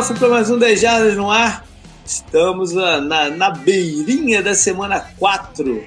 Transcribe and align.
kickoff 0.00 0.14
para 0.18 0.28
mais 0.28 0.50
um 0.50 0.58
10 0.58 0.80
Jardas 0.80 1.16
no 1.16 1.30
ar. 1.30 1.66
Estamos 2.06 2.72
na, 2.72 3.30
na, 3.30 3.50
beirinha 3.50 4.42
da 4.42 4.54
semana 4.54 5.00
4 5.18 5.84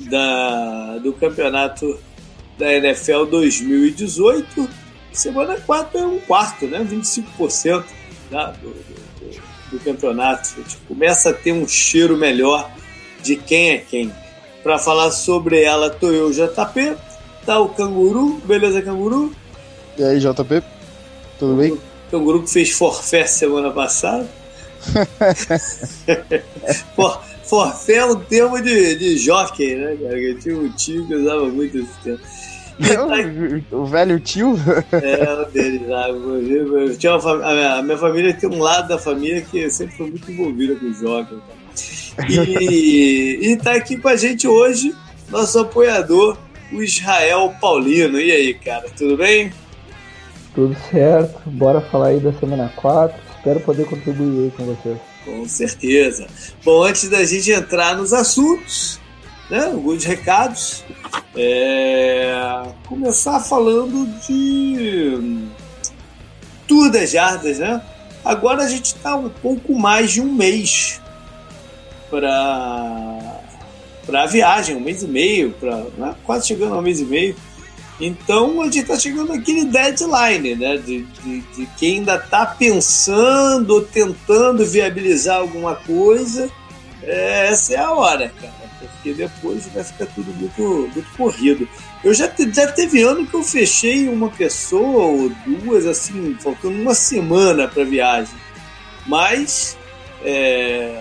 da, 0.00 0.98
do 0.98 1.12
campeonato 1.14 1.98
da 2.58 2.72
NFL 2.74 3.24
2018. 3.24 4.68
Semana 5.10 5.56
4 5.58 5.98
é 5.98 6.06
um 6.06 6.18
quarto, 6.20 6.66
né? 6.66 6.84
25% 6.84 7.84
da, 8.30 8.50
do, 8.50 8.68
do, 8.68 9.40
do, 9.72 9.80
campeonato. 9.80 10.50
A 10.56 10.60
gente 10.60 10.76
começa 10.88 11.30
a 11.30 11.32
ter 11.32 11.52
um 11.52 11.66
cheiro 11.66 12.16
melhor 12.16 12.70
de 13.22 13.36
quem 13.36 13.70
é 13.70 13.78
quem. 13.78 14.12
Para 14.62 14.78
falar 14.78 15.10
sobre 15.10 15.62
ela, 15.62 15.88
tô 15.88 16.10
eu, 16.10 16.30
JP. 16.30 16.96
Tá 17.46 17.58
o 17.58 17.70
Canguru. 17.70 18.38
Beleza, 18.44 18.82
Canguru? 18.82 19.32
E 19.96 20.04
aí, 20.04 20.18
JP? 20.18 20.62
Tudo 21.38 21.56
bem? 21.56 21.95
Tem 22.10 22.18
um 22.18 22.24
grupo 22.24 22.46
fez 22.46 22.70
forfé 22.70 23.26
semana 23.26 23.70
passada. 23.70 24.28
For, 26.94 27.20
forfé 27.42 27.94
é 27.94 28.04
um 28.04 28.20
termo 28.20 28.60
de, 28.60 28.94
de 28.96 29.18
jockey, 29.18 29.74
né, 29.74 29.96
cara? 30.00 30.20
Eu 30.20 30.38
tinha 30.38 30.56
um 30.56 30.68
tio 30.70 31.06
que 31.06 31.14
usava 31.14 31.48
muito 31.48 31.78
esse 31.78 31.92
termo. 32.04 32.20
Não, 32.78 33.08
o 33.82 33.86
velho 33.86 34.20
tio? 34.20 34.54
É, 34.92 35.32
o 35.32 35.44
dele? 35.46 35.86
Eu 35.88 36.96
tinha 36.96 37.16
uma, 37.16 37.32
a, 37.32 37.54
minha, 37.54 37.74
a 37.74 37.82
minha 37.82 37.98
família 37.98 38.34
tem 38.34 38.50
um 38.50 38.58
lado 38.58 38.88
da 38.88 38.98
família 38.98 39.40
que 39.40 39.68
sempre 39.70 39.96
foi 39.96 40.10
muito 40.10 40.30
envolvida 40.30 40.76
com 40.76 40.92
jockey. 40.92 41.38
E, 42.28 43.38
e 43.52 43.56
tá 43.56 43.72
aqui 43.72 43.96
com 43.96 44.08
a 44.08 44.16
gente 44.16 44.46
hoje 44.46 44.94
nosso 45.30 45.58
apoiador, 45.58 46.36
o 46.72 46.82
Israel 46.82 47.54
Paulino. 47.60 48.20
E 48.20 48.30
aí, 48.30 48.54
cara, 48.54 48.86
tudo 48.96 49.16
bem? 49.16 49.52
Tudo 50.56 50.74
certo, 50.90 51.50
bora 51.50 51.82
falar 51.82 52.06
aí 52.06 52.18
da 52.18 52.32
semana 52.32 52.72
4. 52.76 53.14
Espero 53.36 53.60
poder 53.60 53.84
contribuir 53.84 54.44
aí 54.44 54.50
com 54.56 54.64
vocês. 54.64 54.98
Com 55.22 55.46
certeza. 55.46 56.26
Bom, 56.64 56.82
antes 56.82 57.10
da 57.10 57.22
gente 57.26 57.52
entrar 57.52 57.94
nos 57.94 58.14
assuntos, 58.14 58.98
né, 59.50 59.66
alguns 59.66 60.02
recados, 60.02 60.82
é... 61.36 62.62
começar 62.88 63.38
falando 63.40 64.06
de 64.26 65.46
Tour 66.66 66.90
das 66.90 67.10
Jardas, 67.10 67.58
né? 67.58 67.82
Agora 68.24 68.64
a 68.64 68.68
gente 68.68 68.96
está 68.96 69.14
um 69.14 69.28
pouco 69.28 69.78
mais 69.78 70.10
de 70.10 70.22
um 70.22 70.32
mês 70.32 71.02
para 72.08 73.42
para 74.06 74.22
a 74.22 74.26
viagem, 74.26 74.74
um 74.76 74.80
mês 74.80 75.02
e 75.02 75.08
meio, 75.08 75.50
pra, 75.60 75.84
né? 75.98 76.14
quase 76.24 76.46
chegando 76.46 76.74
a 76.74 76.78
um 76.78 76.82
mês 76.82 77.00
e 77.00 77.04
meio 77.04 77.36
então 78.00 78.60
a 78.60 78.64
gente 78.64 78.80
está 78.80 78.98
chegando 78.98 79.34
naquele 79.34 79.64
deadline, 79.64 80.54
né? 80.54 80.76
De, 80.76 81.02
de, 81.02 81.40
de 81.40 81.66
quem 81.78 81.98
ainda 81.98 82.16
está 82.16 82.44
pensando, 82.44 83.80
tentando 83.82 84.64
viabilizar 84.66 85.38
alguma 85.38 85.74
coisa. 85.74 86.50
É, 87.02 87.48
essa 87.48 87.74
é 87.74 87.78
a 87.78 87.92
hora, 87.92 88.32
cara, 88.40 88.52
porque 88.78 89.14
depois 89.14 89.66
vai 89.68 89.84
ficar 89.84 90.06
tudo 90.06 90.32
muito, 90.34 90.90
muito 90.92 91.16
corrido. 91.16 91.68
Eu 92.04 92.12
já, 92.12 92.28
te, 92.28 92.52
já 92.52 92.70
teve 92.70 93.02
ano 93.02 93.26
que 93.26 93.34
eu 93.34 93.42
fechei 93.42 94.08
uma 94.08 94.28
pessoa 94.28 95.04
ou 95.06 95.30
duas, 95.46 95.86
assim, 95.86 96.36
faltando 96.40 96.80
uma 96.80 96.94
semana 96.94 97.66
para 97.66 97.84
viagem. 97.84 98.34
Mas 99.06 99.76
é, 100.24 101.00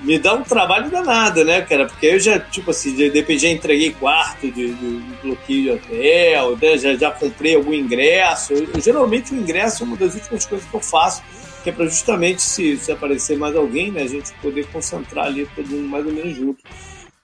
me 0.00 0.18
dá 0.18 0.34
um 0.34 0.42
trabalho 0.42 0.90
danado, 0.90 1.44
né, 1.44 1.62
cara? 1.62 1.86
Porque 1.86 2.06
eu 2.06 2.20
já, 2.20 2.38
tipo 2.38 2.70
assim, 2.70 2.94
de 2.94 3.08
repente 3.08 3.42
já 3.42 3.48
entreguei 3.48 3.92
quarto 3.92 4.50
de, 4.50 4.74
de, 4.74 5.00
de 5.00 5.14
bloqueio 5.22 5.62
de 5.62 5.70
hotel, 5.70 6.58
né? 6.60 6.78
já, 6.78 6.94
já 6.94 7.10
comprei 7.10 7.54
algum 7.54 7.72
ingresso. 7.72 8.52
Eu, 8.52 8.80
geralmente 8.80 9.32
o 9.32 9.36
ingresso 9.36 9.82
é 9.82 9.86
uma 9.86 9.96
das 9.96 10.14
últimas 10.14 10.44
coisas 10.44 10.68
que 10.68 10.74
eu 10.74 10.80
faço, 10.80 11.22
que 11.62 11.70
é 11.70 11.72
para 11.72 11.86
justamente 11.86 12.42
se, 12.42 12.76
se 12.76 12.92
aparecer 12.92 13.38
mais 13.38 13.56
alguém, 13.56 13.90
né, 13.90 14.02
a 14.02 14.06
gente 14.06 14.32
poder 14.34 14.66
concentrar 14.66 15.26
ali 15.26 15.48
todo 15.56 15.68
mundo 15.68 15.88
mais 15.88 16.06
ou 16.06 16.12
menos 16.12 16.36
junto. 16.36 16.62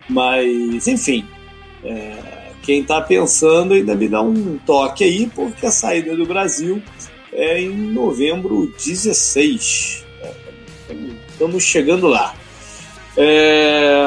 Mas, 0.09 0.89
enfim, 0.89 1.27
é, 1.84 2.50
quem 2.62 2.83
tá 2.83 3.00
pensando 3.00 3.75
ainda 3.75 3.94
me 3.94 4.09
dá 4.09 4.22
um 4.22 4.59
toque 4.65 5.04
aí, 5.04 5.31
porque 5.34 5.66
a 5.66 5.71
saída 5.71 6.16
do 6.16 6.25
Brasil 6.25 6.83
é 7.33 7.60
em 7.60 7.71
novembro 7.71 8.72
16. 8.78 10.04
É, 10.22 10.33
estamos 11.28 11.62
chegando 11.62 12.06
lá. 12.06 12.34
É, 13.16 14.06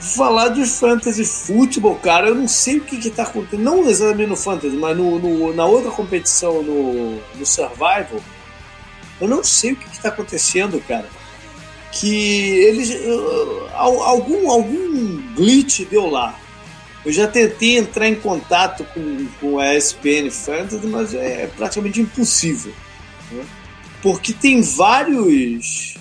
falar 0.00 0.48
de 0.48 0.64
fantasy 0.64 1.24
futebol, 1.24 1.96
cara, 1.96 2.28
eu 2.28 2.34
não 2.34 2.48
sei 2.48 2.78
o 2.78 2.80
que, 2.80 2.96
que 2.96 3.10
tá 3.10 3.24
acontecendo, 3.24 3.62
não 3.62 3.88
exatamente 3.88 4.28
no 4.28 4.36
fantasy, 4.36 4.76
mas 4.76 4.96
no, 4.96 5.18
no, 5.18 5.54
na 5.54 5.66
outra 5.66 5.90
competição, 5.90 6.62
no, 6.62 7.20
no 7.34 7.46
survival, 7.46 8.20
eu 9.20 9.28
não 9.28 9.44
sei 9.44 9.72
o 9.72 9.76
que, 9.76 9.88
que 9.88 10.00
tá 10.00 10.08
acontecendo, 10.08 10.80
cara. 10.86 11.06
Que 11.92 12.64
eles. 12.64 12.96
Algum, 13.74 14.50
algum 14.50 15.34
glitch 15.34 15.80
deu 15.90 16.06
lá. 16.06 16.38
Eu 17.04 17.12
já 17.12 17.26
tentei 17.26 17.78
entrar 17.78 18.08
em 18.08 18.14
contato 18.14 18.84
com, 18.94 19.26
com 19.40 19.58
a 19.58 19.74
SPN 19.74 20.30
Fantasy, 20.30 20.86
mas 20.86 21.14
é 21.14 21.48
praticamente 21.48 22.00
impossível. 22.00 22.72
Né? 23.32 23.44
Porque 24.02 24.32
tem 24.32 24.62
vários 24.62 25.96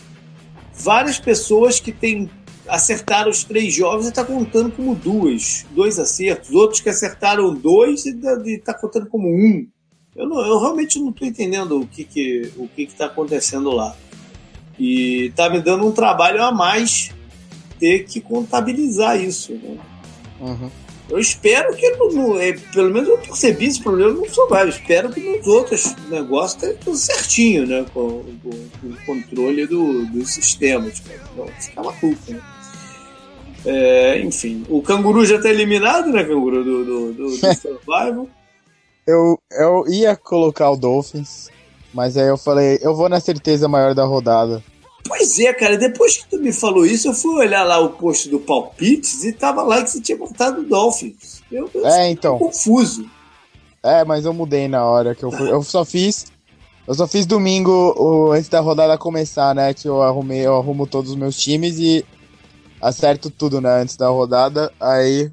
várias 0.79 1.19
pessoas 1.19 1.79
que 1.79 1.91
têm 1.91 2.29
acertaram 2.67 3.31
os 3.31 3.43
três 3.43 3.73
jogos 3.73 4.05
e 4.05 4.09
está 4.09 4.23
contando 4.23 4.71
como 4.71 4.93
duas, 4.93 5.65
dois 5.71 5.97
acertos. 5.97 6.51
Outros 6.51 6.81
que 6.81 6.89
acertaram 6.89 7.53
dois 7.53 8.05
e 8.05 8.15
está 8.53 8.73
contando 8.73 9.07
como 9.07 9.27
um. 9.27 9.67
Eu, 10.15 10.27
não, 10.27 10.39
eu 10.45 10.59
realmente 10.59 10.99
não 10.99 11.09
estou 11.09 11.27
entendendo 11.27 11.79
o 11.79 11.87
que 11.87 12.03
que 12.03 12.51
o 12.57 12.67
que 12.67 12.83
está 12.83 13.07
acontecendo 13.07 13.71
lá. 13.71 13.95
E 14.77 15.27
está 15.27 15.49
me 15.49 15.61
dando 15.61 15.85
um 15.85 15.91
trabalho 15.91 16.43
a 16.43 16.51
mais 16.51 17.11
ter 17.79 18.05
que 18.05 18.21
contabilizar 18.21 19.19
isso. 19.19 19.53
Né? 19.53 19.77
Uhum. 20.39 20.69
Eu 21.09 21.17
espero 21.17 21.75
que, 21.75 21.89
no, 21.91 22.11
no, 22.11 22.39
é, 22.39 22.53
pelo 22.73 22.93
menos 22.93 23.09
eu 23.09 23.17
percebi 23.17 23.65
esse 23.65 23.81
problema 23.81 24.11
no 24.11 24.29
survival. 24.29 24.67
Espero 24.67 25.09
que 25.09 25.19
nos 25.19 25.47
outros 25.47 25.95
negócios 26.07 26.61
esteja 26.61 26.79
tudo 26.83 26.97
certinho, 26.97 27.65
né? 27.65 27.85
Com, 27.93 28.23
com, 28.43 28.49
com 28.49 28.87
o 28.87 29.05
controle 29.05 29.65
do, 29.65 30.05
dos 30.05 30.29
sistemas. 30.29 31.01
Não 31.35 31.47
ficar 31.47 31.83
maluco, 31.83 32.17
né? 32.27 32.39
É, 33.65 34.21
enfim, 34.21 34.65
o 34.69 34.81
canguru 34.81 35.25
já 35.25 35.35
está 35.35 35.49
eliminado, 35.49 36.09
né, 36.11 36.23
canguru, 36.23 36.63
do, 36.63 36.85
do, 36.85 37.13
do, 37.13 37.37
do 37.37 37.37
survival. 37.55 38.27
eu, 39.05 39.37
eu 39.51 39.83
ia 39.89 40.15
colocar 40.15 40.71
o 40.71 40.77
Dolphins, 40.77 41.49
mas 41.93 42.15
aí 42.15 42.27
eu 42.27 42.37
falei, 42.37 42.79
eu 42.81 42.95
vou 42.95 43.09
na 43.09 43.19
certeza 43.19 43.67
maior 43.67 43.93
da 43.93 44.05
rodada. 44.05 44.63
Pois 45.07 45.39
é, 45.39 45.53
cara, 45.53 45.77
depois 45.77 46.17
que 46.17 46.29
tu 46.29 46.37
me 46.37 46.51
falou 46.51 46.85
isso, 46.85 47.07
eu 47.07 47.13
fui 47.13 47.35
olhar 47.35 47.63
lá 47.63 47.79
o 47.79 47.89
post 47.89 48.29
do 48.29 48.39
Palpites 48.39 49.23
e 49.23 49.33
tava 49.33 49.63
lá 49.63 49.81
que 49.81 49.91
você 49.91 50.01
tinha 50.01 50.17
botado 50.17 50.61
o 50.61 50.63
Dolphins. 50.63 51.41
Eu, 51.51 51.69
eu 51.73 51.85
é, 51.87 52.09
então. 52.09 52.37
confuso. 52.37 53.09
É, 53.83 54.03
mas 54.03 54.25
eu 54.25 54.33
mudei 54.33 54.67
na 54.67 54.85
hora 54.85 55.15
que 55.15 55.23
eu 55.23 55.31
fui. 55.31 55.49
Eu 55.51 55.63
só 55.63 55.85
fiz. 55.85 56.25
Eu 56.85 56.93
só 56.93 57.07
fiz 57.07 57.25
domingo 57.25 57.93
o, 57.97 58.31
antes 58.31 58.49
da 58.49 58.59
rodada 58.59 58.97
começar, 58.97 59.53
né? 59.55 59.73
Que 59.73 59.87
eu 59.87 60.01
arrumei, 60.01 60.45
eu 60.45 60.55
arrumo 60.55 60.87
todos 60.87 61.11
os 61.11 61.17
meus 61.17 61.37
times 61.37 61.79
e 61.79 62.05
acerto 62.81 63.29
tudo, 63.29 63.61
né? 63.61 63.81
Antes 63.81 63.95
da 63.95 64.09
rodada. 64.09 64.71
Aí 64.79 65.31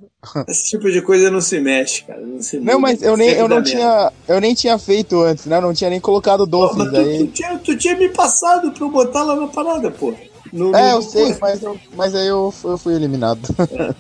esse 0.49 0.71
tipo 0.71 0.91
de 0.91 1.01
coisa 1.03 1.31
não 1.31 1.41
se 1.41 1.61
mexe, 1.61 2.05
cara. 2.05 2.21
Não, 2.21 2.43
se 2.43 2.59
não 2.59 2.81
mas 2.81 3.03
eu 3.03 3.17
nem, 3.17 3.31
eu 3.31 3.49
não 3.49 3.63
tinha, 3.63 4.13
eu 4.29 4.41
nem 4.41 4.55
tinha 4.55 4.79
feito 4.79 5.21
antes, 5.21 5.47
né? 5.47 5.57
Eu 5.57 5.63
não 5.63 5.75
tinha 5.75 5.91
nem 5.91 6.01
colocado 6.01 6.47
Dolphins 6.47 6.91
tu, 6.91 6.97
aí. 6.97 7.19
Tu 7.19 7.27
tinha, 7.29 7.59
tu 7.59 7.77
tinha 7.77 7.97
me 7.97 8.09
passado 8.09 8.73
pra 8.73 8.85
eu 8.85 8.91
botar 8.91 9.23
lá 9.23 9.37
na 9.37 9.49
parada, 9.49 9.91
pô. 9.91 10.15
No, 10.53 10.75
é, 10.75 10.93
no... 10.93 10.99
eu 10.99 11.03
sei, 11.03 11.37
mas, 11.41 11.63
eu, 11.63 11.79
mas 11.97 12.15
aí 12.15 12.27
eu, 12.27 12.53
eu 12.65 12.79
fui 12.79 12.95
eliminado. 12.95 13.41
É. 13.73 13.95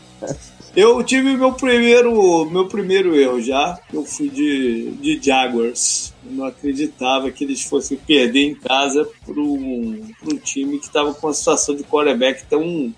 Eu 0.76 1.02
tive 1.02 1.34
meu 1.38 1.52
primeiro, 1.54 2.44
meu 2.50 2.68
primeiro 2.68 3.16
erro 3.16 3.40
já. 3.40 3.78
Eu 3.90 4.04
fui 4.04 4.28
de, 4.28 4.90
de 5.00 5.18
Jaguars. 5.22 6.12
Eu 6.22 6.32
não 6.32 6.44
acreditava 6.44 7.30
que 7.30 7.44
eles 7.44 7.62
fossem 7.62 7.96
perder 7.96 8.50
em 8.50 8.54
casa 8.54 9.08
para 9.24 9.40
um, 9.40 10.02
um 10.22 10.36
time 10.36 10.78
que 10.78 10.84
estava 10.84 11.14
com 11.14 11.26
uma 11.26 11.32
situação 11.32 11.74
de 11.74 11.82
quarterback 11.82 12.44
tão 12.44 12.92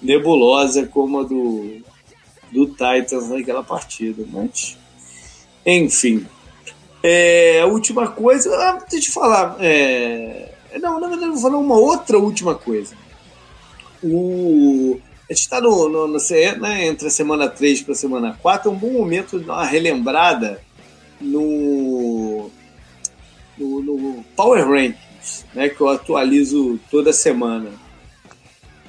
nebulosa 0.00 0.86
como 0.86 1.18
a 1.18 1.22
do, 1.24 1.82
do 2.50 2.66
Titans 2.66 3.28
naquela 3.28 3.62
partida. 3.62 4.24
Mas, 4.30 4.76
enfim. 5.64 6.26
É, 7.02 7.60
a 7.60 7.66
última 7.66 8.08
coisa, 8.08 8.50
ah, 8.56 8.84
deixa 8.90 9.08
eu 9.08 9.12
falar. 9.14 9.56
É, 9.60 10.52
não, 10.80 11.00
na 11.00 11.08
verdade, 11.08 11.30
eu 11.30 11.34
vou 11.34 11.42
falar 11.42 11.58
uma 11.58 11.76
outra 11.76 12.18
última 12.18 12.54
coisa. 12.54 12.94
O, 14.02 15.00
a 15.28 15.32
gente 15.32 15.42
está 15.42 15.60
no, 15.60 15.88
no, 15.88 16.08
no, 16.08 16.18
né, 16.60 16.86
entre 16.86 17.06
a 17.06 17.10
semana 17.10 17.48
3 17.48 17.82
para 17.82 17.92
a 17.92 17.96
semana 17.96 18.38
4, 18.40 18.70
é 18.70 18.72
um 18.72 18.76
bom 18.76 18.92
momento 18.92 19.38
de 19.38 19.44
dar 19.44 19.54
uma 19.54 19.64
relembrada 19.66 20.60
no, 21.20 22.50
no, 23.56 23.82
no 23.82 24.24
Power 24.36 24.66
Rankings, 24.66 25.44
né, 25.52 25.68
que 25.68 25.80
eu 25.80 25.88
atualizo 25.88 26.78
toda 26.90 27.12
semana. 27.12 27.70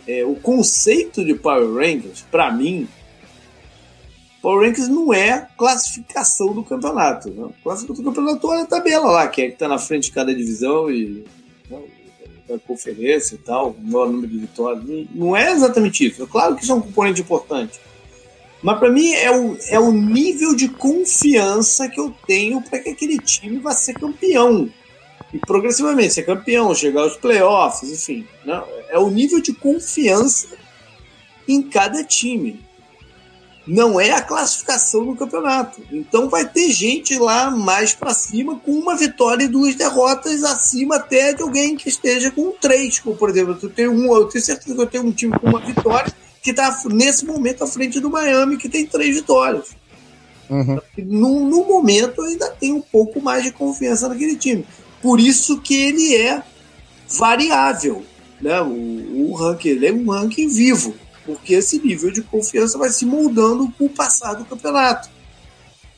É, 0.08 0.24
o 0.26 0.36
conceito 0.36 1.26
de 1.26 1.34
Power 1.34 1.74
Rankings, 1.74 2.24
para 2.32 2.52
mim, 2.52 2.88
Power 4.42 4.66
Rankings 4.66 4.90
não 4.90 5.14
é 5.14 5.48
classificação 5.58 6.54
do 6.54 6.64
campeonato. 6.64 7.30
Né? 7.30 7.50
Classificação 7.64 8.04
do 8.04 8.12
campeonato 8.12 8.54
é 8.54 8.62
a 8.62 8.66
tabela 8.66 9.12
lá, 9.12 9.28
quem 9.28 9.46
é 9.46 9.48
que 9.48 9.54
está 9.54 9.68
na 9.68 9.78
frente 9.78 10.06
de 10.06 10.12
cada 10.12 10.34
divisão 10.34 10.90
e 10.90 11.26
né, 11.70 12.60
conferência 12.66 13.36
e 13.36 13.38
tal, 13.38 13.72
o 13.72 13.82
maior 13.82 14.08
número 14.08 14.28
de 14.28 14.40
vitórias. 14.40 14.84
Não, 14.84 15.08
não 15.14 15.38
é 15.38 15.52
exatamente 15.52 16.08
isso. 16.08 16.24
É 16.24 16.26
claro 16.26 16.56
que 16.56 16.64
isso 16.64 16.72
é 16.72 16.76
um 16.76 16.82
componente 16.82 17.22
importante. 17.22 17.80
Mas 18.62 18.78
para 18.78 18.92
mim 18.92 19.12
é 19.14 19.32
o, 19.32 19.58
é 19.70 19.80
o 19.80 19.92
nível 19.92 20.56
de 20.56 20.68
confiança 20.68 21.88
que 21.88 22.00
eu 22.00 22.14
tenho 22.28 22.62
para 22.62 22.80
que 22.80 22.90
aquele 22.90 23.18
time 23.20 23.58
vá 23.58 23.72
ser 23.72 23.94
campeão. 23.94 24.70
E 25.34 25.38
progressivamente 25.38 26.14
ser 26.14 26.24
campeão, 26.24 26.74
chegar 26.74 27.02
aos 27.02 27.16
playoffs, 27.16 27.92
enfim. 27.92 28.28
Né? 28.44 28.62
É 28.90 28.98
o 28.98 29.10
nível 29.10 29.40
de 29.42 29.54
confiança 29.54 30.48
em 31.48 31.62
cada 31.62 32.04
time. 32.04 32.60
Não 33.70 34.02
é 34.02 34.10
a 34.10 34.22
classificação 34.22 35.06
no 35.06 35.16
campeonato. 35.16 35.80
Então 35.92 36.28
vai 36.28 36.44
ter 36.44 36.72
gente 36.72 37.20
lá 37.20 37.52
mais 37.52 37.94
para 37.94 38.16
cima 38.16 38.56
com 38.56 38.72
uma 38.72 38.96
vitória 38.96 39.44
e 39.44 39.48
duas 39.48 39.76
derrotas 39.76 40.44
acima 40.44 40.96
até 40.96 41.34
de 41.34 41.44
alguém 41.44 41.78
que 41.78 41.88
esteja 41.88 42.32
com 42.32 42.52
três. 42.52 42.98
Como, 42.98 43.16
por 43.16 43.30
exemplo, 43.30 43.56
eu 43.62 43.70
tenho, 43.70 43.92
um, 43.92 44.12
eu 44.16 44.26
tenho 44.26 44.44
certeza 44.44 44.76
que 44.76 44.82
eu 44.82 44.88
tenho 44.88 45.06
um 45.06 45.12
time 45.12 45.38
com 45.38 45.50
uma 45.50 45.60
vitória 45.60 46.12
que 46.42 46.50
está 46.50 46.76
nesse 46.90 47.26
momento 47.26 47.64
à 47.64 47.68
frente 47.68 48.00
do 48.00 48.10
Miami, 48.10 48.58
que 48.58 48.68
tem 48.68 48.88
três 48.88 49.16
vitórias. 49.16 49.68
Uhum. 50.50 50.80
No, 50.98 51.48
no, 51.48 51.64
momento, 51.64 52.24
eu 52.24 52.26
ainda 52.26 52.50
tenho 52.50 52.78
um 52.78 52.82
pouco 52.82 53.22
mais 53.22 53.44
de 53.44 53.52
confiança 53.52 54.10
naquele 54.10 54.36
time. 54.36 54.66
Por 55.00 55.20
isso 55.20 55.62
que 55.62 55.76
ele 55.76 56.16
é 56.16 56.42
variável. 57.20 58.04
Né? 58.42 58.60
O, 58.62 59.30
o 59.30 59.36
ranking 59.36 59.70
ele 59.70 59.88
é 59.88 59.94
um 59.94 60.10
ranking 60.10 60.48
vivo, 60.48 60.96
porque 61.30 61.54
esse 61.54 61.78
nível 61.78 62.12
de 62.12 62.24
confiança 62.24 62.76
vai 62.76 62.90
se 62.90 63.06
moldando 63.06 63.72
com 63.78 63.86
o 63.86 63.90
passar 63.90 64.34
do 64.34 64.46
campeonato. 64.46 65.08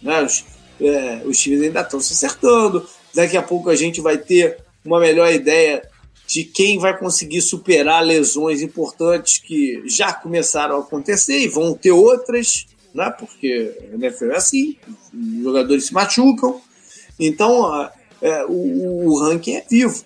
Né? 0.01 0.21
Os, 0.23 0.43
é, 0.81 1.21
os 1.25 1.39
times 1.39 1.61
ainda 1.61 1.79
estão 1.79 2.01
se 2.01 2.11
acertando. 2.11 2.85
Daqui 3.15 3.37
a 3.37 3.41
pouco 3.41 3.69
a 3.69 3.75
gente 3.75 4.01
vai 4.01 4.17
ter 4.17 4.57
uma 4.83 4.99
melhor 4.99 5.31
ideia 5.31 5.87
de 6.27 6.43
quem 6.43 6.77
vai 6.79 6.97
conseguir 6.97 7.41
superar 7.41 8.03
lesões 8.03 8.61
importantes 8.61 9.37
que 9.37 9.81
já 9.85 10.11
começaram 10.11 10.75
a 10.75 10.79
acontecer 10.79 11.39
e 11.39 11.47
vão 11.47 11.73
ter 11.73 11.91
outras, 11.91 12.65
né? 12.93 13.09
porque 13.17 13.73
a 13.89 13.95
NFL 13.95 14.31
é 14.31 14.35
assim, 14.35 14.75
os 15.13 15.43
jogadores 15.43 15.85
se 15.85 15.93
machucam. 15.93 16.61
Então, 17.17 17.89
é, 18.21 18.45
o, 18.47 19.07
o, 19.07 19.19
ranking 19.21 19.55
é 19.55 19.65
vivo. 19.69 20.03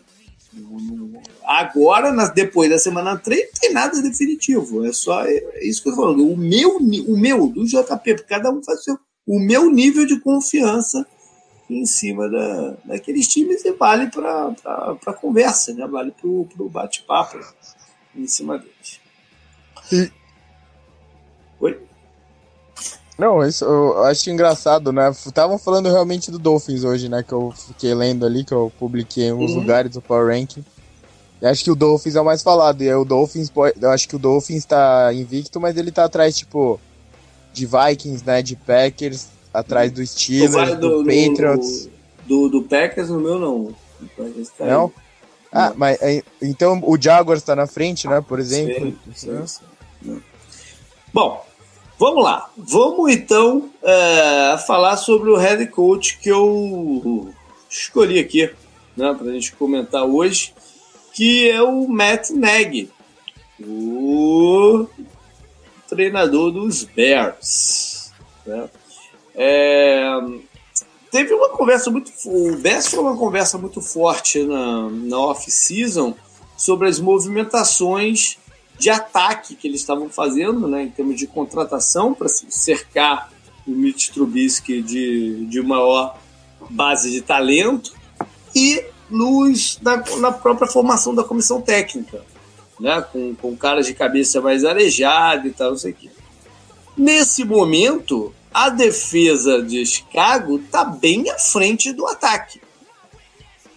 Agora, 1.46 2.12
depois 2.30 2.70
da 2.70 2.78
semana 2.78 3.18
3, 3.18 3.46
não 3.46 3.60
tem 3.60 3.74
nada 3.74 4.02
definitivo. 4.02 4.86
É 4.86 4.92
só 4.92 5.26
é 5.26 5.64
isso 5.64 5.84
que 5.84 5.90
eu 5.90 5.96
tô 5.96 6.02
falando. 6.02 6.28
O 6.28 6.38
meu, 6.38 6.78
o 6.78 7.18
meu 7.18 7.48
do 7.48 7.66
JP, 7.66 8.24
cada 8.28 8.52
um 8.52 8.64
faz 8.64 8.80
o 8.80 8.84
seu. 8.84 9.00
O 9.28 9.40
meu 9.40 9.72
nível 9.72 10.06
de 10.06 10.20
confiança 10.20 11.06
em 11.70 11.86
cima 11.86 12.30
da, 12.30 12.76
daqueles 12.86 13.28
times 13.28 13.66
e 13.66 13.72
vale 13.72 14.08
para 14.12 14.54
a 15.08 15.14
conversa, 15.14 15.74
né? 15.74 15.88
vale 15.88 16.12
para 16.12 16.28
o 16.28 16.70
bate-papo 16.70 17.40
em 18.16 18.28
cima 18.28 18.60
deles. 18.60 19.00
E... 19.92 20.12
Oi? 21.60 21.80
Não, 23.18 23.46
isso 23.46 23.64
eu 23.64 24.04
acho 24.04 24.30
engraçado, 24.30 24.92
né? 24.92 25.10
Estavam 25.10 25.58
falando 25.58 25.90
realmente 25.90 26.30
do 26.30 26.38
Dolphins 26.38 26.84
hoje, 26.84 27.08
né? 27.08 27.24
Que 27.24 27.34
eu 27.34 27.52
fiquei 27.52 27.94
lendo 27.94 28.26
ali, 28.26 28.44
que 28.44 28.54
eu 28.54 28.72
publiquei 28.78 29.26
em 29.26 29.34
uns 29.34 29.52
uhum. 29.52 29.60
lugares 29.60 29.92
do 29.92 30.02
Power 30.02 30.28
Ranking. 30.28 30.64
E 31.42 31.46
acho 31.46 31.64
que 31.64 31.72
o 31.72 31.76
Dolphins 31.76 32.16
é 32.16 32.22
o 32.22 32.26
mais 32.26 32.42
falado. 32.42 32.82
E 32.82 32.94
o 32.94 33.06
Dolphins, 33.06 33.52
eu 33.82 33.90
acho 33.92 34.08
que 34.08 34.16
o 34.16 34.20
Dolphins 34.20 34.66
tá 34.66 35.12
invicto, 35.14 35.60
mas 35.60 35.78
ele 35.78 35.92
tá 35.92 36.06
atrás, 36.06 36.38
tipo, 36.38 36.80
de 37.54 37.66
Vikings, 37.66 38.26
né? 38.26 38.42
De 38.42 38.56
Packers, 38.56 39.28
atrás 39.54 39.92
do 39.92 40.06
Steelers, 40.06 40.78
do, 40.78 41.04
do, 41.04 41.06
Patriots. 41.06 41.90
Do, 42.26 42.50
do, 42.50 42.64
Packers, 42.64 43.10
no 43.10 43.20
meu 43.20 43.40
não. 43.40 43.76
Tá 44.58 44.66
não? 44.66 44.94
Ah, 45.52 45.70
não. 45.70 45.78
mas 45.78 45.98
então 46.42 46.82
o 46.84 47.00
Jaguars 47.00 47.42
está 47.42 47.56
na 47.56 47.68
frente, 47.68 48.08
né? 48.08 48.22
Por 48.22 48.40
exemplo. 48.40 48.94
Sim, 49.14 49.48
sim, 49.48 49.48
sim. 50.02 50.22
Bom, 51.14 51.46
vamos 51.98 52.24
lá. 52.24 52.50
Vamos 52.58 53.12
então 53.12 53.70
é, 53.82 54.58
falar 54.66 54.98
sobre 54.98 55.30
o 55.30 55.38
head 55.38 55.66
coach 55.68 56.18
que 56.20 56.30
eu 56.30 57.34
escolhi 57.70 58.20
aqui, 58.20 58.52
né? 58.98 59.14
Para 59.14 59.28
a 59.28 59.32
gente 59.32 59.54
comentar 59.54 60.04
hoje, 60.04 60.54
que 61.16 61.50
é 61.50 61.64
o 61.64 61.88
Matt 61.88 62.30
Nagy, 62.32 62.90
o 63.66 64.86
treinador 65.88 66.52
dos 66.52 66.84
Bears. 66.84 68.12
Né? 68.46 68.70
É, 69.34 70.12
teve 71.10 71.34
uma 71.34 71.50
conversa 71.50 71.90
muito. 71.90 72.12
O 72.26 72.58
Bess 72.58 72.88
foi 72.90 73.00
uma 73.00 73.16
conversa 73.16 73.58
muito 73.58 73.82
forte 73.82 74.44
na, 74.44 74.90
na 74.90 75.18
off-season 75.18 76.14
sobre 76.58 76.90
as 76.90 77.00
movimentações 77.00 78.38
de 78.78 78.90
ataque 78.90 79.56
que 79.56 79.70
eles 79.70 79.80
estavam 79.80 80.10
fazendo, 80.10 80.68
né, 80.68 80.84
em 80.84 80.90
termos 80.90 81.18
de 81.18 81.28
contratação, 81.28 82.14
para 82.14 82.28
cercar 82.28 83.32
o 83.66 83.72
Mitch 83.72 84.10
Trubisky 84.10 84.82
de, 84.82 85.46
de 85.46 85.62
maior 85.62 86.18
base 86.70 87.10
de 87.10 87.22
talento 87.22 87.94
e 88.54 88.84
nos, 89.10 89.80
na, 89.82 90.04
na 90.20 90.32
própria 90.32 90.68
formação 90.68 91.14
da 91.14 91.24
comissão 91.24 91.62
técnica, 91.62 92.24
né, 92.80 93.02
com, 93.12 93.36
com 93.36 93.56
caras 93.56 93.86
de 93.86 93.94
cabeça 93.94 94.42
mais 94.42 94.66
arejada 94.66 95.48
e 95.48 95.52
tal, 95.52 95.72
não 95.72 95.78
sei 95.78 95.92
o 95.92 95.96
quê. 95.96 96.10
Nesse 96.98 97.44
momento, 97.44 98.34
a 98.54 98.70
defesa 98.70 99.62
de 99.62 99.86
Chicago 99.86 100.58
está 100.58 100.84
bem 100.84 101.30
à 101.30 101.38
frente 101.38 101.92
do 101.92 102.08
ataque. 102.08 102.62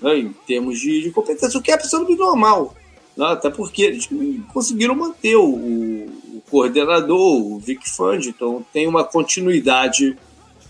Né, 0.01 0.19
em 0.19 0.33
termos 0.47 0.79
de, 0.79 1.03
de, 1.03 1.11
competência, 1.11 1.59
o 1.59 1.63
que 1.63 1.71
é 1.71 1.75
absolutamente 1.75 2.19
normal. 2.19 2.75
Né, 3.17 3.27
até 3.27 3.51
porque 3.51 3.83
eles 3.83 4.09
conseguiram 4.53 4.95
manter 4.95 5.37
o, 5.37 5.49
o 5.49 6.43
coordenador, 6.49 7.19
o 7.19 7.59
Vic 7.59 7.89
Fund, 7.91 8.27
então 8.27 8.65
tem 8.73 8.87
uma 8.87 9.05
continuidade 9.05 10.17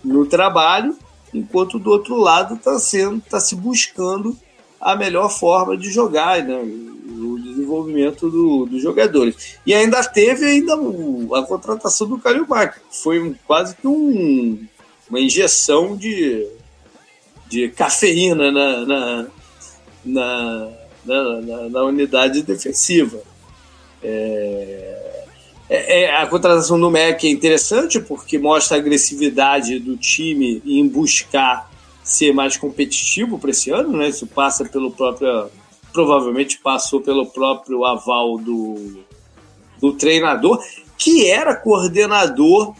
no 0.03 0.25
trabalho, 0.25 0.97
enquanto 1.33 1.77
do 1.77 1.91
outro 1.91 2.15
lado 2.15 2.55
está 2.55 2.79
sendo, 2.79 3.21
tá 3.21 3.39
se 3.39 3.55
buscando 3.55 4.37
a 4.79 4.95
melhor 4.95 5.29
forma 5.29 5.77
de 5.77 5.89
jogar, 5.89 6.43
né? 6.43 6.61
desenvolvimento 7.69 8.29
do, 8.29 8.65
dos 8.65 8.81
jogadores. 8.81 9.57
E 9.65 9.73
ainda 9.73 10.03
teve 10.03 10.45
ainda 10.45 10.75
o, 10.77 11.35
a 11.35 11.43
contratação 11.45 12.07
do 12.07 12.17
Calil 12.17 12.47
Mack, 12.47 12.79
foi 12.89 13.21
um, 13.21 13.35
quase 13.45 13.75
que 13.75 13.87
um, 13.87 14.65
uma 15.09 15.19
injeção 15.19 15.95
de, 15.95 16.47
de 17.47 17.69
cafeína 17.69 18.51
na, 18.51 18.85
na, 18.85 19.27
na, 20.05 20.71
na, 21.05 21.69
na 21.69 21.83
unidade 21.83 22.41
defensiva. 22.41 23.21
É, 24.01 25.15
é, 25.69 26.03
é, 26.03 26.15
a 26.15 26.25
contratação 26.25 26.79
do 26.79 26.89
Mac 26.89 27.23
é 27.23 27.27
interessante 27.27 27.99
porque 27.99 28.39
mostra 28.39 28.77
a 28.77 28.79
agressividade 28.79 29.77
do 29.79 29.97
time 29.97 30.61
em 30.65 30.87
buscar 30.87 31.68
ser 32.09 32.33
mais 32.33 32.57
competitivo 32.57 33.37
para 33.37 33.51
esse 33.51 33.69
ano, 33.69 33.95
né? 33.95 34.09
Isso 34.09 34.25
passa 34.25 34.65
pelo 34.65 34.91
próprio 34.91 35.49
provavelmente 35.91 36.59
passou 36.59 37.01
pelo 37.01 37.25
próprio 37.25 37.83
aval 37.83 38.37
do, 38.37 38.99
do 39.79 39.93
treinador, 39.93 40.59
que 40.97 41.27
era 41.29 41.55
coordenador 41.55 42.75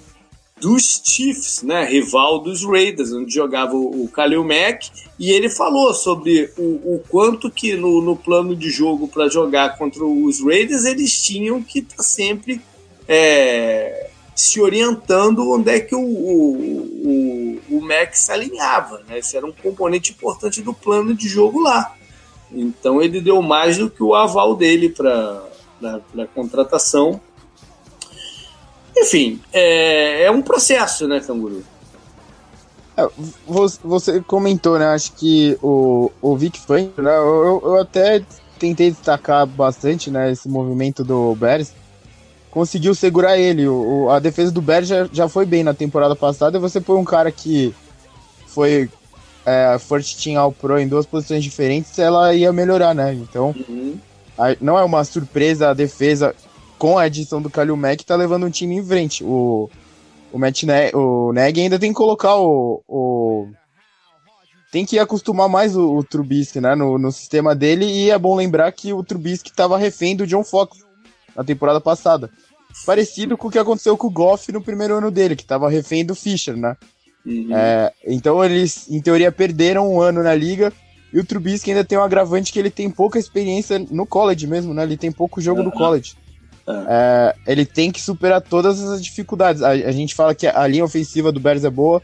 dos 0.59 1.01
Chiefs, 1.03 1.63
né, 1.63 1.85
rival 1.85 2.39
dos 2.39 2.63
Raiders, 2.63 3.13
onde 3.13 3.33
jogava 3.33 3.73
o, 3.75 4.03
o 4.03 4.09
Khalil 4.09 4.43
Mack, 4.43 4.89
e 5.17 5.31
ele 5.31 5.49
falou 5.49 5.93
sobre 5.93 6.51
o, 6.57 6.95
o 6.95 7.03
quanto 7.09 7.49
que 7.49 7.75
no, 7.75 8.01
no 8.01 8.15
plano 8.15 8.55
de 8.55 8.69
jogo 8.69 9.07
para 9.07 9.29
jogar 9.29 9.77
contra 9.77 10.03
os 10.03 10.43
Raiders 10.43 10.85
eles 10.85 11.21
tinham 11.21 11.63
que 11.63 11.79
estar 11.79 11.97
tá 11.97 12.03
sempre 12.03 12.61
é, 13.07 13.78
se 14.39 14.61
orientando 14.61 15.51
onde 15.51 15.69
é 15.69 15.79
que 15.81 15.93
o, 15.93 15.99
o, 15.99 17.59
o, 17.69 17.77
o 17.77 17.87
se 18.13 18.31
alinhava. 18.31 19.03
Né? 19.05 19.19
Esse 19.19 19.35
era 19.35 19.45
um 19.45 19.51
componente 19.51 20.11
importante 20.11 20.61
do 20.61 20.73
plano 20.73 21.13
de 21.13 21.27
jogo 21.27 21.59
lá. 21.59 21.93
Então 22.49 23.01
ele 23.01 23.19
deu 23.19 23.41
mais 23.41 23.77
do 23.77 23.89
que 23.89 24.01
o 24.01 24.15
aval 24.15 24.55
dele 24.55 24.89
para 24.89 25.43
a 25.83 26.25
contratação. 26.33 27.19
Enfim, 28.95 29.41
é, 29.51 30.23
é 30.23 30.31
um 30.31 30.41
processo, 30.41 31.05
né, 31.05 31.19
Canguru? 31.19 31.61
É, 32.95 33.07
você 33.83 34.21
comentou, 34.21 34.79
né? 34.79 34.87
Acho 34.87 35.11
que 35.13 35.57
o, 35.61 36.11
o 36.21 36.37
Vic 36.37 36.59
Fangio, 36.59 36.93
né? 36.97 37.15
Eu, 37.17 37.61
eu 37.63 37.81
até 37.81 38.23
tentei 38.57 38.89
destacar 38.89 39.45
bastante, 39.45 40.09
né? 40.09 40.31
Esse 40.31 40.47
movimento 40.47 41.03
do 41.03 41.35
Bears. 41.35 41.73
Conseguiu 42.59 42.93
segurar 42.93 43.37
ele. 43.37 43.69
O, 43.69 44.09
a 44.09 44.19
defesa 44.19 44.51
do 44.51 44.61
Bears 44.61 44.85
já, 44.85 45.07
já 45.13 45.29
foi 45.29 45.45
bem 45.45 45.63
na 45.63 45.73
temporada 45.73 46.13
passada. 46.13 46.57
E 46.57 46.59
você 46.59 46.81
põe 46.81 46.97
um 46.97 47.05
cara 47.05 47.31
que 47.31 47.73
foi 48.47 48.89
é, 49.45 49.77
First 49.79 50.21
Team 50.21 50.37
All 50.37 50.51
Pro 50.51 50.77
em 50.77 50.85
duas 50.85 51.05
posições 51.05 51.41
diferentes, 51.41 51.97
ela 51.97 52.33
ia 52.33 52.51
melhorar, 52.51 52.93
né? 52.93 53.13
Então, 53.13 53.55
uhum. 53.69 53.97
a, 54.37 54.57
não 54.59 54.77
é 54.77 54.83
uma 54.83 55.05
surpresa 55.05 55.69
a 55.69 55.73
defesa 55.73 56.35
com 56.77 56.97
a 56.97 57.03
adição 57.03 57.41
do 57.41 57.49
Kalil 57.49 57.77
Mack 57.77 58.03
tá 58.03 58.17
levando 58.17 58.45
um 58.45 58.49
time 58.49 58.75
em 58.75 58.85
frente. 58.85 59.23
O, 59.23 59.69
o 60.29 60.37
Matt 60.37 60.63
ne 60.63 60.91
o 60.93 61.31
Neg 61.31 61.61
ainda 61.61 61.79
tem 61.79 61.91
que 61.91 61.97
colocar 61.97 62.35
o, 62.35 62.83
o, 62.85 63.47
tem 64.69 64.85
que 64.85 64.99
acostumar 64.99 65.47
mais 65.47 65.77
o, 65.77 65.95
o 65.95 66.03
Trubisky, 66.03 66.59
né, 66.59 66.75
no, 66.75 66.97
no 66.97 67.09
sistema 67.09 67.55
dele, 67.55 67.85
e 67.85 68.11
é 68.11 68.19
bom 68.19 68.35
lembrar 68.35 68.69
que 68.73 68.91
o 68.91 69.01
Trubisky 69.01 69.49
estava 69.49 69.77
refém 69.77 70.13
do 70.13 70.27
John 70.27 70.43
Fox 70.43 70.79
na 71.33 71.45
temporada 71.45 71.79
passada. 71.79 72.29
Parecido 72.85 73.37
com 73.37 73.47
o 73.47 73.51
que 73.51 73.59
aconteceu 73.59 73.97
com 73.97 74.07
o 74.07 74.11
Goff 74.11 74.51
no 74.51 74.61
primeiro 74.61 74.95
ano 74.95 75.11
dele, 75.11 75.35
que 75.35 75.41
estava 75.43 75.69
refém 75.69 76.05
do 76.05 76.15
Fischer, 76.15 76.55
né? 76.55 76.75
Uhum. 77.25 77.49
É, 77.55 77.91
então 78.07 78.43
eles, 78.43 78.89
em 78.89 79.01
teoria, 79.01 79.31
perderam 79.31 79.91
um 79.91 80.01
ano 80.01 80.23
na 80.23 80.33
liga, 80.33 80.71
e 81.11 81.19
o 81.19 81.25
Trubisky 81.25 81.71
ainda 81.71 81.83
tem 81.83 81.97
um 81.97 82.03
agravante 82.03 82.53
que 82.53 82.59
ele 82.59 82.69
tem 82.69 82.89
pouca 82.89 83.17
experiência 83.17 83.79
no 83.79 84.05
college 84.05 84.45
mesmo, 84.45 84.73
né? 84.73 84.83
Ele 84.83 84.97
tem 84.97 85.11
pouco 85.11 85.41
jogo 85.41 85.59
uhum. 85.59 85.65
no 85.65 85.71
college. 85.71 86.15
É, 86.87 87.35
ele 87.47 87.65
tem 87.65 87.91
que 87.91 87.99
superar 87.99 88.41
todas 88.41 88.79
as 88.81 89.03
dificuldades. 89.03 89.63
A, 89.63 89.69
a, 89.69 89.91
gente 89.91 90.13
fala 90.13 90.35
que 90.35 90.45
a 90.45 90.67
linha 90.67 90.85
ofensiva 90.85 91.31
do 91.31 91.39
Bears 91.39 91.63
é 91.63 91.69
boa, 91.69 92.01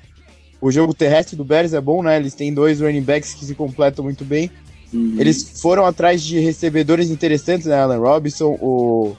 o 0.60 0.72
jogo 0.72 0.94
terrestre 0.94 1.36
do 1.36 1.46
Bears 1.46 1.74
é 1.74 1.82
bom, 1.82 2.02
né? 2.02 2.18
Eles 2.18 2.34
têm 2.34 2.52
dois 2.52 2.82
running 2.82 3.04
backs 3.04 3.36
que 3.36 3.46
se 3.46 3.54
completam 3.54 4.04
muito 4.04 4.26
bem. 4.26 4.50
Uhum. 4.92 5.18
Eles 5.20 5.62
foram 5.62 5.86
atrás 5.86 6.24
de 6.24 6.40
recebedores 6.40 7.12
interessantes, 7.12 7.68
né? 7.68 7.80
Allen 7.80 8.00
Robinson, 8.00 8.58
o, 8.60 9.16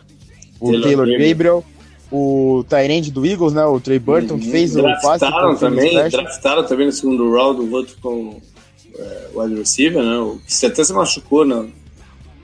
o 0.61 0.71
Taylor, 0.71 1.07
Taylor 1.07 1.29
Gabriel, 1.29 1.65
o 2.11 2.65
Tyrande 2.69 3.11
do 3.11 3.27
Eagles, 3.27 3.53
né? 3.53 3.65
O 3.65 3.81
Trey 3.81 3.99
Burton, 3.99 4.35
uhum. 4.35 4.41
que 4.41 4.51
fez 4.51 4.73
draftaram 4.75 5.49
o 5.49 5.53
passe. 5.53 5.61
Também, 5.61 6.09
draftaram 6.09 6.67
também 6.67 6.87
no 6.87 6.93
segundo 6.93 7.31
round 7.33 7.61
o 7.61 7.73
outro 7.73 7.97
com 8.01 8.41
é, 8.97 9.29
o 9.35 9.41
wide 9.41 9.57
receiver, 9.57 10.03
né? 10.03 10.19
O 10.19 10.41
que 10.47 10.67
até 10.67 10.85
se 10.85 10.93
machucou 10.93 11.45
na, 11.45 11.67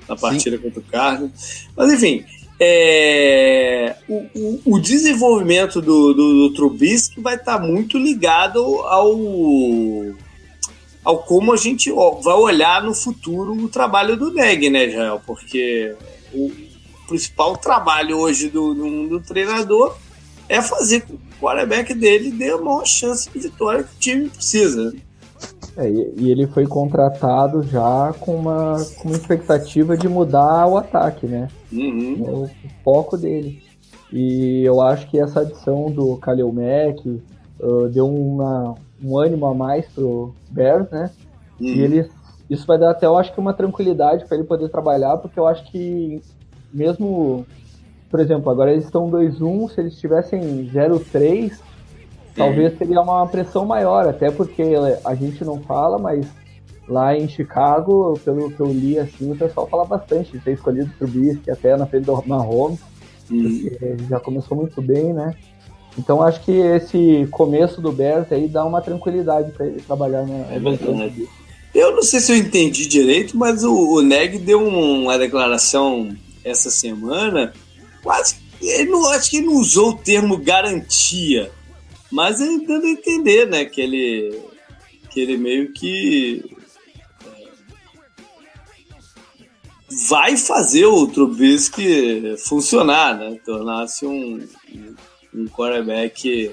na 0.09 0.16
partida 0.16 0.57
Sim. 0.57 0.62
contra 0.62 0.81
o 0.81 0.83
Cardinals. 0.83 1.66
Mas 1.76 1.92
enfim, 1.92 2.25
é, 2.61 3.97
o, 4.09 4.26
o, 4.35 4.61
o, 4.64 4.81
desenvolvimento 4.81 5.81
do, 5.81 6.12
do, 6.12 6.49
do 6.49 6.54
Trubisky 6.54 7.21
vai 7.21 7.37
estar 7.37 7.59
tá 7.59 7.66
muito 7.66 7.99
ligado 7.99 8.61
ao, 8.61 9.19
ao 11.04 11.19
como 11.19 11.52
a 11.52 11.57
gente 11.57 11.90
vai 11.90 12.35
olhar 12.35 12.83
no 12.83 12.95
futuro 12.95 13.52
o 13.52 13.69
trabalho 13.69 14.16
do 14.16 14.33
Neg, 14.33 14.71
né, 14.71 14.88
Jael? 14.88 15.21
Porque 15.26 15.95
o 16.35 16.50
principal 17.06 17.56
trabalho 17.56 18.18
hoje 18.18 18.49
do, 18.49 18.75
do, 18.75 19.09
do 19.09 19.21
treinador 19.21 19.97
é 20.49 20.61
fazer 20.61 21.00
com 21.00 21.16
que 21.16 21.25
o 21.38 21.40
quarterback 21.40 21.94
dele 21.94 22.30
dê 22.30 22.50
a 22.50 22.59
maior 22.59 22.85
chance 22.85 23.30
de 23.30 23.38
vitória 23.38 23.85
que 23.85 23.94
o 23.94 23.99
time 23.99 24.28
precisa. 24.28 24.92
É, 25.76 25.88
e 25.88 26.30
ele 26.30 26.47
foi 26.47 26.66
contratado 26.66 27.62
já 27.62 28.14
com 28.21 28.37
uma, 28.37 28.76
com 28.99 29.09
uma 29.09 29.16
expectativa 29.16 29.97
de 29.97 30.06
mudar 30.09 30.66
o 30.66 30.76
ataque, 30.76 31.26
né? 31.26 31.49
Uhum. 31.73 32.16
O, 32.21 32.44
o, 32.44 32.50
foco 32.85 33.16
dele. 33.16 33.62
E 34.12 34.62
eu 34.64 34.82
acho 34.82 35.09
que 35.09 35.18
essa 35.18 35.40
adição 35.40 35.90
do 35.90 36.18
Kalil 36.18 36.52
Mack 36.52 37.23
uh, 37.59 37.88
deu 37.88 38.06
uma, 38.06 38.75
um 39.02 39.18
ânimo 39.18 39.47
a 39.47 39.54
mais 39.54 39.87
pro 39.87 40.35
Bears, 40.50 40.90
né? 40.90 41.11
Uhum. 41.59 41.66
E 41.66 41.80
ele, 41.80 42.11
isso 42.50 42.66
vai 42.66 42.78
dar 42.78 42.90
até, 42.90 43.06
eu 43.06 43.16
acho 43.16 43.32
que 43.32 43.40
uma 43.40 43.54
tranquilidade 43.54 44.26
para 44.26 44.37
ele 44.37 44.47
poder 44.47 44.68
trabalhar, 44.68 45.16
porque 45.16 45.40
eu 45.40 45.47
acho 45.47 45.64
que 45.71 46.21
mesmo, 46.72 47.46
por 48.10 48.20
exemplo, 48.20 48.50
agora 48.50 48.72
eles 48.72 48.84
estão 48.84 49.10
2-1, 49.10 49.70
se 49.70 49.80
eles 49.80 49.98
tivessem 49.98 50.40
0-3, 50.72 51.52
talvez 52.34 52.76
seria 52.78 53.00
uma 53.00 53.26
pressão 53.26 53.64
maior, 53.64 54.08
até 54.08 54.30
porque 54.30 54.62
a 55.04 55.14
gente 55.14 55.44
não 55.44 55.60
fala, 55.60 55.98
mas 55.98 56.26
lá 56.88 57.16
em 57.16 57.28
Chicago, 57.28 58.18
pelo 58.24 58.50
que 58.50 58.60
eu 58.60 58.72
li, 58.72 58.98
assim, 58.98 59.30
o 59.30 59.36
pessoal 59.36 59.66
fala 59.68 59.84
bastante 59.84 60.32
de 60.32 60.40
ter 60.40 60.52
escolhido 60.52 60.90
o 60.90 60.98
Trubisky 60.98 61.50
até 61.50 61.76
na 61.76 61.86
frente 61.86 62.04
do 62.04 62.22
Mahomes, 62.26 62.80
uhum. 63.30 63.68
já 64.08 64.18
começou 64.20 64.56
muito 64.56 64.80
bem, 64.82 65.12
né? 65.12 65.34
Então 65.98 66.22
acho 66.22 66.40
que 66.42 66.52
esse 66.52 67.28
começo 67.30 67.80
do 67.80 67.92
Bears 67.92 68.32
aí 68.32 68.48
dá 68.48 68.64
uma 68.64 68.80
tranquilidade 68.80 69.52
para 69.52 69.66
ele 69.66 69.80
trabalhar 69.80 70.26
na 70.26 70.54
é 70.54 70.58
verdade. 70.58 71.28
Eu 71.74 71.94
não 71.94 72.02
sei 72.02 72.20
se 72.20 72.32
eu 72.32 72.36
entendi 72.36 72.86
direito, 72.86 73.36
mas 73.36 73.62
o, 73.64 73.94
o 73.94 74.02
Neg 74.02 74.38
deu 74.38 74.62
uma 74.66 75.18
declaração 75.18 76.14
essa 76.44 76.70
semana, 76.70 77.52
quase 78.02 78.37
ele 78.62 78.90
não 78.90 79.08
acho 79.11 79.30
que 79.30 79.38
ele 79.38 79.46
não 79.46 79.56
usou 79.56 79.90
o 79.90 79.99
termo 79.99 80.37
garantia, 80.37 81.50
mas 82.11 82.40
ele 82.40 82.64
dando 82.64 82.87
a 82.87 82.90
entender, 82.90 83.46
né, 83.46 83.64
que 83.64 83.80
ele 83.80 84.40
que 85.11 85.20
ele 85.20 85.37
meio 85.37 85.72
que 85.72 86.42
é, 87.26 87.49
vai 90.08 90.37
fazer 90.37 90.87
o 90.87 91.06
Trubisky 91.06 92.34
funcionar, 92.38 93.18
né? 93.18 93.38
Tornar-se 93.44 94.06
um, 94.06 94.49
um 95.34 95.46
quarterback 95.49 96.50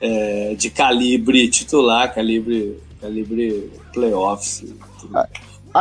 é, 0.00 0.54
de 0.56 0.70
calibre 0.70 1.48
titular, 1.48 2.12
calibre, 2.12 2.80
calibre 3.00 3.70
playoffs. 3.92 4.64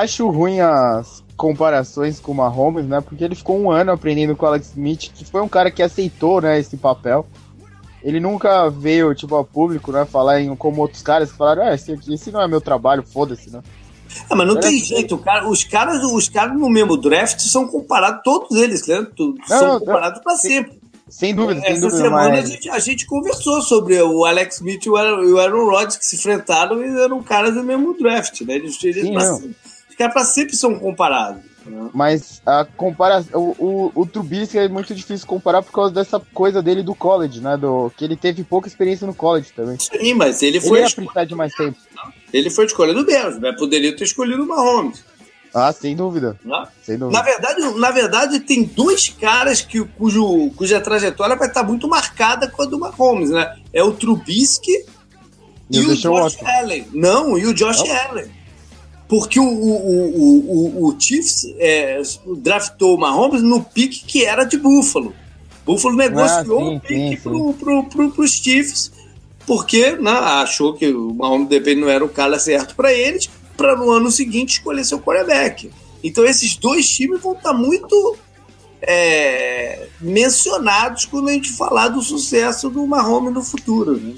Acho 0.01 0.29
ruim 0.29 0.59
as 0.59 1.23
comparações 1.35 2.19
com 2.19 2.31
o 2.31 2.35
Mahomes, 2.35 2.85
né? 2.85 3.01
Porque 3.01 3.23
ele 3.23 3.35
ficou 3.35 3.59
um 3.59 3.71
ano 3.71 3.91
aprendendo 3.91 4.35
com 4.35 4.45
o 4.45 4.49
Alex 4.49 4.69
Smith, 4.69 5.11
que 5.13 5.25
foi 5.25 5.41
um 5.41 5.47
cara 5.47 5.71
que 5.71 5.83
aceitou, 5.83 6.41
né, 6.41 6.59
esse 6.59 6.77
papel 6.77 7.25
ele 8.07 8.19
nunca 8.19 8.69
veio, 8.69 9.13
tipo, 9.13 9.35
ao 9.35 9.43
público, 9.43 9.91
né, 9.91 10.05
falar 10.05 10.39
em, 10.39 10.55
como 10.55 10.81
outros 10.81 11.01
caras 11.01 11.31
que 11.31 11.37
falaram, 11.37 11.63
ah, 11.63 11.73
esse, 11.73 11.91
aqui, 11.91 12.13
esse 12.13 12.31
não 12.31 12.41
é 12.41 12.47
meu 12.47 12.61
trabalho, 12.61 13.03
foda-se, 13.03 13.49
né? 13.49 13.61
Ah, 14.29 14.35
mas 14.35 14.47
não 14.47 14.53
Era 14.55 14.61
tem 14.61 14.81
jeito, 14.81 15.17
cara, 15.17 15.49
os 15.49 15.65
caras, 15.65 16.01
os 16.05 16.29
caras 16.29 16.57
no 16.57 16.69
mesmo 16.69 16.95
draft 16.95 17.39
são 17.41 17.67
comparados, 17.67 18.21
todos 18.23 18.57
eles, 18.57 18.87
né? 18.87 19.05
São 19.45 19.73
não, 19.73 19.79
comparados 19.79 20.21
para 20.21 20.37
sempre. 20.37 20.79
Sem 21.09 21.35
dúvida, 21.35 21.59
sem 21.59 21.71
Essa 21.71 21.81
dúvida. 21.81 21.97
semana 21.97 22.29
mas... 22.29 22.45
a, 22.45 22.47
gente, 22.47 22.69
a 22.69 22.79
gente 22.79 23.05
conversou 23.05 23.61
sobre 23.61 24.01
o 24.01 24.25
Alex 24.25 24.55
Smith 24.55 24.85
e 24.85 24.89
o 24.89 24.95
Aaron 24.95 25.69
Rodgers 25.69 25.97
que 25.97 26.05
se 26.05 26.15
enfrentaram 26.15 26.81
e 26.81 27.01
eram 27.01 27.21
caras 27.21 27.55
do 27.55 27.63
mesmo 27.63 27.93
draft, 27.97 28.41
né? 28.41 28.55
Eles, 28.55 28.81
eles 28.83 29.03
Sim, 29.03 29.53
caras 29.97 30.33
sempre 30.33 30.55
são 30.55 30.77
comparados. 30.77 31.41
Mas 31.93 32.41
a 32.45 32.65
comparação. 32.65 33.53
O, 33.59 33.91
o, 33.95 34.01
o 34.01 34.05
Trubisky 34.05 34.57
é 34.57 34.69
muito 34.69 34.95
difícil 34.95 35.27
comparar 35.27 35.61
por 35.61 35.71
causa 35.71 35.93
dessa 35.93 36.19
coisa 36.33 36.61
dele 36.61 36.81
do 36.81 36.95
college, 36.95 37.41
né? 37.41 37.57
Do, 37.57 37.91
que 37.95 38.05
ele 38.05 38.15
teve 38.15 38.43
pouca 38.43 38.67
experiência 38.67 39.05
no 39.05 39.13
college 39.13 39.51
também. 39.53 39.77
Sim, 39.79 40.13
mas 40.13 40.41
ele 40.41 40.61
foi. 40.61 40.79
Ele 40.79 40.87
ia 40.87 40.95
precisar 40.95 41.25
de 41.25 41.35
mais 41.35 41.53
tempo. 41.53 41.77
Ele 42.31 42.49
foi 42.49 42.65
escolhido 42.65 43.05
mesmo, 43.05 43.39
né? 43.41 43.53
Poderia 43.57 43.95
ter 43.95 44.05
escolhido 44.05 44.43
o 44.43 44.47
Mahomes. 44.47 45.03
Ah, 45.53 45.71
sem 45.71 45.95
dúvida. 45.95 46.37
sem 46.83 46.97
dúvida. 46.97 47.17
Na 47.17 47.23
verdade, 47.23 47.79
na 47.79 47.91
verdade, 47.91 48.39
tem 48.41 48.63
dois 48.63 49.09
caras 49.09 49.61
que, 49.61 49.83
cujo, 49.83 50.51
cuja 50.51 50.79
trajetória 50.79 51.35
vai 51.35 51.47
estar 51.47 51.63
muito 51.63 51.87
marcada 51.87 52.47
com 52.47 52.61
a 52.61 52.65
do 52.65 52.79
Mahomes, 52.79 53.29
né? 53.29 53.55
É 53.73 53.83
o 53.83 53.91
Trubisky 53.91 54.85
e, 55.69 55.79
e 55.79 55.85
o, 55.85 55.95
Josh 55.95 56.37
Allen. 56.43 56.87
Não, 56.93 57.37
e 57.37 57.45
o 57.45 57.53
Josh 57.53 57.83
Não? 57.83 57.95
Allen. 57.95 58.36
Porque 59.07 59.39
o, 59.39 59.45
o, 59.45 60.83
o, 60.83 60.87
o, 60.87 60.99
Chiefs 60.99 61.45
é, 61.57 62.01
draftou 62.37 62.95
o 62.95 62.99
Mahomes 62.99 63.41
no 63.41 63.63
pique 63.63 64.03
que 64.05 64.25
era 64.25 64.43
de 64.43 64.57
Buffalo. 64.57 65.13
Buffalo 65.65 65.95
negociou 65.95 66.59
ah, 66.59 66.63
sim, 66.63 66.75
o 66.75 66.79
pique 66.79 67.17
para 67.17 67.31
pro, 67.31 67.83
pro, 67.85 68.11
pro, 68.11 68.27
Chiefs, 68.27 68.91
porque 69.45 69.91
né, 69.95 70.11
achou 70.11 70.73
que 70.73 70.87
o 70.87 71.13
Mahomes 71.13 71.47
depende 71.47 71.81
não 71.81 71.89
era 71.89 72.03
o 72.03 72.09
cara 72.09 72.37
certo 72.37 72.75
para 72.75 72.91
eles, 72.91 73.29
para 73.55 73.77
no 73.77 73.89
ano 73.91 74.11
seguinte 74.11 74.57
escolher 74.57 74.83
seu 74.83 74.99
quarterback. 74.99 75.71
Então 76.03 76.25
esses 76.25 76.57
dois 76.57 76.87
times 76.89 77.21
vão 77.21 77.33
estar 77.33 77.51
tá 77.51 77.57
muito 77.57 78.17
é, 78.81 79.87
mencionados 80.01 81.05
quando 81.05 81.29
a 81.29 81.33
gente 81.33 81.51
falar 81.51 81.89
do 81.89 82.01
sucesso 82.01 82.69
do 82.69 82.85
Mahomes 82.85 83.33
no 83.33 83.41
futuro. 83.41 83.97
Né? 83.97 84.15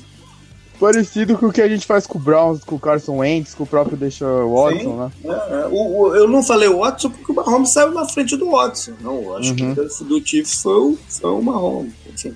Parecido 0.80 1.38
com 1.38 1.48
o 1.48 1.52
que 1.52 1.62
a 1.62 1.68
gente 1.68 1.86
faz 1.86 2.08
com 2.08 2.18
o 2.18 2.22
Browns, 2.22 2.64
com 2.64 2.76
o 2.76 2.80
Carson 2.80 3.18
Wentz, 3.18 3.54
com 3.54 3.64
o 3.64 3.68
próprio 3.68 3.98
Deshaun 3.98 4.50
Watson, 4.50 4.80
Sim, 4.80 4.96
né? 4.98 5.12
É, 5.26 5.62
é. 5.62 5.68
O, 5.68 6.00
o, 6.00 6.16
eu 6.16 6.28
não 6.28 6.42
falei 6.42 6.70
o 6.70 6.80
Watson 6.80 7.10
porque 7.10 7.32
o 7.32 7.36
Mahomes 7.36 7.70
saiu 7.70 7.92
na 7.92 8.08
frente 8.08 8.38
do 8.38 8.52
Watson. 8.52 8.94
Não, 9.02 9.36
acho 9.36 9.52
uhum. 9.52 9.76
que 9.76 10.04
do 10.06 10.26
Chiefs 10.26 10.62
foi 10.62 10.76
o, 10.76 10.98
foi 11.08 11.32
o 11.32 11.42
Mahomes. 11.42 11.94
Enfim. 12.08 12.34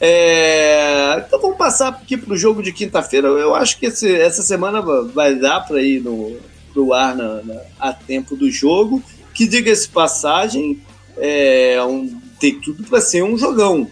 É, 0.00 1.24
então 1.26 1.40
vamos 1.40 1.56
passar 1.56 1.88
aqui 1.88 2.16
para 2.16 2.34
o 2.34 2.36
jogo 2.36 2.62
de 2.62 2.72
quinta-feira. 2.72 3.26
Eu 3.26 3.54
acho 3.54 3.78
que 3.78 3.86
esse, 3.86 4.14
essa 4.14 4.42
semana 4.42 4.80
vai 4.80 5.34
dar 5.34 5.60
para 5.66 5.82
ir 5.82 6.00
no, 6.00 6.36
pro 6.72 6.92
ar 6.92 7.16
na, 7.16 7.42
na, 7.42 7.60
a 7.80 7.92
tempo 7.92 8.36
do 8.36 8.48
jogo. 8.48 9.02
Que 9.34 9.46
diga-se 9.46 9.88
passagem, 9.88 10.80
é, 11.16 11.82
um, 11.82 12.20
tem 12.38 12.60
tudo 12.60 12.84
para 12.84 13.00
ser 13.00 13.22
um 13.22 13.36
jogão. 13.36 13.90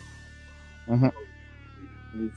Uhum. 0.87 1.11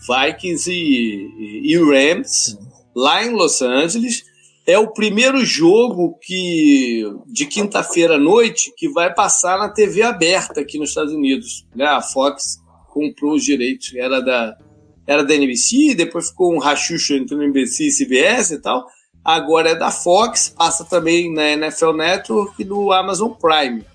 Vikings 0.08 0.72
e, 0.72 1.62
e 1.64 1.78
Rams, 1.78 2.58
lá 2.96 3.24
em 3.24 3.32
Los 3.32 3.62
Angeles. 3.62 4.24
É 4.66 4.78
o 4.78 4.92
primeiro 4.92 5.46
jogo 5.46 6.18
que 6.22 7.04
de 7.28 7.46
quinta-feira 7.46 8.16
à 8.16 8.20
noite 8.20 8.74
que 8.76 8.90
vai 8.90 9.14
passar 9.14 9.58
na 9.58 9.70
TV 9.70 10.02
aberta 10.02 10.60
aqui 10.60 10.78
nos 10.78 10.90
Estados 10.90 11.14
Unidos. 11.14 11.66
Né? 11.74 11.86
A 11.86 12.02
Fox 12.02 12.58
comprou 12.94 13.36
os 13.36 13.44
direitos, 13.44 13.96
era 13.96 14.20
da, 14.20 14.58
era 15.06 15.24
da 15.24 15.34
NBC, 15.34 15.96
depois 15.96 16.30
ficou 16.30 16.54
um 16.54 16.60
rachucho 16.60 17.14
entre 17.14 17.36
NBC 17.36 17.86
e 17.86 17.92
CBS 17.92 18.52
e 18.52 18.62
tal. 18.62 18.86
Agora 19.24 19.70
é 19.70 19.76
da 19.76 19.92
Fox, 19.92 20.50
passa 20.50 20.84
também 20.84 21.34
na 21.34 21.50
NFL 21.52 21.94
Network 21.94 22.62
e 22.62 22.66
no 22.66 22.92
Amazon 22.92 23.32
Prime 23.32 23.86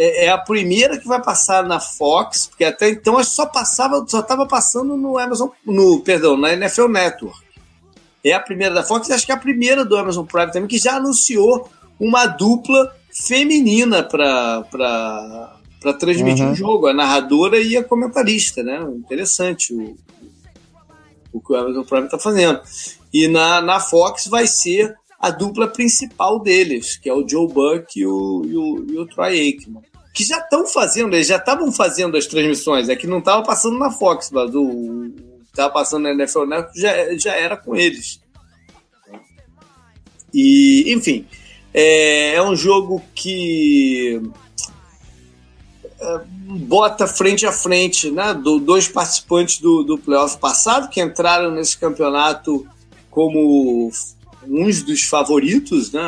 é, 0.00 0.26
é, 0.26 0.28
a 0.28 0.38
primeira 0.38 0.96
que 0.96 1.08
vai 1.08 1.20
passar 1.20 1.64
na 1.64 1.80
Fox, 1.80 2.46
porque 2.46 2.64
até 2.64 2.88
então 2.88 3.22
só 3.24 3.44
passava, 3.44 4.04
só 4.06 4.20
estava 4.20 4.46
passando 4.46 4.96
no 4.96 5.18
Amazon, 5.18 5.48
no, 5.66 5.98
perdão, 6.00 6.36
na 6.36 6.52
NFL 6.52 6.86
Network. 6.86 7.40
é 8.22 8.32
a 8.32 8.38
primeira 8.38 8.72
da 8.72 8.84
Fox, 8.84 9.10
acho 9.10 9.26
que 9.26 9.32
é 9.32 9.34
a 9.34 9.38
primeira 9.38 9.84
do 9.84 9.96
Amazon 9.96 10.24
Prime 10.24 10.52
também, 10.52 10.68
que 10.68 10.78
já 10.78 10.98
anunciou 10.98 11.68
uma 11.98 12.26
dupla 12.26 12.94
feminina 13.12 14.04
para 14.04 14.62
para 15.80 15.92
transmitir 15.92 16.44
uhum. 16.44 16.52
o 16.52 16.56
jogo, 16.56 16.86
a 16.88 16.94
narradora 16.94 17.58
e 17.60 17.76
a 17.76 17.84
comentarista, 17.84 18.62
né? 18.62 18.80
Interessante 18.96 19.72
o, 19.72 19.96
o 21.32 21.40
que 21.40 21.52
o 21.52 21.56
Amazon 21.56 21.84
Prime 21.84 22.04
está 22.04 22.18
fazendo. 22.18 22.60
E 23.12 23.28
na, 23.28 23.60
na 23.60 23.78
Fox 23.78 24.26
vai 24.26 24.46
ser 24.46 24.96
a 25.18 25.30
dupla 25.30 25.66
principal 25.68 26.40
deles, 26.40 26.96
que 26.96 27.08
é 27.08 27.14
o 27.14 27.26
Joe 27.28 27.48
Buck 27.48 27.98
e 27.98 28.06
o, 28.06 28.42
e 28.44 28.56
o, 28.56 28.86
e 28.90 28.98
o 28.98 29.06
Troy 29.06 29.38
Aikman. 29.38 29.82
Que 30.18 30.24
já 30.24 30.40
estão 30.40 30.66
fazendo, 30.66 31.14
eles 31.14 31.28
já 31.28 31.36
estavam 31.36 31.70
fazendo 31.70 32.16
as 32.16 32.26
transmissões, 32.26 32.88
é 32.88 32.96
que 32.96 33.06
não 33.06 33.20
estava 33.20 33.40
passando 33.44 33.78
na 33.78 33.88
Fox, 33.88 34.32
mas 34.32 34.52
o 34.52 35.12
estava 35.44 35.72
passando 35.72 36.02
na 36.02 36.10
NFL 36.10 36.44
Network 36.44 36.80
já, 36.80 37.16
já 37.16 37.36
era 37.36 37.56
com 37.56 37.76
eles. 37.76 38.20
E, 40.34 40.92
enfim, 40.92 41.24
é, 41.72 42.34
é 42.34 42.42
um 42.42 42.56
jogo 42.56 43.00
que 43.14 44.20
é, 46.00 46.20
bota 46.26 47.06
frente 47.06 47.46
a 47.46 47.52
frente 47.52 48.10
né, 48.10 48.34
do, 48.34 48.58
dois 48.58 48.88
participantes 48.88 49.60
do, 49.60 49.84
do 49.84 49.96
playoff 49.96 50.36
passado 50.38 50.90
que 50.90 51.00
entraram 51.00 51.52
nesse 51.52 51.78
campeonato 51.78 52.66
como 53.08 53.88
uns 54.48 54.82
dos 54.82 55.04
favoritos 55.04 55.92
né, 55.92 56.02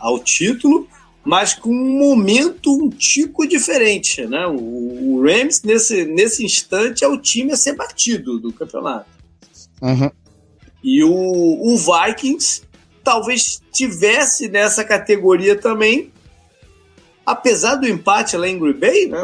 ao 0.00 0.18
título, 0.18 0.88
mas 1.24 1.54
com 1.54 1.70
um 1.70 1.98
momento 1.98 2.70
um 2.76 2.90
tico 2.90 3.46
diferente. 3.46 4.26
Né? 4.26 4.46
O, 4.46 5.14
o 5.14 5.22
Rams, 5.22 5.62
nesse, 5.62 6.04
nesse 6.04 6.44
instante, 6.44 7.04
é 7.04 7.08
o 7.08 7.18
time 7.18 7.52
a 7.52 7.56
ser 7.56 7.74
batido 7.74 8.38
do 8.38 8.52
campeonato. 8.52 9.08
Uhum. 9.80 10.10
E 10.82 11.02
o, 11.02 11.10
o 11.10 11.76
Vikings 11.78 12.62
talvez 13.02 13.62
tivesse 13.72 14.48
nessa 14.48 14.84
categoria 14.84 15.56
também, 15.56 16.12
apesar 17.24 17.76
do 17.76 17.88
empate 17.88 18.36
lá 18.36 18.46
em 18.46 18.58
Green 18.58 18.74
Bay, 18.74 19.06
né? 19.06 19.20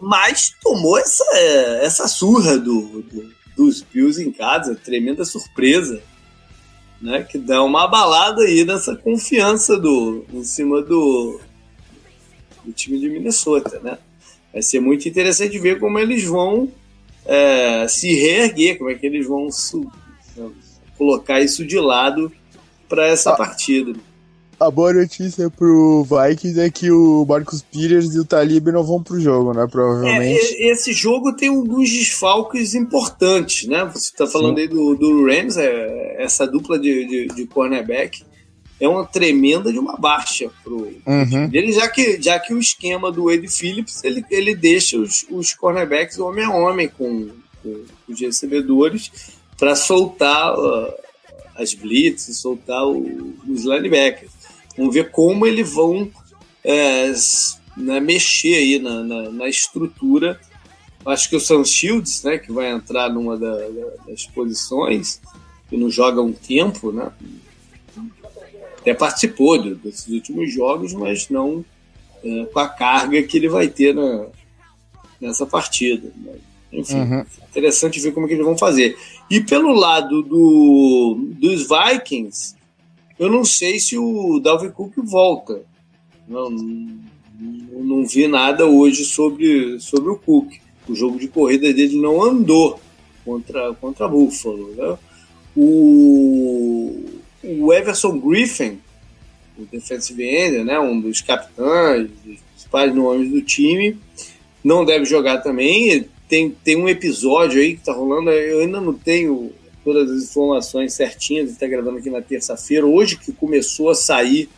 mas 0.00 0.52
tomou 0.62 0.98
essa, 0.98 1.24
essa 1.82 2.08
surra 2.08 2.58
do, 2.58 3.02
do, 3.02 3.30
dos 3.56 3.82
Bills 3.82 4.22
em 4.22 4.32
casa, 4.32 4.74
tremenda 4.74 5.24
surpresa, 5.24 6.02
né? 7.00 7.22
Que 7.22 7.38
dá 7.38 7.62
uma 7.62 7.84
abalada 7.84 8.42
aí 8.42 8.64
nessa 8.64 8.96
confiança 8.96 9.78
do, 9.78 10.24
em 10.32 10.44
cima 10.44 10.82
do, 10.82 11.40
do 12.64 12.72
time 12.72 12.98
de 12.98 13.08
Minnesota, 13.08 13.80
né? 13.80 13.98
Vai 14.52 14.62
ser 14.62 14.80
muito 14.80 15.08
interessante 15.08 15.58
ver 15.58 15.78
como 15.78 15.98
eles 15.98 16.24
vão 16.24 16.72
é, 17.24 17.86
se 17.88 18.14
reerguer, 18.14 18.78
como 18.78 18.90
é 18.90 18.94
que 18.94 19.06
eles 19.06 19.26
vão 19.26 19.48
colocar 20.96 21.40
isso 21.40 21.64
de 21.64 21.78
lado 21.78 22.32
para 22.88 23.06
essa 23.06 23.32
ah, 23.32 23.36
partida. 23.36 23.92
A 24.58 24.70
boa 24.70 24.92
notícia 24.92 25.50
pro 25.50 26.04
Vikings 26.04 26.58
é 26.58 26.70
que 26.70 26.90
o 26.90 27.26
Marcus 27.28 27.60
Peters 27.60 28.14
e 28.14 28.18
o 28.18 28.24
Talib 28.24 28.68
não 28.68 28.82
vão 28.82 29.02
pro 29.02 29.20
jogo, 29.20 29.52
né? 29.52 29.66
Provavelmente. 29.70 30.56
É, 30.56 30.72
esse 30.72 30.94
jogo 30.94 31.34
tem 31.34 31.50
alguns 31.50 31.90
desfalques 31.90 32.74
importantes, 32.74 33.68
né? 33.68 33.84
Você 33.84 34.10
está 34.10 34.26
falando 34.26 34.56
Sim. 34.56 34.62
aí 34.62 34.68
do, 34.68 34.94
do 34.94 35.26
Rams, 35.26 35.58
é, 35.58 36.22
essa 36.22 36.46
dupla 36.46 36.78
de, 36.78 37.06
de, 37.06 37.26
de, 37.34 37.46
cornerback 37.46 38.24
é 38.80 38.88
uma 38.88 39.04
tremenda 39.04 39.70
de 39.70 39.78
uma 39.78 39.96
baixa 39.96 40.50
pro 40.64 40.76
uhum. 40.76 41.50
ele, 41.52 41.72
já 41.72 41.88
que, 41.88 42.20
já 42.20 42.38
que 42.38 42.52
o 42.52 42.58
esquema 42.58 43.10
do 43.10 43.30
Ed 43.30 43.48
Phillips 43.48 44.04
ele, 44.04 44.22
ele 44.30 44.54
deixa 44.54 44.98
os, 44.98 45.24
os 45.30 45.54
cornerbacks 45.54 46.18
homem 46.18 46.44
a 46.44 46.50
homem 46.50 46.86
com, 46.86 47.30
com 47.62 47.84
os 48.06 48.20
recebedores 48.20 49.10
para 49.56 49.74
soltar 49.74 50.54
uh, 50.58 50.92
as 51.56 51.74
blitz, 51.74 52.38
soltar 52.38 52.86
o, 52.86 53.34
os 53.48 53.64
linebackers. 53.64 54.35
Vamos 54.76 54.94
ver 54.94 55.10
como 55.10 55.46
eles 55.46 55.72
vão 55.72 56.10
é, 56.62 57.12
né, 57.76 58.00
mexer 58.00 58.54
aí 58.54 58.78
na, 58.78 59.02
na, 59.02 59.30
na, 59.30 59.48
estrutura. 59.48 60.40
Acho 61.04 61.28
que 61.28 61.36
o 61.36 61.40
Sam 61.40 61.64
Shields, 61.64 62.22
né, 62.24 62.38
que 62.38 62.52
vai 62.52 62.70
entrar 62.70 63.08
numa 63.08 63.36
da, 63.36 63.56
das 64.06 64.26
posições, 64.26 65.20
que 65.68 65.76
não 65.76 65.88
joga 65.88 66.20
há 66.20 66.24
um 66.24 66.32
tempo, 66.32 66.90
né? 66.90 67.10
Até 68.80 68.94
participou 68.94 69.60
desses 69.74 70.06
últimos 70.08 70.52
jogos, 70.52 70.92
mas 70.92 71.28
não 71.28 71.64
é, 72.24 72.44
com 72.46 72.58
a 72.58 72.68
carga 72.68 73.22
que 73.22 73.36
ele 73.36 73.48
vai 73.48 73.68
ter 73.68 73.94
na, 73.94 74.26
nessa 75.20 75.46
partida. 75.46 76.10
Né? 76.16 76.34
Enfim, 76.72 76.96
uhum. 76.96 77.24
interessante 77.48 78.00
ver 78.00 78.12
como 78.12 78.26
é 78.26 78.28
que 78.28 78.34
eles 78.34 78.44
vão 78.44 78.58
fazer. 78.58 78.98
E 79.30 79.40
pelo 79.40 79.72
lado 79.72 80.22
do, 80.22 81.18
dos 81.38 81.68
Vikings, 81.68 82.55
eu 83.18 83.30
não 83.30 83.44
sei 83.44 83.78
se 83.78 83.96
o 83.98 84.38
Dalvin 84.40 84.70
Cook 84.70 84.94
volta. 84.98 85.62
Não, 86.28 86.50
não 86.50 88.06
vi 88.06 88.26
nada 88.26 88.66
hoje 88.66 89.04
sobre, 89.04 89.78
sobre 89.80 90.10
o 90.10 90.16
Cook. 90.16 90.54
O 90.88 90.94
jogo 90.94 91.18
de 91.18 91.28
corrida 91.28 91.72
dele 91.72 92.00
não 92.00 92.22
andou 92.22 92.80
contra, 93.24 93.74
contra 93.74 94.08
Buffalo. 94.08 94.74
Né? 94.74 94.98
O, 95.56 97.04
o 97.42 97.72
Everson 97.72 98.18
Griffin, 98.18 98.78
o 99.58 99.64
defensive 99.64 100.22
end, 100.22 100.64
né, 100.64 100.78
um 100.78 101.00
dos 101.00 101.20
capitães, 101.20 102.08
dos 102.24 102.38
principais 102.52 102.94
nomes 102.94 103.30
do 103.30 103.40
time, 103.40 103.98
não 104.62 104.84
deve 104.84 105.04
jogar 105.04 105.38
também 105.38 106.08
tem, 106.28 106.50
tem 106.50 106.76
um 106.76 106.88
episódio 106.88 107.60
aí 107.60 107.76
que 107.76 107.84
tá 107.84 107.92
rolando, 107.92 108.30
eu 108.30 108.60
ainda 108.60 108.80
não 108.80 108.92
tenho 108.92 109.52
todas 109.86 110.10
as 110.10 110.24
informações 110.24 110.94
certinhas, 110.94 111.48
está 111.48 111.64
gravando 111.68 111.98
aqui 111.98 112.10
na 112.10 112.20
terça-feira, 112.20 112.84
hoje 112.84 113.16
que 113.16 113.30
começou 113.30 113.88
a 113.88 113.94
sair 113.94 114.48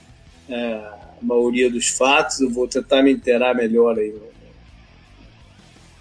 é, 0.49 0.55
a 0.57 1.19
maioria 1.21 1.71
dos 1.71 1.89
fatos, 1.89 2.41
eu 2.41 2.49
vou 2.49 2.67
tentar 2.67 3.03
me 3.03 3.13
inteirar 3.13 3.55
melhor 3.55 3.99
aí 3.99 4.15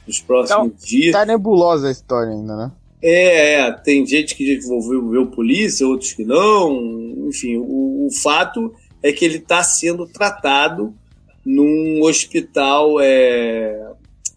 nos 0.07 0.21
próximos 0.21 0.67
então, 0.67 0.87
dias. 0.87 1.11
Tá 1.11 1.25
nebulosa 1.25 1.89
a 1.89 1.91
história 1.91 2.31
ainda, 2.31 2.55
né? 2.55 2.71
É, 3.01 3.55
é, 3.55 3.71
tem 3.73 4.05
gente 4.05 4.33
que 4.33 4.49
envolveu 4.55 5.27
polícia, 5.27 5.85
outros 5.85 6.13
que 6.13 6.23
não, 6.23 7.27
enfim, 7.27 7.57
o, 7.57 8.07
o 8.07 8.09
fato 8.23 8.73
é 9.03 9.11
que 9.11 9.25
ele 9.25 9.39
está 9.39 9.61
sendo 9.61 10.07
tratado 10.07 10.95
num 11.45 12.01
hospital 12.01 13.01
é, 13.01 13.91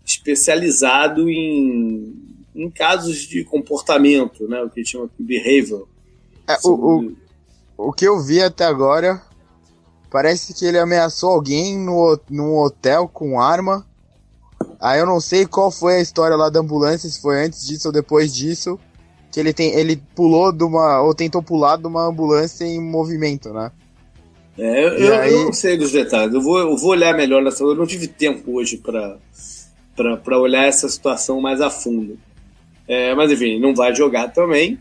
especializado 0.04 1.30
em, 1.30 2.19
em 2.60 2.70
casos 2.70 3.16
de 3.16 3.42
comportamento, 3.42 4.46
né? 4.46 4.62
O 4.62 4.68
que 4.68 4.84
chama 4.84 5.08
de 5.18 5.24
behavior. 5.24 5.88
É, 6.46 6.56
o, 6.62 6.70
o, 6.70 7.16
o 7.88 7.92
que 7.92 8.06
eu 8.06 8.20
vi 8.20 8.42
até 8.42 8.64
agora 8.64 9.22
parece 10.10 10.52
que 10.52 10.66
ele 10.66 10.78
ameaçou 10.78 11.30
alguém 11.30 11.78
no, 11.78 12.20
num 12.28 12.58
hotel 12.58 13.08
com 13.08 13.40
arma. 13.40 13.86
Aí 14.78 15.00
eu 15.00 15.06
não 15.06 15.20
sei 15.20 15.46
qual 15.46 15.70
foi 15.70 15.96
a 15.96 16.00
história 16.00 16.36
lá 16.36 16.50
da 16.50 16.60
ambulância, 16.60 17.08
se 17.08 17.20
foi 17.20 17.42
antes 17.42 17.66
disso 17.66 17.88
ou 17.88 17.92
depois 17.92 18.34
disso. 18.34 18.78
Que 19.32 19.40
ele 19.40 19.52
tem. 19.52 19.72
Ele 19.72 19.96
pulou 20.14 20.52
de 20.52 20.64
uma. 20.64 21.00
ou 21.00 21.14
tentou 21.14 21.42
pular 21.42 21.76
de 21.76 21.86
uma 21.86 22.06
ambulância 22.06 22.64
em 22.64 22.80
movimento, 22.80 23.52
né? 23.52 23.70
É, 24.58 24.84
eu, 25.02 25.14
aí... 25.14 25.32
eu 25.32 25.44
não 25.44 25.52
sei 25.52 25.78
dos 25.78 25.92
detalhes. 25.92 26.34
Eu 26.34 26.42
vou, 26.42 26.58
eu 26.58 26.76
vou 26.76 26.90
olhar 26.90 27.16
melhor 27.16 27.40
nessa. 27.40 27.62
Eu 27.62 27.76
não 27.76 27.86
tive 27.86 28.08
tempo 28.08 28.56
hoje 28.56 28.76
para 28.76 29.16
para 29.94 30.38
olhar 30.38 30.64
essa 30.64 30.88
situação 30.88 31.40
mais 31.40 31.60
a 31.60 31.70
fundo. 31.70 32.18
É, 32.90 33.14
mas 33.14 33.30
enfim, 33.30 33.60
não 33.60 33.72
vai 33.72 33.94
jogar 33.94 34.32
também. 34.32 34.76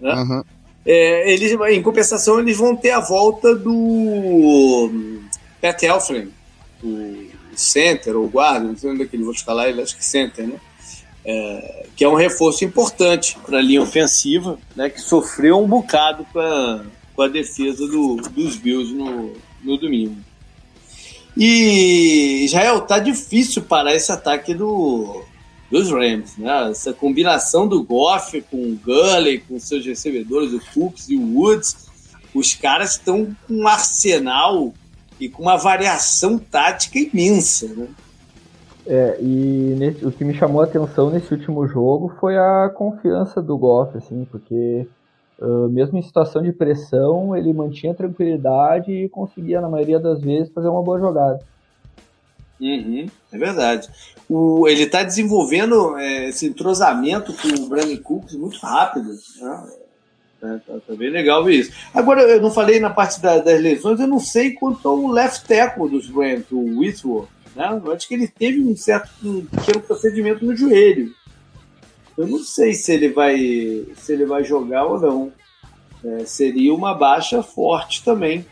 Né? 0.00 0.12
Uhum. 0.12 0.42
É, 0.84 1.32
eles, 1.32 1.52
em 1.52 1.80
compensação, 1.80 2.40
eles 2.40 2.58
vão 2.58 2.74
ter 2.74 2.90
a 2.90 2.98
volta 2.98 3.54
do 3.54 4.90
Pat 5.60 5.80
Elflin, 5.84 6.28
o 6.82 7.28
center 7.54 8.16
ou 8.16 8.28
guarda, 8.28 8.66
não 8.66 8.76
sei 8.76 8.90
onde 8.90 9.04
é 9.04 9.06
que 9.06 9.14
ele 9.14 9.22
vou 9.22 9.32
escalar 9.32 9.68
ele, 9.68 9.80
acho 9.80 9.96
que 9.96 10.04
center, 10.04 10.48
né? 10.48 10.56
É, 11.24 11.86
que 11.94 12.02
é 12.02 12.08
um 12.08 12.16
reforço 12.16 12.64
importante 12.64 13.38
para 13.46 13.58
a 13.58 13.62
linha 13.62 13.80
ofensiva, 13.80 14.58
né, 14.74 14.90
que 14.90 15.00
sofreu 15.00 15.62
um 15.62 15.68
bocado 15.68 16.26
com 16.32 16.40
a, 16.40 16.84
com 17.14 17.22
a 17.22 17.28
defesa 17.28 17.86
do, 17.86 18.16
dos 18.16 18.56
Bills 18.56 18.92
no, 18.92 19.34
no 19.62 19.76
domingo. 19.78 20.16
E 21.36 22.44
Israel, 22.44 22.80
tá 22.80 22.98
difícil 22.98 23.62
parar 23.62 23.94
esse 23.94 24.10
ataque 24.10 24.52
do, 24.52 25.24
dos 25.72 25.90
Rams, 25.90 26.36
né? 26.36 26.70
Essa 26.70 26.92
combinação 26.92 27.66
do 27.66 27.82
Goff 27.82 28.40
com 28.42 28.58
o 28.58 28.76
Gurley, 28.76 29.38
com 29.38 29.58
seus 29.58 29.84
recebedores, 29.86 30.52
o 30.52 30.60
Cooks 30.74 31.08
e 31.08 31.16
o 31.16 31.34
Woods, 31.34 31.88
os 32.34 32.52
caras 32.52 32.92
estão 32.92 33.34
com 33.48 33.54
um 33.54 33.66
arsenal 33.66 34.74
e 35.18 35.30
com 35.30 35.44
uma 35.44 35.56
variação 35.56 36.38
tática 36.38 36.98
imensa, 36.98 37.68
né? 37.68 37.88
É, 38.84 39.16
e 39.20 39.74
nesse, 39.78 40.04
o 40.04 40.12
que 40.12 40.24
me 40.24 40.34
chamou 40.34 40.60
a 40.60 40.64
atenção 40.64 41.08
nesse 41.08 41.32
último 41.32 41.66
jogo 41.66 42.12
foi 42.20 42.36
a 42.36 42.70
confiança 42.74 43.40
do 43.40 43.56
Goff, 43.56 43.96
assim, 43.96 44.26
porque 44.30 44.86
Uh, 45.38 45.68
mesmo 45.68 45.98
em 45.98 46.02
situação 46.02 46.40
de 46.40 46.52
pressão, 46.52 47.36
ele 47.36 47.52
mantinha 47.52 47.92
tranquilidade 47.92 48.92
e 48.92 49.08
conseguia, 49.08 49.60
na 49.60 49.68
maioria 49.68 49.98
das 49.98 50.20
vezes, 50.20 50.52
fazer 50.52 50.68
uma 50.68 50.84
boa 50.84 51.00
jogada. 51.00 51.40
Uhum, 52.62 53.06
é 53.32 53.38
verdade. 53.38 53.88
O, 54.30 54.68
ele 54.68 54.84
está 54.84 55.02
desenvolvendo 55.02 55.98
é, 55.98 56.28
esse 56.28 56.46
entrosamento 56.46 57.34
com 57.34 57.48
o 57.48 57.68
Brandon 57.68 57.96
Cooks 57.96 58.36
muito 58.36 58.56
rápido. 58.60 59.08
Né? 59.40 59.70
É, 60.44 60.58
tá, 60.58 60.78
tá, 60.86 60.94
bem 60.94 61.10
legal 61.10 61.42
ver 61.44 61.56
isso. 61.56 61.72
Agora, 61.92 62.22
eu 62.22 62.40
não 62.40 62.52
falei 62.52 62.78
na 62.78 62.90
parte 62.90 63.20
da, 63.20 63.38
das 63.38 63.60
lesões, 63.60 63.98
eu 63.98 64.06
não 64.06 64.20
sei 64.20 64.52
quanto 64.52 64.88
ao 64.88 65.08
left 65.08 65.48
tackle 65.48 65.90
dos 65.90 66.08
Rams, 66.08 66.46
o 66.52 66.78
Whitworth. 66.78 67.28
Né? 67.56 67.82
Eu 67.84 67.92
acho 67.92 68.06
que 68.06 68.14
ele 68.14 68.28
teve 68.28 68.60
um 68.60 68.76
certo 68.76 69.10
um 69.24 69.44
pequeno 69.44 69.80
procedimento 69.80 70.44
no 70.44 70.54
joelho. 70.54 71.12
Eu 72.16 72.28
não 72.28 72.38
sei 72.38 72.74
se 72.74 72.92
ele 72.92 73.08
vai, 73.08 73.36
se 73.96 74.12
ele 74.12 74.24
vai 74.24 74.44
jogar 74.44 74.84
ou 74.84 75.00
não. 75.00 75.32
É, 76.04 76.24
seria 76.24 76.72
uma 76.72 76.94
baixa 76.94 77.42
forte 77.42 78.04
também 78.04 78.46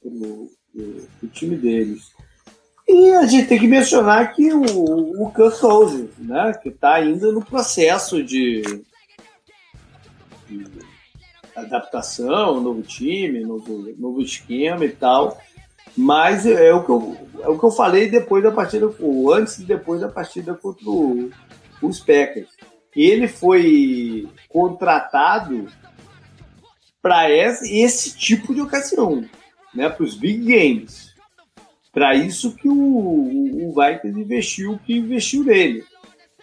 para 0.00 0.10
o 0.10 1.28
time 1.32 1.56
deles. 1.56 2.17
E 2.88 3.12
a 3.12 3.26
gente 3.26 3.48
tem 3.48 3.58
que 3.58 3.66
mencionar 3.66 4.34
que 4.34 4.50
o, 4.50 4.62
o 5.22 5.30
Kurt 5.30 5.60
né, 6.16 6.54
que 6.62 6.70
está 6.70 6.94
ainda 6.94 7.30
no 7.30 7.44
processo 7.44 8.24
de, 8.24 8.62
de, 10.48 10.66
adaptação, 11.54 12.62
novo 12.62 12.80
time, 12.80 13.44
novo, 13.44 13.94
novo 13.98 14.22
esquema 14.22 14.86
e 14.86 14.88
tal. 14.88 15.38
Mas 15.94 16.46
é 16.46 16.72
o, 16.72 16.82
que 16.82 16.90
eu, 16.90 17.16
é 17.40 17.48
o 17.48 17.58
que 17.58 17.64
eu 17.64 17.70
falei 17.70 18.08
depois 18.08 18.42
da 18.42 18.52
partida, 18.52 18.90
ou 19.00 19.34
antes 19.34 19.58
e 19.58 19.64
depois 19.64 20.00
da 20.00 20.08
partida 20.08 20.54
contra 20.54 20.88
o, 20.88 21.30
os 21.82 22.00
Packers. 22.00 22.48
Ele 22.96 23.28
foi 23.28 24.26
contratado 24.48 25.68
para 27.02 27.30
esse, 27.30 27.80
esse 27.80 28.16
tipo 28.16 28.54
de 28.54 28.62
ocasião, 28.62 29.28
né, 29.74 29.90
para 29.90 30.04
os 30.04 30.14
big 30.14 30.38
games 30.44 31.07
para 31.98 32.14
isso 32.14 32.52
que 32.52 32.68
o, 32.68 32.72
o, 32.72 33.74
Vikings 33.74 34.20
investiu 34.20 34.74
o 34.74 34.78
que 34.78 34.96
investiu 34.96 35.42
nele. 35.42 35.84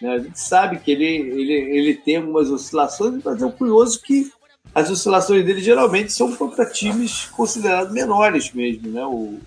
Né? 0.02 0.10
A 0.10 0.18
gente 0.18 0.38
sabe 0.38 0.78
que 0.78 0.90
ele, 0.90 1.06
ele, 1.06 1.52
ele 1.52 1.94
tem 1.94 2.16
algumas 2.16 2.50
oscilações, 2.50 3.22
mas 3.24 3.42
é 3.42 3.50
curioso 3.50 4.02
que 4.02 4.30
as 4.74 4.90
oscilações 4.90 5.46
dele 5.46 5.62
geralmente 5.62 6.12
são 6.12 6.36
contra 6.36 6.66
times 6.66 7.24
considerados 7.28 7.90
menores 7.90 8.52
mesmo, 8.52 8.90
né? 8.90 9.02
O, 9.06 9.38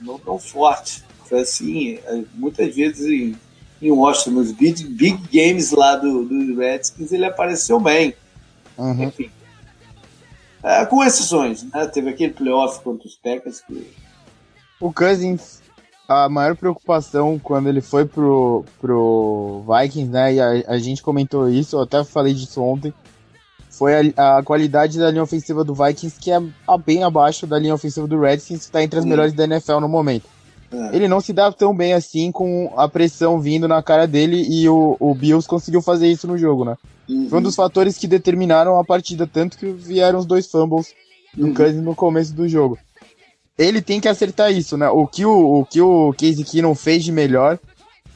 não 0.00 0.16
tão 0.20 0.38
fortes. 0.38 1.02
Foi 1.28 1.40
assim, 1.40 1.98
é, 2.04 2.22
muitas 2.34 2.76
vezes 2.76 3.04
em, 3.04 3.36
em 3.82 3.90
Washington, 3.90 4.30
nos 4.30 4.52
big, 4.52 4.84
big 4.84 5.20
games 5.32 5.72
lá 5.72 5.96
do, 5.96 6.24
do 6.24 6.56
Redskins, 6.56 7.10
ele 7.10 7.24
apareceu 7.24 7.80
bem. 7.80 8.14
Uhum. 8.76 9.02
Enfim. 9.02 9.28
É, 10.62 10.86
com 10.86 11.02
exceções, 11.02 11.64
né? 11.64 11.84
Teve 11.88 12.10
aquele 12.10 12.32
playoff 12.32 12.80
contra 12.84 13.08
os 13.08 13.16
Packers 13.16 13.60
que 13.60 14.07
o 14.80 14.92
Cousins, 14.92 15.60
a 16.08 16.28
maior 16.28 16.56
preocupação 16.56 17.38
quando 17.38 17.68
ele 17.68 17.80
foi 17.80 18.06
pro, 18.06 18.64
pro 18.80 19.62
Vikings, 19.66 20.10
né? 20.10 20.34
E 20.34 20.40
a, 20.40 20.50
a 20.68 20.78
gente 20.78 21.02
comentou 21.02 21.48
isso, 21.48 21.76
eu 21.76 21.82
até 21.82 22.02
falei 22.04 22.32
disso 22.32 22.62
ontem. 22.62 22.92
Foi 23.70 24.12
a, 24.16 24.38
a, 24.38 24.42
qualidade 24.42 24.98
da 24.98 25.10
linha 25.10 25.22
ofensiva 25.22 25.62
do 25.62 25.74
Vikings, 25.74 26.18
que 26.18 26.30
é 26.30 26.40
bem 26.84 27.04
abaixo 27.04 27.46
da 27.46 27.58
linha 27.58 27.74
ofensiva 27.74 28.08
do 28.08 28.18
Redskins, 28.18 28.60
que 28.60 28.64
está 28.64 28.82
entre 28.82 28.98
as 28.98 29.04
uhum. 29.04 29.10
melhores 29.10 29.32
da 29.32 29.44
NFL 29.44 29.80
no 29.80 29.88
momento. 29.88 30.24
É. 30.72 30.96
Ele 30.96 31.06
não 31.06 31.20
se 31.20 31.32
dá 31.32 31.52
tão 31.52 31.74
bem 31.74 31.92
assim 31.92 32.32
com 32.32 32.72
a 32.76 32.88
pressão 32.88 33.40
vindo 33.40 33.68
na 33.68 33.82
cara 33.82 34.06
dele 34.06 34.44
e 34.48 34.68
o, 34.68 34.96
o 34.98 35.14
Bills 35.14 35.48
conseguiu 35.48 35.80
fazer 35.80 36.08
isso 36.08 36.26
no 36.26 36.36
jogo, 36.36 36.64
né? 36.64 36.76
Uhum. 37.08 37.28
Foi 37.28 37.38
um 37.38 37.42
dos 37.42 37.54
fatores 37.54 37.96
que 37.96 38.08
determinaram 38.08 38.78
a 38.78 38.84
partida, 38.84 39.26
tanto 39.26 39.56
que 39.56 39.70
vieram 39.70 40.18
os 40.18 40.26
dois 40.26 40.46
fumbles 40.46 40.88
do 41.34 41.46
uhum. 41.46 41.54
Cousins 41.54 41.82
no 41.82 41.94
começo 41.94 42.34
do 42.34 42.48
jogo 42.48 42.78
ele 43.58 43.82
tem 43.82 44.00
que 44.00 44.08
acertar 44.08 44.52
isso, 44.52 44.76
né? 44.76 44.88
O 44.88 45.06
que 45.06 45.26
o, 45.26 45.60
o, 45.60 45.64
que 45.66 45.80
o 45.80 46.14
Casey 46.14 46.44
Keenum 46.44 46.74
fez 46.74 47.02
de 47.02 47.10
melhor 47.10 47.58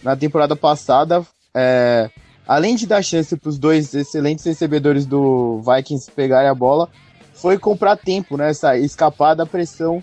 na 0.02 0.16
temporada 0.16 0.55
passada, 0.55 1.26
é, 1.55 2.09
além 2.46 2.76
de 2.76 2.87
dar 2.87 3.02
chance 3.02 3.37
para 3.37 3.48
os 3.48 3.59
dois 3.59 3.92
excelentes 3.92 4.44
recebedores 4.44 5.05
do 5.05 5.61
Vikings 5.61 6.11
pegarem 6.12 6.48
a 6.48 6.55
bola, 6.55 6.88
foi 7.35 7.59
comprar 7.59 7.96
tempo, 7.96 8.37
né? 8.37 8.50
Essa, 8.50 8.76
escapar 8.78 9.35
da 9.35 9.44
pressão 9.44 10.02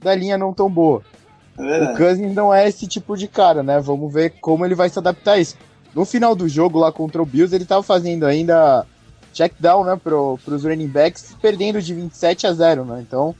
da 0.00 0.14
linha 0.14 0.38
não 0.38 0.54
tão 0.54 0.70
boa. 0.70 1.02
É 1.58 1.92
o 1.92 1.96
Cousins 1.96 2.34
não 2.34 2.54
é 2.54 2.68
esse 2.68 2.86
tipo 2.86 3.16
de 3.16 3.28
cara, 3.28 3.62
né? 3.62 3.80
Vamos 3.80 4.12
ver 4.12 4.34
como 4.40 4.64
ele 4.64 4.74
vai 4.74 4.88
se 4.88 4.98
adaptar 4.98 5.32
a 5.32 5.38
isso. 5.38 5.56
No 5.94 6.04
final 6.04 6.34
do 6.34 6.48
jogo 6.48 6.78
lá 6.78 6.92
contra 6.92 7.20
o 7.20 7.26
Bills, 7.26 7.54
ele 7.54 7.64
estava 7.64 7.82
fazendo 7.82 8.24
ainda 8.24 8.86
check 9.32 9.52
down, 9.58 9.84
né, 9.84 10.00
para 10.02 10.16
os 10.16 10.64
running 10.64 10.88
backs, 10.88 11.36
perdendo 11.40 11.80
de 11.82 11.94
27 11.94 12.46
a 12.46 12.52
0, 12.52 12.84
né? 12.84 13.04
Então, 13.06 13.34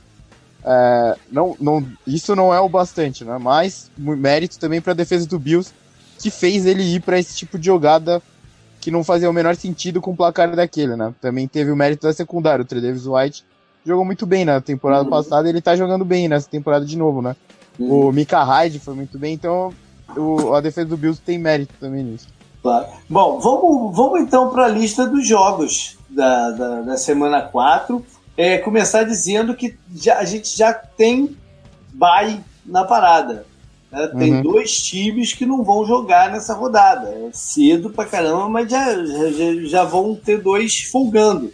é, 0.63 1.15
não, 1.31 1.55
não, 1.59 1.85
isso 2.05 2.35
não 2.35 2.53
é 2.53 2.59
o 2.59 2.69
bastante, 2.69 3.23
né? 3.23 3.37
Mas 3.37 3.89
mérito 3.97 4.59
também 4.59 4.81
para 4.81 4.91
a 4.91 4.95
defesa 4.95 5.27
do 5.27 5.39
Bills, 5.39 5.73
que 6.17 6.29
fez 6.29 6.65
ele 6.65 6.83
ir 6.83 7.01
para 7.01 7.19
esse 7.19 7.35
tipo 7.35 7.57
de 7.57 7.65
jogada 7.65 8.21
que 8.81 8.91
não 8.91 9.03
fazia 9.03 9.29
o 9.29 9.33
menor 9.33 9.55
sentido 9.55 10.01
com 10.01 10.11
o 10.11 10.15
placar 10.15 10.55
daquele, 10.55 10.95
né? 10.95 11.13
Também 11.21 11.47
teve 11.47 11.71
o 11.71 11.75
mérito 11.75 12.07
da 12.07 12.13
secundária, 12.13 12.63
o 12.63 12.65
Tredavis 12.65 13.05
White 13.05 13.43
jogou 13.85 14.05
muito 14.05 14.25
bem 14.25 14.45
na 14.45 14.61
temporada 14.61 15.03
uhum. 15.03 15.09
passada, 15.09 15.49
ele 15.49 15.61
tá 15.61 15.75
jogando 15.75 16.05
bem 16.05 16.27
nessa 16.27 16.49
temporada 16.49 16.85
de 16.85 16.97
novo, 16.97 17.21
né? 17.21 17.35
Uhum. 17.77 18.07
O 18.07 18.11
Mika 18.11 18.43
Hyde 18.43 18.79
foi 18.79 18.93
muito 18.93 19.17
bem, 19.17 19.33
então 19.33 19.73
o, 20.15 20.53
a 20.53 20.61
defesa 20.61 20.89
do 20.89 20.97
Bills 20.97 21.21
tem 21.21 21.37
mérito 21.37 21.73
também 21.79 22.03
nisso. 22.03 22.27
Claro. 22.61 22.87
Bom, 23.09 23.39
vamos, 23.39 23.95
vamos 23.95 24.21
então 24.21 24.49
para 24.49 24.65
a 24.65 24.67
lista 24.67 25.07
dos 25.07 25.25
jogos 25.25 25.97
da, 26.09 26.51
da, 26.51 26.81
da 26.81 26.97
semana 26.97 27.41
4 27.41 28.05
é, 28.39 28.57
começar 28.57 29.03
dizendo 29.03 29.53
que 29.53 29.77
já, 29.93 30.17
a 30.17 30.23
gente 30.23 30.57
já 30.57 30.73
tem 30.73 31.35
bye 31.91 32.39
na 32.65 32.85
parada. 32.85 33.45
Né? 33.91 34.07
Tem 34.17 34.35
uhum. 34.35 34.41
dois 34.41 34.81
times 34.81 35.33
que 35.33 35.45
não 35.45 35.61
vão 35.61 35.85
jogar 35.85 36.31
nessa 36.31 36.53
rodada. 36.53 37.09
É 37.09 37.31
cedo 37.33 37.89
pra 37.89 38.05
caramba, 38.05 38.47
mas 38.47 38.71
já, 38.71 38.95
já, 38.95 39.55
já 39.65 39.83
vão 39.83 40.15
ter 40.15 40.41
dois 40.41 40.83
folgando, 40.83 41.51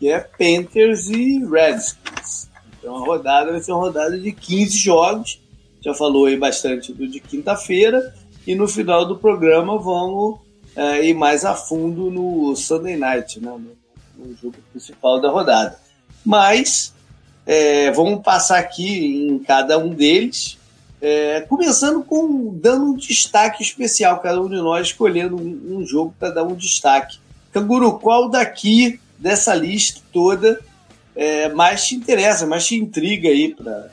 que 0.00 0.08
é 0.08 0.18
Panthers 0.18 1.06
e 1.06 1.38
Redskins. 1.46 2.48
Então 2.80 2.96
a 2.96 3.06
rodada 3.06 3.52
vai 3.52 3.60
ser 3.60 3.70
uma 3.70 3.82
rodada 3.82 4.18
de 4.18 4.32
15 4.32 4.76
jogos. 4.76 5.40
Já 5.80 5.94
falou 5.94 6.26
aí 6.26 6.36
bastante 6.36 6.92
do 6.92 7.06
de 7.06 7.20
quinta-feira. 7.20 8.12
E 8.44 8.56
no 8.56 8.66
final 8.66 9.06
do 9.06 9.16
programa 9.16 9.78
vamos 9.78 10.40
é, 10.74 11.06
ir 11.06 11.14
mais 11.14 11.44
a 11.44 11.54
fundo 11.54 12.10
no 12.10 12.56
Sunday 12.56 12.96
Night, 12.96 13.38
né? 13.38 13.52
no, 13.52 14.26
no 14.26 14.34
jogo 14.34 14.56
principal 14.72 15.20
da 15.20 15.30
rodada. 15.30 15.83
Mas 16.24 16.94
é, 17.46 17.90
vamos 17.90 18.22
passar 18.22 18.58
aqui 18.58 19.28
em 19.28 19.38
cada 19.38 19.78
um 19.78 19.90
deles, 19.90 20.58
é, 21.00 21.42
começando 21.42 22.02
com 22.02 22.54
dando 22.54 22.86
um 22.86 22.96
destaque 22.96 23.62
especial, 23.62 24.20
cada 24.20 24.40
um 24.40 24.48
de 24.48 24.56
nós 24.56 24.88
escolhendo 24.88 25.36
um, 25.36 25.78
um 25.78 25.86
jogo 25.86 26.14
para 26.18 26.30
dar 26.30 26.44
um 26.44 26.54
destaque. 26.54 27.18
Canguru, 27.52 27.98
qual 27.98 28.30
daqui 28.30 28.98
dessa 29.18 29.54
lista 29.54 30.00
toda 30.12 30.58
é, 31.14 31.50
mais 31.50 31.86
te 31.86 31.94
interessa, 31.94 32.46
mais 32.46 32.66
te 32.66 32.76
intriga 32.76 33.28
aí 33.28 33.54
para 33.54 33.90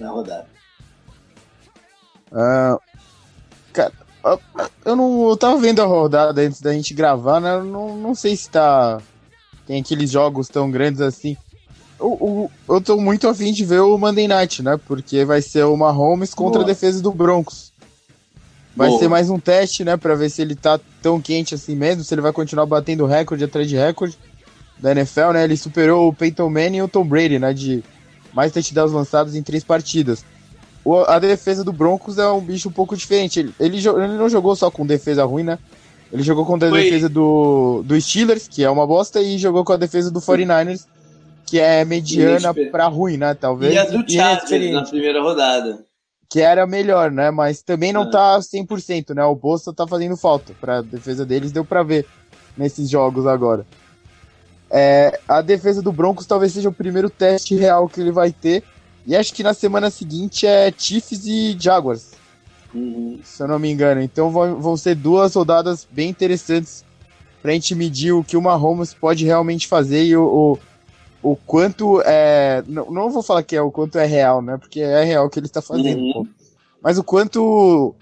a 0.00 0.08
rodada? 0.08 0.46
Uh, 2.32 2.80
cara, 3.72 3.92
eu 4.84 4.96
não 4.96 5.28
eu 5.28 5.36
tava 5.36 5.58
vendo 5.58 5.80
a 5.80 5.86
rodada 5.86 6.40
antes 6.40 6.60
da 6.60 6.72
gente 6.72 6.94
gravar, 6.94 7.40
né? 7.40 7.54
Eu 7.54 7.64
não, 7.64 7.96
não 7.96 8.14
sei 8.14 8.34
se 8.36 8.50
tá 8.50 9.00
tem 9.66 9.80
aqueles 9.80 10.10
jogos 10.10 10.48
tão 10.48 10.70
grandes 10.70 11.00
assim. 11.00 11.36
Eu, 11.98 12.18
eu, 12.20 12.74
eu 12.74 12.80
tô 12.80 12.96
muito 12.96 13.28
afim 13.28 13.52
de 13.52 13.64
ver 13.64 13.80
o 13.80 13.96
Monday 13.96 14.26
Night, 14.26 14.62
né? 14.62 14.78
Porque 14.86 15.24
vai 15.24 15.40
ser 15.40 15.64
o 15.64 15.76
Mahomes 15.76 16.34
contra 16.34 16.60
Boa. 16.60 16.64
a 16.64 16.66
defesa 16.74 17.00
do 17.00 17.12
Broncos. 17.12 17.72
Vai 18.74 18.88
Boa. 18.88 18.98
ser 18.98 19.08
mais 19.08 19.30
um 19.30 19.38
teste, 19.38 19.84
né? 19.84 19.96
Pra 19.96 20.14
ver 20.14 20.30
se 20.30 20.42
ele 20.42 20.56
tá 20.56 20.80
tão 21.00 21.20
quente 21.20 21.54
assim 21.54 21.76
mesmo, 21.76 22.02
se 22.02 22.12
ele 22.12 22.22
vai 22.22 22.32
continuar 22.32 22.66
batendo 22.66 23.06
recorde 23.06 23.44
atrás 23.44 23.68
de 23.68 23.76
recorde 23.76 24.18
da 24.78 24.90
NFL, 24.90 25.32
né? 25.32 25.44
Ele 25.44 25.56
superou 25.56 26.08
o 26.08 26.14
Peyton 26.14 26.48
Manning 26.48 26.78
e 26.78 26.82
o 26.82 26.88
Tom 26.88 27.04
Brady, 27.04 27.38
né? 27.38 27.52
De 27.52 27.84
mais 28.32 28.50
touchdowns 28.50 28.92
lançados 28.92 29.34
em 29.36 29.42
três 29.42 29.62
partidas. 29.62 30.24
O, 30.84 30.96
a 30.96 31.18
defesa 31.18 31.62
do 31.62 31.72
Broncos 31.72 32.18
é 32.18 32.26
um 32.28 32.40
bicho 32.40 32.68
um 32.68 32.72
pouco 32.72 32.96
diferente. 32.96 33.38
Ele, 33.38 33.54
ele, 33.60 33.76
ele 33.76 34.16
não 34.16 34.28
jogou 34.28 34.56
só 34.56 34.70
com 34.70 34.84
defesa 34.84 35.24
ruim, 35.24 35.44
né? 35.44 35.58
Ele 36.12 36.22
jogou 36.22 36.44
contra 36.44 36.68
a 36.68 36.70
Foi... 36.70 36.84
defesa 36.84 37.08
do, 37.08 37.82
do 37.84 37.98
Steelers, 37.98 38.46
que 38.46 38.62
é 38.62 38.68
uma 38.68 38.86
bosta, 38.86 39.20
e 39.20 39.38
jogou 39.38 39.64
com 39.64 39.72
a 39.72 39.78
defesa 39.78 40.10
do 40.10 40.20
49ers, 40.20 40.84
que 41.46 41.58
é 41.58 41.84
mediana 41.84 42.52
para 42.70 42.86
ruim, 42.86 43.16
né? 43.16 43.34
Talvez. 43.34 43.72
E 43.72 43.78
a 43.78 43.84
do 43.84 44.10
Chargers 44.10 44.72
na 44.72 44.84
primeira 44.84 45.22
rodada. 45.22 45.84
Que 46.28 46.40
era 46.40 46.66
melhor, 46.66 47.10
né? 47.10 47.30
Mas 47.30 47.62
também 47.62 47.92
não 47.92 48.02
é. 48.02 48.10
tá 48.10 48.38
100%, 48.38 49.14
né? 49.14 49.24
O 49.24 49.34
Bolsa 49.34 49.72
tá 49.72 49.86
fazendo 49.86 50.16
falta 50.16 50.52
pra 50.60 50.82
defesa 50.82 51.24
deles, 51.24 51.50
deu 51.50 51.64
pra 51.64 51.82
ver 51.82 52.06
nesses 52.56 52.90
jogos 52.90 53.26
agora. 53.26 53.66
É, 54.70 55.18
a 55.28 55.42
defesa 55.42 55.82
do 55.82 55.92
Broncos 55.92 56.26
talvez 56.26 56.52
seja 56.52 56.68
o 56.68 56.74
primeiro 56.74 57.10
teste 57.10 57.54
real 57.54 57.88
que 57.88 58.00
ele 58.00 58.12
vai 58.12 58.32
ter. 58.32 58.62
E 59.06 59.16
acho 59.16 59.34
que 59.34 59.42
na 59.42 59.52
semana 59.52 59.90
seguinte 59.90 60.46
é 60.46 60.72
Chiefs 60.76 61.26
e 61.26 61.56
Jaguars. 61.58 62.12
Uhum. 62.74 63.20
Se 63.22 63.42
eu 63.42 63.48
não 63.48 63.58
me 63.58 63.70
engano. 63.70 64.00
Então 64.00 64.30
vão, 64.30 64.76
ser 64.76 64.94
duas 64.94 65.34
rodadas 65.34 65.86
bem 65.90 66.08
interessantes 66.08 66.84
pra 67.40 67.52
gente 67.52 67.74
medir 67.74 68.12
o 68.12 68.24
que 68.24 68.36
o 68.36 68.42
Mahomes 68.42 68.94
pode 68.94 69.24
realmente 69.24 69.66
fazer 69.66 70.04
e 70.04 70.16
o, 70.16 70.58
o, 71.22 71.32
o 71.32 71.36
quanto 71.36 72.00
é. 72.04 72.62
Não, 72.66 72.90
não 72.90 73.10
vou 73.10 73.22
falar 73.22 73.42
que 73.42 73.56
é 73.56 73.62
o 73.62 73.70
quanto 73.70 73.98
é 73.98 74.06
real, 74.06 74.40
né? 74.40 74.56
Porque 74.56 74.80
é 74.80 75.04
real 75.04 75.26
o 75.26 75.30
que 75.30 75.38
ele 75.38 75.46
está 75.46 75.60
fazendo. 75.60 76.00
Uhum. 76.00 76.26
mas 76.82 76.98
o 76.98 77.04
quanto 77.04 77.94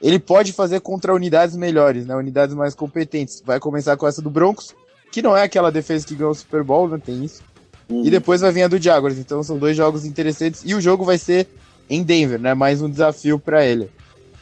ele 0.00 0.18
pode 0.18 0.52
fazer 0.52 0.80
contra 0.80 1.14
unidades 1.14 1.56
melhores, 1.56 2.06
né? 2.06 2.14
Unidades 2.14 2.54
mais 2.54 2.74
competentes. 2.74 3.42
Vai 3.44 3.58
começar 3.58 3.96
com 3.96 4.06
essa 4.06 4.22
do 4.22 4.30
Broncos, 4.30 4.74
que 5.10 5.22
não 5.22 5.36
é 5.36 5.42
aquela 5.42 5.72
defesa 5.72 6.06
que 6.06 6.14
ganhou 6.14 6.32
o 6.32 6.36
Super 6.36 6.62
Bowl, 6.62 6.88
não 6.88 7.00
tem 7.00 7.24
isso. 7.24 7.42
Uhum. 7.88 8.04
E 8.04 8.10
depois 8.10 8.40
vai 8.40 8.52
vir 8.52 8.64
a 8.64 8.68
do 8.68 8.80
Jaguars. 8.80 9.18
Então 9.18 9.42
são 9.42 9.58
dois 9.58 9.76
jogos 9.76 10.04
interessantes. 10.04 10.62
E 10.64 10.74
o 10.74 10.80
jogo 10.80 11.04
vai 11.04 11.18
ser 11.18 11.48
em 11.88 12.02
Denver, 12.02 12.38
né? 12.38 12.54
Mais 12.54 12.82
um 12.82 12.90
desafio 12.90 13.38
para 13.38 13.64
ele. 13.64 13.90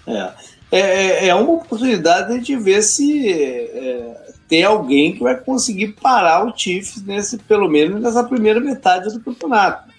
É. 0.06 0.32
É, 0.70 0.80
é, 0.80 1.28
é 1.28 1.34
uma 1.34 1.52
oportunidade 1.52 2.40
de 2.40 2.56
ver 2.56 2.82
se 2.82 3.32
é, 3.32 4.32
tem 4.48 4.64
alguém 4.64 5.14
que 5.14 5.22
vai 5.22 5.36
conseguir 5.36 5.88
parar 6.00 6.44
o 6.44 6.56
Chiefs 6.56 7.02
nesse, 7.04 7.38
pelo 7.38 7.68
menos 7.68 8.00
nessa 8.00 8.24
primeira 8.24 8.60
metade 8.60 9.12
do 9.12 9.20
campeonato. 9.20 9.92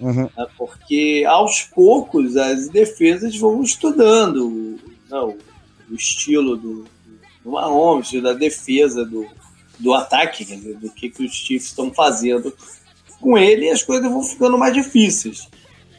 Uhum. 0.00 0.28
É, 0.36 0.46
porque 0.58 1.24
aos 1.26 1.62
poucos 1.62 2.36
as 2.36 2.68
defesas 2.68 3.36
vão 3.38 3.62
estudando 3.62 4.78
não, 5.08 5.36
o 5.90 5.94
estilo 5.94 6.56
do, 6.56 6.84
do 7.44 7.50
Mahomes, 7.52 8.10
da 8.22 8.32
defesa, 8.32 9.04
do, 9.04 9.26
do 9.78 9.94
ataque, 9.94 10.44
dizer, 10.44 10.76
do 10.76 10.90
que, 10.90 11.08
que 11.08 11.24
os 11.24 11.32
Chiefs 11.32 11.68
estão 11.68 11.92
fazendo 11.92 12.52
com 13.20 13.38
ele, 13.38 13.70
as 13.70 13.82
coisas 13.82 14.10
vão 14.10 14.22
ficando 14.22 14.58
mais 14.58 14.74
difíceis. 14.74 15.48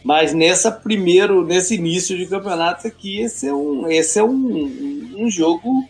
Mas 0.04 0.34
nessa 0.34 0.70
primeiro, 0.70 1.46
nesse 1.46 1.76
início 1.76 2.18
de 2.18 2.26
campeonato 2.26 2.86
aqui, 2.86 3.22
esse 3.22 3.48
é 3.48 3.54
um, 3.54 3.90
esse 3.90 4.20
é 4.20 4.24
um, 4.24 5.16
um 5.18 5.30
jogo 5.30 5.88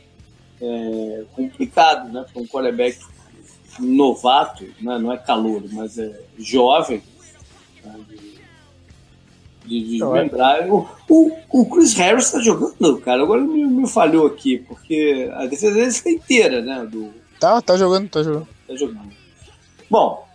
é, 0.61 1.23
complicado, 1.35 2.11
né? 2.11 2.23
Para 2.31 2.41
um 2.41 2.47
quarterback 2.47 2.99
novato, 3.79 4.63
né? 4.79 4.99
não 4.99 5.11
é 5.11 5.17
calor, 5.17 5.63
mas 5.71 5.97
é 5.97 6.21
jovem, 6.37 7.01
né? 7.83 7.99
de, 9.65 9.79
de 9.83 9.97
desmembrar. 9.97 10.69
O, 10.69 10.87
o, 11.09 11.31
o, 11.49 11.65
Chris 11.65 11.93
Harris 11.95 12.25
está 12.25 12.39
jogando, 12.39 12.99
cara. 13.01 13.23
Agora 13.23 13.41
me, 13.41 13.65
me 13.65 13.89
falhou 13.89 14.27
aqui, 14.27 14.59
porque 14.59 15.29
a 15.33 15.45
defesa 15.45 15.73
dele 15.73 15.87
está 15.87 16.09
inteira, 16.09 16.61
né? 16.61 16.85
Do... 16.85 17.11
Tá, 17.39 17.61
tá 17.61 17.75
jogando, 17.77 18.09
tá 18.09 18.21
jogando. 18.21 18.47
Tá 18.67 18.75
jogando. 18.75 19.11
Bom, 19.89 20.27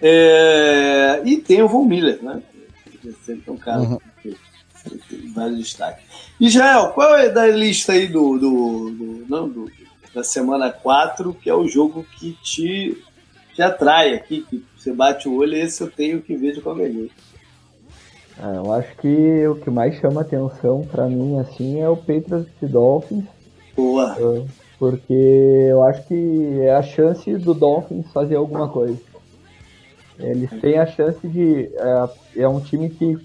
é... 0.00 1.20
e 1.24 1.38
tem 1.38 1.62
o 1.62 1.68
Von 1.68 1.84
Miller, 1.84 2.22
né? 2.22 2.40
Sempre 3.12 3.50
um 3.50 3.56
cara 3.56 3.80
uhum. 3.80 3.98
que 4.22 4.36
tem 5.08 5.32
vários 5.32 5.58
destaques. 5.58 6.04
Israel, 6.40 6.92
qual 6.92 7.16
é 7.16 7.28
da 7.28 7.46
lista 7.46 7.92
aí 7.92 8.06
do, 8.06 8.38
do, 8.38 8.90
do, 8.90 9.26
não, 9.28 9.48
do 9.48 9.70
da 10.14 10.22
semana 10.22 10.70
4, 10.70 11.34
que 11.34 11.50
é 11.50 11.54
o 11.54 11.66
jogo 11.66 12.06
que 12.18 12.38
te, 12.40 12.96
te 13.52 13.60
atrai 13.60 14.14
aqui, 14.14 14.46
que 14.48 14.64
você 14.78 14.92
bate 14.92 15.28
o 15.28 15.34
olho, 15.34 15.56
esse 15.56 15.82
eu 15.82 15.90
tenho 15.90 16.22
que 16.22 16.36
ver 16.36 16.54
de 16.54 16.60
qualquer 16.60 16.92
jeito. 16.92 17.14
É, 18.40 18.56
eu 18.56 18.72
acho 18.72 18.96
que 18.96 19.46
o 19.46 19.56
que 19.56 19.70
mais 19.70 19.96
chama 19.96 20.20
atenção 20.20 20.86
para 20.90 21.08
mim 21.08 21.38
assim 21.38 21.80
é 21.80 21.88
o 21.88 21.96
Patriots 21.96 22.48
e 22.62 22.66
Dolphins. 22.66 23.24
Boa. 23.76 24.16
É, 24.18 24.44
porque 24.78 25.12
eu 25.70 25.82
acho 25.82 26.06
que 26.06 26.60
é 26.60 26.74
a 26.74 26.82
chance 26.82 27.36
do 27.36 27.54
Dolphins 27.54 28.10
fazer 28.12 28.36
alguma 28.36 28.68
coisa. 28.68 28.98
Eles 30.18 30.50
têm 30.60 30.78
a 30.78 30.86
chance 30.86 31.26
de. 31.26 31.70
É, 31.74 32.42
é 32.42 32.48
um 32.48 32.60
time 32.60 32.88
que 32.90 33.18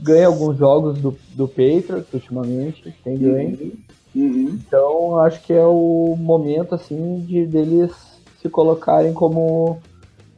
ganha 0.00 0.26
alguns 0.26 0.56
jogos 0.56 0.98
do, 0.98 1.16
do 1.34 1.48
Patriots 1.48 2.12
ultimamente, 2.12 2.94
tem 3.02 3.14
uhum. 3.14 3.32
ganho. 3.32 3.72
Uhum. 4.14 4.58
Então 4.66 5.18
acho 5.20 5.42
que 5.42 5.52
é 5.52 5.64
o 5.64 6.16
momento 6.18 6.74
assim 6.74 7.24
de 7.26 7.44
deles 7.46 7.92
se 8.40 8.48
colocarem 8.48 9.12
como 9.12 9.80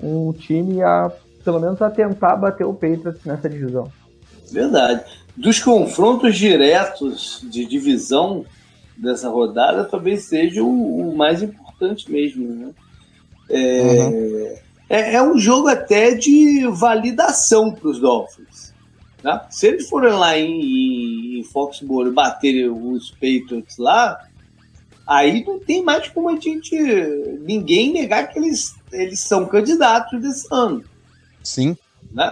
um 0.02 0.32
time 0.32 0.82
a 0.82 1.12
pelo 1.44 1.60
menos 1.60 1.80
a 1.80 1.90
tentar 1.90 2.36
bater 2.36 2.66
o 2.66 2.74
Patriots 2.74 3.24
nessa 3.24 3.48
divisão. 3.48 3.90
Verdade. 4.50 5.04
Dos 5.36 5.62
confrontos 5.62 6.36
diretos 6.36 7.44
de 7.50 7.64
divisão 7.64 8.44
dessa 8.96 9.28
rodada, 9.28 9.84
talvez 9.84 10.24
seja 10.24 10.62
o, 10.62 11.10
o 11.10 11.16
mais 11.16 11.42
importante 11.42 12.10
mesmo. 12.10 12.46
Né? 12.46 12.70
É, 13.48 14.06
uhum. 14.06 14.54
É, 14.90 15.14
é, 15.14 15.22
um 15.22 15.38
jogo 15.38 15.68
até 15.68 16.14
de 16.14 16.66
validação 16.66 17.70
para 17.72 17.88
os 17.88 18.00
Dolphins. 18.00 18.74
Né? 19.22 19.40
Se 19.48 19.68
eles 19.68 19.88
forem 19.88 20.12
lá 20.12 20.36
em, 20.36 21.38
em 21.38 21.44
Foxborough 21.44 22.12
baterem 22.12 22.68
os 22.68 23.12
Patriots 23.12 23.78
lá, 23.78 24.18
aí 25.06 25.44
não 25.46 25.60
tem 25.60 25.82
mais 25.82 26.08
como 26.08 26.28
a 26.28 26.38
gente 26.40 26.76
ninguém 27.40 27.92
negar 27.92 28.28
que 28.28 28.38
eles, 28.38 28.74
eles 28.92 29.20
são 29.20 29.46
candidatos 29.46 30.20
desse 30.20 30.46
ano. 30.50 30.84
Sim. 31.42 31.76
Né? 32.12 32.30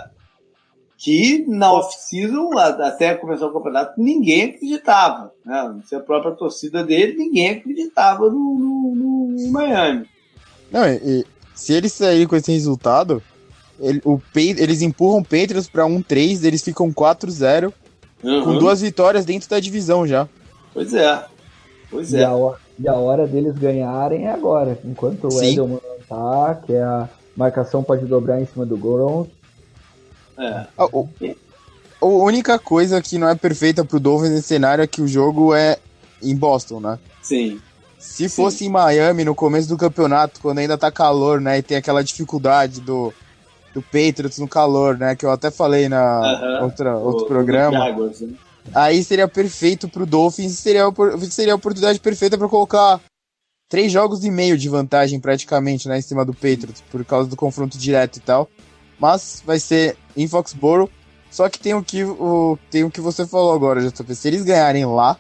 que 0.99 1.45
na 1.47 1.73
off-season, 1.73 2.59
até 2.59 3.15
começar 3.15 3.47
o 3.47 3.53
campeonato, 3.53 4.03
ninguém 4.03 4.47
acreditava. 4.47 5.33
Né? 5.45 5.81
Se 5.85 5.95
a 5.95 6.01
própria 6.01 6.33
torcida 6.33 6.83
dele, 6.83 7.17
ninguém 7.17 7.51
acreditava 7.51 8.29
no, 8.29 8.59
no, 8.59 9.37
no 9.39 9.53
Miami. 9.53 10.09
Não, 10.73 10.85
e, 10.89 11.25
se 11.59 11.73
eles 11.73 11.93
saírem 11.93 12.27
com 12.27 12.37
esse 12.37 12.53
resultado, 12.53 13.21
ele, 13.81 14.01
o, 14.05 14.21
eles 14.37 14.81
empurram 14.81 15.19
o 15.19 15.25
Patriots 15.25 15.69
para 15.69 15.85
1-3, 15.85 16.45
eles 16.45 16.63
ficam 16.63 16.93
4-0, 16.93 17.73
uhum. 18.23 18.45
com 18.45 18.59
duas 18.59 18.81
vitórias 18.81 19.25
dentro 19.25 19.51
da 19.51 19.59
divisão 19.59 20.07
já. 20.07 20.29
Pois 20.73 20.95
é. 20.95 21.25
Pois 21.91 22.15
é. 22.15 22.21
E 22.21 22.25
a, 22.25 22.33
hora, 22.33 22.59
e 22.79 22.89
a 22.89 22.95
hora 22.95 23.27
deles 23.27 23.57
ganharem 23.59 24.27
é 24.27 24.33
agora, 24.33 24.79
enquanto 24.85 25.27
o 25.27 25.31
Sim. 25.33 25.53
Edelman 25.53 25.81
tá, 26.09 26.61
que 26.65 26.73
é 26.73 26.83
a 26.83 27.09
marcação 27.37 27.83
pode 27.83 28.07
dobrar 28.07 28.41
em 28.41 28.47
cima 28.47 28.65
do 28.65 28.77
Gronk, 28.77 29.29
é. 30.39 30.67
A, 30.77 30.85
o, 30.87 31.09
a 32.01 32.07
única 32.07 32.57
coisa 32.61 33.03
que 33.03 33.19
não 33.19 33.29
é 33.29 33.35
perfeita 33.35 33.85
pro 33.85 33.99
Dolphins 33.99 34.31
nesse 34.31 34.47
cenário 34.47 34.83
é 34.83 34.87
que 34.87 35.03
o 35.03 35.09
jogo 35.09 35.53
é 35.53 35.79
em 36.23 36.37
Boston, 36.37 36.79
né? 36.79 36.99
Sim. 37.21 37.61
Se 37.99 38.29
fosse 38.29 38.65
em 38.65 38.69
Miami 38.69 39.25
no 39.25 39.35
começo 39.35 39.69
do 39.69 39.77
campeonato, 39.77 40.41
quando 40.41 40.59
ainda 40.59 40.79
tá 40.79 40.91
calor, 40.91 41.41
né? 41.41 41.59
E 41.59 41.63
tem 41.63 41.77
aquela 41.77 42.03
dificuldade 42.03 42.81
do, 42.81 43.13
do 43.75 43.83
Patriots 43.83 44.39
no 44.39 44.49
calor, 44.49 44.97
né? 44.97 45.17
Que 45.17 45.27
eu 45.27 45.31
até 45.31 45.51
falei 45.51 45.89
na 45.89 46.21
uh 46.21 46.23
-huh. 46.23 46.63
outra, 46.65 46.97
outro 46.97 47.25
o, 47.25 47.29
programa. 47.29 47.91
Né? 47.91 48.35
Aí 48.75 49.03
seria 49.03 49.27
perfeito 49.27 49.89
pro 49.89 50.07
Dolphins, 50.07 50.59
seria, 50.59 50.85
seria 51.31 51.55
a 51.55 51.57
oportunidade 51.57 51.99
perfeita 51.99 52.39
para 52.39 52.49
colocar 52.49 53.01
três 53.69 53.91
jogos 53.91 54.25
e 54.25 54.31
meio 54.31 54.57
de 54.57 54.69
vantagem 54.69 55.19
praticamente, 55.19 55.89
né, 55.89 55.99
em 55.99 56.03
cima 56.03 56.25
do 56.25 56.33
Patriots, 56.33 56.83
por 56.91 57.05
causa 57.05 57.29
do 57.29 57.37
confronto 57.37 57.77
direto 57.77 58.17
e 58.17 58.21
tal 58.21 58.49
mas 58.99 59.43
vai 59.47 59.59
ser 59.59 59.97
em 60.17 60.27
Foxborough. 60.27 60.91
Só 61.31 61.49
que 61.49 61.59
tem 61.59 61.75
o 61.75 61.83
que, 61.83 62.03
o, 62.05 62.59
tem 62.71 62.85
o 62.85 62.91
que 62.91 63.01
você 63.01 63.27
falou 63.27 63.53
agora, 63.53 63.87
JP. 63.87 64.15
Se 64.15 64.29
eles 64.29 64.43
ganharem 64.43 64.87
lá, 64.87 65.17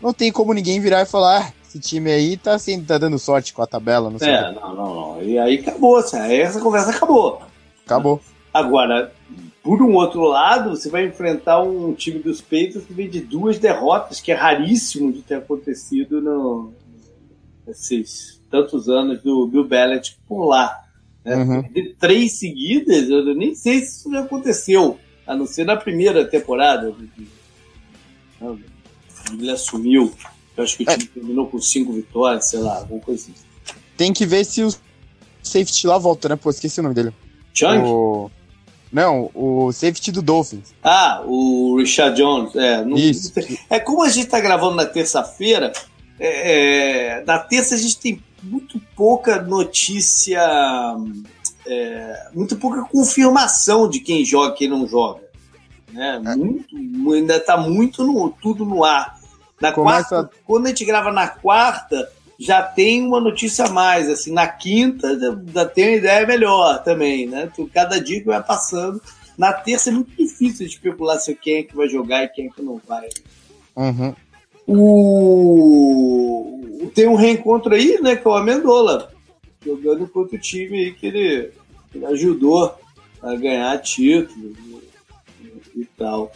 não 0.00 0.12
tem 0.12 0.32
como 0.32 0.54
ninguém 0.54 0.80
virar 0.80 1.02
e 1.02 1.06
falar, 1.06 1.42
ah, 1.42 1.52
esse 1.72 1.80
time 1.80 2.10
aí 2.10 2.36
tá, 2.36 2.54
assim, 2.54 2.84
tá 2.84 2.98
dando 2.98 3.18
sorte 3.18 3.54
com 3.54 3.62
a 3.62 3.66
tabela, 3.66 4.10
não 4.10 4.18
sei. 4.18 4.28
É, 4.28 4.52
não, 4.52 4.74
não, 4.74 4.94
não. 4.94 5.22
E 5.22 5.38
aí 5.38 5.58
acabou, 5.58 5.96
assim, 5.96 6.18
aí 6.18 6.40
essa 6.40 6.60
conversa 6.60 6.90
acabou. 6.90 7.40
Acabou. 7.86 8.20
Agora, 8.52 9.10
por 9.62 9.80
um 9.80 9.94
outro 9.94 10.22
lado, 10.24 10.70
você 10.70 10.90
vai 10.90 11.06
enfrentar 11.06 11.62
um 11.62 11.94
time 11.94 12.18
dos 12.18 12.42
Peitos 12.42 12.84
que 12.84 12.92
vem 12.92 13.08
de 13.08 13.20
duas 13.20 13.58
derrotas, 13.58 14.20
que 14.20 14.30
é 14.30 14.34
raríssimo 14.34 15.10
de 15.10 15.22
ter 15.22 15.36
acontecido 15.36 16.20
no, 16.20 16.72
nesses 17.66 18.38
tantos 18.50 18.88
anos 18.90 19.22
do 19.22 19.46
Bill 19.46 19.64
Belichick 19.64 20.18
por 20.28 20.44
lá. 20.44 20.78
Né? 21.24 21.36
Uhum. 21.36 21.62
De 21.62 21.94
três 21.98 22.38
seguidas, 22.38 23.08
eu 23.08 23.34
nem 23.34 23.54
sei 23.54 23.80
se 23.80 24.00
isso 24.00 24.10
já 24.10 24.20
aconteceu, 24.20 24.98
a 25.26 25.34
não 25.34 25.46
ser 25.46 25.64
na 25.64 25.76
primeira 25.76 26.26
temporada. 26.26 26.94
Ele 29.32 29.50
assumiu, 29.50 30.12
eu 30.56 30.64
acho 30.64 30.76
que 30.76 30.82
o 30.82 30.86
time 30.86 31.04
é. 31.04 31.06
terminou 31.06 31.46
com 31.46 31.60
cinco 31.60 31.92
vitórias, 31.92 32.46
sei 32.46 32.60
lá, 32.60 32.78
alguma 32.78 33.00
coisa 33.00 33.22
assim. 33.22 33.34
Tem 33.96 34.12
que 34.12 34.26
ver 34.26 34.44
se 34.44 34.62
o 34.62 34.70
safety 35.42 35.86
lá 35.86 35.98
volta, 35.98 36.28
né? 36.28 36.36
Pô, 36.36 36.50
esqueci 36.50 36.80
o 36.80 36.82
nome 36.82 36.94
dele. 36.94 37.12
Chunk? 37.54 37.84
O... 37.84 38.30
Não, 38.92 39.30
o 39.34 39.72
safety 39.72 40.12
do 40.12 40.20
Dolphins. 40.20 40.74
Ah, 40.82 41.22
o 41.24 41.76
Richard 41.78 42.16
Jones. 42.16 42.54
É, 42.54 42.84
não... 42.84 42.96
Isso. 42.96 43.32
é 43.70 43.80
como 43.80 44.02
a 44.02 44.08
gente 44.08 44.26
tá 44.26 44.38
gravando 44.38 44.76
na 44.76 44.84
terça-feira, 44.84 45.72
é, 46.20 47.16
é, 47.18 47.24
na 47.24 47.38
terça 47.38 47.74
a 47.74 47.78
gente 47.78 47.98
tem 47.98 48.22
muito 48.42 48.80
pouca 48.94 49.40
notícia, 49.40 50.40
é, 51.66 52.28
muito 52.34 52.56
pouca 52.56 52.82
confirmação 52.82 53.88
de 53.88 54.00
quem 54.00 54.24
joga 54.24 54.54
e 54.54 54.58
quem 54.58 54.68
não 54.68 54.86
joga. 54.86 55.22
Né? 55.90 56.20
É. 56.24 56.36
Muito, 56.36 56.76
ainda 57.12 57.36
está 57.36 57.56
muito 57.56 58.04
no, 58.04 58.30
tudo 58.30 58.64
no 58.64 58.84
ar. 58.84 59.21
Na 59.62 59.72
Começa... 59.72 60.08
quarta, 60.08 60.30
quando 60.44 60.66
a 60.66 60.70
gente 60.70 60.84
grava 60.84 61.12
na 61.12 61.28
quarta, 61.28 62.10
já 62.36 62.60
tem 62.60 63.06
uma 63.06 63.20
notícia 63.20 63.66
a 63.66 63.70
mais. 63.70 64.08
Assim, 64.08 64.32
na 64.32 64.48
quinta 64.48 65.16
já 65.54 65.64
tem 65.64 65.90
uma 65.90 65.96
ideia 65.98 66.26
melhor 66.26 66.82
também, 66.82 67.28
né? 67.28 67.48
Cada 67.72 68.00
dia 68.00 68.18
que 68.18 68.26
vai 68.26 68.42
passando. 68.42 69.00
Na 69.38 69.52
terça 69.52 69.90
é 69.90 69.92
muito 69.92 70.10
difícil 70.16 70.66
de 70.66 70.72
especular 70.72 71.20
se 71.20 71.32
quem 71.36 71.58
é 71.58 71.62
que 71.62 71.76
vai 71.76 71.88
jogar 71.88 72.24
e 72.24 72.28
quem 72.28 72.48
é 72.48 72.50
que 72.50 72.60
não 72.60 72.80
vai. 72.86 73.08
Uhum. 73.76 74.12
O... 74.66 75.70
Tem 76.92 77.08
um 77.08 77.14
reencontro 77.14 77.72
aí, 77.72 78.00
né, 78.02 78.16
que 78.16 78.26
é 78.26 78.30
o 78.30 78.34
Amendola, 78.34 79.12
jogando 79.64 80.08
contra 80.08 80.36
o 80.36 80.40
time 80.40 80.78
aí 80.78 80.92
que 80.92 81.06
ele, 81.06 81.52
ele 81.94 82.06
ajudou 82.06 82.74
a 83.22 83.34
ganhar 83.36 83.78
título 83.78 84.52
e, 85.40 85.80
e 85.82 85.84
tal. 85.96 86.32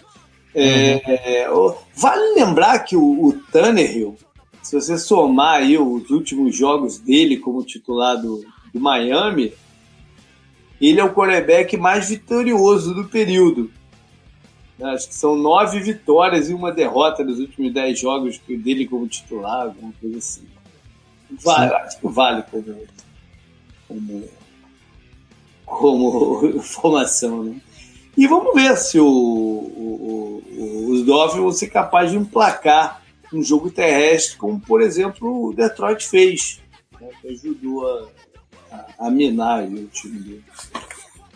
É, 0.59 1.51
uhum. 1.51 1.75
vale 1.95 2.35
lembrar 2.35 2.79
que 2.79 2.97
o, 2.97 3.27
o 3.27 3.33
Tannehill, 3.53 4.16
se 4.62 4.75
você 4.75 4.97
somar 4.97 5.57
aí 5.61 5.77
os 5.77 6.09
últimos 6.09 6.57
jogos 6.57 6.99
dele 6.99 7.37
como 7.37 7.62
titular 7.62 8.16
do, 8.16 8.42
do 8.73 8.81
Miami, 8.81 9.53
ele 10.81 10.99
é 10.99 11.05
o 11.05 11.12
quarterback 11.12 11.77
mais 11.77 12.09
vitorioso 12.09 12.95
do 12.95 13.05
período. 13.05 13.71
Acho 14.81 15.09
que 15.09 15.14
são 15.14 15.37
nove 15.37 15.79
vitórias 15.81 16.49
e 16.49 16.55
uma 16.55 16.73
derrota 16.73 17.23
nos 17.23 17.38
últimos 17.38 17.73
dez 17.75 17.99
jogos 17.99 18.40
dele 18.49 18.87
como 18.87 19.07
titular, 19.07 19.66
alguma 19.66 19.92
coisa 20.01 20.16
assim. 20.16 20.47
Vale, 21.31 21.75
acho 21.75 22.01
que 22.01 22.09
vale 22.09 22.42
como, 22.51 22.77
como, 23.88 24.29
como 25.66 26.47
informação, 26.57 27.45
né? 27.45 27.61
E 28.17 28.27
vamos 28.27 28.55
ver 28.55 28.77
se 28.77 28.99
o, 28.99 29.07
o, 29.07 30.43
o, 30.57 30.91
os 30.91 31.05
Dolphins 31.05 31.41
vão 31.41 31.53
ser 31.53 31.69
capazes 31.69 32.13
de 32.13 32.19
emplacar 32.19 33.03
um 33.33 33.43
jogo 33.43 33.71
terrestre, 33.71 34.39
como 34.39 34.59
por 34.61 34.81
exemplo 34.81 35.49
o 35.49 35.53
Detroit 35.53 36.07
fez, 36.07 36.61
né, 37.01 37.11
que 37.21 37.29
ajudou 37.29 37.87
a, 37.87 38.09
a, 38.73 39.07
a 39.07 39.11
minar 39.11 39.65
o 39.65 39.87
time 39.89 40.19
do, 40.21 40.45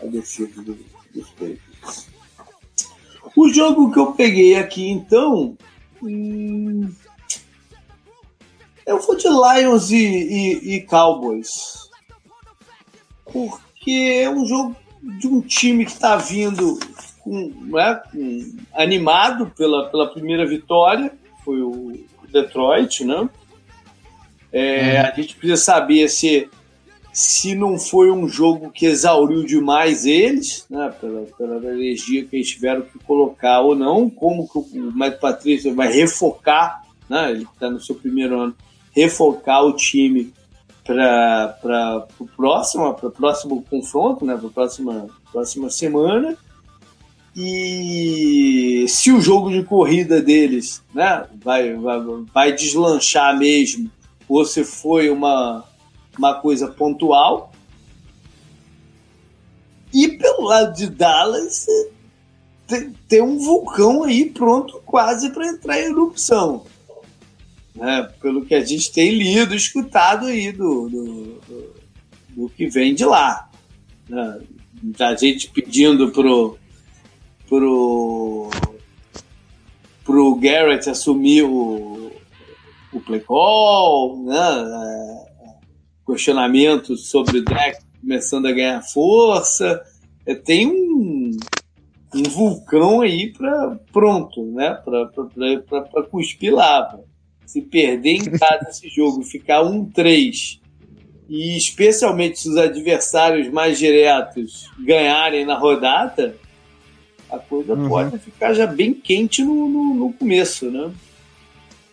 a 0.01 0.05
defesa 0.05 0.61
do, 0.63 0.77
dos 1.13 1.29
Patriots. 1.31 2.07
O 3.35 3.49
jogo 3.49 3.91
que 3.91 3.99
eu 3.99 4.13
peguei 4.13 4.55
aqui 4.57 4.89
então. 4.89 5.57
Hum, 6.01 6.91
eu 8.85 8.99
vou 8.99 9.15
de 9.15 9.27
Lions 9.27 9.91
e, 9.91 9.95
e, 9.95 10.75
e 10.75 10.81
Cowboys. 10.81 11.89
Porque 13.23 14.21
é 14.23 14.29
um 14.29 14.45
jogo 14.45 14.75
de 15.01 15.27
um 15.27 15.41
time 15.41 15.85
que 15.85 15.91
está 15.91 16.15
vindo 16.15 16.79
com, 17.19 17.53
né, 17.67 18.01
com, 18.11 18.55
animado 18.73 19.51
pela, 19.57 19.89
pela 19.89 20.11
primeira 20.11 20.45
vitória, 20.45 21.11
foi 21.43 21.61
o 21.61 21.93
Detroit, 22.31 23.03
né? 23.03 23.29
É, 24.51 25.01
uhum. 25.01 25.07
A 25.07 25.15
gente 25.15 25.35
precisa 25.35 25.61
saber 25.61 26.09
se, 26.09 26.49
se 27.13 27.55
não 27.55 27.79
foi 27.79 28.11
um 28.11 28.27
jogo 28.27 28.69
que 28.69 28.85
exauriu 28.85 29.45
demais 29.45 30.05
eles, 30.05 30.65
né, 30.69 30.93
pela, 30.99 31.21
pela 31.37 31.73
energia 31.73 32.25
que 32.25 32.35
eles 32.35 32.49
tiveram 32.49 32.81
que 32.81 32.99
colocar 32.99 33.61
ou 33.61 33.75
não, 33.75 34.09
como 34.09 34.47
que 34.47 34.57
o 34.57 34.91
Mike 34.93 35.19
Patrício 35.19 35.73
vai 35.73 35.91
refocar, 35.91 36.83
né, 37.09 37.31
ele 37.31 37.43
está 37.43 37.69
no 37.69 37.79
seu 37.79 37.95
primeiro 37.95 38.39
ano, 38.39 38.55
refocar 38.93 39.63
o 39.63 39.73
time 39.73 40.33
para 40.93 42.07
o 42.19 42.27
próximo, 42.27 42.93
para 42.93 43.07
o 43.07 43.11
próximo 43.11 43.63
confronto, 43.69 44.25
né, 44.25 44.35
para 44.35 44.47
a 44.47 44.51
próxima, 44.51 45.07
próxima 45.31 45.69
semana. 45.69 46.37
E 47.35 48.85
se 48.89 49.11
o 49.11 49.21
jogo 49.21 49.49
de 49.49 49.63
corrida 49.63 50.21
deles 50.21 50.83
né, 50.93 51.25
vai, 51.43 51.73
vai, 51.75 51.99
vai 52.33 52.53
deslanchar 52.53 53.37
mesmo, 53.37 53.89
ou 54.27 54.43
se 54.45 54.63
foi 54.63 55.09
uma, 55.09 55.63
uma 56.17 56.35
coisa 56.35 56.67
pontual. 56.67 57.51
E 59.93 60.07
pelo 60.09 60.43
lado 60.43 60.75
de 60.75 60.89
Dallas, 60.89 61.65
tem, 62.67 62.93
tem 63.07 63.21
um 63.21 63.37
vulcão 63.37 64.03
aí 64.03 64.29
pronto 64.29 64.81
quase 64.85 65.29
para 65.29 65.47
entrar 65.47 65.79
em 65.79 65.85
erupção 65.85 66.65
né? 67.75 68.09
pelo 68.21 68.45
que 68.45 68.53
a 68.53 68.63
gente 68.63 68.91
tem 68.91 69.11
lido, 69.11 69.55
escutado 69.55 70.27
aí 70.27 70.51
do, 70.51 70.89
do, 70.89 71.23
do, 71.47 71.73
do 72.29 72.49
que 72.49 72.67
vem 72.67 72.93
de 72.93 73.05
lá. 73.05 73.49
Né? 74.07 74.41
Gente 75.19 75.49
pedindo 75.49 76.11
pro, 76.11 76.57
pro, 77.47 78.49
pro 80.03 80.35
Garrett 80.35 80.89
assumir 80.89 81.43
o, 81.43 82.11
o 82.91 82.99
play 82.99 83.19
call, 83.19 84.23
né? 84.23 84.35
É, 84.35 85.31
questionamento 86.05 86.97
sobre 86.97 87.37
o 87.37 87.45
deck 87.45 87.79
começando 88.01 88.47
a 88.47 88.51
ganhar 88.51 88.81
força. 88.81 89.81
É, 90.25 90.33
tem 90.33 90.67
um, 90.67 91.37
um 92.15 92.23
vulcão 92.23 93.01
aí 93.01 93.31
para 93.31 93.79
pronto, 93.93 94.43
né? 94.47 94.73
Para 94.73 96.03
cuspir 96.09 96.53
lava 96.53 97.10
se 97.51 97.61
perder 97.61 98.11
em 98.11 98.23
casa 98.23 98.69
esse 98.69 98.87
jogo, 98.87 99.23
ficar 99.23 99.61
1-3, 99.61 100.57
e 101.27 101.57
especialmente 101.57 102.39
se 102.39 102.49
os 102.49 102.55
adversários 102.55 103.49
mais 103.49 103.77
diretos 103.77 104.69
ganharem 104.79 105.45
na 105.45 105.57
rodada, 105.57 106.37
a 107.29 107.37
coisa 107.39 107.73
uhum. 107.73 107.89
pode 107.89 108.19
ficar 108.19 108.53
já 108.53 108.65
bem 108.65 108.93
quente 108.93 109.43
no, 109.43 109.67
no, 109.67 109.93
no, 109.93 110.13
começo, 110.13 110.71
né? 110.71 110.91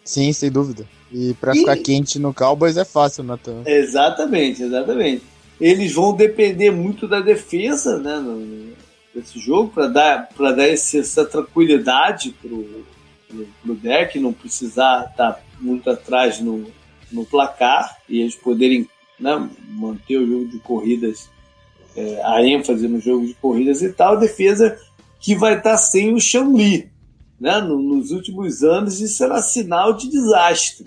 Sim, 0.05 0.33
sem 0.33 0.49
dúvida. 0.49 0.87
E 1.13 1.35
para 1.35 1.57
e... 1.57 1.59
ficar 1.59 1.77
quente 1.77 2.21
no 2.21 2.33
Cowboys 2.33 2.77
é 2.77 2.85
fácil, 2.85 3.25
Natan. 3.25 3.63
Exatamente, 3.67 4.63
exatamente. 4.63 5.25
Eles 5.61 5.93
vão 5.93 6.15
depender 6.15 6.71
muito 6.71 7.09
da 7.09 7.21
defesa, 7.21 7.99
né, 7.99 8.17
no, 8.17 8.73
desse 9.13 9.41
jogo, 9.41 9.73
para 9.73 9.89
dar, 9.89 10.29
dar 10.39 10.69
esse, 10.69 11.01
essa 11.01 11.25
tranquilidade 11.25 12.31
pro, 12.41 12.85
pro, 13.29 13.49
pro 13.61 13.75
deck, 13.75 14.21
não 14.21 14.33
precisar 14.33 15.11
estar 15.11 15.33
tá 15.33 15.48
muito 15.61 15.89
atrás 15.91 16.41
no, 16.41 16.67
no 17.11 17.25
placar 17.25 17.99
e 18.09 18.21
eles 18.21 18.35
poderem 18.35 18.89
né, 19.19 19.49
manter 19.69 20.19
o 20.19 20.27
jogo 20.27 20.49
de 20.49 20.59
corridas, 20.59 21.29
é, 21.97 22.23
a 22.25 22.43
ênfase 22.43 22.87
no 22.87 23.01
jogo 23.01 23.27
de 23.27 23.35
corridas 23.35 23.83
e 23.83 23.93
tal. 23.93 24.19
Defesa 24.19 24.79
que 25.21 25.35
vai 25.35 25.59
estar 25.59 25.77
sem 25.77 26.15
o 26.15 26.21
Xiangli. 26.21 26.91
Né? 27.41 27.61
No, 27.61 27.81
nos 27.81 28.11
últimos 28.11 28.63
anos 28.63 29.01
isso 29.01 29.23
era 29.23 29.43
sinal 29.43 29.93
de 29.93 30.09
desastre 30.09 30.87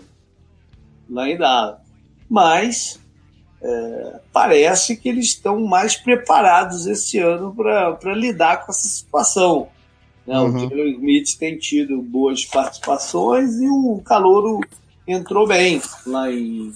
lá 1.11 1.29
em 1.29 1.37
Dallas. 1.37 1.77
Mas 2.29 2.99
é, 3.61 4.19
parece 4.31 4.95
que 4.95 5.09
eles 5.09 5.25
estão 5.27 5.59
mais 5.59 5.95
preparados 5.97 6.87
esse 6.87 7.19
ano 7.19 7.53
para 7.53 8.15
lidar 8.15 8.65
com 8.65 8.71
essa 8.71 8.87
situação. 8.87 9.67
Né? 10.25 10.39
Uhum. 10.39 10.65
O 10.65 10.69
Taylor 10.69 10.87
Smith 10.87 11.37
tem 11.37 11.57
tido 11.57 12.01
boas 12.01 12.45
participações 12.45 13.59
e 13.59 13.67
o 13.67 14.01
Calouro 14.05 14.61
entrou 15.07 15.47
bem 15.47 15.81
lá 16.05 16.31
em, 16.31 16.73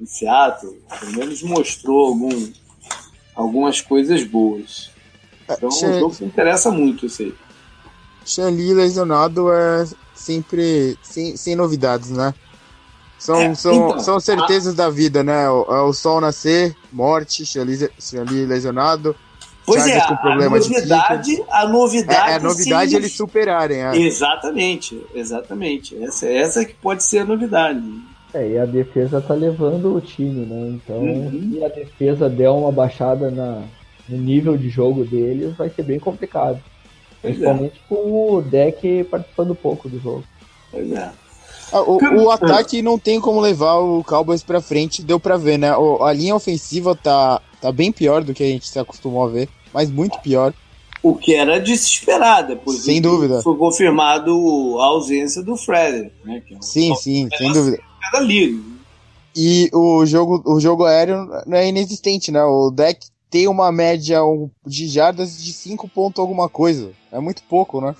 em 0.00 0.06
Seattle. 0.06 0.80
Pelo 1.00 1.12
menos 1.12 1.42
mostrou 1.42 2.08
algum, 2.08 2.52
algumas 3.34 3.80
coisas 3.80 4.24
boas. 4.24 4.90
Então 5.44 5.70
Che... 5.70 5.86
o 5.86 6.00
jogo 6.00 6.14
se 6.14 6.24
interessa 6.24 6.70
muito 6.70 7.06
isso 7.06 7.22
aí. 7.22 7.34
Lesionado 8.74 9.52
é 9.52 9.86
sempre 10.14 10.96
sem, 11.02 11.36
sem 11.36 11.56
novidades, 11.56 12.10
né? 12.10 12.34
São, 13.18 13.40
é, 13.40 13.54
são, 13.54 13.74
então, 13.74 14.00
são 14.00 14.20
certezas 14.20 14.74
a... 14.74 14.84
da 14.84 14.90
vida, 14.90 15.22
né? 15.22 15.48
O, 15.48 15.62
é 15.62 15.82
o 15.82 15.92
sol 15.92 16.20
nascer, 16.20 16.76
morte, 16.92 17.44
Xali 17.46 18.46
lesionado, 18.46 19.14
Pois 19.64 19.86
é, 19.86 20.00
com 20.00 20.16
problema 20.16 20.56
a 20.56 20.60
novidade, 20.60 21.36
de 21.36 21.42
a 21.48 21.68
novidade, 21.68 22.30
é, 22.30 22.32
é 22.32 22.36
a 22.36 22.40
novidade 22.40 22.90
sim, 22.90 22.96
eles 22.96 23.12
superarem. 23.12 23.78
É. 23.78 23.96
Exatamente, 23.96 25.00
exatamente. 25.14 26.02
Essa, 26.02 26.26
essa 26.26 26.64
que 26.64 26.74
pode 26.74 27.04
ser 27.04 27.20
a 27.20 27.24
novidade. 27.24 27.80
É, 28.34 28.48
e 28.48 28.58
a 28.58 28.64
defesa 28.64 29.20
tá 29.20 29.34
levando 29.34 29.94
o 29.94 30.00
time, 30.00 30.46
né? 30.46 30.70
Então, 30.70 30.96
uhum. 30.96 31.52
se 31.52 31.64
a 31.64 31.68
defesa 31.68 32.28
der 32.28 32.50
uma 32.50 32.72
baixada 32.72 33.30
na, 33.30 33.62
no 34.08 34.16
nível 34.16 34.56
de 34.56 34.68
jogo 34.68 35.04
deles, 35.04 35.54
vai 35.56 35.68
ser 35.68 35.82
bem 35.82 35.98
complicado. 35.98 36.58
Pois 37.20 37.34
é. 37.34 37.36
Principalmente 37.36 37.76
é. 37.76 37.88
com 37.88 38.34
o 38.34 38.42
deck 38.42 39.04
participando 39.04 39.54
pouco 39.54 39.88
do 39.88 40.00
jogo. 40.00 40.24
Pois 40.70 40.90
é. 40.90 41.12
Ah, 41.72 41.80
o, 41.82 42.24
o, 42.24 42.30
ataque 42.30 42.82
não 42.82 42.98
tem 42.98 43.18
como 43.18 43.40
levar 43.40 43.76
o 43.76 44.04
Cowboys 44.04 44.42
pra 44.42 44.60
frente, 44.60 45.02
deu 45.02 45.18
pra 45.18 45.38
ver, 45.38 45.58
né? 45.58 45.74
O, 45.74 46.04
a 46.04 46.12
linha 46.12 46.36
ofensiva 46.36 46.94
tá, 46.94 47.40
tá 47.60 47.72
bem 47.72 47.90
pior 47.90 48.22
do 48.22 48.34
que 48.34 48.42
a 48.42 48.46
gente 48.46 48.68
se 48.68 48.78
acostumou 48.78 49.24
a 49.24 49.28
ver, 49.28 49.48
mas 49.72 49.90
muito 49.90 50.18
pior. 50.20 50.52
O 51.02 51.16
que 51.16 51.34
era 51.34 51.58
desesperado, 51.58 52.48
depois 52.48 52.84
sem 52.84 53.00
dúvida. 53.00 53.42
foi 53.42 53.56
confirmado 53.56 54.30
a 54.78 54.84
ausência 54.84 55.42
do 55.42 55.56
Frederick, 55.56 56.14
né? 56.24 56.42
É 56.48 56.56
sim, 56.60 56.94
sim, 56.94 57.28
sem 57.36 57.52
dúvida. 57.52 57.78
Cada 58.00 58.20
livre. 58.20 58.62
E 59.34 59.68
o 59.72 60.04
jogo, 60.06 60.42
o 60.44 60.60
jogo 60.60 60.84
aéreo 60.84 61.28
não 61.46 61.56
é 61.56 61.68
inexistente, 61.68 62.30
né? 62.30 62.42
O 62.44 62.70
deck 62.70 63.06
tem 63.30 63.48
uma 63.48 63.72
média 63.72 64.20
de 64.64 64.86
jardas 64.86 65.42
de 65.42 65.52
5 65.52 65.88
pontos 65.88 66.20
alguma 66.20 66.48
coisa. 66.48 66.90
É 67.10 67.18
muito 67.18 67.42
pouco, 67.44 67.80
né? 67.80 67.96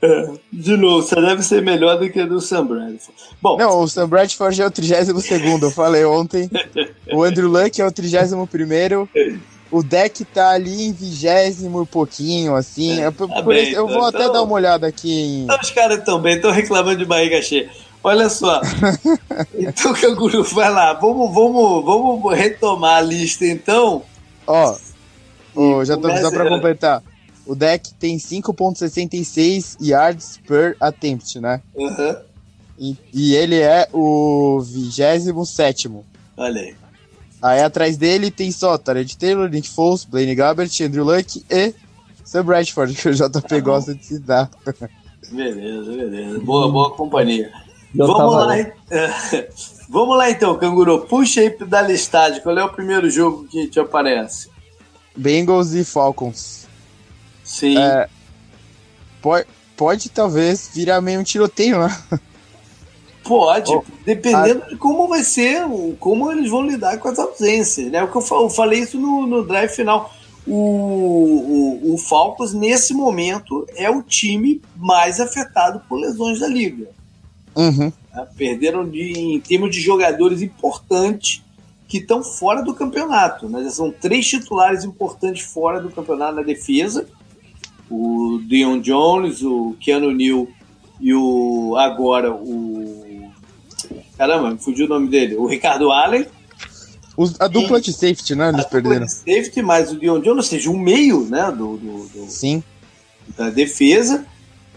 É, 0.00 0.30
de 0.52 0.76
novo, 0.76 1.02
você 1.02 1.16
deve 1.16 1.42
ser 1.42 1.60
melhor 1.60 1.98
do 1.98 2.08
que 2.08 2.20
a 2.20 2.26
do 2.26 2.40
Sam 2.40 2.66
Bradford. 2.66 3.20
Bom, 3.42 3.58
não, 3.58 3.80
o 3.80 3.88
Sam 3.88 4.08
Bradford 4.08 4.62
é 4.62 4.66
o 4.66 4.70
32 4.70 5.62
eu 5.62 5.70
falei 5.72 6.04
ontem. 6.04 6.48
o 7.12 7.24
Andrew 7.24 7.48
Luck 7.48 7.80
é 7.80 7.84
o 7.84 7.90
31 7.90 8.46
o 9.70 9.82
deck 9.82 10.24
tá 10.24 10.50
ali 10.50 10.86
em 10.86 10.92
vigésimo 10.92 11.82
e 11.82 11.86
pouquinho, 11.86 12.54
assim. 12.54 13.00
É, 13.00 13.10
tá 13.10 13.42
bem, 13.42 13.70
eu 13.70 13.86
vou 13.86 13.96
então, 13.96 14.06
até 14.06 14.32
dar 14.32 14.42
uma 14.42 14.54
olhada 14.54 14.86
aqui 14.86 15.10
em. 15.10 15.44
Então, 15.44 15.58
os 15.60 15.70
caras 15.70 15.98
estão 15.98 16.20
bem, 16.20 16.36
estão 16.36 16.50
reclamando 16.50 16.98
de 16.98 17.04
barriga 17.04 17.40
cheia. 17.42 17.70
Olha 18.02 18.28
só. 18.28 18.60
então, 19.58 19.92
Canguru, 19.92 20.42
vai 20.44 20.70
lá. 20.70 20.94
Vamos, 20.94 21.34
vamos, 21.34 21.84
vamos 21.84 22.34
retomar 22.34 22.98
a 22.98 23.00
lista, 23.00 23.44
então. 23.44 24.02
Ó, 24.46 24.76
oh, 25.54 25.84
já 25.84 25.96
tô 25.96 26.08
só 26.16 26.30
pra 26.30 26.48
completar. 26.48 27.02
o 27.46 27.54
deck 27.54 27.92
tem 27.94 28.16
5.66 28.16 29.76
yards 29.80 30.40
per 30.46 30.76
attempt, 30.80 31.38
né? 31.40 31.60
Uhum. 31.74 32.16
E, 32.78 32.96
e 33.12 33.34
ele 33.34 33.60
é 33.60 33.88
o 33.92 34.60
27 34.60 35.90
Olha 36.36 36.60
aí. 36.60 36.74
Aí 37.40 37.62
atrás 37.62 37.96
dele 37.96 38.30
tem 38.30 38.50
só 38.50 38.76
Tarek 38.76 39.16
Taylor, 39.16 39.48
Nick 39.48 39.68
Foles, 39.68 40.04
Blaine 40.04 40.34
Gabbert, 40.34 40.72
Andrew 40.80 41.04
Luck 41.04 41.44
e 41.50 41.74
Sam 42.24 42.44
Bradford, 42.44 42.94
que 42.96 43.08
o 43.08 43.14
JP 43.14 43.60
gosta 43.60 43.94
de 43.94 44.04
citar. 44.04 44.50
Beleza, 45.30 45.92
beleza. 45.92 46.38
Boa, 46.40 46.70
boa 46.70 46.90
companhia. 46.92 47.50
Vamos 47.94 48.34
lá, 48.34 48.54
Vamos 49.88 50.18
lá 50.18 50.30
então, 50.30 50.58
Canguru. 50.58 51.06
Puxa 51.06 51.40
aí 51.40 51.56
da 51.66 51.80
listagem. 51.80 52.42
Qual 52.42 52.56
é 52.58 52.64
o 52.64 52.68
primeiro 52.68 53.08
jogo 53.08 53.46
que 53.48 53.66
te 53.68 53.80
aparece? 53.80 54.50
Bengals 55.16 55.72
e 55.72 55.84
Falcons. 55.84 56.66
Sim. 57.42 57.78
É, 57.78 58.08
pode, 59.22 59.46
pode 59.76 60.10
talvez 60.10 60.70
virar 60.74 61.00
meio 61.00 61.20
um 61.20 61.24
tiroteio, 61.24 61.78
né? 61.78 61.98
Pode, 63.28 63.70
oh, 63.70 63.84
dependendo 64.06 64.62
a... 64.64 64.68
de 64.68 64.76
como 64.76 65.06
vai 65.06 65.22
ser, 65.22 65.62
como 66.00 66.32
eles 66.32 66.50
vão 66.50 66.66
lidar 66.66 66.96
com 66.98 67.08
as 67.08 67.18
ausências. 67.18 67.92
Né? 67.92 68.02
O 68.02 68.08
que 68.08 68.16
eu, 68.16 68.48
falei 68.48 68.80
isso 68.80 68.98
no, 68.98 69.26
no 69.26 69.46
drive 69.46 69.68
final. 69.68 70.14
O, 70.46 70.54
o, 70.54 71.94
o, 71.94 71.98
Falcons, 71.98 72.54
nesse 72.54 72.94
momento, 72.94 73.66
é 73.76 73.90
o 73.90 74.02
time 74.02 74.62
mais 74.74 75.20
afetado 75.20 75.82
por 75.86 76.00
lesões 76.00 76.40
da 76.40 76.48
liga. 76.48 76.88
Uhum. 77.54 77.92
Né? 78.14 78.26
Perderam 78.34 78.88
de, 78.88 79.12
em 79.12 79.38
termos 79.40 79.70
de 79.70 79.82
jogadores 79.82 80.40
importantes 80.40 81.44
que 81.86 81.98
estão 81.98 82.22
fora 82.22 82.62
do 82.62 82.72
campeonato. 82.72 83.46
Né? 83.46 83.68
São 83.68 83.90
três 83.90 84.26
titulares 84.26 84.84
importantes 84.84 85.42
fora 85.42 85.82
do 85.82 85.90
campeonato 85.90 86.36
na 86.36 86.42
defesa. 86.42 87.06
O 87.90 88.40
Dion 88.46 88.80
Jones, 88.80 89.42
o 89.42 89.76
Keanu 89.78 90.12
Neal 90.12 90.48
e 91.00 91.14
o 91.14 91.76
agora 91.76 92.32
o 92.32 93.07
Caramba, 94.18 94.50
me 94.50 94.58
fugiu 94.58 94.86
o 94.86 94.88
nome 94.88 95.08
dele. 95.08 95.36
O 95.36 95.46
Ricardo 95.46 95.92
Allen. 95.92 96.26
Os, 97.16 97.40
a 97.40 97.46
dupla 97.46 97.80
de 97.80 97.92
safety, 97.92 98.34
né? 98.34 98.48
Eles 98.48 98.64
a 98.64 98.68
perderam. 98.68 99.06
Dupla 99.06 99.06
de 99.06 99.12
safety, 99.12 99.62
mais 99.62 99.92
o 99.92 99.98
Dion 99.98 100.20
Jones, 100.20 100.36
ou 100.36 100.42
seja, 100.42 100.70
o 100.70 100.76
meio, 100.76 101.24
né? 101.26 101.52
Do, 101.52 101.76
do, 101.76 102.08
do, 102.08 102.26
Sim. 102.28 102.62
Da 103.36 103.48
defesa. 103.48 104.26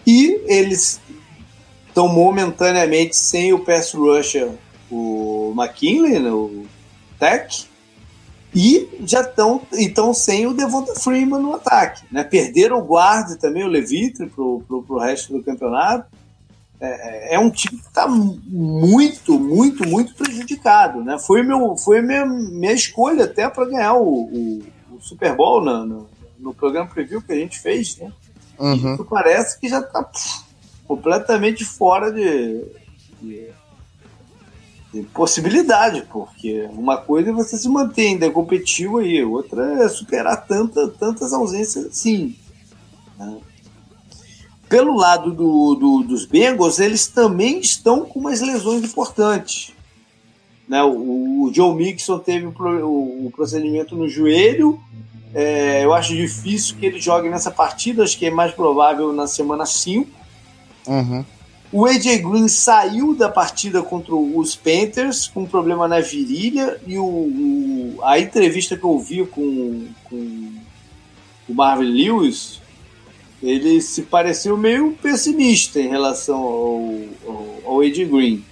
E 0.06 0.40
eles 0.46 1.00
estão 1.88 2.08
momentaneamente 2.08 3.16
sem 3.16 3.52
o 3.52 3.58
pass 3.58 3.92
rusher, 3.92 4.50
o 4.90 5.52
McKinley, 5.56 6.20
né, 6.20 6.30
o 6.30 6.64
Tech. 7.18 7.66
E 8.54 8.88
já 9.06 9.22
estão 9.22 9.62
então 9.72 10.12
sem 10.12 10.46
o 10.46 10.52
Devonta 10.52 10.94
Freeman 10.94 11.40
no 11.40 11.54
ataque. 11.54 12.02
Né? 12.10 12.22
Perderam 12.22 12.78
o 12.78 12.84
guarda 12.84 13.36
também, 13.36 13.64
o 13.64 13.68
Levitre, 13.68 14.26
para 14.26 14.42
o 14.42 14.98
resto 14.98 15.32
do 15.32 15.42
campeonato 15.42 16.06
é, 16.82 17.34
é 17.36 17.38
um 17.38 17.48
time 17.48 17.78
que 17.78 17.86
está 17.86 18.08
muito, 18.08 19.38
muito, 19.38 19.86
muito 19.86 20.14
prejudicado. 20.14 21.02
Né? 21.02 21.16
Foi, 21.18 21.42
meu, 21.42 21.76
foi 21.76 22.02
minha, 22.02 22.26
minha 22.26 22.72
escolha 22.72 23.24
até 23.24 23.48
para 23.48 23.66
ganhar 23.66 23.94
o, 23.94 24.24
o, 24.24 24.62
o, 24.90 25.00
Super 25.00 25.36
Bowl 25.36 25.64
no, 25.64 25.86
no, 25.86 26.10
no, 26.40 26.52
programa 26.52 26.90
preview 26.90 27.22
que 27.22 27.32
a 27.32 27.36
gente 27.36 27.60
fez. 27.60 27.96
Né? 27.98 28.12
Uhum. 28.58 28.94
Isso 28.94 29.04
parece 29.04 29.60
que 29.60 29.68
já 29.68 29.78
está 29.78 30.04
completamente 30.84 31.64
fora 31.64 32.10
de, 32.10 32.64
de, 33.20 33.48
de, 34.92 35.02
possibilidade, 35.14 36.04
porque 36.12 36.68
uma 36.72 36.96
coisa 36.96 37.30
é 37.30 37.32
você 37.32 37.56
se 37.56 37.68
manter 37.68 38.08
ainda 38.08 38.28
competitivo 38.28 38.98
aí, 38.98 39.22
outra 39.22 39.84
é 39.84 39.88
superar 39.88 40.44
tanta, 40.48 40.88
tantas 40.88 41.32
ausências 41.32 41.86
assim. 41.86 42.36
Né? 43.16 43.40
Pelo 44.72 44.96
lado 44.96 45.34
do, 45.34 45.74
do, 45.74 46.02
dos 46.02 46.24
Bengals, 46.24 46.78
eles 46.78 47.06
também 47.06 47.60
estão 47.60 48.06
com 48.06 48.18
umas 48.18 48.40
lesões 48.40 48.82
importantes. 48.82 49.70
Né? 50.66 50.82
O, 50.82 51.42
o 51.42 51.50
Joe 51.52 51.74
Mixon 51.74 52.18
teve 52.18 52.46
o, 52.46 52.54
o, 52.58 53.26
o 53.26 53.30
procedimento 53.30 53.94
no 53.94 54.08
joelho. 54.08 54.80
É, 55.34 55.84
eu 55.84 55.92
acho 55.92 56.16
difícil 56.16 56.76
que 56.78 56.86
ele 56.86 56.98
jogue 56.98 57.28
nessa 57.28 57.50
partida, 57.50 58.02
acho 58.02 58.16
que 58.16 58.24
é 58.24 58.30
mais 58.30 58.54
provável 58.54 59.12
na 59.12 59.26
semana 59.26 59.66
5. 59.66 60.08
Uhum. 60.86 61.22
O 61.70 61.84
AJ 61.84 62.22
Green 62.22 62.48
saiu 62.48 63.14
da 63.14 63.28
partida 63.28 63.82
contra 63.82 64.14
os 64.14 64.56
Panthers 64.56 65.28
com 65.28 65.42
um 65.42 65.46
problema 65.46 65.86
na 65.86 66.00
virilha 66.00 66.80
e 66.86 66.96
o, 66.96 67.04
o, 67.04 67.98
a 68.04 68.18
entrevista 68.18 68.74
que 68.74 68.84
eu 68.84 68.98
vi 68.98 69.26
com, 69.26 69.86
com 70.04 70.50
o 71.46 71.54
Marvin 71.54 71.84
Lewis 71.84 72.61
ele 73.42 73.80
se 73.80 74.02
pareceu 74.02 74.56
meio 74.56 74.92
pessimista 74.92 75.80
em 75.80 75.88
relação 75.88 76.38
ao, 76.38 76.94
ao, 77.26 77.56
ao 77.64 77.84
Ed 77.84 78.04
Green. 78.04 78.44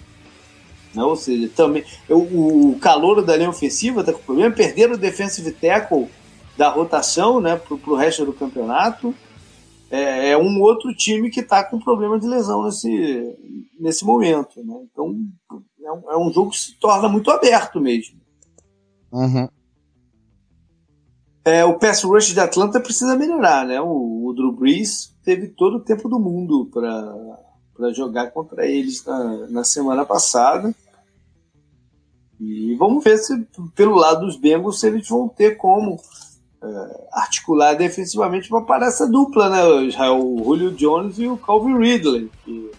Né? 0.93 1.05
ou 1.05 1.15
seja, 1.15 1.49
também 1.55 1.85
o, 2.09 2.71
o 2.71 2.79
calor 2.81 3.23
da 3.23 3.37
linha 3.37 3.51
ofensiva 3.51 4.01
está 4.01 4.13
com 4.13 4.19
problema, 4.19 4.55
perderam 4.55 4.95
o 4.95 4.99
defensive 4.99 5.53
tackle 5.53 6.09
da 6.57 6.69
rotação 6.69 7.41
né, 7.41 7.57
para 7.57 7.75
o 7.75 7.97
resto 7.97 8.25
do 8.25 8.33
campeonato. 8.33 9.15
É, 9.89 10.31
é, 10.31 10.39
um 10.39 10.61
outro 10.61 10.95
time 10.95 11.31
que 11.31 11.41
está 11.41 11.65
com 11.65 11.79
problema 11.79 12.19
de 12.19 12.27
lesão 12.27 12.65
nesse, 12.65 13.37
nesse 13.79 14.05
momento. 14.05 14.63
Né? 14.65 14.75
Então 14.91 15.17
é 15.85 15.93
um, 15.93 16.11
é 16.13 16.19
um 16.19 16.33
jogo 16.33 16.51
que 16.51 16.59
se 16.59 16.79
torna 16.79 17.09
muito 17.09 17.31
aberto 17.31 17.81
mesmo. 17.81 18.19
Uhum. 19.13 19.49
É, 21.45 21.65
o 21.65 21.79
pass 21.79 22.03
rush 22.03 22.35
de 22.35 22.41
Atlanta 22.41 22.81
precisa 22.81 23.17
melhorar, 23.17 23.67
né? 23.67 23.81
O, 23.81 24.27
o 24.27 24.33
Drew 24.35 24.53
Brees 24.53 25.15
teve 25.25 25.49
todo 25.49 25.79
o 25.79 25.81
tempo 25.81 26.09
do 26.09 26.19
mundo 26.19 26.69
para 26.73 27.93
jogar 27.93 28.31
contra 28.31 28.67
eles 28.67 29.05
na, 29.05 29.47
na 29.49 29.65
semana 29.65 30.05
passada. 30.05 30.75
E 32.39 32.75
vamos 32.77 33.05
ver 33.05 33.19
se, 33.19 33.39
pelo 33.75 33.95
lado 33.95 34.27
dos 34.27 34.37
Bengals, 34.37 34.81
se 34.81 34.87
eles 34.87 35.09
vão 35.09 35.29
ter 35.29 35.57
como 35.57 35.99
é, 36.63 37.09
articular 37.13 37.75
defensivamente 37.75 38.49
para 38.49 38.63
parar 38.63 38.87
essa 38.87 39.07
dupla, 39.07 39.49
né? 39.49 39.65
O 39.65 40.45
Julio 40.45 40.73
Jones 40.73 41.19
e 41.19 41.27
o 41.27 41.37
Calvin 41.37 41.79
Ridley. 41.79 42.31
Que... 42.45 42.71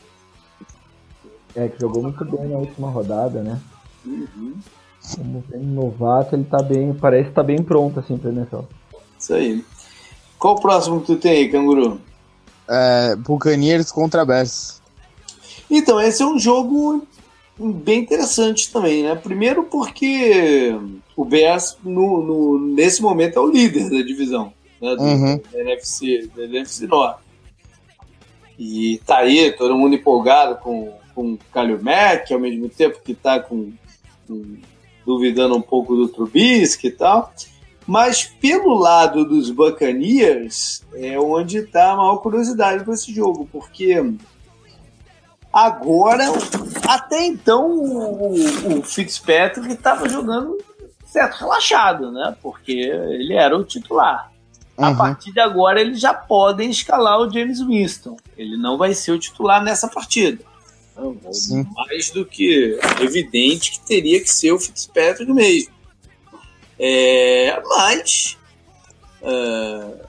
É, 1.56 1.68
que 1.68 1.80
jogou 1.80 2.04
muito 2.04 2.24
bem 2.26 2.48
na 2.48 2.58
última 2.58 2.90
rodada, 2.90 3.42
né? 3.42 3.60
Uhum. 4.06 4.56
Como 5.16 5.44
bem 5.48 5.62
novato, 5.62 6.36
ele 6.36 6.44
tá 6.44 6.62
bem. 6.62 6.94
Parece 6.94 7.30
que 7.30 7.36
tá 7.36 7.44
bem 7.44 7.62
pronto 7.62 8.00
assim 8.00 8.18
pra 8.18 8.32
NFL. 8.32 8.62
Isso 9.20 9.34
aí. 9.34 9.66
Qual 10.38 10.56
o 10.56 10.62
próximo 10.62 11.02
que 11.02 11.08
tu 11.08 11.16
tem 11.16 11.32
aí, 11.32 11.50
canguru? 11.50 12.00
É, 12.68 13.16
Buccaneers 13.16 13.92
contra 13.92 14.26
Bears. 14.26 14.82
Então, 15.70 16.00
esse 16.02 16.22
é 16.22 16.26
um 16.26 16.40
jogo 16.40 17.06
bem 17.58 18.00
interessante 18.00 18.72
também, 18.72 19.04
né? 19.04 19.16
Primeiro 19.16 19.64
porque 19.64 20.76
o 21.16 21.26
Bears, 21.26 21.78
no, 21.84 22.22
no 22.22 22.74
nesse 22.74 23.02
momento, 23.02 23.38
é 23.38 23.42
o 23.42 23.52
líder 23.52 23.90
da 23.90 24.02
divisão, 24.02 24.54
né? 24.82 24.96
Do, 24.96 25.04
uhum. 25.04 25.42
da, 25.52 25.60
NFC, 25.60 26.30
da 26.36 26.44
NFC 26.44 26.88
Norte. 26.88 27.22
E 28.58 29.02
tá 29.06 29.18
aí, 29.18 29.52
todo 29.52 29.76
mundo 29.76 29.96
empolgado 29.96 30.56
com, 30.58 30.94
com 31.16 31.34
o 31.34 31.84
Mack, 31.84 32.32
ao 32.34 32.40
mesmo 32.40 32.70
tempo 32.70 33.02
que 33.04 33.14
tá 33.14 33.40
com, 33.40 33.72
com 34.28 34.58
duvidando 35.06 35.56
um 35.56 35.62
pouco 35.62 35.96
do 35.96 36.08
Trubisky 36.08 36.88
e 36.88 36.92
tal. 36.92 37.34
Mas 37.88 38.24
pelo 38.24 38.76
lado 38.76 39.26
dos 39.26 39.50
Buccaneers 39.50 40.84
é 40.94 41.20
onde 41.20 41.58
está 41.58 41.92
a 41.92 41.96
maior 41.96 42.18
curiosidade 42.18 42.84
para 42.84 42.94
esse 42.94 43.14
jogo, 43.14 43.48
porque 43.52 44.14
agora, 45.52 46.26
até 46.88 47.26
então, 47.26 47.70
o, 47.70 48.78
o 48.78 48.84
Fitzpatrick 48.84 49.74
estava 49.74 50.08
jogando 50.08 50.58
certo 51.06 51.40
relaxado, 51.40 52.12
né? 52.12 52.36
Porque 52.42 52.72
ele 52.72 53.34
era 53.34 53.58
o 53.58 53.64
titular. 53.64 54.32
Uhum. 54.78 54.86
A 54.86 54.96
partir 54.96 55.34
de 55.34 55.40
agora, 55.40 55.82
eles 55.82 56.00
já 56.00 56.14
podem 56.14 56.70
escalar 56.70 57.20
o 57.20 57.30
James 57.30 57.62
Winston. 57.62 58.16
Ele 58.38 58.56
não 58.56 58.78
vai 58.78 58.94
ser 58.94 59.12
o 59.12 59.20
titular 59.20 59.62
nessa 59.64 59.88
partida. 59.88 60.44
Sim. 61.32 61.66
mais 61.76 62.10
do 62.12 62.26
que 62.26 62.80
evidente 63.02 63.72
que 63.72 63.80
teria 63.82 64.20
que 64.20 64.30
ser 64.30 64.52
o 64.52 64.60
Fitzpatrick 64.60 65.32
mesmo. 65.32 65.74
É, 66.80 67.62
mas 67.68 68.38
uh, 69.22 70.00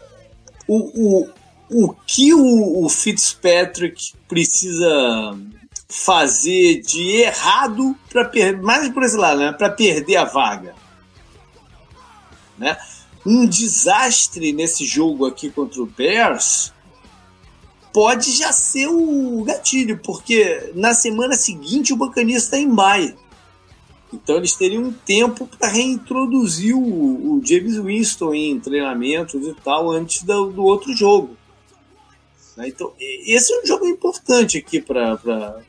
o, 0.67 1.29
o, 1.29 1.31
o 1.71 1.95
que 2.07 2.33
o, 2.33 2.85
o 2.85 2.89
Fitzpatrick 2.89 4.15
precisa 4.27 5.39
fazer 5.89 6.81
de 6.81 7.23
errado 7.23 7.95
para 8.09 8.25
perder 8.25 8.63
mais 8.63 8.89
por 8.89 9.03
esse 9.03 9.17
lado, 9.17 9.41
né, 9.41 9.53
para 9.53 9.69
perder 9.69 10.17
a 10.17 10.25
vaga, 10.25 10.75
né? 12.57 12.79
Um 13.25 13.47
desastre 13.47 14.53
nesse 14.53 14.85
jogo 14.85 15.27
aqui 15.27 15.51
contra 15.51 15.81
o 15.83 15.87
Bears 15.87 16.73
pode 17.93 18.33
já 18.33 18.53
ser 18.53 18.89
o 18.89 19.43
gatilho, 19.45 19.99
porque 19.99 20.73
na 20.75 20.95
semana 20.95 21.35
seguinte 21.35 21.93
o 21.93 21.97
Buccaneers 21.97 22.45
está 22.45 22.59
em 22.59 22.75
bye. 22.75 23.15
Então 24.13 24.37
eles 24.37 24.55
teriam 24.55 24.85
um 24.85 24.93
tempo 24.93 25.47
para 25.47 25.69
reintroduzir 25.69 26.77
o, 26.77 26.83
o, 26.83 27.43
James 27.45 27.79
Winston 27.79 28.35
em 28.35 28.61
treinamentos 28.61 29.47
e 29.47 29.55
tal 29.65 29.91
antes 29.91 30.23
do, 30.23 30.51
do 30.51 30.65
outro 30.65 30.95
jogo. 30.95 31.37
Né? 32.57 32.69
Então, 32.69 32.93
esse 33.01 33.53
é 33.53 33.63
um 33.63 33.67
jogo 33.67 33.87
importante 33.87 34.59
aqui 34.59 34.81
para 34.81 35.19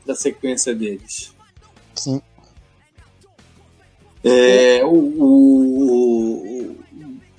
a 0.06 0.14
sequência 0.14 0.74
deles. 0.74 1.32
Sim. 1.94 2.20
É, 4.22 4.82
o, 4.84 4.92
o, 4.92 6.76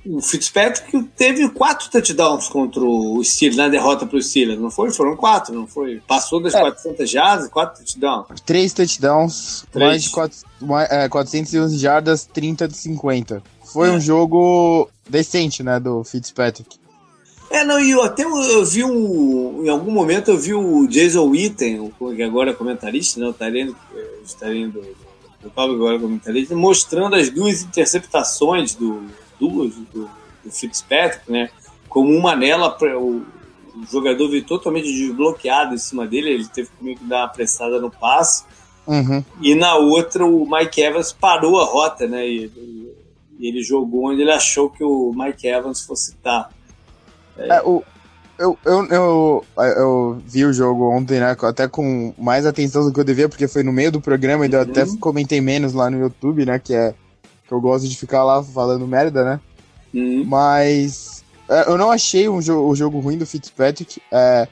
o, 0.06 0.22
Fitzpatrick 0.22 1.03
teve 1.16 1.49
quatro 1.49 1.89
touchdowns 1.89 2.47
contra 2.47 2.82
o 2.82 3.24
Steelers 3.24 3.58
na 3.58 3.68
derrota 3.68 4.06
para 4.06 4.18
o 4.18 4.22
Steelers, 4.22 4.60
não 4.60 4.70
foi? 4.70 4.91
Foram 4.91 5.16
quatro, 5.16 5.53
não 5.53 5.68
foi? 5.68 6.01
Passou 6.08 6.41
das 6.41 6.53
é. 6.53 6.60
400 6.60 7.10
jardas, 7.10 7.49
quatro 7.49 7.84
touchdowns. 7.84 8.41
Três 8.45 8.74
touchdowns, 8.74 9.66
Três. 9.72 9.89
mais 9.89 10.03
de 10.03 10.10
quatro, 10.10 10.38
mais, 10.62 10.91
é, 10.91 11.10
411 11.10 11.78
jardas, 11.78 12.26
30 12.26 12.68
de 12.68 12.78
50. 12.78 13.43
Foi 13.64 13.89
é. 13.89 13.91
um 13.91 13.99
jogo 13.99 14.89
decente, 15.10 15.64
né, 15.64 15.80
do 15.80 16.03
Fitzpatrick. 16.03 16.78
É, 17.49 17.64
não, 17.64 17.80
e 17.80 17.91
eu 17.91 18.01
até 18.01 18.24
eu 18.24 18.66
vi 18.66 18.84
um. 18.84 19.64
Em 19.64 19.70
algum 19.70 19.91
momento 19.91 20.32
eu 20.32 20.38
vi 20.38 20.53
o 20.53 20.88
Jason 20.88 21.26
Witten, 21.30 21.93
que 22.16 22.24
agora 22.24 22.51
é 22.51 22.53
comentarista, 22.53 23.20
né? 23.20 23.28
O 23.28 23.34
Tareno, 23.34 23.76
do, 24.72 24.82
do 25.41 25.49
Pablo 25.51 25.76
agora 25.76 25.95
é 25.95 25.99
comentarista, 25.99 26.56
mostrando 26.56 27.16
as 27.16 27.30
duas 27.30 27.62
interceptações 27.62 28.74
do, 28.74 29.03
duas 29.39 29.73
do, 29.75 30.09
do 30.43 30.51
Fitzpatrick, 30.51 31.31
né? 31.31 31.49
Como 31.89 32.11
uma 32.11 32.36
nela, 32.36 32.77
o, 32.97 33.23
o 33.75 33.86
jogador 33.91 34.29
veio 34.29 34.45
totalmente 34.45 34.91
desbloqueado 34.91 35.75
em 35.75 35.77
cima 35.77 36.05
dele, 36.05 36.29
ele 36.29 36.47
teve 36.47 36.69
que 36.79 37.03
dar 37.03 37.23
uma 37.23 37.29
pressada 37.29 37.79
no 37.79 37.89
passe. 37.89 38.43
Uhum. 38.88 39.23
E 39.41 39.55
na 39.55 39.75
outra, 39.75 40.25
o 40.25 40.45
Mike 40.49 40.81
Evans 40.81 41.11
parou 41.11 41.59
a 41.59 41.65
rota, 41.65 42.07
né? 42.07 42.27
E, 42.27 42.45
e 43.39 43.47
ele 43.47 43.63
jogou 43.63 44.11
onde 44.11 44.21
ele 44.21 44.31
achou 44.31 44.69
que 44.69 44.83
o 44.83 45.11
Mike 45.15 45.47
Evans 45.47 45.81
fosse 45.81 46.11
estar. 46.11 46.49
É, 47.38 47.61
o, 47.63 47.83
eu, 48.38 48.57
eu, 48.65 48.86
eu, 48.86 49.45
eu 49.57 50.21
vi 50.25 50.45
o 50.45 50.53
jogo 50.53 50.89
ontem, 50.89 51.19
né? 51.19 51.36
Até 51.41 51.67
com 51.67 52.13
mais 52.17 52.45
atenção 52.45 52.86
do 52.86 52.93
que 52.93 52.99
eu 52.99 53.03
devia, 53.03 53.29
porque 53.29 53.47
foi 53.47 53.63
no 53.63 53.71
meio 53.71 53.91
do 53.91 54.01
programa, 54.01 54.45
e 54.45 54.51
eu 54.51 54.61
até 54.61 54.83
uhum. 54.83 54.97
comentei 54.97 55.41
menos 55.41 55.73
lá 55.73 55.89
no 55.89 55.99
YouTube, 55.99 56.45
né? 56.45 56.59
Que 56.59 56.73
é 56.73 56.93
que 57.47 57.51
eu 57.51 57.61
gosto 57.61 57.87
de 57.87 57.95
ficar 57.95 58.23
lá 58.23 58.43
falando 58.43 58.87
merda, 58.87 59.23
né? 59.23 59.39
Uhum. 59.93 60.23
Mas 60.25 61.23
é, 61.49 61.69
eu 61.69 61.77
não 61.77 61.91
achei 61.91 62.27
um 62.27 62.41
jo 62.41 62.67
o 62.67 62.75
jogo 62.75 62.99
ruim 62.99 63.17
do 63.17 63.25
Fitzpatrick. 63.25 64.01
É, 64.11 64.47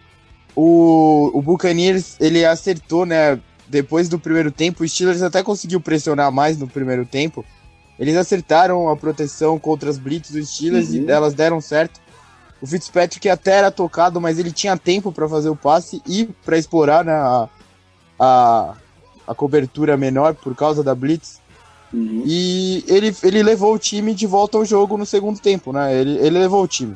o, 0.55 1.31
o 1.33 1.41
Buccaneers, 1.41 2.15
ele 2.19 2.45
acertou, 2.45 3.05
né? 3.05 3.39
Depois 3.67 4.07
do 4.07 4.19
primeiro 4.19 4.51
tempo, 4.51 4.83
o 4.83 4.87
Steelers 4.87 5.21
até 5.21 5.41
conseguiu 5.41 5.81
pressionar 5.81 6.31
mais 6.31 6.57
no 6.57 6.67
primeiro 6.67 7.05
tempo. 7.05 7.43
Eles 7.97 8.15
acertaram 8.15 8.89
a 8.89 8.95
proteção 8.95 9.57
contra 9.57 9.89
as 9.89 9.97
blitz 9.97 10.31
dos 10.31 10.53
Steelers 10.53 10.89
uhum. 10.89 11.05
e 11.07 11.11
elas 11.11 11.33
deram 11.33 11.59
certo. 11.61 11.99
O 12.61 12.67
Fitzpatrick 12.67 13.27
até 13.27 13.57
era 13.57 13.71
tocado, 13.71 14.21
mas 14.21 14.39
ele 14.39 14.51
tinha 14.51 14.77
tempo 14.77 15.11
para 15.11 15.27
fazer 15.27 15.49
o 15.49 15.55
passe 15.55 16.01
e 16.07 16.25
para 16.45 16.57
explorar 16.57 17.03
né, 17.03 17.11
a, 17.11 17.49
a, 18.17 18.75
a, 19.27 19.35
cobertura 19.35 19.97
menor 19.97 20.33
por 20.33 20.55
causa 20.55 20.81
da 20.81 20.95
blitz. 20.95 21.41
Uhum. 21.93 22.23
E 22.25 22.83
ele, 22.87 23.15
ele 23.23 23.43
levou 23.43 23.73
o 23.73 23.79
time 23.79 24.15
de 24.15 24.25
volta 24.25 24.57
ao 24.57 24.65
jogo 24.65 24.97
no 24.97 25.05
segundo 25.05 25.39
tempo, 25.39 25.71
né? 25.71 25.95
Ele, 25.95 26.17
ele 26.17 26.39
levou 26.39 26.63
o 26.63 26.67
time. 26.67 26.95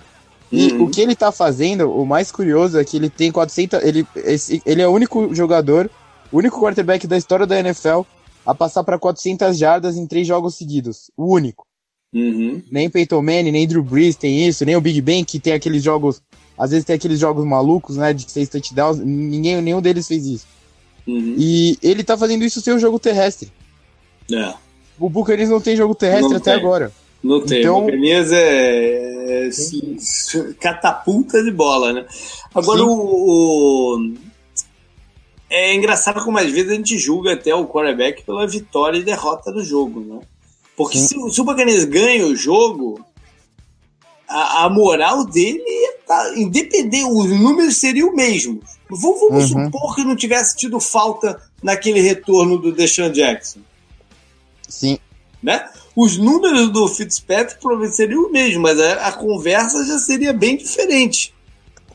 E 0.52 0.72
uhum. 0.72 0.84
o 0.84 0.90
que 0.90 1.02
ele 1.02 1.16
tá 1.16 1.32
fazendo, 1.32 1.92
o 1.92 2.06
mais 2.06 2.32
curioso 2.32 2.80
é 2.80 2.84
que 2.84 2.98
ele 2.98 3.10
tem 3.10 3.32
400. 3.32 3.84
Ele, 3.84 4.08
esse, 4.16 4.62
ele 4.66 4.82
é 4.82 4.88
o 4.88 4.92
único 4.92 5.34
jogador, 5.36 5.90
o 6.32 6.38
único 6.38 6.60
quarterback 6.60 7.06
da 7.06 7.18
história 7.18 7.46
da 7.46 7.60
NFL 7.60 8.02
a 8.46 8.56
passar 8.56 8.84
para 8.84 8.98
400 8.98 9.58
jardas 9.58 9.98
em 9.98 10.08
três 10.08 10.26
jogos 10.26 10.56
seguidos. 10.56 11.12
O 11.16 11.34
único. 11.36 11.68
Uhum. 12.14 12.64
Nem 12.72 12.90
Peyton 12.90 13.22
Manning, 13.22 13.52
nem 13.52 13.68
Drew 13.68 13.84
Brees 13.84 14.16
tem 14.16 14.48
isso, 14.48 14.64
nem 14.64 14.76
o 14.76 14.82
Big 14.82 15.02
Ben, 15.02 15.26
que 15.26 15.40
tem 15.40 15.54
aqueles 15.54 15.84
jogos. 15.84 16.22
Às 16.58 16.72
vezes 16.72 16.86
tem 16.86 16.96
aqueles 16.96 17.20
jogos 17.20 17.46
malucos, 17.46 17.98
né? 17.98 18.14
De 18.14 18.32
seis 18.32 18.50
touchdowns. 18.50 18.98
Ninguém, 19.00 19.62
nenhum 19.62 19.82
deles 19.82 20.08
fez 20.08 20.26
isso. 20.26 20.48
Uhum. 21.06 21.36
E 21.38 21.78
ele 21.84 22.04
tá 22.04 22.18
fazendo 22.18 22.44
isso 22.44 22.62
sem 22.62 22.74
o 22.74 22.80
jogo 22.80 22.98
terrestre. 22.98 23.52
É. 24.32 24.54
O 25.00 25.10
Buccaneers 25.10 25.50
não 25.50 25.62
tem 25.62 25.76
jogo 25.76 25.94
terrestre 25.96 26.30
não 26.30 26.38
até 26.38 26.52
tem. 26.52 26.60
agora. 26.60 26.92
Não 27.24 27.42
tem. 27.42 27.60
Então... 27.60 27.80
O 27.80 27.82
Buccaneers 27.82 28.32
é, 28.32 29.48
é 29.48 29.50
catapulta 30.60 31.44
de 31.44 31.52
bola, 31.52 31.94
né? 31.94 32.06
Agora 32.54 32.84
o, 32.84 32.90
o, 32.90 34.14
É 35.50 35.74
engraçado 35.74 36.24
como 36.24 36.38
às 36.38 36.52
vezes 36.52 36.72
a 36.72 36.76
gente 36.76 36.98
julga 36.98 37.34
até 37.34 37.54
o 37.54 37.68
quarterback 37.68 38.24
pela 38.24 38.48
vitória 38.48 38.98
e 38.98 39.04
derrota 39.04 39.52
do 39.52 39.64
jogo, 39.64 40.00
né? 40.00 40.20
Porque 40.76 40.98
se, 40.98 41.16
se, 41.32 41.42
o 41.42 41.44
Buccaneers 41.44 41.86
ganha 41.86 42.26
o 42.26 42.36
jogo, 42.36 43.04
a, 44.28 44.66
a 44.66 44.70
moral 44.70 45.26
dele 45.26 45.64
tá, 46.06 46.34
independente, 46.36 47.10
os 47.10 47.30
números 47.32 47.78
seriam 47.78 48.10
o 48.10 48.16
mesmo. 48.16 48.62
Vamos 48.90 49.52
uhum. 49.52 49.66
supor 49.66 49.96
que 49.96 50.04
não 50.04 50.16
tivesse 50.16 50.56
tido 50.56 50.80
falta 50.80 51.42
naquele 51.62 52.00
retorno 52.00 52.58
do 52.58 52.72
Deshaun 52.72 53.12
Jackson. 53.12 53.60
Sim. 54.68 54.98
Né? 55.42 55.68
Os 55.96 56.18
números 56.18 56.70
do 56.72 56.88
Fitzpatrick 56.88 57.60
provavelmente 57.62 57.96
seriam 57.96 58.24
o 58.24 58.32
mesmo, 58.32 58.62
mas 58.62 58.80
a, 58.80 59.08
a 59.08 59.12
conversa 59.12 59.86
já 59.86 59.98
seria 59.98 60.34
bem 60.34 60.58
diferente. 60.58 61.34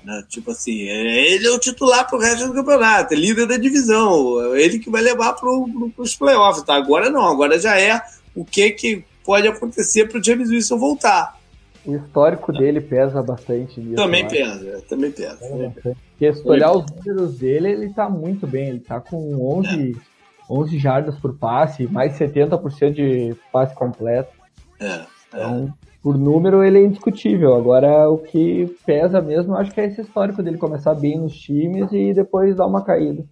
Né? 0.05 0.25
Tipo 0.29 0.51
assim, 0.51 0.89
é, 0.89 1.33
ele 1.33 1.47
é 1.47 1.51
o 1.51 1.59
titular 1.59 2.09
pro 2.09 2.19
resto 2.19 2.47
do 2.47 2.55
campeonato, 2.55 3.15
é 3.15 3.17
líder 3.17 3.47
da 3.47 3.57
divisão, 3.57 4.55
é 4.55 4.63
ele 4.63 4.79
que 4.79 4.91
vai 4.91 5.03
levar 5.03 5.35
pro, 5.35 5.69
pro, 5.69 5.93
os 6.03 6.17
playoffs. 6.17 6.65
Tá? 6.65 6.75
Agora 6.75 7.11
não, 7.11 7.27
agora 7.27 7.59
já 7.59 7.79
é 7.79 8.01
o 8.35 8.45
que, 8.45 8.71
que 8.71 9.05
pode 9.25 9.47
acontecer 9.47 10.09
para 10.09 10.19
o 10.19 10.25
James 10.25 10.51
Wilson 10.51 10.79
voltar. 10.79 11.41
O 11.85 11.97
histórico 11.97 12.53
dele 12.53 12.81
pesa 12.81 13.23
bastante 13.23 13.81
nisso. 13.81 13.97
Também 13.97 14.27
pesa, 14.29 14.83
também 14.89 15.11
pesa. 15.11 15.39
É, 15.43 15.69
Porque 15.69 16.33
se 16.33 16.49
olhar 16.49 16.73
os 16.73 16.87
números 16.87 17.39
dele, 17.39 17.73
ele 17.73 17.87
está 17.87 18.09
muito 18.09 18.47
bem. 18.47 18.69
Ele 18.69 18.79
está 18.79 19.01
com 19.01 19.59
11, 19.59 19.69
é. 19.69 20.12
11 20.53 20.79
jardas 20.79 21.17
por 21.17 21.37
passe, 21.39 21.87
mais 21.87 22.19
70% 22.19 22.93
de 22.93 23.35
passe 23.51 23.75
completo. 23.75 24.31
É, 24.79 24.87
é. 24.87 25.07
Então, 25.29 25.75
por 26.03 26.19
número, 26.19 26.63
ele 26.63 26.79
é 26.79 26.85
indiscutível. 26.85 27.55
Agora, 27.55 28.11
o 28.11 28.19
que 28.19 28.75
pesa 28.85 29.23
mesmo, 29.23 29.55
acho 29.55 29.73
que 29.73 29.81
é 29.81 29.87
esse 29.87 30.03
histórico 30.03 30.43
dele 30.43 30.59
começar 30.59 30.95
bem 30.95 31.19
nos 31.19 31.35
times 31.35 31.91
e 31.93 32.13
depois 32.13 32.57
dar 32.57 32.67
uma 32.67 32.85
caída. 32.85 33.25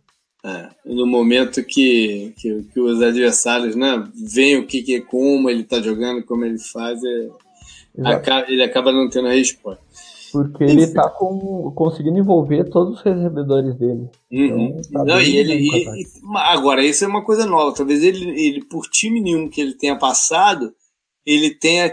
É, 0.43 0.69
no 0.87 1.07
momento 1.07 1.63
que, 1.63 2.33
que, 2.39 2.63
que, 2.73 2.81
os 2.81 3.03
adversários 3.03 3.77
né, 3.77 4.03
veem 4.15 4.57
o 4.57 4.67
que, 4.67 4.83
que 4.83 5.01
como 5.03 5.51
ele 5.51 5.61
está 5.61 5.83
jogando, 5.83 6.25
como 6.25 6.47
ele 6.47 6.59
faz, 6.59 6.99
é, 7.05 7.29
acaba, 8.05 8.51
ele 8.51 8.63
acaba 8.63 8.91
não 8.91 9.11
tendo 9.11 9.29
a 9.29 9.33
resposta. 9.33 9.83
Porque 10.33 10.65
ele 10.65 10.83
está 10.83 11.09
conseguindo 11.75 12.19
envolver 12.19 12.65
todos 12.65 12.99
os 12.99 13.03
recebedores 13.03 13.75
dele. 13.75 14.09
Uhum. 14.31 14.79
Então, 14.79 14.83
tá 14.93 15.05
não, 15.05 15.21
e 15.21 15.37
ele, 15.37 15.55
e, 15.55 16.07
agora, 16.37 16.85
isso 16.85 17.05
é 17.05 17.09
uma 17.09 17.25
coisa 17.25 17.47
nova. 17.47 17.75
Talvez 17.75 18.03
ele, 18.03 18.31
ele, 18.41 18.65
por 18.65 18.87
time 18.89 19.21
nenhum 19.21 19.49
que 19.49 19.61
ele 19.61 19.75
tenha 19.75 19.97
passado, 19.97 20.73
ele 21.27 21.51
tenha 21.51 21.93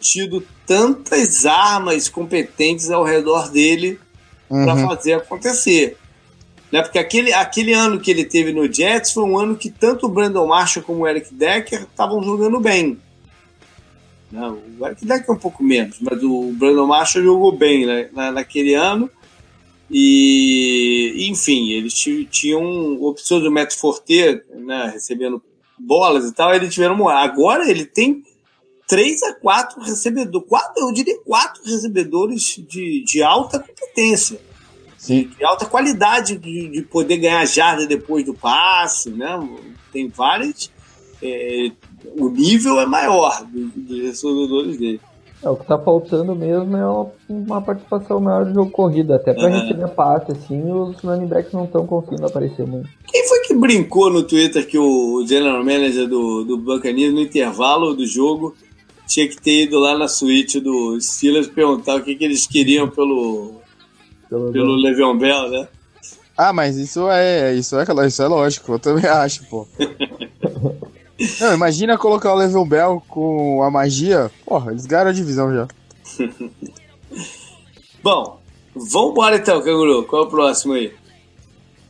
tido 0.00 0.42
tantas 0.66 1.46
armas 1.46 2.08
competentes 2.08 2.90
ao 2.90 3.04
redor 3.04 3.50
dele 3.50 3.98
uhum. 4.50 4.64
para 4.64 4.76
fazer 4.76 5.14
acontecer. 5.14 5.96
Né? 6.70 6.82
Porque 6.82 6.98
aquele, 6.98 7.32
aquele 7.32 7.72
ano 7.72 7.98
que 7.98 8.10
ele 8.10 8.24
teve 8.24 8.52
no 8.52 8.70
Jets 8.70 9.12
foi 9.12 9.24
um 9.24 9.38
ano 9.38 9.56
que 9.56 9.70
tanto 9.70 10.06
o 10.06 10.08
Brandon 10.08 10.46
Marshall 10.46 10.84
como 10.84 11.00
o 11.00 11.08
Eric 11.08 11.34
Decker 11.34 11.82
estavam 11.82 12.22
jogando 12.22 12.60
bem. 12.60 12.98
Não, 14.30 14.58
o 14.78 14.86
Eric 14.86 15.06
Decker 15.06 15.34
um 15.34 15.38
pouco 15.38 15.62
menos, 15.62 15.98
mas 16.00 16.22
o 16.22 16.52
Brandon 16.52 16.86
Marshall 16.86 17.24
jogou 17.24 17.56
bem 17.56 17.86
né, 17.86 18.10
na, 18.12 18.30
naquele 18.30 18.74
ano. 18.74 19.10
E, 19.90 21.26
enfim, 21.30 21.70
eles 21.70 21.94
tinham 21.94 23.02
opções 23.02 23.42
do 23.42 23.50
Matt 23.50 23.74
Forte, 23.74 24.42
né, 24.54 24.90
recebendo 24.92 25.42
bolas 25.78 26.28
e 26.28 26.34
tal, 26.34 26.54
eles 26.54 26.74
tiveram. 26.74 27.08
Agora 27.08 27.70
ele 27.70 27.86
tem 27.86 28.22
três 28.86 29.22
a 29.22 29.34
quatro 29.34 29.80
recebedores, 29.80 30.48
quatro, 30.48 30.82
eu 30.82 30.92
diria 30.92 31.18
quatro 31.20 31.62
recebedores 31.64 32.56
de, 32.68 33.02
de 33.04 33.22
alta 33.22 33.58
competência. 33.58 34.40
Sim. 34.98 35.30
de 35.38 35.44
alta 35.44 35.64
qualidade 35.64 36.36
de, 36.36 36.68
de, 36.70 36.82
poder 36.82 37.18
ganhar 37.18 37.46
jarda 37.46 37.86
depois 37.86 38.26
do 38.26 38.34
passe, 38.34 39.08
né? 39.10 39.28
Tem 39.92 40.08
várias. 40.08 40.72
É, 41.22 41.70
o 42.16 42.28
nível 42.28 42.80
é 42.80 42.86
maior 42.86 43.44
dos, 43.44 43.72
dos 43.72 44.00
recebedores 44.00 44.78
dele. 44.78 45.00
É, 45.42 45.48
o 45.48 45.56
que 45.56 45.66
tá 45.66 45.78
faltando 45.78 46.34
mesmo 46.34 46.76
é 46.76 47.32
uma 47.32 47.62
participação 47.62 48.20
maior 48.20 48.44
do 48.44 48.54
jogo 48.54 48.70
corrido, 48.70 49.14
até 49.14 49.32
pra 49.32 49.44
uhum. 49.44 49.60
receber 49.60 49.88
passe, 49.88 50.32
assim, 50.32 50.70
os 50.70 50.98
running 51.00 51.26
backs 51.26 51.52
não 51.52 51.64
estão 51.64 51.86
conseguindo 51.86 52.26
aparecer 52.26 52.66
muito. 52.66 52.88
Quem 53.06 53.28
foi 53.28 53.40
que 53.40 53.54
brincou 53.54 54.10
no 54.10 54.24
Twitter 54.24 54.66
que 54.66 54.78
o 54.78 55.24
general 55.26 55.64
manager 55.64 56.08
do, 56.08 56.44
do 56.44 56.58
Buccaneers, 56.58 57.14
no 57.14 57.20
intervalo 57.20 57.94
do 57.94 58.04
jogo, 58.04 58.56
tinha 59.06 59.28
que 59.28 59.40
ter 59.40 59.62
ido 59.62 59.78
lá 59.78 59.96
na 59.96 60.08
suíte 60.08 60.58
do 60.58 61.00
Steelers 61.00 61.46
perguntar 61.46 61.96
o 61.96 62.02
que, 62.02 62.16
que 62.16 62.24
eles 62.24 62.46
queriam 62.46 62.88
pelo, 62.88 63.54
pelo, 64.28 64.52
pelo 64.52 64.74
Le'Veon 64.74 65.16
Bell, 65.16 65.50
né? 65.50 65.68
Ah, 66.36 66.52
mas 66.52 66.76
isso 66.76 67.08
é, 67.10 67.54
isso 67.54 67.76
é, 67.78 68.06
isso 68.06 68.22
é 68.22 68.26
lógico, 68.26 68.72
eu 68.72 68.78
também 68.78 69.06
acho, 69.10 69.44
pô. 69.46 69.66
Não, 71.40 71.54
imagina 71.54 71.98
colocar 71.98 72.32
o 72.32 72.36
Level 72.36 72.64
Bell 72.64 73.02
com 73.08 73.62
a 73.62 73.70
magia. 73.70 74.30
Porra, 74.44 74.70
eles 74.70 74.86
ganharam 74.86 75.10
a 75.10 75.12
divisão 75.12 75.52
já. 75.52 75.68
Bom, 78.02 78.40
vambora 78.74 79.36
então, 79.36 79.60
Canguru. 79.60 80.04
Qual 80.04 80.22
é 80.22 80.26
o 80.26 80.28
próximo 80.28 80.74
aí? 80.74 80.92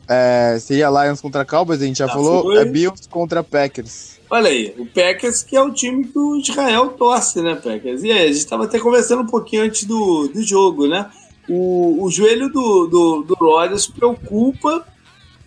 É, 0.07 0.57
seria 0.59 0.89
Lions 0.89 1.21
contra 1.21 1.45
Cowboys, 1.45 1.81
a 1.81 1.85
gente 1.85 1.99
já 1.99 2.07
tá, 2.07 2.13
falou. 2.13 2.41
Foi. 2.41 2.57
É 2.57 2.65
Bills 2.65 3.07
contra 3.07 3.43
Packers. 3.43 4.19
Olha 4.31 4.49
aí, 4.49 4.73
o 4.77 4.85
Packers 4.87 5.43
que 5.43 5.55
é 5.55 5.61
o 5.61 5.71
time 5.71 6.05
que 6.07 6.17
o 6.17 6.37
Israel 6.37 6.89
torce, 6.89 7.41
né, 7.41 7.55
Packers? 7.55 8.03
E 8.03 8.11
aí, 8.11 8.23
a 8.23 8.27
gente 8.27 8.37
estava 8.37 8.63
até 8.63 8.79
conversando 8.79 9.21
um 9.21 9.27
pouquinho 9.27 9.63
antes 9.63 9.83
do, 9.83 10.27
do 10.27 10.41
jogo, 10.41 10.87
né? 10.87 11.09
O, 11.47 12.03
o 12.03 12.09
joelho 12.09 12.49
do, 12.49 12.87
do, 12.87 13.23
do 13.23 13.35
Rodgers 13.35 13.85
preocupa, 13.85 14.85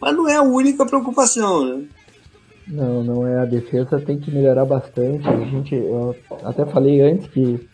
mas 0.00 0.16
não 0.16 0.28
é 0.28 0.36
a 0.36 0.42
única 0.42 0.86
preocupação, 0.86 1.64
né? 1.64 1.84
Não, 2.72 3.04
não 3.04 3.26
é. 3.26 3.40
A 3.40 3.44
defesa 3.44 4.00
tem 4.00 4.18
que 4.18 4.30
melhorar 4.30 4.64
bastante. 4.64 5.28
A 5.28 5.36
gente, 5.36 5.74
eu 5.74 6.16
até 6.42 6.64
falei 6.64 7.02
antes 7.02 7.28
que 7.28 7.68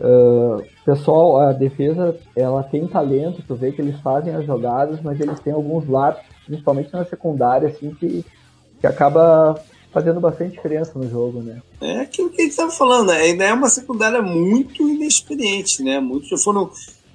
uh, 0.00 0.62
pessoal, 0.84 1.38
a 1.38 1.52
defesa 1.52 2.16
ela 2.34 2.62
tem 2.64 2.86
talento, 2.88 3.42
tu 3.46 3.54
vê 3.54 3.70
que 3.70 3.80
eles 3.80 3.98
fazem 4.00 4.34
as 4.34 4.44
jogadas, 4.44 5.00
mas 5.00 5.20
eles 5.20 5.38
têm 5.38 5.52
alguns 5.52 5.88
lápis, 5.88 6.24
principalmente 6.44 6.92
na 6.92 7.04
secundária, 7.04 7.68
assim, 7.68 7.94
que, 7.94 8.24
que 8.80 8.86
acaba 8.86 9.62
fazendo 9.92 10.18
bastante 10.20 10.52
diferença 10.52 10.98
no 10.98 11.08
jogo, 11.08 11.40
né? 11.40 11.62
É 11.80 12.00
aquilo 12.00 12.30
que 12.30 12.40
a 12.40 12.44
gente 12.44 12.52
estava 12.52 12.72
falando, 12.72 13.08
né? 13.08 13.18
ainda 13.18 13.44
é 13.44 13.52
uma 13.52 13.68
secundária 13.68 14.20
muito 14.20 14.88
inexperiente, 14.88 15.82
né? 15.82 16.00
Muitos 16.00 16.42
foram. 16.42 16.70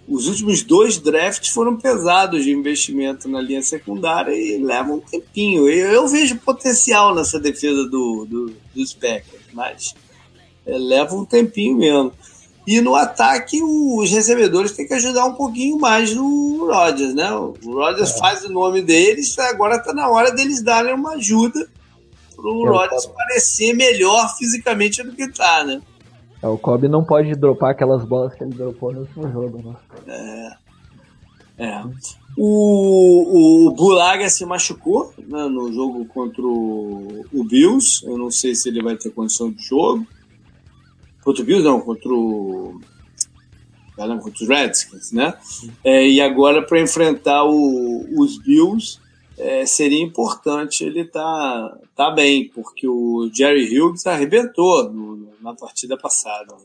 Os 0.08 0.28
últimos 0.28 0.64
dois 0.64 0.97
drafts 0.97 1.49
foram 1.49 1.76
pesados 1.76 2.45
de 2.45 2.51
investimento 2.51 3.28
na 3.28 3.41
linha 3.41 3.62
secundária 3.62 4.34
e 4.34 4.58
levam 4.58 4.95
um 4.95 4.99
tempinho. 5.01 5.70
Eu, 5.70 5.91
eu 5.91 6.08
vejo 6.08 6.38
potencial 6.38 7.14
nessa 7.14 7.38
defesa 7.38 7.84
do, 7.89 8.26
do, 8.26 8.53
dos 8.74 8.93
Packers, 8.93 9.43
mas 9.51 9.93
é, 10.66 10.78
leva 10.78 11.14
um 11.14 11.26
tempinho 11.26 11.78
mesmo. 11.78 12.14
E 12.66 12.80
no 12.80 12.95
ataque, 12.95 13.62
os 13.62 14.12
recebedores 14.12 14.74
têm 14.74 14.88
que 14.88 14.93
ajudar 14.93 15.26
um 15.26 15.34
pouquinho 15.34 15.78
mais 15.78 16.14
no 16.14 16.68
Rodgers, 16.68 17.14
né? 17.14 17.32
O 17.34 17.53
Rodgers 17.66 18.12
é. 18.12 18.18
faz 18.18 18.43
o 18.45 18.49
nome 18.49 18.82
deles, 18.82 19.38
agora 19.39 19.76
está 19.76 19.93
na 19.93 20.10
hora 20.10 20.32
deles 20.32 20.62
darem 20.62 20.93
uma 20.93 21.14
ajuda 21.14 21.68
pro 22.36 22.66
é, 22.66 22.70
Rodgers 22.70 23.05
parecer 23.05 23.74
melhor 23.74 24.36
fisicamente 24.38 25.03
do 25.03 25.14
que 25.14 25.32
tá, 25.32 25.64
né? 25.66 25.82
É, 26.41 26.47
o 26.47 26.57
Kobe 26.57 26.88
não 26.88 27.03
pode 27.03 27.33
dropar 27.35 27.71
aquelas 27.71 28.05
bolas 28.05 28.33
que 28.33 28.43
ele 28.43 28.53
dropou 28.53 28.93
no 28.93 29.01
último 29.01 29.31
jogo, 29.31 29.61
né? 29.63 29.75
É. 30.07 30.67
É. 31.57 31.83
O, 32.38 33.67
o 33.67 33.71
Bulaga 33.71 34.29
se 34.29 34.45
machucou 34.45 35.11
né, 35.17 35.45
no 35.47 35.73
jogo 35.73 36.05
contra 36.05 36.43
o, 36.43 37.25
o, 37.33 37.43
Bills. 37.43 38.05
Eu 38.05 38.15
não 38.15 38.29
sei 38.29 38.53
se 38.53 38.69
ele 38.69 38.83
vai 38.83 38.95
ter 38.95 39.09
condição 39.09 39.51
de 39.51 39.63
jogo. 39.63 40.05
Contra 41.23 41.41
o 41.41 41.45
Bills, 41.45 41.67
não, 41.67 41.81
contra 41.81 42.13
o. 42.13 42.79
contra 43.95 44.43
os 44.43 44.47
Redskins, 44.47 45.11
né? 45.11 45.33
É, 45.83 46.07
e 46.07 46.21
agora 46.21 46.61
para 46.61 46.79
enfrentar 46.79 47.43
o, 47.43 48.05
os 48.21 48.38
Bills, 48.38 48.99
é, 49.38 49.65
seria 49.65 50.03
importante 50.03 50.83
ele 50.83 51.01
estar 51.01 51.21
tá, 51.21 51.79
tá 51.95 52.11
bem, 52.11 52.49
porque 52.49 52.88
o 52.88 53.29
Jerry 53.31 53.79
Hughes 53.79 54.07
arrebentou 54.07 54.91
no, 54.91 55.29
na 55.41 55.53
partida 55.53 55.97
passada. 55.97 56.55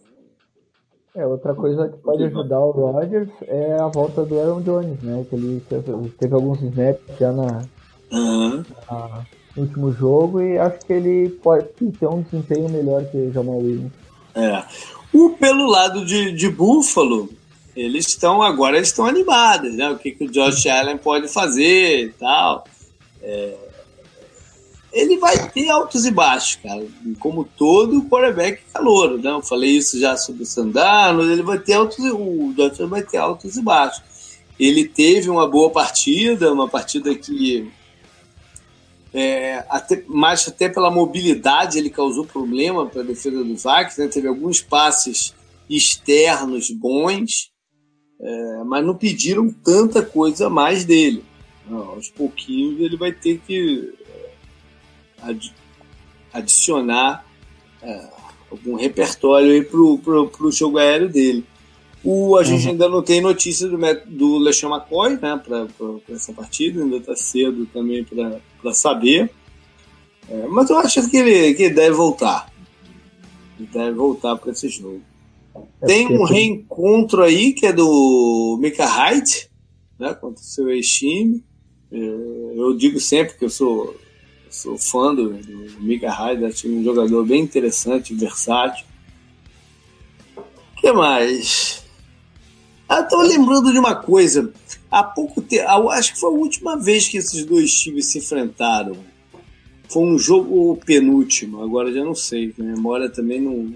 É, 1.14 1.26
outra 1.26 1.54
coisa 1.54 1.88
que 1.88 1.98
pode 1.98 2.24
ajudar 2.24 2.58
o 2.58 2.70
Rodgers 2.70 3.28
é 3.42 3.76
a 3.78 3.86
volta 3.86 4.24
do 4.24 4.40
Aaron 4.40 4.62
Jones, 4.62 5.02
né? 5.02 5.26
Que 5.28 5.36
ele 5.36 5.62
teve, 5.68 6.08
teve 6.18 6.34
alguns 6.34 6.62
snaps 6.62 7.18
já 7.20 7.30
na, 7.30 7.62
uhum. 8.10 8.64
na, 8.90 9.26
no 9.54 9.62
último 9.62 9.92
jogo 9.92 10.40
e 10.40 10.58
acho 10.58 10.78
que 10.86 10.92
ele 10.94 11.28
pode 11.28 11.68
ter 11.98 12.06
um 12.06 12.22
desempenho 12.22 12.70
melhor 12.70 13.04
que 13.04 13.18
o 13.18 13.32
Jamal 13.32 13.58
Williams. 13.58 13.92
É. 14.34 14.64
O, 15.12 15.30
pelo 15.30 15.66
lado 15.66 16.06
de, 16.06 16.32
de 16.32 16.48
Buffalo, 16.48 17.28
eles 17.74 18.08
estão 18.08 18.42
agora 18.42 18.76
eles 18.76 18.88
estão 18.88 19.06
animados, 19.06 19.74
né? 19.74 19.90
O 19.90 19.98
que, 19.98 20.12
que 20.12 20.24
o 20.24 20.30
Josh 20.30 20.66
Allen 20.66 20.98
pode 20.98 21.28
fazer 21.28 22.06
e 22.06 22.08
tal. 22.10 22.64
É... 23.22 23.56
Ele 24.92 25.16
vai 25.16 25.48
ter 25.48 25.70
altos 25.70 26.04
e 26.04 26.10
baixos, 26.10 26.56
cara, 26.56 26.86
como 27.18 27.44
todo 27.44 28.02
quarterback 28.10 28.62
calor, 28.72 29.18
né? 29.18 29.30
Eu 29.30 29.42
falei 29.42 29.70
isso 29.70 29.98
já 29.98 30.16
sobre 30.18 30.42
o 30.42 30.46
Sandano, 30.46 31.22
ele 31.22 31.42
vai 31.42 31.58
ter 31.58 31.74
altos, 31.74 31.98
o 31.98 32.52
Josh 32.54 32.78
Allen 32.78 32.90
vai 32.90 33.02
ter 33.02 33.16
altos 33.16 33.56
e 33.56 33.62
baixos. 33.62 34.02
Ele 34.60 34.86
teve 34.86 35.30
uma 35.30 35.48
boa 35.48 35.70
partida, 35.70 36.52
uma 36.52 36.68
partida 36.68 37.14
que 37.14 37.70
é, 39.14 39.64
até, 39.68 40.02
mais 40.06 40.46
até 40.48 40.68
pela 40.68 40.90
mobilidade 40.90 41.78
ele 41.78 41.90
causou 41.90 42.24
problema 42.24 42.86
para 42.86 43.02
a 43.02 43.04
defesa 43.04 43.44
dos 43.44 43.62
Vikings, 43.62 44.00
né? 44.00 44.08
teve 44.08 44.26
alguns 44.26 44.62
passes 44.62 45.34
externos 45.68 46.70
bons, 46.70 47.51
é, 48.22 48.62
mas 48.64 48.86
não 48.86 48.94
pediram 48.94 49.50
tanta 49.50 50.00
coisa 50.00 50.48
mais 50.48 50.84
dele. 50.84 51.24
Não, 51.68 51.90
aos 51.90 52.08
pouquinhos 52.08 52.80
ele 52.80 52.96
vai 52.96 53.12
ter 53.12 53.40
que 53.44 53.92
é, 54.08 54.30
ad, 55.22 55.54
adicionar 56.32 57.26
é, 57.82 58.08
algum 58.50 58.76
repertório 58.76 59.64
para 59.64 60.46
o 60.46 60.52
jogo 60.52 60.78
aéreo 60.78 61.08
dele. 61.08 61.44
O, 62.04 62.36
a 62.36 62.42
gente 62.42 62.64
uhum. 62.64 62.70
ainda 62.72 62.88
não 62.88 63.02
tem 63.02 63.20
notícia 63.20 63.68
do, 63.68 63.78
do 64.06 64.38
LeSean 64.38 64.70
McCoy 64.70 65.10
né, 65.10 65.40
para 65.44 65.68
essa 66.10 66.32
partida, 66.32 66.82
ainda 66.82 66.96
está 66.96 67.14
cedo 67.14 67.66
também 67.66 68.04
para 68.04 68.74
saber. 68.74 69.30
É, 70.28 70.46
mas 70.48 70.70
eu 70.70 70.78
acho 70.78 71.08
que 71.08 71.16
ele, 71.16 71.54
que 71.54 71.64
ele 71.64 71.74
deve 71.74 71.94
voltar. 71.94 72.52
Ele 73.58 73.68
deve 73.72 73.92
voltar 73.92 74.36
para 74.36 74.50
esse 74.50 74.68
jogo. 74.68 75.02
É 75.80 75.86
Tem 75.86 76.06
um 76.06 76.24
reencontro 76.24 77.22
aí 77.22 77.52
que 77.52 77.66
é 77.66 77.72
do 77.72 78.58
Mika 78.60 78.86
Hyde, 78.86 79.50
né, 79.98 80.14
contra 80.14 80.40
o 80.40 80.46
seu 80.46 80.70
ex-time. 80.70 81.42
É, 81.90 81.96
eu 81.96 82.74
digo 82.76 82.98
sempre 83.00 83.36
que 83.36 83.44
eu 83.44 83.50
sou, 83.50 83.96
sou 84.48 84.78
fã 84.78 85.14
do, 85.14 85.30
do 85.30 85.80
Mika 85.82 86.10
Hyde, 86.10 86.44
acho 86.44 86.68
um 86.68 86.82
jogador 86.82 87.24
bem 87.24 87.42
interessante, 87.42 88.14
versátil. 88.14 88.86
O 90.36 90.80
que 90.80 90.92
mais? 90.92 91.82
Ah, 92.88 93.02
tô 93.02 93.22
lembrando 93.22 93.72
de 93.72 93.78
uma 93.78 93.94
coisa. 93.94 94.52
Há 94.90 95.02
pouco 95.02 95.40
tempo, 95.40 95.88
acho 95.88 96.12
que 96.12 96.20
foi 96.20 96.30
a 96.30 96.34
última 96.34 96.76
vez 96.76 97.08
que 97.08 97.16
esses 97.16 97.44
dois 97.44 97.72
times 97.72 98.06
se 98.06 98.18
enfrentaram. 98.18 98.96
Foi 99.88 100.02
um 100.02 100.18
jogo 100.18 100.78
penúltimo, 100.84 101.62
agora 101.62 101.92
já 101.92 102.04
não 102.04 102.14
sei, 102.14 102.54
a 102.58 102.62
memória 102.62 103.08
também 103.08 103.40
não, 103.40 103.74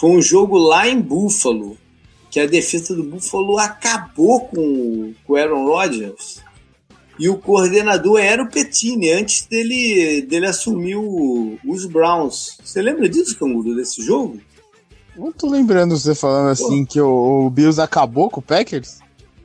foi 0.00 0.12
um 0.12 0.22
jogo 0.22 0.56
lá 0.56 0.88
em 0.88 0.98
Buffalo, 0.98 1.76
que 2.30 2.40
a 2.40 2.46
defesa 2.46 2.96
do 2.96 3.02
Buffalo 3.02 3.58
acabou 3.58 4.40
com, 4.46 5.12
com 5.26 5.32
o 5.34 5.36
Aaron 5.36 5.66
Rodgers. 5.66 6.40
E 7.18 7.28
o 7.28 7.36
coordenador 7.36 8.18
era 8.18 8.42
o 8.42 8.48
Petini, 8.48 9.10
antes 9.10 9.44
dele, 9.44 10.22
dele 10.22 10.46
assumir 10.46 10.96
o, 10.96 11.58
os 11.66 11.84
Browns. 11.84 12.56
Você 12.64 12.80
lembra 12.80 13.10
disso, 13.10 13.38
Canguru, 13.38 13.76
desse 13.76 14.02
jogo? 14.02 14.40
Não 15.14 15.30
tô 15.30 15.50
lembrando 15.50 15.98
você 15.98 16.14
falando 16.14 16.48
assim 16.48 16.86
Pô. 16.86 16.92
que 16.92 17.00
o, 17.02 17.44
o, 17.44 17.50
Bills 17.50 17.78
acabou 17.78 18.30
com 18.30 18.40
o 18.40 18.42
Packers. 18.42 19.00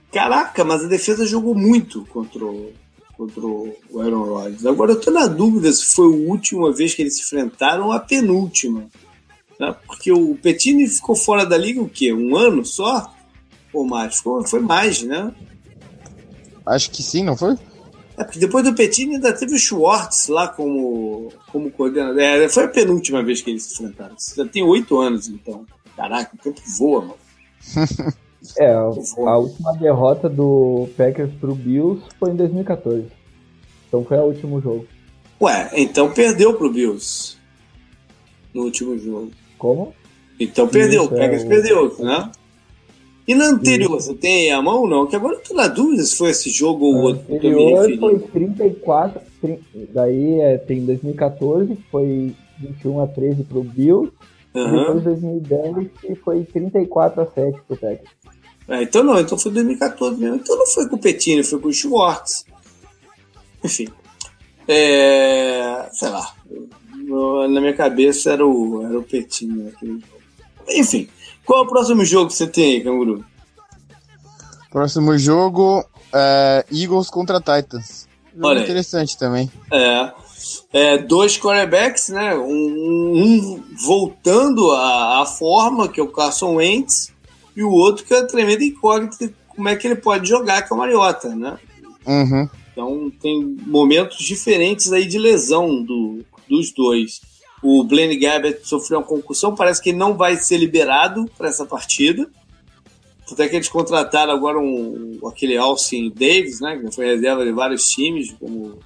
Caraca, 0.09 0.63
mas 0.63 0.85
a 0.85 0.87
defesa 0.87 1.25
jogou 1.25 1.53
muito 1.53 2.05
contra 2.05 2.45
o, 2.45 2.71
contra 3.17 3.45
o 3.45 3.75
Aaron 3.99 4.23
Rodgers. 4.23 4.65
Agora 4.65 4.93
eu 4.93 5.01
tô 5.01 5.11
na 5.11 5.27
dúvida 5.27 5.69
se 5.73 5.83
foi 5.87 6.05
a 6.05 6.29
última 6.29 6.71
vez 6.71 6.95
que 6.95 7.01
eles 7.01 7.17
se 7.17 7.23
enfrentaram 7.23 7.87
ou 7.87 7.91
a 7.91 7.99
penúltima. 7.99 8.87
Né? 9.59 9.75
Porque 9.85 10.11
o 10.11 10.35
Petini 10.35 10.87
ficou 10.87 11.15
fora 11.15 11.45
da 11.45 11.57
liga 11.57 11.81
o 11.81 11.89
quê? 11.89 12.13
Um 12.13 12.35
ano 12.35 12.65
só? 12.65 13.13
Ou 13.73 13.85
mais? 13.85 14.17
Ficou, 14.17 14.45
foi 14.45 14.59
mais, 14.59 15.01
né? 15.01 15.33
Acho 16.65 16.89
que 16.91 17.03
sim, 17.03 17.23
não 17.23 17.37
foi? 17.37 17.55
É, 18.17 18.23
porque 18.23 18.39
depois 18.39 18.63
do 18.63 18.73
Petini 18.73 19.15
ainda 19.15 19.33
teve 19.33 19.55
o 19.55 19.59
Schwartz 19.59 20.27
lá 20.27 20.47
como, 20.47 21.31
como 21.51 21.69
coordenador. 21.69 22.19
É, 22.19 22.47
foi 22.47 22.63
a 22.63 22.69
penúltima 22.69 23.21
vez 23.21 23.41
que 23.41 23.49
eles 23.49 23.63
se 23.63 23.73
enfrentaram. 23.73 24.15
Já 24.35 24.45
tem 24.45 24.63
oito 24.63 24.99
anos, 24.99 25.27
então. 25.27 25.65
Caraca, 25.95 26.35
o 26.35 26.37
tempo 26.37 26.61
voa, 26.77 27.01
mano. 27.01 27.17
é, 28.57 28.73
a 28.73 29.37
última 29.37 29.73
derrota 29.73 30.29
do 30.29 30.87
Packers 30.95 31.33
pro 31.39 31.55
Bills 31.55 32.01
foi 32.17 32.31
em 32.31 32.35
2014. 32.35 33.05
Então 33.87 34.03
foi 34.03 34.17
o 34.17 34.23
último 34.23 34.61
jogo. 34.61 34.87
Ué, 35.41 35.69
então 35.73 36.11
perdeu 36.11 36.53
pro 36.53 36.71
Bills 36.71 37.37
no 38.53 38.63
último 38.63 38.97
jogo. 38.97 39.31
Como? 39.57 39.93
Então 40.39 40.67
perdeu, 40.67 41.03
o 41.03 41.09
Packers 41.09 41.43
é, 41.43 41.47
perdeu, 41.47 41.95
né? 41.99 42.31
E 43.27 43.33
na 43.33 43.45
anterior, 43.45 43.97
Isso. 43.97 44.07
você 44.07 44.13
tem 44.13 44.51
a 44.51 44.61
mão 44.61 44.81
ou 44.81 44.87
não? 44.87 45.07
Que 45.07 45.15
agora 45.15 45.35
eu 45.35 45.41
tô 45.41 45.53
na 45.55 45.67
dúvida 45.67 46.03
se 46.03 46.15
foi 46.15 46.29
esse 46.29 46.49
jogo 46.51 46.85
ou 46.85 46.95
outro. 46.95 47.25
O 47.27 47.35
anterior 47.35 47.97
foi 47.99 48.19
34, 48.19 49.21
30, 49.41 49.61
daí 49.91 50.39
é, 50.41 50.57
tem 50.57 50.85
2014, 50.85 51.75
que 51.75 51.83
foi 51.89 52.35
21 52.59 53.01
a 53.01 53.07
13 53.07 53.43
pro 53.45 53.63
Bill. 53.63 54.13
Uhum. 54.53 54.71
Depois 54.71 55.03
2010, 55.03 55.87
que 55.99 56.15
foi 56.15 56.43
34 56.43 57.21
a 57.21 57.25
7 57.25 57.61
pro 57.67 57.77
Packers. 57.77 58.09
É, 58.67 58.83
então 58.83 59.03
não, 59.03 59.19
então 59.19 59.37
foi 59.37 59.51
2014 59.51 60.19
mesmo. 60.19 60.35
Então 60.35 60.57
não 60.57 60.67
foi 60.67 60.87
com 60.87 60.95
o 60.95 60.99
Petini, 60.99 61.43
foi 61.43 61.59
com 61.59 61.69
o 61.69 61.73
Schwartz. 61.73 62.45
Enfim. 63.63 63.87
É, 64.67 65.87
sei 65.91 66.09
lá 66.09 66.33
Na 67.49 67.61
minha 67.61 67.73
cabeça 67.73 68.31
era 68.31 68.45
o, 68.45 68.83
era 68.85 68.97
o 68.97 69.03
Petinho. 69.03 69.69
Aquele... 69.69 70.03
Enfim, 70.69 71.07
qual 71.45 71.63
é 71.63 71.65
o 71.65 71.69
próximo 71.69 72.03
jogo 72.03 72.27
que 72.27 72.35
você 72.35 72.47
tem 72.47 72.73
aí, 72.75 72.83
Canguru? 72.83 73.23
Próximo 74.71 75.17
jogo 75.17 75.85
é 76.13 76.65
Eagles 76.71 77.09
contra 77.09 77.39
Titans. 77.39 78.07
Jogo 78.33 78.47
Olha 78.47 78.61
interessante 78.61 79.17
também. 79.17 79.49
É. 79.71 80.11
é. 80.73 80.97
dois 80.97 81.37
quarterbacks, 81.37 82.09
né? 82.09 82.35
Um, 82.35 83.13
um 83.15 83.63
voltando 83.85 84.71
à, 84.71 85.25
forma, 85.25 85.87
que 85.87 85.99
é 85.99 86.03
o 86.03 86.11
Carson 86.11 86.55
Wentz, 86.55 87.13
e 87.55 87.63
o 87.63 87.71
outro 87.71 88.03
que 88.03 88.13
é 88.13 88.23
tremendo 88.23 88.63
incógnito, 88.63 89.33
como 89.47 89.69
é 89.69 89.75
que 89.75 89.87
ele 89.87 89.95
pode 89.95 90.27
jogar, 90.27 90.61
que 90.61 90.73
é 90.73 90.75
o 90.75 90.79
Mariota, 90.79 91.33
né? 91.33 91.57
Uhum. 92.05 92.49
Então 92.71 93.11
tem 93.21 93.57
momentos 93.65 94.17
diferentes 94.17 94.91
aí 94.91 95.05
de 95.05 95.17
lesão 95.17 95.81
do, 95.81 96.25
dos 96.47 96.71
dois. 96.71 97.21
O 97.61 97.83
Blaine 97.83 98.17
Gabbert 98.17 98.59
sofreu 98.63 98.99
uma 98.99 99.05
concussão, 99.05 99.55
parece 99.55 99.81
que 99.81 99.91
não 99.91 100.15
vai 100.15 100.37
ser 100.37 100.57
liberado 100.57 101.29
para 101.37 101.49
essa 101.49 101.65
partida. 101.65 102.29
Até 103.31 103.49
que 103.49 103.55
eles 103.55 103.69
contrataram 103.69 104.31
agora 104.31 104.59
um, 104.59 105.19
aquele 105.27 105.57
Alcin 105.57 106.11
Davis, 106.11 106.59
né? 106.59 106.77
Que 106.77 106.93
foi 106.93 107.07
reserva 107.07 107.43
de 107.43 107.51
vários 107.51 107.87
times, 107.87 108.31
como 108.39 108.77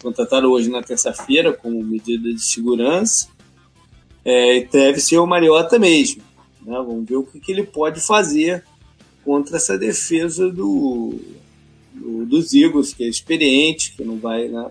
contrataram 0.00 0.48
hoje 0.50 0.70
na 0.70 0.82
terça-feira 0.82 1.52
como 1.52 1.82
medida 1.82 2.32
de 2.32 2.40
segurança. 2.40 3.28
É, 4.24 4.60
deve 4.64 5.00
ser 5.00 5.18
o 5.18 5.26
Mariota 5.26 5.78
mesmo. 5.78 6.22
Né? 6.62 6.74
Vamos 6.74 7.06
ver 7.06 7.16
o 7.16 7.24
que, 7.24 7.38
que 7.38 7.52
ele 7.52 7.64
pode 7.64 8.00
fazer 8.00 8.64
contra 9.24 9.56
essa 9.56 9.76
defesa 9.76 10.50
do, 10.50 11.18
do, 11.92 12.24
dos 12.26 12.54
Eagles, 12.54 12.94
que 12.94 13.04
é 13.04 13.08
experiente, 13.08 13.94
que 13.96 14.04
não 14.04 14.16
vai 14.16 14.48
né, 14.48 14.70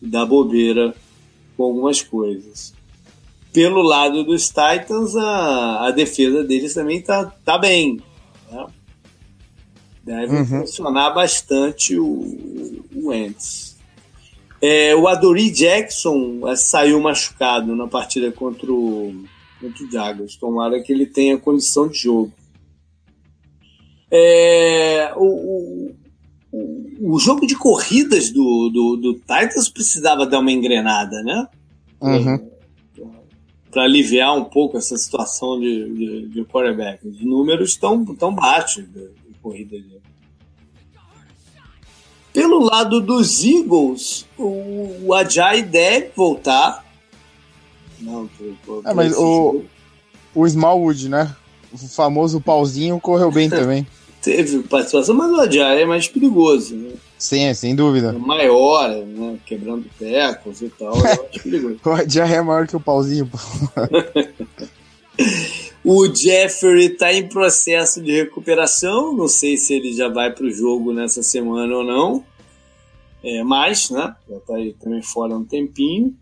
dar 0.00 0.26
bobeira 0.26 0.94
com 1.56 1.64
algumas 1.64 2.02
coisas. 2.02 2.72
Pelo 3.52 3.82
lado 3.82 4.24
dos 4.24 4.48
Titans, 4.48 5.16
a, 5.16 5.88
a 5.88 5.90
defesa 5.90 6.44
deles 6.44 6.74
também 6.74 7.02
tá, 7.02 7.26
tá 7.44 7.58
bem. 7.58 8.00
Né? 8.50 8.66
Deve 10.02 10.36
uhum. 10.36 10.46
funcionar 10.46 11.10
bastante 11.10 11.98
o, 11.98 12.06
o 12.94 13.08
Wentz. 13.08 13.76
É, 14.62 14.94
o 14.94 15.08
Adori 15.08 15.50
Jackson 15.50 16.46
é, 16.48 16.54
saiu 16.54 17.00
machucado 17.00 17.74
na 17.74 17.86
partida 17.86 18.30
contra 18.30 18.70
o, 18.70 19.24
contra 19.60 19.84
o 19.84 19.90
Jaguars. 19.90 20.36
Tomara 20.36 20.82
que 20.82 20.92
ele 20.92 21.06
tenha 21.06 21.38
condição 21.38 21.88
de 21.88 21.98
jogo. 21.98 22.32
É, 24.10 25.12
o, 25.16 25.24
o, 25.24 25.89
o, 27.00 27.18
jogo 27.18 27.46
de 27.46 27.56
corridas 27.56 28.30
do, 28.30 28.70
do, 28.70 28.96
do, 28.96 29.14
Titans 29.14 29.68
precisava 29.68 30.26
dar 30.26 30.40
uma 30.40 30.52
engrenada, 30.52 31.22
né? 31.22 31.48
Uhum 32.00 32.50
para 33.70 33.84
aliviar 33.84 34.36
um 34.36 34.44
pouco 34.44 34.76
essa 34.76 34.96
situação 34.96 35.58
de, 35.58 35.94
de, 35.94 36.28
de 36.28 36.44
quarterback. 36.44 37.06
Os 37.06 37.20
números 37.22 37.70
estão 37.70 38.04
tão 38.04 38.34
baixos 38.34 38.84
de, 38.84 39.08
de 39.08 39.38
corrida. 39.40 39.78
De... 39.78 40.00
Pelo 42.32 42.58
lado 42.60 43.00
dos 43.00 43.44
Eagles, 43.44 44.26
o, 44.36 45.06
o 45.06 45.14
Ajay 45.14 45.62
deve 45.62 46.10
voltar. 46.16 46.84
Não, 48.00 48.26
tô, 48.26 48.80
tô, 48.82 48.88
é, 48.88 48.94
mas 48.94 49.16
o, 49.16 49.62
o 50.34 50.46
Smallwood, 50.46 51.08
né? 51.08 51.34
O 51.72 51.78
famoso 51.78 52.40
pauzinho 52.40 52.98
correu 52.98 53.30
bem 53.30 53.48
também. 53.50 53.86
Teve 54.22 54.58
participação, 54.64 55.14
mas 55.14 55.30
o 55.30 55.40
Ajay 55.40 55.82
é 55.82 55.86
mais 55.86 56.06
perigoso, 56.06 56.76
né? 56.76 56.90
Sim, 57.18 57.44
é, 57.44 57.54
sem 57.54 57.74
dúvida. 57.74 58.12
Maior, 58.12 58.88
né? 58.88 59.38
Quebrando 59.46 59.86
tecos 59.98 60.60
e 60.60 60.68
tal, 60.68 60.94
acho 60.94 61.42
perigoso. 61.42 61.78
Já 62.06 62.26
é 62.26 62.40
maior 62.42 62.66
que 62.66 62.76
o 62.76 62.80
pauzinho. 62.80 63.30
o 65.84 66.14
Jeffrey 66.14 66.86
está 66.86 67.12
em 67.12 67.28
processo 67.28 68.02
de 68.02 68.12
recuperação. 68.12 69.16
Não 69.16 69.28
sei 69.28 69.56
se 69.56 69.74
ele 69.74 69.92
já 69.92 70.08
vai 70.08 70.32
para 70.32 70.44
o 70.44 70.52
jogo 70.52 70.92
nessa 70.92 71.22
semana 71.22 71.76
ou 71.76 71.84
não. 71.84 72.24
É, 73.22 73.42
mas, 73.42 73.90
né? 73.90 74.14
Já 74.28 74.36
está 74.36 74.56
aí 74.56 74.74
também 74.74 75.02
fora 75.02 75.36
um 75.36 75.44
tempinho. 75.44 76.14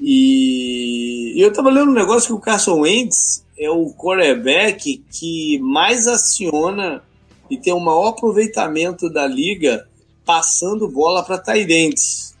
E 0.00 1.34
eu 1.36 1.48
estava 1.48 1.70
lendo 1.70 1.90
um 1.90 1.94
negócio 1.94 2.28
que 2.28 2.34
o 2.34 2.40
Carson 2.40 2.80
Wentz 2.80 3.44
é 3.58 3.70
o 3.70 3.90
quarterback 3.94 5.02
que 5.10 5.58
mais 5.60 6.06
aciona 6.06 7.02
e 7.50 7.56
tem 7.56 7.72
o 7.72 7.80
maior 7.80 8.08
aproveitamento 8.08 9.10
da 9.10 9.26
liga 9.26 9.86
passando 10.24 10.88
bola 10.88 11.22
para 11.22 11.38
Tairentes. 11.38 12.36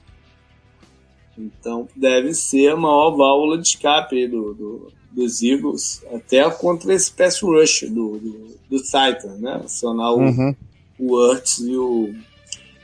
Então 1.38 1.88
deve 1.94 2.34
ser 2.34 2.72
a 2.72 2.76
maior 2.76 3.10
válvula 3.16 3.58
de 3.58 3.68
escape 3.68 4.26
do, 4.26 4.54
do, 4.54 4.92
dos 5.12 5.42
Eagles, 5.42 6.02
até 6.12 6.48
contra 6.50 6.92
esse 6.94 7.10
pass 7.12 7.40
rush 7.40 7.82
do, 7.82 8.18
do, 8.18 8.58
do 8.70 8.82
Titan, 8.82 9.36
né? 9.38 9.60
Acionar 9.64 10.12
o, 10.12 10.20
uhum. 10.20 10.54
o 10.98 11.14
Urts 11.14 11.58
e 11.58 11.76
o, 11.76 12.14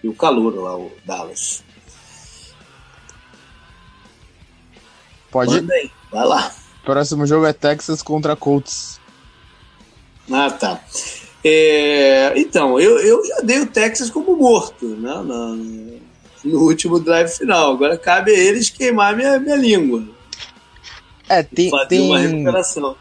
e 0.04 0.08
o 0.08 0.14
Calor 0.14 0.54
lá, 0.56 0.76
o 0.76 0.92
Dallas. 1.04 1.64
Pode 5.30 5.56
ir? 5.56 5.90
Vai 6.10 6.26
lá. 6.26 6.54
Próximo 6.84 7.26
jogo 7.26 7.46
é 7.46 7.54
Texas 7.54 8.02
contra 8.02 8.36
Colts. 8.36 9.00
Ah, 10.30 10.50
tá. 10.50 10.80
É, 11.44 12.32
então, 12.38 12.78
eu, 12.78 12.98
eu 13.00 13.24
já 13.26 13.40
dei 13.40 13.60
o 13.60 13.66
Texas 13.66 14.08
como 14.08 14.36
morto 14.36 14.86
né, 14.86 15.14
no, 15.24 15.56
no 16.44 16.60
último 16.60 17.00
drive 17.00 17.28
final. 17.30 17.72
Agora 17.72 17.98
cabe 17.98 18.30
a 18.30 18.38
eles 18.38 18.70
queimar 18.70 19.16
minha, 19.16 19.38
minha 19.40 19.56
língua. 19.56 20.04
É, 21.28 21.42
tem, 21.42 21.70
tem 21.88 22.00
uma 22.00 22.18
recuperação. 22.18 22.96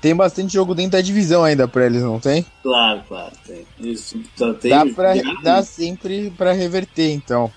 Tem 0.00 0.16
bastante 0.16 0.52
jogo 0.52 0.74
dentro 0.74 0.92
da 0.92 1.00
divisão 1.00 1.44
ainda 1.44 1.68
pra 1.68 1.86
eles, 1.86 2.02
não 2.02 2.18
tem? 2.18 2.44
Claro, 2.60 3.04
claro. 3.06 3.32
Tem. 3.46 3.64
Isso, 3.78 4.16
então, 4.16 4.52
tem 4.52 4.70
dá, 4.70 4.84
pra, 4.86 5.14
dá 5.44 5.62
sempre 5.62 6.32
pra 6.36 6.52
reverter, 6.52 7.12
então. 7.12 7.52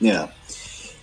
É. 0.00 0.28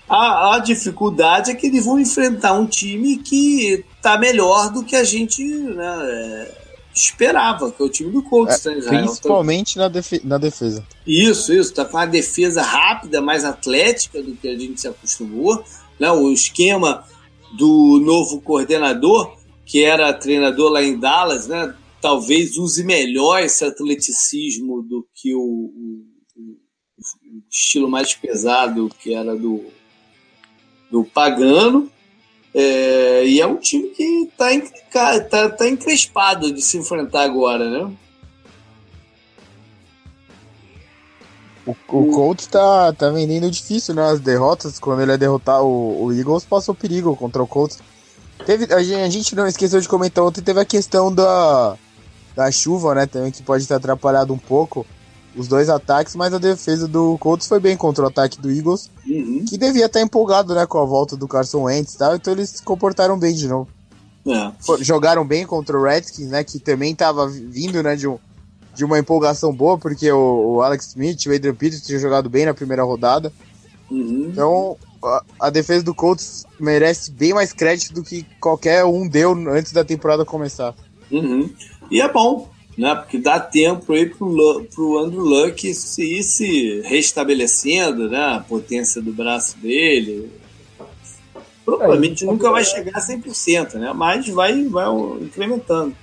A, 0.08 0.56
a, 0.56 0.60
dificuldade 0.60 1.52
é 1.52 1.56
que 1.56 1.68
eles 1.68 1.84
vão 1.84 2.00
enfrentar 2.00 2.54
um 2.54 2.66
time 2.66 3.18
que 3.18 3.84
tá 4.02 4.18
melhor 4.18 4.72
do 4.72 4.84
que 4.84 4.96
a 4.96 5.04
gente 5.04 5.44
né, 5.44 5.98
é, 6.04 6.65
esperava, 6.96 7.72
que 7.72 7.82
é 7.82 7.86
o 7.86 7.90
time 7.90 8.12
do 8.12 8.24
Colts. 8.24 8.66
É, 8.66 8.76
né, 8.76 8.82
principalmente 9.04 9.78
na, 9.78 9.88
defe 9.88 10.22
na 10.24 10.38
defesa. 10.38 10.86
Isso, 11.06 11.54
isso. 11.54 11.74
Tá 11.74 11.84
com 11.84 11.98
uma 11.98 12.06
defesa 12.06 12.62
rápida, 12.62 13.22
mais 13.22 13.44
atlética 13.44 14.24
do 14.24 14.36
que 14.36 14.48
a 14.48 14.58
gente 14.58 14.80
se 14.80 14.88
acostumou. 14.88 15.64
Né? 16.00 16.10
O 16.12 16.32
esquema 16.32 17.04
do 17.58 18.00
novo 18.04 18.42
coordenador, 18.42 19.38
que 19.66 19.84
era 19.84 20.14
treinador 20.14 20.72
lá 20.72 20.82
em 20.82 20.98
Dallas, 20.98 21.48
né? 21.48 21.76
talvez 22.02 22.58
use 22.58 22.84
melhor 22.84 23.42
esse 23.42 23.66
atleticismo 23.66 24.82
do 24.82 25.08
que 25.14 25.34
o, 25.34 25.40
o, 25.40 26.06
o 26.38 27.44
estilo 27.50 27.90
mais 27.90 28.14
pesado 28.14 28.90
que 29.02 29.14
era 29.14 29.36
do, 29.36 29.66
do 30.92 31.04
Pagano. 31.04 31.92
É, 32.58 33.26
e 33.26 33.42
é 33.42 33.46
um 33.46 33.58
time 33.58 33.90
que 33.90 34.30
está 34.32 35.20
tá, 35.30 35.50
tá 35.50 35.68
encrespado 35.68 36.54
de 36.54 36.62
se 36.62 36.78
enfrentar 36.78 37.24
agora, 37.24 37.70
né? 37.70 37.94
O, 41.66 41.72
o 41.72 42.12
Colts 42.12 42.48
tá, 42.48 42.94
tá 42.94 43.10
vendendo 43.10 43.52
difícil, 43.52 43.94
né? 43.94 44.10
As 44.10 44.22
derrotas, 44.22 44.80
quando 44.80 45.02
ele 45.02 45.12
é 45.12 45.18
derrotar 45.18 45.62
o, 45.64 46.06
o 46.06 46.14
Eagles, 46.14 46.46
passou 46.46 46.74
perigo 46.74 47.14
contra 47.18 47.44
o 47.44 47.48
Colts. 47.48 47.80
Teve, 48.46 48.74
a, 48.74 48.82
gente, 48.82 49.02
a 49.02 49.10
gente 49.10 49.36
não 49.36 49.48
esqueceu 49.48 49.82
de 49.82 49.90
comentar 49.90 50.24
ontem, 50.24 50.42
teve 50.42 50.62
a 50.62 50.66
questão 50.66 51.14
da, 51.14 51.76
da 52.34 52.50
chuva, 52.52 52.96
né? 52.96 53.06
Também 53.06 53.34
que 53.34 53.44
pode 53.44 53.68
ter 53.68 53.74
atrapalhado 53.74 54.34
um 54.34 54.38
pouco 54.38 54.86
os 55.36 55.48
dois 55.48 55.70
ataques, 55.70 56.16
mas 56.16 56.34
a 56.34 56.38
defesa 56.38 56.88
do 56.88 57.18
Colts 57.18 57.48
foi 57.48 57.60
bem 57.60 57.76
contra 57.76 58.04
o 58.04 58.08
ataque 58.08 58.40
do 58.40 58.52
Eagles, 58.52 58.90
uhum. 59.06 59.44
que 59.48 59.58
devia 59.58 59.86
estar 59.86 60.02
empolgado 60.02 60.56
né, 60.56 60.66
com 60.66 60.80
a 60.80 60.86
volta 60.86 61.18
do 61.18 61.28
Carson 61.28 61.64
Wentz 61.64 61.94
e 61.94 61.98
tal, 61.98 62.16
então 62.16 62.34
eles 62.34 62.50
se 62.52 62.64
comportaram 62.64 63.18
bem 63.18 63.34
de 63.34 63.48
novo. 63.48 63.68
É. 64.28 64.52
Jogaram 64.84 65.26
bem 65.26 65.46
contra 65.46 65.78
o 65.78 65.84
Redskins, 65.84 66.30
né, 66.30 66.44
que 66.44 66.60
também 66.60 66.94
estava 66.94 67.28
vindo 67.28 67.84
né, 67.84 67.96
de, 67.96 68.08
um, 68.08 68.18
de 68.74 68.84
uma 68.84 68.98
empolgação 68.98 69.54
boa, 69.54 69.78
porque 69.78 70.12
o, 70.12 70.56
o 70.56 70.62
Alex 70.62 70.88
Smith 70.88 71.24
e 71.24 71.30
o 71.30 71.36
Adrian 71.36 71.54
Peterson 71.54 71.86
tinham 71.86 72.00
jogado 72.00 72.30
bem 72.30 72.46
na 72.46 72.54
primeira 72.54 72.84
rodada. 72.84 73.32
Uhum. 73.92 74.30
Então, 74.32 74.78
a, 75.04 75.24
a, 75.42 75.50
defesa 75.52 75.84
do 75.84 75.94
Colts 75.94 76.44
merece 76.60 77.12
bem 77.12 77.34
mais 77.34 77.54
crédito 77.54 77.94
do 77.94 78.04
que 78.04 78.26
qualquer 78.40 78.84
um 78.84 79.08
deu 79.08 79.32
antes 79.50 79.72
da 79.72 79.84
temporada 79.84 80.26
começar. 80.26 80.74
Uhum. 81.12 81.54
E 81.92 82.02
é 82.02 82.12
bom, 82.12 82.50
né? 82.78 82.96
Porque 82.96 83.18
dá 83.18 83.40
tempo 83.40 83.94
aí 83.94 84.06
pro, 84.06 84.66
pro 84.74 84.98
Andrew 84.98 85.24
Luck 85.24 85.74
se 85.74 86.20
ir 86.20 86.24
se 86.24 86.82
restabelecendo, 86.82 88.10
né? 88.10 88.36
A 88.36 88.40
potência 88.40 89.02
do 89.02 89.14
braço 89.14 89.58
dele. 89.58 90.32
Provavelmente 91.64 92.24
é, 92.24 92.28
nunca 92.28 92.52
vai 92.52 92.64
chegar 92.64 92.98
a 92.98 93.02
100%, 93.02 93.76
né? 93.76 93.92
Mas 93.94 94.28
vai, 94.30 94.64
vai 94.66 94.86
incrementando. 95.22 95.96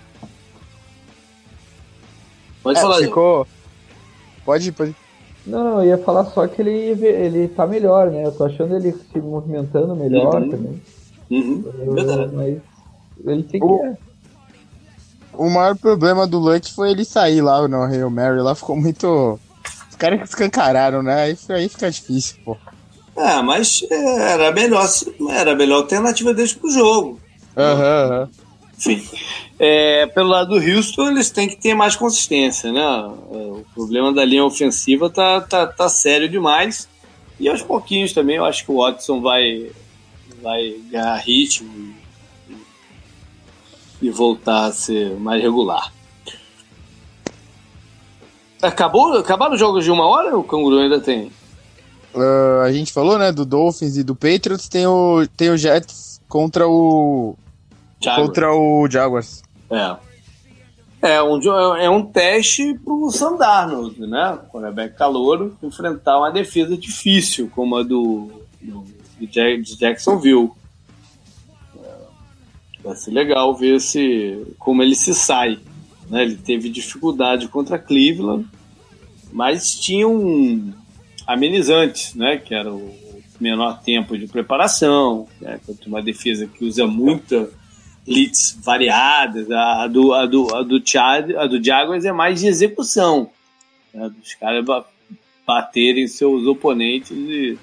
Pode 2.63 2.79
é, 2.79 2.83
falar. 2.83 2.99
Ficou... 2.99 3.47
Pode 4.45 4.69
ir, 4.69 4.73
pode 4.73 4.91
ir. 4.91 4.97
Não, 5.47 5.83
eu 5.83 5.89
ia 5.89 5.99
falar 5.99 6.25
só 6.27 6.47
que 6.47 6.63
ele, 6.63 6.71
ele 6.73 7.49
tá 7.49 7.67
melhor, 7.67 8.11
né? 8.11 8.25
Eu 8.25 8.33
tô 8.33 8.45
achando 8.45 8.77
ele 8.77 8.93
se 8.93 9.19
movimentando 9.19 9.95
melhor 9.95 10.41
uhum. 10.41 10.51
também. 10.51 10.83
Uhum. 11.31 11.65
Verdade. 11.95 12.33
Mas 12.35 12.59
ele 13.27 13.43
tem 13.43 13.61
que. 13.61 14.12
O 15.35 15.49
maior 15.49 15.77
problema 15.77 16.27
do 16.27 16.39
Luck 16.39 16.73
foi 16.73 16.91
ele 16.91 17.05
sair 17.05 17.41
lá 17.41 17.67
no 17.67 17.83
Hail 17.83 18.11
Mary, 18.11 18.41
lá 18.41 18.55
ficou 18.55 18.77
muito. 18.77 19.39
Os 19.91 19.97
caras 19.97 20.29
escancararam, 20.29 21.03
né? 21.03 21.23
Aí, 21.23 21.39
aí 21.51 21.69
fica 21.69 21.91
difícil, 21.91 22.37
pô. 22.45 22.57
É, 23.17 23.43
mas 23.43 23.83
era 23.91 24.53
melhor, 24.53 24.89
era 25.31 25.53
a 25.53 25.55
melhor 25.55 25.83
alternativa 25.83 26.33
deles 26.33 26.55
pro 26.55 26.71
jogo. 26.71 27.21
Aham, 27.57 28.23
uhum, 28.23 28.29
Enfim. 28.79 29.09
É, 29.59 30.07
pelo 30.07 30.29
lado 30.29 30.49
do 30.49 30.57
Houston, 30.57 31.11
eles 31.11 31.31
têm 31.31 31.49
que 31.49 31.57
ter 31.57 31.75
mais 31.75 31.95
consistência, 31.95 32.73
né? 32.73 32.81
É, 32.81 33.37
o 33.37 33.65
problema 33.75 34.13
da 34.13 34.25
linha 34.25 34.45
ofensiva 34.45 35.11
tá, 35.11 35.41
tá, 35.41 35.67
tá 35.67 35.89
sério 35.89 36.29
demais. 36.29 36.89
E 37.39 37.49
aos 37.49 37.63
pouquinhos 37.63 38.13
também, 38.13 38.37
eu 38.37 38.45
acho 38.45 38.65
que 38.65 38.73
o 38.73 38.79
Watson 38.79 39.21
vai, 39.21 39.71
vai 40.43 40.75
ganhar 40.91 41.15
ritmo 41.17 41.95
e 44.03 44.11
voltar 44.11 44.67
a 44.67 44.73
ser 44.73 45.17
mais 45.19 45.41
regular. 45.41 45.93
Acabou, 48.61 49.17
acabaram 49.17 49.55
os 49.55 49.61
jogos 49.61 49.85
de 49.85 49.91
uma 49.91 50.07
hora 50.07 50.37
o 50.37 50.45
Canguru 50.45 50.79
ainda 50.79 51.01
tem? 51.01 51.33
Uh, 52.15 52.61
a 52.65 52.73
gente 52.73 52.93
falou, 52.93 53.19
né, 53.19 53.33
do 53.33 53.47
Dolphins 53.47 53.97
e 53.97 54.05
do 54.05 54.15
Patriots, 54.15 54.69
tem 54.69 54.87
o, 54.87 55.27
tem 55.37 55.51
o 55.51 55.57
Jets 55.57 56.21
contra 56.29 56.69
o. 56.69 57.35
Jaguars. 58.01 58.27
Contra 58.27 58.55
o 58.55 58.89
Jaguars. 58.91 59.43
É. 59.71 59.97
É 61.03 61.21
um, 61.21 61.41
é 61.77 61.91
um 61.91 62.05
teste 62.05 62.79
pro 62.85 63.11
Sandarnold, 63.11 64.01
né? 64.07 64.39
Quarterback 64.53 64.97
calouro, 64.97 65.57
enfrentar 65.61 66.19
uma 66.19 66.31
defesa 66.31 66.77
difícil, 66.77 67.51
como 67.53 67.77
a 67.77 67.83
do, 67.83 68.31
do, 68.61 68.85
de 69.19 69.77
Jacksonville. 69.77 70.53
Vai 72.83 72.97
ser 72.97 73.13
legal 73.13 73.55
ver 73.55 73.81
se, 73.81 74.45
como 74.59 74.83
ele 74.83 74.95
se 74.95 75.15
sai. 75.15 75.59
Né? 76.09 76.23
Ele 76.23 76.37
teve 76.37 76.69
dificuldade 76.69 77.49
contra 77.49 77.79
Cleveland, 77.79 78.47
mas 79.33 79.75
tinha 79.79 80.09
um 80.09 80.73
amenizante, 81.27 82.19
né? 82.19 82.37
que 82.37 82.55
era 82.55 82.73
o 82.73 82.95
menor 83.41 83.81
tempo 83.83 84.17
de 84.19 84.27
preparação, 84.27 85.29
né? 85.41 85.61
contra 85.65 85.89
uma 85.89 86.03
defesa 86.03 86.47
que 86.47 86.65
usa 86.65 86.87
muita 86.87 87.49
blitz 88.05 88.59
variadas. 88.63 89.51
A 89.51 89.87
do, 89.87 90.13
a 90.13 90.27
do, 90.27 90.55
a 90.55 90.63
do, 90.63 90.83
Chad, 90.85 91.35
a 91.37 91.47
do 91.47 91.63
Jaguars 91.63 92.05
é 92.05 92.13
mais 92.13 92.41
de 92.41 92.49
execução. 92.49 93.31
Né? 93.95 94.11
Dos 94.11 94.35
caras 94.35 94.65
baterem 95.47 96.07
seus 96.07 96.47
oponentes 96.47 97.11
e 97.13 97.59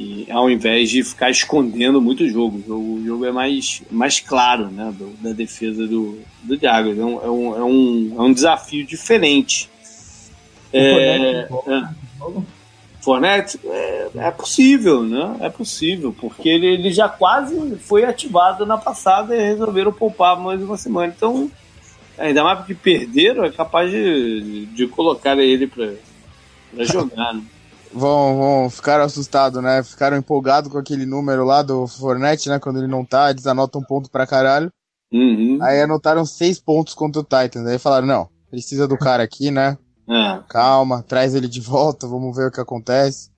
e 0.00 0.26
ao 0.30 0.48
invés 0.48 0.88
de 0.88 1.04
ficar 1.04 1.28
escondendo 1.28 2.00
muito 2.00 2.24
o 2.24 2.28
jogo. 2.28 2.56
O 2.72 3.04
jogo 3.04 3.26
é 3.26 3.30
mais, 3.30 3.82
mais 3.90 4.18
claro 4.18 4.70
né, 4.70 4.90
do, 4.96 5.10
da 5.22 5.32
defesa 5.32 5.86
do, 5.86 6.18
do 6.42 6.58
Jaguars. 6.58 6.98
É 6.98 7.04
um, 7.04 7.22
é, 7.22 7.30
um, 7.30 7.56
é, 7.56 7.62
um, 7.62 8.14
é 8.16 8.22
um 8.22 8.32
desafio 8.32 8.86
diferente. 8.86 9.68
É, 10.72 11.46
Fornette, 13.02 13.60
é, 13.62 14.08
é, 14.14 14.30
possível, 14.30 15.02
né? 15.02 15.36
É 15.40 15.50
possível, 15.50 16.16
porque 16.18 16.48
ele, 16.48 16.66
ele 16.66 16.92
já 16.92 17.06
quase 17.06 17.76
foi 17.76 18.04
ativado 18.04 18.64
na 18.64 18.78
passada 18.78 19.36
e 19.36 19.38
resolveram 19.38 19.92
poupar 19.92 20.38
mais 20.40 20.62
uma 20.62 20.78
semana. 20.78 21.12
Então, 21.14 21.50
ainda 22.16 22.42
mais 22.42 22.58
porque 22.60 22.74
perderam, 22.74 23.44
é 23.44 23.50
capaz 23.50 23.90
de, 23.90 24.64
de 24.64 24.86
colocar 24.86 25.36
ele 25.36 25.66
para 25.66 25.92
jogar. 26.84 27.34
Né? 27.34 27.42
Vão, 27.92 28.38
vão 28.38 28.70
ficar 28.70 29.00
assustados, 29.00 29.62
né? 29.62 29.82
Ficaram 29.82 30.16
empolgados 30.16 30.70
com 30.70 30.78
aquele 30.78 31.06
número 31.06 31.44
lá 31.44 31.62
do 31.62 31.86
Fornette, 31.86 32.48
né? 32.48 32.58
Quando 32.58 32.78
ele 32.78 32.86
não 32.86 33.04
tá, 33.04 33.30
eles 33.30 33.46
anotam 33.46 33.80
um 33.80 33.84
ponto 33.84 34.10
pra 34.10 34.26
caralho. 34.26 34.70
Uhum. 35.12 35.58
Aí 35.60 35.80
anotaram 35.80 36.24
seis 36.24 36.60
pontos 36.60 36.94
contra 36.94 37.20
o 37.20 37.24
Titans. 37.24 37.66
Aí 37.66 37.78
falaram, 37.78 38.06
não, 38.06 38.28
precisa 38.50 38.86
do 38.86 38.96
cara 38.96 39.22
aqui, 39.22 39.50
né? 39.50 39.76
É. 40.08 40.40
Calma, 40.48 41.02
traz 41.02 41.34
ele 41.34 41.48
de 41.48 41.60
volta, 41.60 42.06
vamos 42.06 42.36
ver 42.36 42.48
o 42.48 42.52
que 42.52 42.60
acontece. 42.60 43.30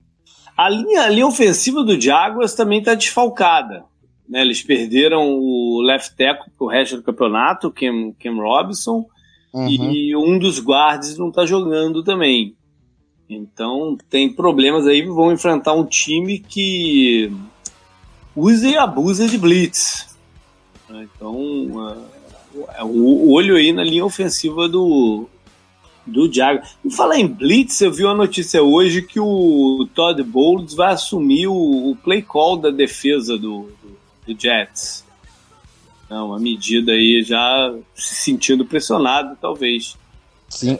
A 0.57 0.69
linha, 0.69 1.03
a 1.03 1.09
linha 1.09 1.27
ofensiva 1.27 1.83
do 1.83 1.99
Jaguars 1.99 2.53
também 2.53 2.81
tá 2.81 2.93
desfalcada. 2.93 3.83
Né? 4.27 4.41
Eles 4.41 4.61
perderam 4.61 5.37
o 5.39 5.81
left 5.81 6.15
tackle 6.15 6.51
pro 6.57 6.67
resto 6.67 6.97
do 6.97 7.03
campeonato, 7.03 7.71
Cam, 7.71 8.13
Cam 8.19 8.35
Robinson, 8.35 9.05
uhum. 9.53 9.67
e 9.69 10.15
um 10.15 10.37
dos 10.37 10.59
guards 10.59 11.17
não 11.17 11.31
tá 11.31 11.45
jogando 11.45 12.03
também. 12.03 12.55
Então 13.29 13.97
tem 14.09 14.31
problemas 14.31 14.85
aí, 14.85 15.01
vão 15.01 15.31
enfrentar 15.31 15.73
um 15.73 15.85
time 15.85 16.39
que 16.39 17.31
usa 18.35 18.67
e 18.67 18.77
abusa 18.77 19.27
de 19.27 19.37
blitz. 19.37 20.15
Então 20.89 21.35
uh, 21.35 22.85
o 22.85 23.31
olho 23.31 23.55
aí 23.55 23.71
na 23.71 23.83
linha 23.83 24.05
ofensiva 24.05 24.67
do 24.67 25.27
do 26.05 26.31
Jaguar. 26.31 26.69
E 26.83 26.91
falar 26.91 27.17
em 27.17 27.27
blitz, 27.27 27.81
eu 27.81 27.91
vi 27.91 28.03
uma 28.03 28.13
notícia 28.13 28.61
hoje 28.61 29.01
que 29.01 29.19
o 29.19 29.87
Todd 29.93 30.21
Bowles 30.23 30.73
vai 30.73 30.93
assumir 30.93 31.47
o, 31.47 31.97
play 32.03 32.21
call 32.21 32.57
da 32.57 32.69
defesa 32.69 33.37
do, 33.37 33.69
do, 33.81 34.33
do 34.33 34.39
Jets. 34.39 35.05
Então, 36.05 36.27
uma 36.27 36.39
medida 36.39 36.91
aí 36.91 37.23
já 37.23 37.73
se 37.95 38.15
sentindo 38.15 38.65
pressionado, 38.65 39.37
talvez. 39.39 39.97
Sim. 40.49 40.77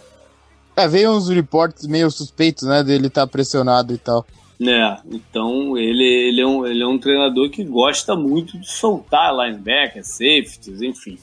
É, 0.76 0.88
veio 0.88 1.11
uns 1.11 1.30
reportes 1.30 1.86
meio 1.86 2.09
suspeitos, 2.09 2.63
né, 2.63 2.84
dele 2.84 3.07
estar 3.07 3.21
tá 3.21 3.28
pressionado 3.28 3.93
e 3.93 3.97
tal. 3.97 4.26
É, 4.61 4.97
então 5.11 5.78
ele, 5.78 6.03
ele, 6.03 6.41
é 6.41 6.47
um, 6.47 6.65
ele 6.65 6.84
é 6.84 6.88
um 6.88 6.97
treinador 6.97 7.49
que 7.49 7.63
gosta 7.63 8.15
muito 8.15 8.57
de 8.57 8.69
soltar 8.69 9.36
linebacker, 9.36 10.03
safeties, 10.05 10.82
enfim, 10.82 11.17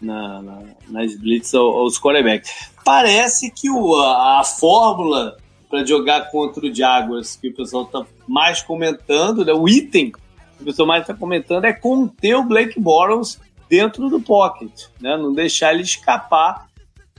na, 0.00 0.40
na, 0.42 0.62
nas 0.88 1.16
blitz 1.16 1.54
aos 1.54 1.98
quarterbacks. 1.98 2.70
Parece 2.84 3.50
que 3.50 3.70
o, 3.70 3.96
a, 3.96 4.40
a 4.40 4.44
fórmula 4.44 5.36
para 5.68 5.84
jogar 5.84 6.30
contra 6.30 6.66
o 6.66 6.72
Jaguars, 6.72 7.36
que 7.36 7.48
o 7.48 7.54
pessoal 7.54 7.84
está 7.84 8.06
mais 8.28 8.62
comentando, 8.62 9.44
né, 9.44 9.52
o 9.52 9.68
item 9.68 10.12
que 10.12 10.62
o 10.62 10.64
pessoal 10.64 10.86
mais 10.86 11.02
está 11.02 11.14
comentando 11.14 11.64
é 11.64 11.72
conter 11.72 12.36
o 12.36 12.44
Blake 12.44 12.78
Bortles 12.78 13.40
dentro 13.68 14.08
do 14.08 14.20
pocket, 14.20 14.70
né, 15.00 15.16
não 15.16 15.32
deixar 15.32 15.74
ele 15.74 15.82
escapar 15.82 16.68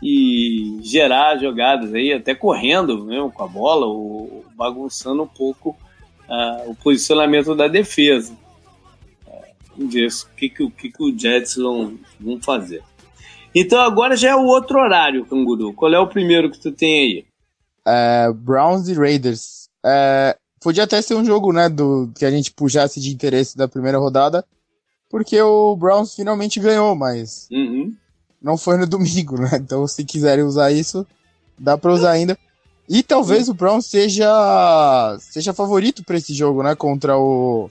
e 0.08 0.78
gerar 0.84 1.36
jogadas 1.38 1.92
aí, 1.92 2.14
até 2.14 2.36
correndo 2.36 3.04
mesmo 3.06 3.32
com 3.32 3.44
a 3.44 3.48
bola, 3.48 3.88
ou 3.88 4.46
bagunçando 4.56 5.24
um 5.24 5.28
pouco 5.28 5.76
uh, 6.30 6.70
o 6.70 6.76
posicionamento 6.76 7.56
da 7.56 7.68
defesa. 7.68 8.38
Vamos 9.76 9.92
ver 9.92 10.08
o 10.08 10.36
que, 10.36 10.48
que, 10.48 10.64
o 10.64 10.70
que, 10.70 10.92
que 10.92 11.04
o 11.04 11.18
Jets 11.18 11.56
vão, 11.56 11.98
vão 12.20 12.40
fazer. 12.40 12.84
Então 13.54 13.80
agora 13.80 14.16
já 14.16 14.30
é 14.30 14.36
o 14.36 14.46
outro 14.46 14.78
horário, 14.78 15.26
Canguru. 15.26 15.74
Qual 15.74 15.92
é 15.92 16.00
o 16.00 16.08
primeiro 16.08 16.52
que 16.52 16.60
tu 16.60 16.72
tem 16.72 17.00
aí? 17.00 17.26
É, 17.88 18.32
Browns 18.32 18.88
e 18.88 18.94
Raiders. 18.94 19.70
É, 19.84 20.38
podia 20.62 20.84
até 20.84 21.02
ser 21.02 21.16
um 21.16 21.26
jogo, 21.26 21.52
né, 21.52 21.68
do 21.68 22.12
que 22.16 22.26
a 22.26 22.32
gente 22.32 22.54
puxasse 22.54 23.02
de 23.02 23.12
interesse 23.12 23.58
da 23.58 23.68
primeira 23.68 23.98
rodada, 23.98 24.46
porque 25.10 25.42
o 25.42 25.76
Browns 25.76 26.16
finalmente 26.16 26.60
ganhou, 26.60 26.96
mas 26.96 27.48
uhum 27.52 27.92
não 28.46 28.58
foi 28.60 28.78
no 28.78 28.86
domingo, 28.88 29.42
né? 29.42 29.50
Então, 29.54 29.88
se 29.88 30.06
quiserem 30.06 30.46
usar 30.46 30.72
isso, 30.72 31.06
dá 31.58 31.76
para 31.76 31.92
usar 31.92 32.12
ainda. 32.12 32.38
E 32.88 33.02
talvez 33.02 33.50
o 33.50 33.54
Brown 33.56 33.82
seja 33.82 35.18
seja 35.20 35.56
favorito 35.56 36.04
para 36.04 36.18
esse 36.18 36.36
jogo, 36.36 36.62
né? 36.62 36.76
Contra 36.76 37.18
o 37.18 37.68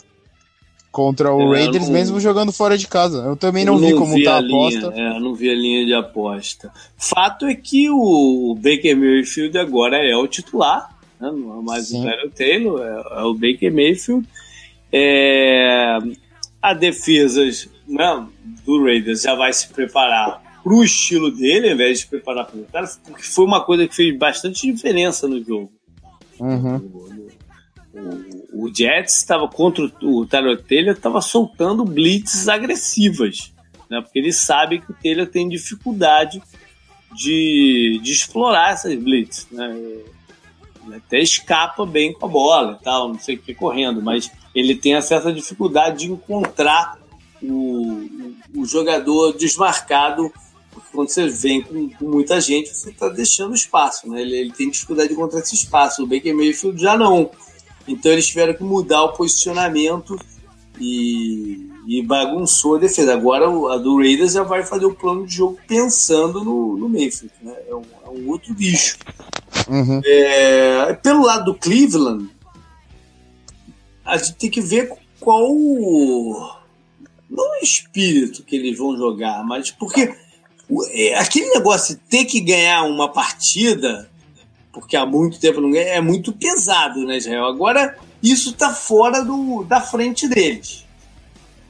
contra 0.91 1.33
o 1.33 1.55
é, 1.55 1.59
Raiders, 1.59 1.87
não, 1.87 1.93
mesmo 1.93 2.21
jogando 2.21 2.53
fora 2.53 2.77
de 2.77 2.89
casa. 2.89 3.19
Eu 3.19 3.37
também 3.37 3.65
não, 3.65 3.79
vi 3.79 3.93
não 3.93 3.99
como 3.99 4.15
vi 4.15 4.25
tá 4.25 4.35
a 4.35 4.39
aposta. 4.39 4.89
Linha, 4.89 5.17
é, 5.17 5.21
não 5.21 5.35
vi 5.35 5.51
a 5.51 5.55
linha 5.55 5.87
de 5.87 5.95
aposta. 5.95 6.73
Fato 6.97 7.47
é 7.47 7.55
que 7.55 7.89
o 7.91 8.57
Baker 8.57 8.97
Mayfield 8.97 9.57
agora 9.57 9.97
é 9.97 10.17
o 10.17 10.27
titular, 10.27 10.91
né? 11.21 11.31
não 11.33 11.61
é 11.61 11.63
mais 11.63 11.89
Sim. 11.89 12.01
o 12.01 12.03
Tyler 12.03 12.31
Taylor, 12.33 12.81
é, 12.81 13.21
é, 13.21 13.23
o 13.23 13.35
Baker 13.35 13.73
Mayfield. 13.73 14.29
É, 14.93 15.99
a 16.61 16.75
defesa 16.75 17.45
né, 17.87 18.27
do 18.65 18.85
Raiders 18.85 19.23
já 19.23 19.35
vai 19.35 19.53
se 19.53 19.69
preparar 19.69 20.43
pro 20.65 20.83
estilo 20.83 21.31
dele, 21.31 21.69
ao 21.69 21.75
invés 21.75 22.01
de 22.01 22.07
preparar 22.07 22.47
para 22.47 22.59
o 22.59 22.65
cara, 22.65 22.91
porque 23.05 23.23
foi 23.23 23.45
uma 23.45 23.63
coisa 23.63 23.87
que 23.87 23.95
fez 23.95 24.17
bastante 24.17 24.73
diferença 24.73 25.29
no 25.29 25.45
jogo. 25.45 25.71
Uhum. 26.41 26.77
O, 26.77 28.59
o, 28.59 28.65
o, 28.65 28.75
Jets 28.75 29.19
estava 29.19 29.47
contra 29.47 29.85
o 30.03 30.27
Tyler 30.27 30.61
Taylor, 30.63 30.95
estava 30.95 31.21
soltando 31.21 31.85
blitzes 31.85 32.49
agressivas, 32.49 33.53
né? 33.91 34.01
porque 34.01 34.19
ele 34.19 34.33
sabe 34.33 34.81
que 34.81 34.91
o 34.91 34.97
Taylor 35.01 35.27
tem 35.27 35.47
dificuldade 35.49 36.43
de, 37.15 38.01
de 38.03 38.13
explorar 38.13 38.73
essas 38.73 38.95
blitzes. 38.97 39.47
Né? 39.51 39.71
Ele 40.87 40.97
até 40.97 41.21
escapa 41.21 41.85
bem 41.85 42.15
com 42.15 42.25
a 42.25 42.29
bola 42.29 42.79
e 42.81 42.85
tal, 42.85 43.09
não 43.09 43.19
sei 43.19 43.37
o 43.37 43.39
que 43.39 43.55
correndo, 43.55 44.01
mas 44.01 44.31
ele 44.55 44.75
tem 44.75 44.95
essa 44.95 45.31
dificuldade 45.31 46.07
de 46.07 46.11
encontrar 46.11 46.99
o, 47.43 48.09
o 48.57 48.65
jogador 48.65 49.37
desmarcado 49.37 50.33
quando 50.95 51.09
você 51.09 51.29
vem 51.29 51.61
com, 51.61 51.91
com 51.91 52.05
muita 52.05 52.41
gente, 52.41 52.75
você 52.75 52.91
está 52.91 53.09
deixando 53.09 53.55
espaço, 53.55 54.09
né? 54.09 54.23
Ele, 54.23 54.37
ele, 54.37 54.53
tem 54.53 54.71
dificuldade 54.71 55.09
de 55.09 55.15
encontrar 55.15 55.41
esse 55.41 55.55
espaço. 55.55 56.03
O 56.03 56.07
Baker 56.07 56.35
Mayfield 56.35 56.81
já 56.81 56.97
não. 56.97 57.31
Então 57.87 58.13
eles 58.13 58.27
tiveram 58.27 58.55
que 58.55 58.63
mudar 58.63 59.03
o 59.03 59.13
posicionamento 59.13 60.19
e, 60.81 61.69
e 61.87 62.03
bagunçou 62.03 62.77
a 62.77 62.79
defesa. 62.79 63.13
Agora 63.13 63.47
a 63.47 63.77
do 63.77 63.99
Raiders 63.99 64.33
já 64.33 64.43
vai 64.43 64.65
fazer 64.65 64.87
o 64.87 64.95
plano 64.95 65.27
de 65.27 65.35
jogo 65.35 65.59
pensando 65.67 66.43
no, 66.45 66.77
no 66.77 66.89
Mayfield. 66.89 67.35
Né? 67.43 67.55
É, 67.69 67.75
um, 67.75 67.83
é 68.07 68.09
um 68.09 68.29
outro 68.29 68.55
bicho. 68.55 68.97
Uhum. 69.69 70.01
É, 70.05 70.95
pelo 70.95 71.25
lado 71.25 71.47
do 71.47 71.55
Cleveland, 71.55 72.29
a 74.05 74.17
gente 74.17 74.35
tem 74.35 74.51
que 74.51 74.61
ver 74.61 74.93
qual 75.19 75.49
não 77.29 77.61
o 77.61 77.63
espírito 77.63 78.43
que 78.45 78.57
eles 78.57 78.79
vão 78.79 78.97
jogar, 78.97 79.43
mas 79.45 79.71
porque 79.71 80.03
é, 80.03 80.24
aquele 81.17 81.51
negócio 81.51 81.95
de 81.95 82.01
ter 82.03 82.25
que 82.25 82.41
ganhar 82.41 82.85
uma 82.85 83.11
partida, 83.11 84.09
porque 84.73 84.97
há 84.97 85.07
muito 85.07 85.39
tempo 85.39 85.61
não 85.61 85.71
ganha, 85.71 85.87
é 85.87 86.01
muito 86.01 86.33
pesado, 86.33 87.05
né, 87.05 87.17
Israel? 87.17 87.47
Agora 87.47 87.97
isso 88.23 88.51
está 88.51 88.71
fora 88.71 89.23
do, 89.23 89.65
da 89.65 89.81
frente 89.81 90.27
deles. 90.29 90.85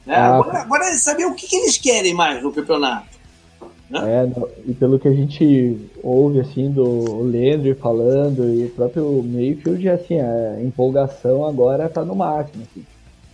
Né? 0.05 0.15
Ah, 0.15 0.37
agora, 0.37 0.59
agora 0.59 0.85
é 0.85 0.93
saber 0.93 1.25
o 1.25 1.33
que, 1.33 1.47
que, 1.47 1.55
eles 1.55 1.77
querem 1.77 2.13
mais 2.13 2.41
no 2.41 2.51
campeonato. 2.51 3.15
Né? 3.89 3.99
É, 4.03 4.29
e 4.67 4.73
pelo 4.73 4.97
que 4.97 5.07
a 5.07 5.13
gente 5.13 5.77
ouve 6.01 6.39
assim 6.39 6.71
do 6.71 7.21
Landry 7.23 7.75
falando 7.75 8.53
e 8.53 8.65
o 8.65 8.69
próprio 8.69 9.21
Mayfield, 9.23 9.89
assim, 9.89 10.19
a 10.19 10.61
empolgação 10.61 11.45
agora 11.45 11.85
está 11.85 12.03
no 12.03 12.15
máximo. 12.15 12.63
Assim. 12.63 12.85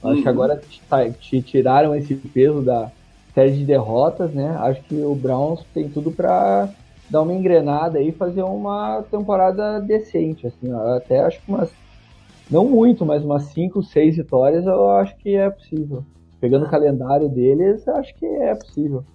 Acho 0.04 0.16
uhum. 0.16 0.22
que 0.24 0.30
agora 0.30 0.62
tá, 0.90 1.10
te 1.10 1.42
tiraram 1.42 1.96
esse 1.96 2.16
peso 2.16 2.62
da 2.62 2.92
série 3.34 3.52
de 3.52 3.66
derrotas, 3.66 4.34
né? 4.34 4.56
Acho 4.60 4.82
que 4.84 4.96
o 4.96 5.16
Browns 5.16 5.64
tem 5.74 5.90
tudo 5.90 6.12
para 6.12 6.70
dar 7.10 7.22
uma 7.22 7.34
engrenada 7.34 8.00
e 8.02 8.12
fazer 8.12 8.44
uma 8.44 9.04
temporada 9.10 9.80
decente, 9.80 10.48
assim. 10.48 10.72
Até 10.96 11.20
acho 11.22 11.42
que 11.42 11.52
umas 11.52 11.72
não 12.50 12.66
muito, 12.66 13.06
mas 13.06 13.24
umas 13.24 13.44
5, 13.46 13.82
6 13.82 14.18
vitórias 14.18 14.66
eu 14.66 14.90
acho 14.92 15.16
que 15.18 15.36
é 15.36 15.50
possível. 15.50 16.04
Pegando 16.40 16.66
o 16.66 16.70
calendário 16.70 17.30
deles, 17.30 17.88
acho 17.88 18.14
que 18.16 18.26
é 18.26 18.54
possível. 18.56 19.06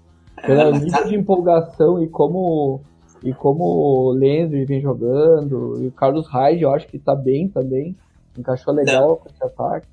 Pelo 0.45 0.71
nível 0.73 0.91
tá 0.91 1.03
de 1.03 1.17
empolgação 1.17 2.03
e 2.03 2.09
como 2.09 2.81
e 3.23 3.33
como 3.33 3.65
o 3.65 4.11
Lenzo 4.13 4.53
vem 4.67 4.81
jogando, 4.81 5.83
e 5.83 5.87
o 5.89 5.93
Carlos 5.93 6.29
Hyde 6.29 6.63
eu 6.63 6.73
acho 6.73 6.87
que 6.87 6.99
tá 6.99 7.15
bem 7.15 7.49
também. 7.49 7.97
Encaixou 8.39 8.73
legal 8.73 9.09
não. 9.09 9.17
com 9.17 9.29
esse 9.29 9.43
ataque. 9.43 9.89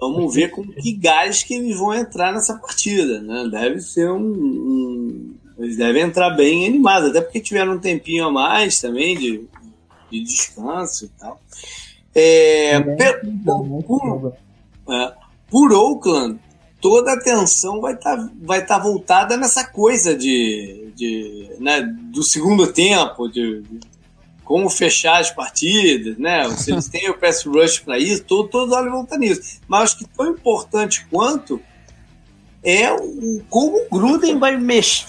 Vamos 0.00 0.34
ver 0.34 0.50
com 0.50 0.66
que 0.66 0.92
gás 0.92 1.42
que 1.42 1.54
eles 1.54 1.78
vão 1.78 1.94
entrar 1.94 2.32
nessa 2.32 2.54
partida, 2.54 3.20
né? 3.20 3.48
Deve 3.50 3.80
ser 3.80 4.10
um, 4.10 4.20
um, 4.20 5.34
Eles 5.58 5.76
devem 5.76 6.02
entrar 6.02 6.30
bem 6.30 6.66
animados, 6.66 7.10
até 7.10 7.20
porque 7.20 7.40
tiveram 7.40 7.74
um 7.74 7.78
tempinho 7.78 8.26
a 8.26 8.30
mais 8.30 8.78
também 8.80 9.16
de, 9.16 9.46
de 10.10 10.22
descanso 10.22 11.06
e 11.06 11.08
tal. 11.18 11.40
É, 12.14 12.72
é 12.72 12.80
por, 12.80 13.82
por, 13.82 14.32
é, 14.90 15.12
por 15.50 15.72
Oakland, 15.72 16.38
toda 16.80 17.12
a 17.12 17.14
atenção 17.14 17.80
vai 17.80 17.94
estar 17.94 18.16
tá, 18.16 18.30
vai 18.42 18.64
tá 18.64 18.78
voltada 18.78 19.36
nessa 19.36 19.64
coisa 19.64 20.16
de, 20.16 20.92
de 20.94 21.50
né, 21.60 21.80
do 21.82 22.22
segundo 22.22 22.72
tempo, 22.72 23.28
de, 23.28 23.62
de 23.62 23.80
como 24.48 24.70
fechar 24.70 25.20
as 25.20 25.30
partidas, 25.30 26.16
né? 26.16 26.48
Se 26.56 26.72
eles 26.72 26.88
têm 26.88 27.10
o 27.10 27.18
pass 27.18 27.44
rush 27.44 27.80
para 27.80 27.98
isso, 27.98 28.24
todos 28.24 28.50
todo 28.50 28.72
olhos 28.72 28.90
vão 28.90 29.02
estar 29.02 29.18
nisso. 29.18 29.60
Mas 29.68 29.82
acho 29.82 29.98
que 29.98 30.06
tão 30.06 30.26
importante 30.26 31.06
quanto 31.10 31.60
é 32.62 32.90
o, 32.90 33.42
como 33.50 33.76
o 33.76 33.88
Gruden 33.90 34.38
vai 34.38 34.56
mexer, 34.56 35.06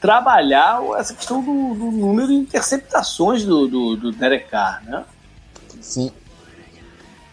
trabalhar 0.00 0.80
essa 0.96 1.12
questão 1.14 1.42
do, 1.42 1.74
do, 1.74 1.90
número 1.90 2.28
de 2.28 2.34
interceptações 2.34 3.42
do, 3.42 3.66
do, 3.66 3.96
do 3.96 4.12
Derek 4.12 4.48
Carr, 4.48 4.84
né? 4.84 5.04
Sim. 5.80 6.12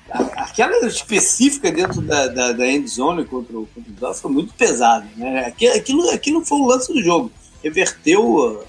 Aquela 0.10 0.88
específica 0.88 1.72
dentro 1.72 2.02
da, 2.02 2.30
da, 2.30 2.52
da 2.52 2.68
end 2.68 2.88
zone 2.90 3.26
contra 3.26 3.60
o, 3.60 3.68
contra 3.68 3.92
o 3.92 3.94
Dallas 3.94 4.20
foi 4.20 4.32
muito 4.32 4.56
pesada, 4.56 5.08
né? 5.16 5.54
Aquilo, 5.76 6.10
aquilo 6.10 6.44
foi 6.44 6.58
o 6.58 6.66
lance 6.66 6.92
do 6.92 7.00
jogo. 7.00 7.32
Reverteu 7.64 8.26
uh, 8.26 8.64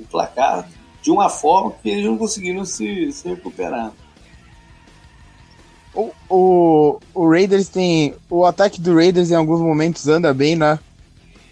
o 0.00 0.04
placar 0.10 0.68
de 1.06 1.12
uma 1.12 1.28
forma 1.28 1.70
que 1.70 1.88
eles 1.88 2.04
não 2.04 2.18
conseguiram 2.18 2.64
se, 2.64 3.12
se 3.12 3.28
recuperar. 3.28 3.92
O, 5.94 6.10
o, 6.28 7.00
o 7.14 7.30
Raiders 7.30 7.68
tem. 7.68 8.12
O 8.28 8.44
ataque 8.44 8.80
do 8.80 8.92
Raiders 8.92 9.30
em 9.30 9.36
alguns 9.36 9.60
momentos 9.60 10.08
anda 10.08 10.34
bem, 10.34 10.56
né? 10.56 10.80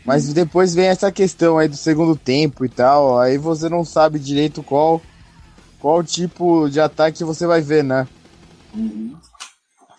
Mas 0.04 0.26
uhum. 0.26 0.34
depois 0.34 0.74
vem 0.74 0.86
essa 0.86 1.12
questão 1.12 1.56
aí 1.56 1.68
do 1.68 1.76
segundo 1.76 2.16
tempo 2.16 2.64
e 2.64 2.68
tal. 2.68 3.16
Aí 3.20 3.38
você 3.38 3.68
não 3.68 3.84
sabe 3.84 4.18
direito 4.18 4.60
qual, 4.60 5.00
qual 5.78 6.02
tipo 6.02 6.68
de 6.68 6.80
ataque 6.80 7.22
você 7.22 7.46
vai 7.46 7.60
ver, 7.60 7.84
né? 7.84 8.08
Uhum. 8.74 9.14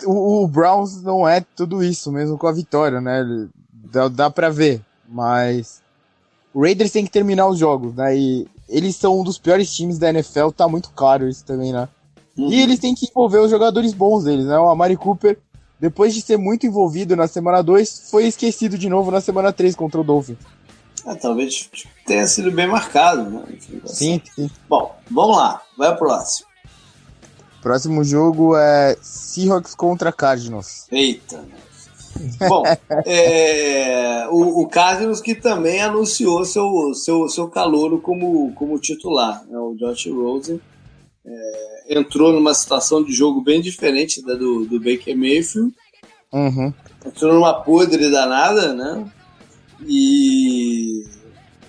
O, 0.03 0.43
o, 0.43 0.47
Browns 0.49 1.01
não 1.01 1.25
é 1.25 1.39
tudo 1.55 1.81
isso, 1.81 2.11
mesmo 2.11 2.37
com 2.37 2.47
a 2.47 2.51
vitória, 2.51 2.99
né? 2.99 3.47
Dá, 3.71 4.09
dá 4.09 4.29
pra 4.29 4.49
ver. 4.49 4.81
Mas 5.07 5.81
o 6.53 6.61
Raiders 6.61 6.91
tem 6.91 7.05
que 7.05 7.11
terminar 7.11 7.47
os 7.47 7.57
jogos, 7.57 7.95
né? 7.95 8.17
E 8.17 8.47
eles 8.67 8.95
são 8.95 9.19
um 9.19 9.23
dos 9.23 9.37
piores 9.37 9.73
times 9.73 9.97
da 9.97 10.09
NFL, 10.09 10.49
tá 10.49 10.67
muito 10.67 10.89
claro 10.91 11.27
isso 11.29 11.45
também, 11.45 11.71
né? 11.71 11.87
Uhum. 12.37 12.49
E 12.51 12.61
eles 12.61 12.79
têm 12.79 12.93
que 12.93 13.07
envolver 13.07 13.39
os 13.39 13.51
jogadores 13.51 13.93
bons 13.93 14.23
deles, 14.25 14.45
né? 14.45 14.57
O 14.57 14.69
Amari 14.69 14.97
Cooper, 14.97 15.39
depois 15.79 16.13
de 16.13 16.21
ser 16.21 16.37
muito 16.37 16.65
envolvido 16.65 17.15
na 17.15 17.27
semana 17.27 17.61
2, 17.61 18.09
foi 18.09 18.25
esquecido 18.25 18.77
de 18.77 18.89
novo 18.89 19.11
na 19.11 19.21
semana 19.21 19.53
3 19.53 19.75
contra 19.75 20.01
o 20.01 20.03
Dolphins. 20.03 20.39
É, 21.05 21.13
talvez 21.15 21.69
tenha 22.05 22.25
sido 22.25 22.51
bem 22.51 22.67
marcado, 22.67 23.29
né? 23.29 23.43
Sim, 23.85 24.21
sim. 24.35 24.49
Bom, 24.67 24.95
vamos 25.09 25.37
lá, 25.37 25.61
vai 25.77 25.89
pro 25.95 26.07
próximo. 26.07 26.47
Próximo 27.61 28.03
jogo 28.03 28.55
é 28.55 28.97
Seahawks 29.01 29.73
contra 29.75 30.11
Cardinals. 30.11 30.87
Eita, 30.91 31.43
Bom, 32.47 32.63
é, 33.05 34.27
o, 34.29 34.61
o 34.61 34.67
Cardinals 34.67 35.21
que 35.21 35.35
também 35.35 35.81
anunciou 35.81 36.45
seu, 36.45 36.93
seu, 36.93 37.27
seu 37.27 37.47
calouro 37.49 37.99
como, 37.99 38.53
como 38.53 38.79
titular, 38.79 39.43
né, 39.47 39.57
o 39.57 39.75
Josh 39.75 40.07
Rosen. 40.07 40.59
É, 41.25 41.97
entrou 41.97 42.31
numa 42.31 42.53
situação 42.53 43.03
de 43.03 43.11
jogo 43.13 43.41
bem 43.41 43.61
diferente 43.61 44.23
da 44.23 44.35
do, 44.35 44.65
do 44.65 44.79
Baker 44.79 45.17
Mayfield. 45.17 45.73
Uhum. 46.31 46.73
Entrou 47.05 47.33
numa 47.33 47.53
podre 47.53 48.09
danada, 48.09 48.73
né? 48.73 49.05
E. 49.87 51.03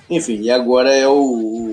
Enfim, 0.09 0.41
e 0.41 0.51
agora 0.51 0.95
é 0.95 1.07
o, 1.07 1.66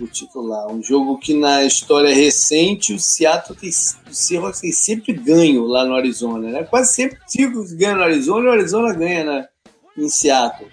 o 0.00 0.06
titular. 0.06 0.68
Um 0.68 0.82
jogo 0.82 1.18
que 1.18 1.34
na 1.34 1.64
história 1.64 2.14
recente 2.14 2.92
o 2.92 2.98
Seattle 2.98 3.58
tem, 3.58 3.70
o 3.70 4.14
Seahawks 4.14 4.60
tem 4.60 4.72
sempre 4.72 5.12
ganho 5.12 5.64
lá 5.64 5.84
no 5.84 5.94
Arizona, 5.94 6.48
né? 6.50 6.64
Quase 6.64 6.94
sempre 6.94 7.18
o 7.18 7.30
Seahawks 7.30 7.72
ganha 7.72 7.96
no 7.96 8.02
Arizona 8.02 8.46
e 8.46 8.48
o 8.48 8.52
Arizona 8.52 8.94
ganha 8.94 9.24
na, 9.24 9.48
em 9.96 10.08
Seattle. 10.08 10.68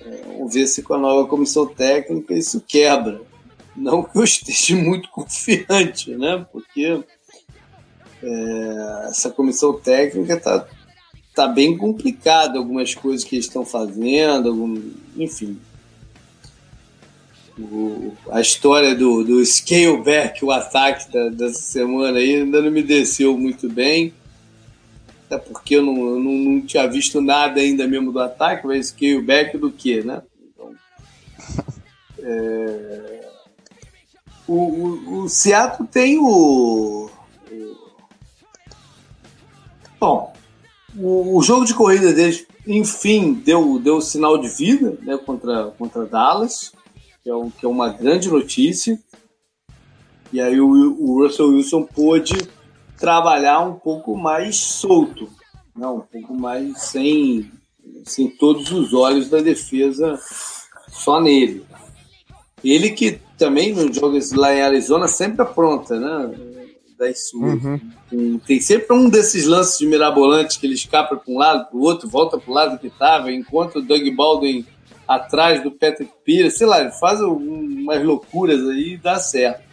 É, 0.00 0.22
vamos 0.26 0.54
ver 0.54 0.66
se 0.66 0.82
com 0.82 0.94
a 0.94 0.98
nova 0.98 1.28
comissão 1.28 1.66
técnica 1.66 2.34
isso 2.34 2.62
quebra. 2.66 3.20
Não 3.76 4.02
que 4.02 4.18
eu 4.18 4.24
esteja 4.24 4.76
muito 4.76 5.08
confiante, 5.12 6.14
né? 6.14 6.46
Porque 6.52 7.02
é, 8.22 9.06
essa 9.08 9.30
comissão 9.30 9.72
técnica 9.74 10.34
está 10.34 10.66
tá 11.34 11.46
bem 11.46 11.76
complicada 11.76 12.58
algumas 12.58 12.94
coisas 12.94 13.24
que 13.24 13.36
eles 13.36 13.46
estão 13.46 13.64
fazendo, 13.64 14.48
algum, 14.48 14.80
enfim 15.16 15.58
a 18.30 18.40
história 18.40 18.94
do, 18.94 19.24
do 19.24 19.44
scale 19.44 20.02
back, 20.02 20.44
o 20.44 20.50
ataque 20.50 21.10
da, 21.12 21.28
dessa 21.28 21.60
semana 21.60 22.18
aí, 22.18 22.36
ainda 22.36 22.60
não 22.62 22.70
me 22.70 22.82
desceu 22.82 23.36
muito 23.36 23.68
bem. 23.68 24.14
Até 25.26 25.38
porque 25.38 25.76
eu 25.76 25.82
não, 25.82 25.96
eu 25.96 26.18
não, 26.18 26.32
não 26.32 26.60
tinha 26.60 26.86
visto 26.88 27.20
nada 27.20 27.60
ainda 27.60 27.86
mesmo 27.86 28.12
do 28.12 28.18
ataque, 28.18 28.66
mas 28.66 28.88
scale 28.88 29.20
back 29.22 29.56
do 29.58 29.70
que, 29.70 30.02
né? 30.02 30.22
Então, 30.42 30.74
é, 32.18 33.28
o, 34.46 34.54
o, 34.54 35.22
o 35.22 35.28
Seattle 35.28 35.86
tem 35.86 36.18
o. 36.18 37.08
o 37.50 37.90
bom, 40.00 40.32
o, 40.96 41.36
o, 41.36 41.42
jogo 41.42 41.64
de 41.64 41.74
corrida 41.74 42.12
deles, 42.12 42.46
enfim, 42.66 43.34
deu, 43.34 43.78
deu 43.78 44.00
sinal 44.00 44.38
de 44.38 44.48
vida 44.48 44.98
né, 45.02 45.16
contra, 45.18 45.66
contra 45.78 46.06
Dallas 46.06 46.72
que 47.22 47.30
é, 47.30 47.34
um, 47.34 47.50
que 47.50 47.64
é 47.64 47.68
uma 47.68 47.88
grande 47.90 48.28
notícia. 48.28 48.98
E 50.32 50.40
aí 50.40 50.60
o, 50.60 50.68
o 50.68 51.22
Russell 51.22 51.48
Wilson 51.48 51.82
pôde 51.84 52.36
trabalhar 52.98 53.60
um 53.60 53.74
pouco 53.74 54.16
mais 54.16 54.56
solto, 54.56 55.28
não, 55.74 55.98
né? 55.98 56.04
um 56.04 56.20
pouco 56.20 56.34
mais 56.34 56.82
sem, 56.82 57.50
sem 58.04 58.28
todos 58.28 58.70
os 58.70 58.92
olhos 58.92 59.28
da 59.28 59.40
defesa 59.40 60.18
só 60.88 61.20
nele. 61.20 61.64
Ele 62.62 62.90
que 62.90 63.18
também 63.38 63.74
nos 63.74 63.96
jogos 63.96 64.32
lá 64.32 64.54
em 64.54 64.60
Arizona 64.60 65.08
sempre 65.08 65.42
apronta, 65.42 65.98
né? 65.98 66.34
Das. 66.98 67.32
Uhum. 67.32 67.80
Tem 68.46 68.60
sempre 68.60 68.94
um 68.94 69.08
desses 69.08 69.46
lances 69.46 69.78
de 69.78 69.86
mirabolantes 69.86 70.58
que 70.58 70.66
ele 70.66 70.74
escapa 70.74 71.16
para 71.16 71.32
um 71.32 71.38
lado, 71.38 71.70
para 71.70 71.78
o 71.78 71.80
outro, 71.80 72.06
volta 72.06 72.36
para 72.36 72.50
o 72.50 72.54
lado 72.54 72.78
que 72.78 72.88
estava, 72.88 73.32
enquanto 73.32 73.76
o 73.76 73.82
Doug 73.82 74.06
Baldwin 74.14 74.66
atrás 75.10 75.60
do 75.60 75.72
Patrick 75.72 76.12
Pires, 76.24 76.56
sei 76.56 76.68
lá, 76.68 76.80
ele 76.80 76.92
faz 76.92 77.20
umas 77.20 78.00
loucuras 78.04 78.60
aí 78.68 78.92
e 78.92 78.96
dá 78.96 79.18
certo. 79.18 79.68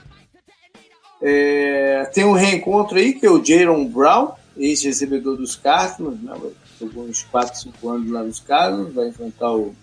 É, 1.22 2.10
tem 2.12 2.26
um 2.26 2.32
reencontro 2.32 2.98
aí 2.98 3.14
que 3.14 3.24
é 3.24 3.30
o 3.30 3.44
Jaron 3.44 3.86
Brown, 3.86 4.32
ex-recebedor 4.58 5.38
dos 5.38 5.56
Cardinals, 5.56 6.20
né? 6.22 6.34
jogou 6.80 7.04
uns 7.04 7.22
4, 7.22 7.60
5 7.60 7.90
anos 7.90 8.12
lá 8.12 8.24
nos 8.24 8.40
Cardinals, 8.40 8.94
vai 8.96 9.10
enfrentar 9.10 9.52
o 9.52 9.76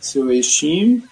seu 0.00 0.32
ex-time. 0.32 1.04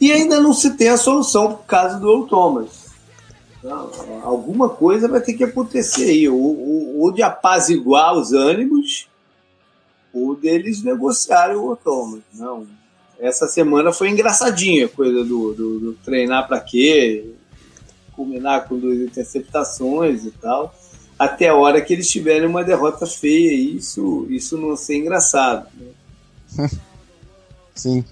E 0.00 0.12
ainda 0.12 0.40
não 0.40 0.52
se 0.52 0.76
tem 0.76 0.90
a 0.90 0.96
solução 0.96 1.56
por 1.56 1.64
causa 1.64 1.98
do 1.98 2.08
Earl 2.08 2.26
Thomas. 2.28 2.86
Então, 3.58 3.90
alguma 4.22 4.68
coisa 4.68 5.08
vai 5.08 5.20
ter 5.20 5.32
que 5.32 5.42
acontecer 5.42 6.08
aí, 6.08 6.28
ou, 6.28 6.38
ou, 6.38 7.00
ou 7.00 7.12
de 7.12 7.20
apaziguar 7.20 8.14
os 8.14 8.32
ânimos, 8.32 9.08
ou 10.12 10.34
deles 10.34 10.82
negociarem 10.82 11.56
o 11.56 11.74
Thomas. 11.76 12.22
Não. 12.34 12.66
Essa 13.18 13.48
semana 13.48 13.92
foi 13.92 14.10
engraçadinha 14.10 14.86
a 14.86 14.88
coisa 14.88 15.24
do, 15.24 15.52
do, 15.52 15.80
do 15.80 15.92
treinar 16.04 16.46
para 16.46 16.60
quê, 16.60 17.32
culminar 18.12 18.68
com 18.68 18.78
duas 18.78 18.98
interceptações 18.98 20.24
e 20.24 20.30
tal, 20.30 20.74
até 21.18 21.48
a 21.48 21.54
hora 21.54 21.80
que 21.80 21.92
eles 21.92 22.08
tiverem 22.08 22.46
uma 22.46 22.62
derrota 22.62 23.06
feia, 23.06 23.52
e 23.52 23.76
isso, 23.76 24.26
isso 24.30 24.56
não 24.56 24.76
ser 24.76 24.98
engraçado. 24.98 25.66
Né? 26.56 26.70
Sim. 27.74 28.04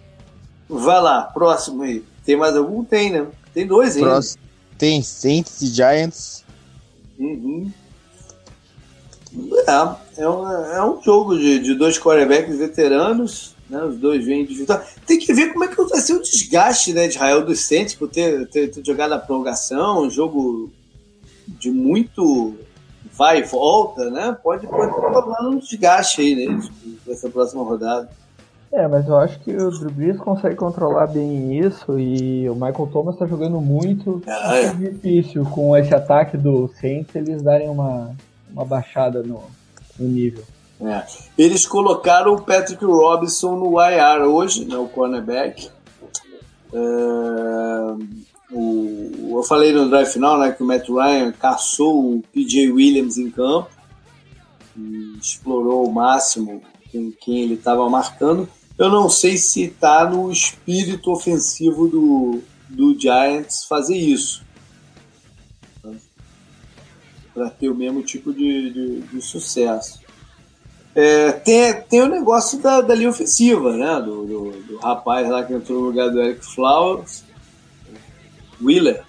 Vai 0.68 1.00
lá, 1.00 1.22
próximo 1.22 1.82
aí. 1.82 2.04
Tem 2.24 2.36
mais 2.36 2.56
algum? 2.56 2.84
Tem, 2.84 3.10
né? 3.10 3.26
Tem 3.54 3.66
dois 3.66 3.96
ainda. 3.96 4.10
Próximo. 4.10 4.42
Tem 4.76 5.02
Saints 5.02 5.62
e 5.62 5.66
Giants. 5.68 6.44
Uhum. 7.18 7.72
É, 9.66 10.22
é, 10.22 10.28
um, 10.28 10.48
é 10.48 10.84
um 10.84 11.02
jogo 11.02 11.36
de, 11.36 11.58
de 11.58 11.74
dois 11.74 11.98
quarterbacks 11.98 12.56
veteranos, 12.56 13.54
né? 13.68 13.82
Os 13.82 13.96
dois 13.96 14.24
vêm 14.24 14.44
de 14.44 14.54
vitória. 14.54 14.84
Tem 15.06 15.18
que 15.18 15.32
ver 15.32 15.52
como 15.52 15.64
é 15.64 15.68
que 15.68 15.82
vai 15.82 16.00
ser 16.00 16.14
o 16.14 16.22
desgaste, 16.22 16.92
né, 16.92 17.06
de 17.06 17.14
Israel 17.14 17.44
dos 17.44 17.60
Saints 17.60 17.94
por 17.94 18.08
ter, 18.08 18.48
ter, 18.48 18.68
ter 18.70 18.84
jogado 18.84 19.12
a 19.12 19.18
prorrogação, 19.18 20.02
um 20.02 20.10
jogo 20.10 20.70
de 21.46 21.70
muito 21.70 22.54
vai 23.12 23.40
e 23.40 23.42
volta, 23.42 24.10
né? 24.10 24.36
Pode, 24.42 24.66
pode 24.66 24.90
estar 24.90 25.48
um 25.48 25.58
desgaste 25.58 26.20
aí, 26.20 26.34
né, 26.34 26.68
nessa 27.06 27.30
próxima 27.30 27.62
rodada. 27.62 28.08
É, 28.72 28.86
mas 28.86 29.08
eu 29.08 29.16
acho 29.16 29.38
que 29.40 29.56
o 29.56 29.70
Drew 29.70 29.90
Brees 29.90 30.18
consegue 30.18 30.56
controlar 30.56 31.06
bem 31.06 31.58
isso 31.58 31.98
e 31.98 32.48
o 32.50 32.54
Michael 32.54 32.90
Thomas 32.92 33.14
está 33.14 33.26
jogando 33.26 33.60
muito. 33.60 34.20
Ah, 34.26 34.56
é. 34.56 34.74
difícil 34.74 35.44
com 35.44 35.74
esse 35.76 35.94
ataque 35.94 36.36
do 36.36 36.68
Saints 36.78 37.14
eles 37.14 37.42
darem 37.42 37.70
uma, 37.70 38.14
uma 38.56 38.64
baixada 38.64 39.22
no, 39.22 39.44
no 39.98 40.08
nível. 40.08 40.42
É. 40.80 41.04
Eles 41.36 41.66
colocaram 41.66 42.34
o 42.34 42.42
Patrick 42.42 42.84
Robinson 42.84 43.56
no 43.56 43.80
IR 43.80 44.22
hoje, 44.22 44.64
né, 44.64 44.76
o 44.76 44.88
cornerback. 44.88 45.70
É, 46.72 46.78
o, 48.50 49.36
eu 49.36 49.42
falei 49.42 49.72
no 49.72 49.88
drive 49.88 50.08
final 50.08 50.38
né, 50.38 50.52
que 50.52 50.62
o 50.62 50.66
Matt 50.66 50.88
Ryan 50.88 51.32
caçou 51.32 52.16
o 52.16 52.22
PJ 52.32 52.72
Williams 52.72 53.18
em 53.18 53.30
campo 53.30 53.76
explorou 55.20 55.86
o 55.86 55.92
máximo 55.92 56.62
quem, 56.90 57.10
quem 57.10 57.38
ele 57.42 57.54
estava 57.54 57.88
marcando. 57.88 58.48
Eu 58.78 58.90
não 58.90 59.08
sei 59.08 59.36
se 59.38 59.64
está 59.64 60.08
no 60.08 60.30
espírito 60.30 61.10
ofensivo 61.10 61.88
do, 61.88 62.42
do 62.68 62.98
Giants 62.98 63.64
fazer 63.64 63.96
isso. 63.96 64.44
Para 67.36 67.50
ter 67.50 67.68
o 67.68 67.74
mesmo 67.74 68.02
tipo 68.02 68.32
de, 68.32 68.70
de, 68.70 69.00
de 69.02 69.20
sucesso. 69.20 70.00
É, 70.94 71.30
tem, 71.30 71.74
tem 71.82 72.00
o 72.00 72.08
negócio 72.08 72.58
da, 72.58 72.80
da 72.80 72.94
linha 72.94 73.10
ofensiva, 73.10 73.76
né? 73.76 74.00
Do, 74.00 74.24
do, 74.24 74.50
do, 74.62 74.78
rapaz 74.78 75.28
lá 75.28 75.44
que 75.44 75.52
entrou 75.52 75.80
no 75.80 75.86
lugar 75.88 76.08
do 76.08 76.22
Eric 76.22 76.42
Flowers, 76.42 77.22
Wheeler. 78.62 79.04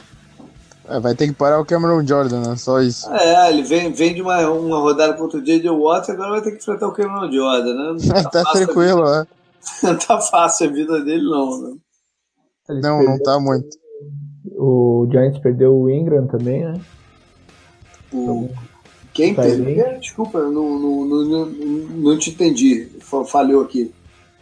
É, 0.90 1.00
vai 1.00 1.16
ter 1.16 1.28
que 1.28 1.34
parar 1.34 1.62
o 1.62 1.66
Cameron 1.66 2.06
Jordan, 2.06 2.42
né? 2.42 2.58
Só 2.58 2.82
isso. 2.82 3.10
É, 3.10 3.50
ele 3.50 3.64
vem, 3.64 3.94
vem 3.94 4.14
de 4.14 4.22
uma, 4.22 4.50
uma 4.50 4.80
rodada 4.80 5.14
contra 5.14 5.40
o 5.40 5.42
J.J. 5.42 5.70
Watt, 5.70 6.12
agora 6.12 6.32
vai 6.32 6.42
ter 6.42 6.52
que 6.52 6.58
enfrentar 6.58 6.90
o 6.90 6.92
Cameron 6.92 7.32
Jordan, 7.32 7.74
né? 7.74 7.98
Tá, 8.06 8.44
tá 8.44 8.52
tranquilo, 8.52 9.08
é. 9.08 9.26
Não 9.84 9.98
tá 9.98 10.20
fácil 10.20 10.68
a 10.68 10.72
vida 10.74 11.02
dele, 11.06 11.24
não, 11.24 11.62
né? 11.62 11.78
não, 12.82 13.04
não 13.04 13.20
tá 13.20 13.40
muito. 13.40 13.78
O 14.58 15.08
Giants 15.10 15.40
perdeu 15.40 15.74
o 15.74 15.90
Ingram 15.90 16.28
também, 16.28 16.66
né? 16.66 16.80
O... 18.12 18.22
Então, 18.22 18.50
Quem 19.14 19.34
perdeu? 19.34 20.00
Desculpa, 20.00 20.40
não, 20.42 20.80
não, 20.80 21.06
não, 21.06 21.46
não, 21.46 22.18
te 22.18 22.30
entendi. 22.30 22.90
Falhou 23.28 23.64
aqui. 23.64 23.94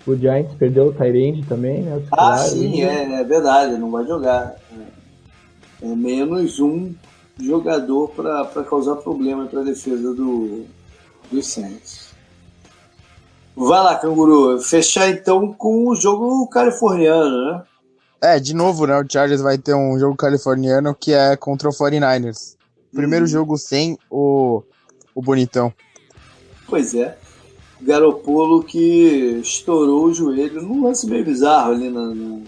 O 0.05 0.15
Giants 0.15 0.53
perdeu 0.55 0.87
o 0.87 0.93
Tyrande 0.93 1.43
também, 1.47 1.81
né? 1.81 2.01
ah, 2.11 2.37
sim, 2.37 2.83
é, 2.83 3.21
é, 3.21 3.23
verdade, 3.23 3.75
não 3.77 3.89
vai 3.89 4.05
jogar. 4.05 4.55
É, 5.81 5.85
é 5.87 5.95
menos 5.95 6.59
um 6.59 6.93
jogador 7.39 8.09
para 8.09 8.63
causar 8.63 8.97
problema 8.97 9.47
para 9.47 9.61
a 9.61 9.63
defesa 9.63 10.13
do, 10.13 10.65
do 11.31 11.41
Saints. 11.41 12.13
Vai 13.55 13.81
lá, 13.81 13.95
Canguru. 13.95 14.59
Fechar 14.59 15.09
então 15.09 15.53
com 15.53 15.87
o 15.87 15.95
jogo 15.95 16.47
californiano, 16.47 17.45
né? 17.45 17.63
É, 18.21 18.39
de 18.39 18.53
novo, 18.53 18.85
né? 18.85 18.99
O 18.99 19.05
Chargers 19.09 19.41
vai 19.41 19.57
ter 19.57 19.73
um 19.73 19.97
jogo 19.97 20.15
californiano 20.15 20.93
que 20.93 21.13
é 21.13 21.35
contra 21.37 21.69
o 21.69 21.71
49ers. 21.71 22.54
Primeiro 22.95 23.25
hum. 23.25 23.27
jogo 23.27 23.57
sem 23.57 23.97
o, 24.09 24.63
o 25.13 25.21
Bonitão. 25.21 25.71
Pois 26.67 26.95
é. 26.95 27.17
Garopolo 27.81 28.63
que 28.63 29.39
estourou 29.43 30.05
o 30.05 30.13
joelho 30.13 30.61
num 30.61 30.85
lance 30.85 31.05
meio 31.05 31.25
bizarro 31.25 31.73
ali 31.73 31.89
na, 31.89 32.15
na 32.15 32.39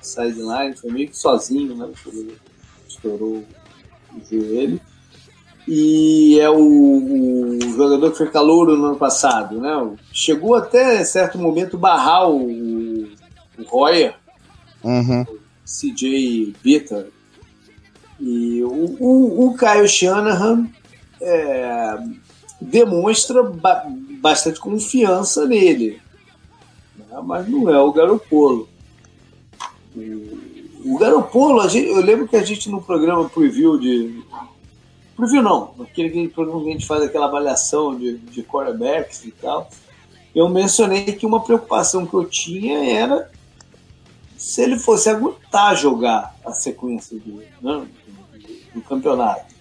sideline, 0.00 0.76
foi 0.76 0.90
meio 0.90 1.08
que 1.08 1.16
sozinho, 1.16 1.76
né? 1.76 1.88
Estourou 2.88 3.44
o 4.12 4.24
joelho 4.28 4.80
e 5.68 6.40
é 6.40 6.50
o, 6.50 6.56
o, 6.56 7.60
jogador 7.60 8.10
que 8.10 8.18
foi 8.18 8.30
calouro 8.30 8.76
no 8.76 8.86
ano 8.86 8.96
passado, 8.96 9.60
né? 9.60 9.70
Chegou 10.12 10.54
até 10.54 11.04
certo 11.04 11.38
momento 11.38 11.78
barrar 11.78 12.28
o, 12.28 13.04
o 13.58 13.62
Royer, 13.68 14.14
uhum. 14.82 15.24
CJ 15.64 16.54
Bitter. 16.62 17.08
E 18.20 18.62
o, 18.62 18.96
o, 19.00 19.46
o 19.46 19.56
Kyle 19.56 19.88
Shanahan 19.88 20.68
é, 21.20 21.98
demonstra 22.60 23.42
ba 23.42 23.86
bastante 24.20 24.60
confiança 24.60 25.46
nele, 25.46 25.98
né? 26.98 27.06
mas 27.24 27.48
não 27.48 27.70
é 27.70 27.80
o 27.80 27.90
Garopolo. 27.90 28.68
O, 29.96 30.38
o 30.84 30.98
Garopolo, 30.98 31.66
gente, 31.70 31.88
eu 31.88 32.02
lembro 32.02 32.28
que 32.28 32.36
a 32.36 32.44
gente 32.44 32.68
no 32.68 32.82
programa 32.82 33.30
preview 33.30 33.78
de 33.78 34.22
Preview 35.20 35.42
não, 35.42 35.74
aquele 35.80 36.28
programa 36.28 36.62
que 36.62 36.68
a 36.70 36.72
gente 36.72 36.86
faz 36.86 37.02
aquela 37.02 37.26
avaliação 37.26 37.94
de, 37.94 38.16
de 38.16 38.42
quarterbacks 38.42 39.22
e 39.24 39.30
tal. 39.30 39.68
Eu 40.34 40.48
mencionei 40.48 41.04
que 41.04 41.26
uma 41.26 41.42
preocupação 41.42 42.06
que 42.06 42.14
eu 42.14 42.24
tinha 42.24 42.90
era 42.90 43.30
se 44.34 44.62
ele 44.62 44.78
fosse 44.78 45.10
aguentar 45.10 45.76
jogar 45.76 46.34
a 46.42 46.52
sequência 46.52 47.18
do, 47.18 47.42
né, 47.60 47.86
do, 48.72 48.80
do 48.80 48.82
campeonato. 48.82 49.54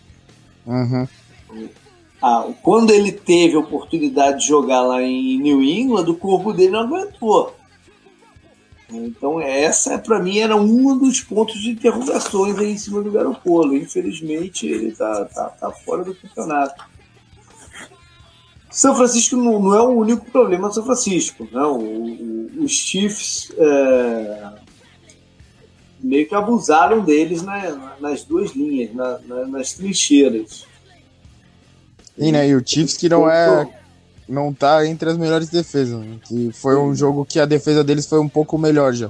Uhum. 0.65 1.07
Ah, 2.22 2.48
quando 2.61 2.91
ele 2.91 3.11
teve 3.11 3.56
a 3.56 3.60
oportunidade 3.60 4.41
de 4.41 4.48
jogar 4.48 4.81
lá 4.81 5.02
em 5.02 5.40
New 5.40 5.64
England, 5.64 6.10
o 6.10 6.15
corpo 6.18 6.53
dele 6.53 6.72
não 6.72 6.81
aguentou. 6.81 7.56
Então 8.91 9.40
essa 9.40 9.98
para 9.99 10.19
mim 10.19 10.40
era 10.40 10.56
um 10.56 10.98
dos 10.98 11.22
pontos 11.22 11.61
de 11.61 11.72
interrogações 11.72 12.57
aí 12.57 12.72
em 12.72 12.77
cima 12.77 13.02
do 13.02 13.11
Garopolo. 13.11 13.76
Infelizmente 13.76 14.68
ele 14.68 14.88
está 14.90 15.26
tá, 15.26 15.45
tá 15.49 15.72
fora 15.72 16.03
do 16.03 16.15
campeonato. 16.15 16.84
São 18.69 18.95
Francisco 18.95 19.36
não, 19.36 19.60
não, 19.60 19.73
é 19.73 19.81
o 19.81 19.90
único 19.90 20.30
problema 20.31 20.68
do 20.68 20.73
São 20.73 20.86
Francisco. 20.86 21.48
Não. 21.52 21.77
Né? 21.77 21.86
O, 21.86 22.61
o, 22.61 22.64
os 22.65 22.72
Chiefs 22.72 23.52
é, 23.57 24.52
meio 26.01 26.27
que 26.27 26.35
abusaram 26.35 27.03
deles 27.03 27.41
na, 27.41 27.95
nas 27.99 28.23
duas 28.23 28.51
linhas, 28.51 28.93
na, 28.93 29.19
na, 29.19 29.47
nas 29.47 29.73
trincheiras. 29.73 30.65
E, 32.17 32.31
né, 32.31 32.47
e 32.49 32.55
o 32.55 32.63
Chiefs 32.65 32.97
que 32.97 33.07
não 33.07 33.30
é 33.30 33.67
não 34.27 34.53
tá 34.53 34.85
entre 34.85 35.09
as 35.09 35.17
melhores 35.17 35.49
defesas. 35.49 35.99
Né? 35.99 36.19
Que 36.23 36.51
foi 36.51 36.77
um 36.77 36.93
jogo 36.93 37.26
que 37.26 37.39
a 37.39 37.45
defesa 37.45 37.84
deles 37.84 38.05
foi 38.05 38.19
um 38.19 38.30
pouco 38.30 38.57
melhor 38.57 38.93
já. 38.93 39.09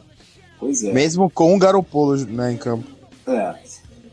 Pois 0.60 0.84
é. 0.84 0.94
Mesmo 0.94 1.30
com 1.30 1.56
o 1.56 1.60
Garopolo 1.60 2.16
né, 2.26 2.54
em 2.54 2.58
campo. 2.58 2.86
É. 3.28 3.56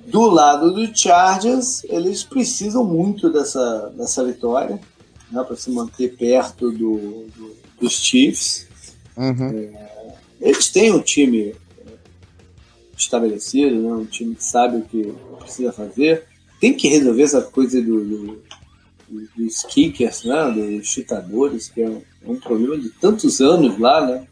Do 0.06 0.22
lado 0.22 0.72
do 0.72 0.96
Chargers, 0.96 1.84
eles 1.84 2.22
precisam 2.22 2.84
muito 2.84 3.30
dessa, 3.30 3.92
dessa 3.96 4.24
vitória 4.24 4.80
né, 5.30 5.44
para 5.44 5.56
se 5.56 5.70
manter 5.70 6.16
perto 6.16 6.70
do, 6.70 7.26
do 7.36 7.56
dos 7.80 7.92
Chiefs. 7.92 8.66
Uhum. 9.16 9.48
É, 9.50 10.14
eles 10.40 10.68
têm 10.68 10.92
um 10.92 11.00
time 11.00 11.54
estabelecido, 12.96 13.76
né, 13.76 13.92
um 13.92 14.04
time 14.04 14.34
que 14.34 14.44
sabe 14.44 14.78
o 14.78 14.82
que 14.82 15.14
precisa 15.38 15.72
fazer. 15.72 16.24
Tem 16.60 16.74
que 16.74 16.88
resolver 16.88 17.22
essa 17.22 17.42
coisa 17.42 17.80
do, 17.82 18.02
do 18.02 18.42
dos 19.08 19.62
kickers, 19.62 20.24
né, 20.24 20.50
dos 20.50 20.88
chutadores, 20.88 21.68
que 21.68 21.82
é 21.82 21.88
um, 21.88 22.02
é 22.26 22.30
um 22.30 22.40
problema 22.40 22.76
de 22.76 22.90
tantos 22.90 23.40
anos 23.40 23.78
lá, 23.78 24.04
né? 24.04 24.26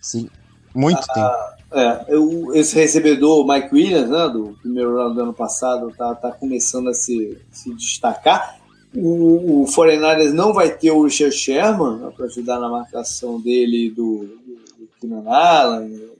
Sim, 0.00 0.28
muito 0.74 1.00
ah, 1.10 1.14
tempo. 1.14 1.62
É, 1.72 2.04
eu, 2.08 2.54
esse 2.54 2.74
recebedor, 2.76 3.46
Mike 3.46 3.74
Williams, 3.74 4.10
né, 4.10 4.28
do 4.28 4.56
primeiro 4.60 4.96
round 4.96 5.14
do 5.14 5.22
ano 5.22 5.32
passado, 5.32 5.92
tá, 5.96 6.14
tá 6.14 6.30
começando 6.30 6.90
a 6.90 6.94
se, 6.94 7.38
se 7.50 7.74
destacar. 7.74 8.60
O, 8.94 9.62
o 9.62 9.72
49 9.72 10.32
não 10.32 10.52
vai 10.52 10.70
ter 10.70 10.90
o 10.90 11.04
Richard 11.04 11.34
Sherman 11.34 11.96
né, 11.96 12.12
para 12.14 12.26
ajudar 12.26 12.60
na 12.60 12.68
marcação 12.68 13.40
dele 13.40 13.90
do, 13.90 14.18
do, 14.18 14.54
do 14.78 14.88
Keenan 15.00 15.28
Allen 15.28 16.11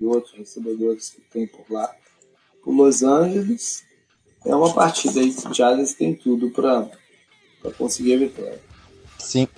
e 0.00 0.04
outros 0.04 0.34
recebedores 0.34 1.10
que 1.10 1.20
tem 1.20 1.46
por 1.46 1.64
lá. 1.70 1.90
O 2.64 2.72
Los 2.72 3.02
Angeles 3.02 3.84
é 4.44 4.54
uma 4.54 4.72
partida 4.72 5.20
aí 5.20 5.32
que 5.32 5.48
o 5.48 5.54
Giants 5.54 5.94
tem 5.94 6.14
tudo 6.14 6.50
para 6.50 6.90
conseguir 7.76 8.14
a 8.14 8.18
vitória. 8.18 8.60
Sim. 9.18 9.48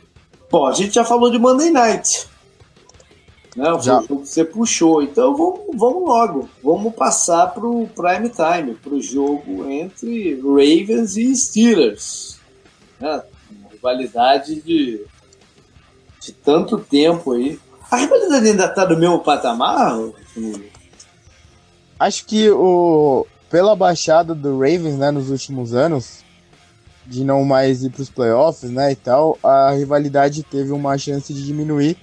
Bom, 0.50 0.66
a 0.66 0.72
gente 0.72 0.94
já 0.94 1.04
falou 1.04 1.30
de 1.30 1.38
Monday 1.38 1.70
Night. 1.70 2.28
Né? 3.56 3.72
O 3.72 3.80
já. 3.80 4.00
jogo 4.00 4.22
que 4.22 4.28
você 4.28 4.44
puxou. 4.44 5.02
Então 5.02 5.36
vamos, 5.36 5.76
vamos 5.76 6.08
logo. 6.08 6.48
Vamos 6.62 6.94
passar 6.94 7.48
para 7.48 7.66
o 7.66 7.88
prime 7.88 8.30
time, 8.30 8.74
para 8.74 8.94
o 8.94 9.02
jogo 9.02 9.68
entre 9.68 10.40
Ravens 10.40 11.16
e 11.16 11.34
Steelers 11.34 12.40
né? 13.00 13.22
Uma 13.50 13.70
rivalidade 13.70 14.60
de, 14.60 15.04
de 16.20 16.32
tanto 16.32 16.78
tempo 16.78 17.32
aí. 17.32 17.58
A 17.90 17.96
rivalidade 17.96 18.48
ainda 18.48 18.68
tá 18.68 18.86
no 18.86 18.96
mesmo 18.96 19.20
patamar? 19.20 19.98
Acho 21.98 22.24
que 22.24 22.50
o 22.50 23.26
pela 23.50 23.74
baixada 23.74 24.34
do 24.34 24.52
Ravens, 24.52 24.96
né, 24.96 25.10
nos 25.10 25.28
últimos 25.28 25.74
anos, 25.74 26.24
de 27.04 27.24
não 27.24 27.44
mais 27.44 27.82
ir 27.82 27.90
para 27.90 28.02
os 28.02 28.08
playoffs, 28.08 28.70
né, 28.70 28.92
e 28.92 28.96
tal, 28.96 29.36
a 29.42 29.72
rivalidade 29.72 30.44
teve 30.44 30.70
uma 30.70 30.96
chance 30.96 31.34
de 31.34 31.44
diminuir. 31.44 31.96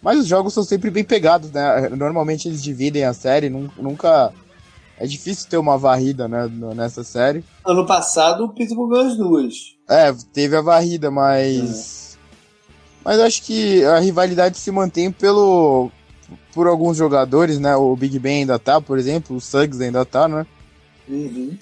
Mas 0.00 0.18
os 0.18 0.26
jogos 0.26 0.54
são 0.54 0.64
sempre 0.64 0.90
bem 0.90 1.04
pegados, 1.04 1.50
né? 1.50 1.88
Normalmente 1.90 2.46
eles 2.46 2.62
dividem 2.62 3.04
a 3.04 3.14
série, 3.14 3.48
nunca 3.48 4.32
é 4.98 5.06
difícil 5.06 5.48
ter 5.48 5.56
uma 5.56 5.78
varrida, 5.78 6.28
né, 6.28 6.46
nessa 6.74 7.02
série. 7.02 7.42
Ano 7.64 7.86
passado 7.86 8.44
o 8.44 8.48
Pittsburgh 8.50 8.90
ganhou 8.90 9.06
as 9.06 9.16
duas. 9.16 9.54
É, 9.88 10.14
teve 10.32 10.56
a 10.56 10.60
varrida, 10.60 11.10
mas. 11.10 12.16
É. 12.16 12.24
Mas 13.04 13.20
acho 13.20 13.42
que 13.42 13.84
a 13.84 13.98
rivalidade 13.98 14.56
se 14.58 14.70
mantém 14.70 15.10
pelo. 15.10 15.90
Por 16.54 16.66
alguns 16.66 16.96
jogadores, 16.96 17.58
né? 17.58 17.74
O 17.74 17.96
Big 17.96 18.18
Ben 18.18 18.40
ainda 18.40 18.58
tá, 18.58 18.80
por 18.80 18.98
exemplo, 18.98 19.36
o 19.36 19.40
Suggs 19.40 19.82
ainda 19.82 20.04
tá, 20.04 20.28
né? 20.28 20.46
Uhum. 21.08 21.58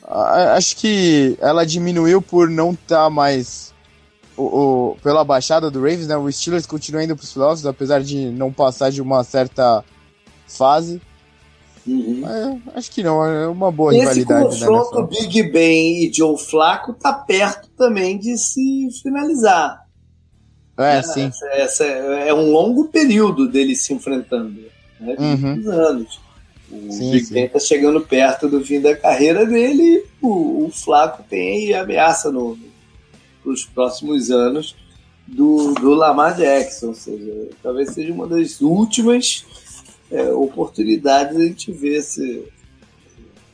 Acho 0.55 0.77
que 0.77 1.37
ela 1.41 1.65
diminuiu 1.65 2.21
por 2.21 2.49
não 2.49 2.73
estar 2.73 3.05
tá 3.05 3.11
mais. 3.11 3.73
O, 4.37 4.43
o, 4.43 4.97
pela 5.03 5.25
baixada 5.25 5.71
do 5.71 5.81
Ravens, 5.81 6.07
né? 6.07 6.17
O 6.17 6.31
Steelers 6.31 6.67
continua 6.67 7.03
indo 7.03 7.17
pros 7.17 7.33
playoffs, 7.33 7.67
apesar 7.67 8.03
de 8.03 8.27
não 8.31 8.53
passar 8.53 8.91
de 8.91 9.03
uma 9.03 9.25
certa 9.25 9.85
fase. 10.47 11.01
Uhum. 11.87 12.23
É, 12.27 12.79
acho 12.79 12.91
que 12.91 13.03
não, 13.03 13.25
é 13.25 13.49
uma 13.49 13.73
boa 13.73 13.93
Esse 13.93 14.21
rivalidade. 14.21 14.55
Esse 14.55 14.67
confronto 14.67 15.03
né, 15.03 15.09
Big 15.11 15.43
Ben 15.51 16.05
e 16.05 16.13
Joe 16.13 16.39
Flaco 16.39 16.95
tá 16.95 17.13
perto 17.13 17.69
também 17.77 18.19
de 18.19 18.39
se 18.39 18.89
finalizar. 19.03 19.83
É, 20.79 20.99
é 20.99 21.03
sim. 21.03 21.27
Essa, 21.27 21.47
essa, 21.53 21.85
é 21.85 22.33
um 22.33 22.53
longo 22.53 22.89
período 22.89 23.49
deles 23.49 23.83
se 23.83 23.93
enfrentando. 23.93 24.72
Né, 25.03 25.17
uhum. 25.19 25.71
anos. 25.71 26.21
O 26.71 26.91
sim, 26.91 27.11
Big. 27.11 27.33
Ben 27.33 27.49
tá 27.49 27.59
chegando 27.59 28.01
perto 28.01 28.49
do 28.49 28.65
fim 28.65 28.81
da 28.81 28.97
carreira 28.97 29.45
dele 29.45 29.83
e 29.83 30.05
o, 30.23 30.67
o 30.67 30.71
Flaco 30.71 31.23
tem 31.29 31.75
ameaça 31.75 32.31
no, 32.31 32.59
nos 33.45 33.65
próximos 33.67 34.31
anos 34.31 34.75
do, 35.27 35.75
do 35.75 35.91
Lamar 35.91 36.37
Jackson. 36.37 36.89
Ou 36.89 36.95
seja, 36.95 37.49
talvez 37.63 37.91
seja 37.91 38.13
uma 38.13 38.27
das 38.27 38.61
últimas 38.61 39.45
é, 40.11 40.31
oportunidade 40.31 41.37
de 41.37 41.43
a 41.43 41.47
gente 41.47 41.73
ver 41.73 41.97
esse, 41.97 42.45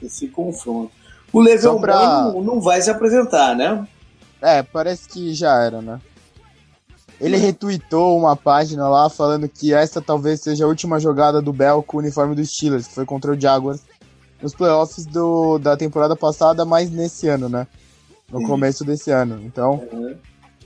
esse 0.02 0.28
confronto. 0.28 0.92
O 1.32 1.40
Level 1.40 1.80
pra... 1.80 2.32
não, 2.32 2.42
não 2.42 2.60
vai 2.60 2.80
se 2.80 2.90
apresentar, 2.90 3.56
né? 3.56 3.86
É, 4.40 4.62
parece 4.62 5.08
que 5.08 5.34
já 5.34 5.62
era, 5.62 5.82
né? 5.82 6.00
Ele 7.20 7.36
retweetou 7.36 8.16
uma 8.16 8.36
página 8.36 8.88
lá 8.88 9.10
falando 9.10 9.48
que 9.48 9.74
essa 9.74 10.00
talvez 10.00 10.40
seja 10.40 10.64
a 10.64 10.68
última 10.68 11.00
jogada 11.00 11.42
do 11.42 11.52
Bell 11.52 11.82
com 11.82 11.96
o 11.96 12.00
uniforme 12.00 12.34
dos 12.34 12.48
Steelers, 12.48 12.86
que 12.86 12.94
foi 12.94 13.04
contra 13.04 13.32
o 13.32 13.40
Jaguars 13.40 13.80
nos 14.40 14.54
playoffs 14.54 15.04
do, 15.04 15.58
da 15.58 15.76
temporada 15.76 16.14
passada, 16.14 16.64
mas 16.64 16.90
nesse 16.90 17.26
ano, 17.28 17.48
né? 17.48 17.66
No 18.30 18.40
Sim. 18.40 18.46
começo 18.46 18.84
desse 18.84 19.10
ano. 19.10 19.40
Então, 19.44 19.86
uhum. 19.92 20.14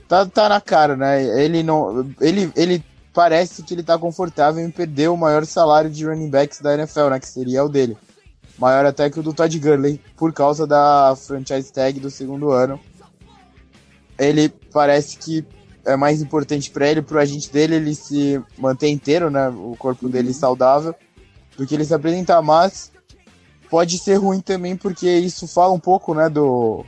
tá, 0.07 0.25
tá 0.25 0.49
na 0.49 0.61
cara, 0.61 0.95
né? 0.95 1.23
Ele 1.43 1.63
não. 1.63 2.07
Ele, 2.21 2.51
ele 2.55 2.83
parece 3.13 3.63
que 3.63 3.73
ele 3.73 3.83
tá 3.83 3.97
confortável 3.97 4.63
em 4.63 4.69
perder 4.69 5.09
o 5.09 5.17
maior 5.17 5.45
salário 5.45 5.89
de 5.89 6.05
running 6.05 6.29
backs 6.29 6.59
da 6.59 6.73
NFL, 6.73 7.09
né? 7.09 7.19
Que 7.19 7.27
seria 7.27 7.63
o 7.63 7.69
dele. 7.69 7.97
Maior 8.59 8.85
até 8.85 9.09
que 9.09 9.19
o 9.19 9.23
do 9.23 9.33
Todd 9.33 9.57
Gurley, 9.57 9.99
por 10.15 10.31
causa 10.31 10.67
da 10.67 11.15
franchise 11.15 11.73
tag 11.73 11.99
do 11.99 12.11
segundo 12.11 12.51
ano. 12.51 12.79
Ele 14.19 14.49
parece 14.71 15.17
que 15.17 15.43
é 15.85 15.95
mais 15.95 16.21
importante 16.21 16.71
para 16.71 16.87
ele, 16.87 17.01
pro 17.01 17.19
agente 17.19 17.51
dele, 17.51 17.75
ele 17.75 17.95
se 17.95 18.41
manter 18.57 18.89
inteiro, 18.89 19.29
né? 19.29 19.49
O 19.49 19.75
corpo 19.77 20.07
dele 20.07 20.29
uhum. 20.29 20.33
saudável, 20.33 20.95
do 21.57 21.65
que 21.65 21.75
ele 21.75 21.85
se 21.85 21.93
apresentar. 21.93 22.41
Mas 22.41 22.91
pode 23.69 23.97
ser 23.97 24.15
ruim 24.15 24.39
também, 24.39 24.75
porque 24.75 25.09
isso 25.09 25.47
fala 25.47 25.73
um 25.73 25.79
pouco, 25.79 26.13
né? 26.13 26.29
Do. 26.29 26.85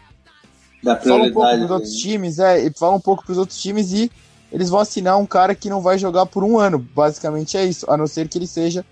Da 0.84 0.96
fala 0.96 1.24
um 1.24 1.34
pouco 1.34 1.58
dos 1.58 1.72
outros 1.72 1.94
times, 1.96 2.40
é, 2.40 2.66
e 2.66 2.72
fala 2.72 2.96
um 2.96 3.02
pouco 3.02 3.26
pros 3.26 3.38
outros 3.38 3.60
times 3.60 3.92
e 3.92 4.12
eles 4.52 4.70
vão 4.70 4.80
assinar 4.80 5.18
um 5.18 5.26
cara 5.26 5.56
que 5.56 5.70
não 5.70 5.82
vai 5.82 5.98
jogar 5.98 6.28
por 6.28 6.44
um 6.44 6.60
ano. 6.60 6.78
Basicamente 6.78 7.58
é 7.58 7.66
isso, 7.66 7.90
a 7.90 7.98
não 7.98 8.08
ser 8.08 8.28
que 8.28 8.38
ele 8.38 8.48
seja 8.48 8.86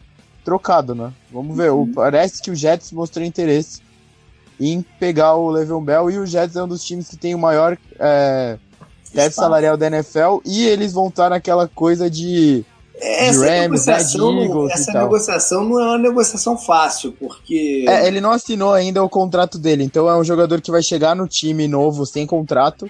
trocado, 0.43 0.93
né? 0.95 1.13
Vamos 1.31 1.55
ver. 1.55 1.71
Uhum. 1.71 1.93
Parece 1.93 2.41
que 2.41 2.51
o 2.51 2.55
Jets 2.55 2.91
mostrou 2.91 3.25
interesse 3.25 3.81
em 4.59 4.81
pegar 4.99 5.35
o 5.35 5.49
Le'Veon 5.49 5.81
Bell 5.81 6.11
e 6.11 6.17
o 6.17 6.25
Jets 6.25 6.55
é 6.55 6.63
um 6.63 6.67
dos 6.67 6.83
times 6.83 7.09
que 7.09 7.17
tem 7.17 7.33
o 7.33 7.39
maior 7.39 7.77
é, 7.99 8.57
teto 9.13 9.33
salarial 9.33 9.77
da 9.77 9.87
NFL 9.87 10.39
e 10.45 10.65
eles 10.65 10.93
vão 10.93 11.07
estar 11.07 11.29
naquela 11.29 11.67
coisa 11.67 12.09
de, 12.09 12.65
essa 12.95 13.39
de 13.39 13.45
Rams, 13.45 13.85
né, 13.85 13.93
Eagles 13.93 14.71
essa 14.71 14.93
negociação 14.93 15.63
não 15.63 15.79
é 15.79 15.83
uma 15.83 15.97
negociação 15.97 16.57
fácil, 16.57 17.11
porque... 17.19 17.85
É, 17.87 18.07
ele 18.07 18.19
não 18.19 18.31
assinou 18.31 18.73
ainda 18.73 19.03
o 19.03 19.09
contrato 19.09 19.57
dele, 19.57 19.83
então 19.83 20.09
é 20.09 20.17
um 20.17 20.23
jogador 20.23 20.61
que 20.61 20.71
vai 20.71 20.81
chegar 20.81 21.15
no 21.15 21.27
time 21.27 21.67
novo 21.67 22.05
sem 22.05 22.25
contrato, 22.25 22.89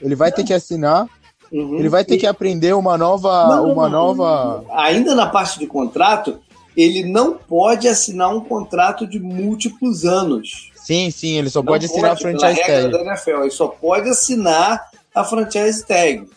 ele 0.00 0.14
vai 0.14 0.30
ter 0.30 0.44
que 0.44 0.52
assinar 0.52 1.08
Uhum. 1.54 1.78
Ele 1.78 1.88
vai 1.88 2.04
ter 2.04 2.16
que 2.16 2.26
aprender 2.26 2.74
uma 2.74 2.98
nova. 2.98 3.46
Não, 3.48 3.72
uma 3.72 3.88
não, 3.88 4.14
nova. 4.14 4.64
Ainda 4.72 5.14
na 5.14 5.28
parte 5.28 5.56
de 5.58 5.68
contrato, 5.68 6.40
ele 6.76 7.04
não 7.04 7.34
pode 7.34 7.86
assinar 7.86 8.34
um 8.34 8.40
contrato 8.40 9.06
de 9.06 9.20
múltiplos 9.20 10.04
anos. 10.04 10.72
Sim, 10.74 11.12
sim, 11.12 11.38
ele 11.38 11.48
só 11.48 11.60
não 11.60 11.66
pode 11.66 11.86
assinar 11.86 12.16
pode, 12.16 12.26
a 12.26 12.38
franchise 12.38 12.60
tag. 12.60 12.90
Da 12.90 13.00
NFL, 13.02 13.42
ele 13.42 13.50
só 13.50 13.68
pode 13.68 14.08
assinar 14.08 14.84
a 15.14 15.24
franchise 15.24 15.86
tag. 15.86 16.28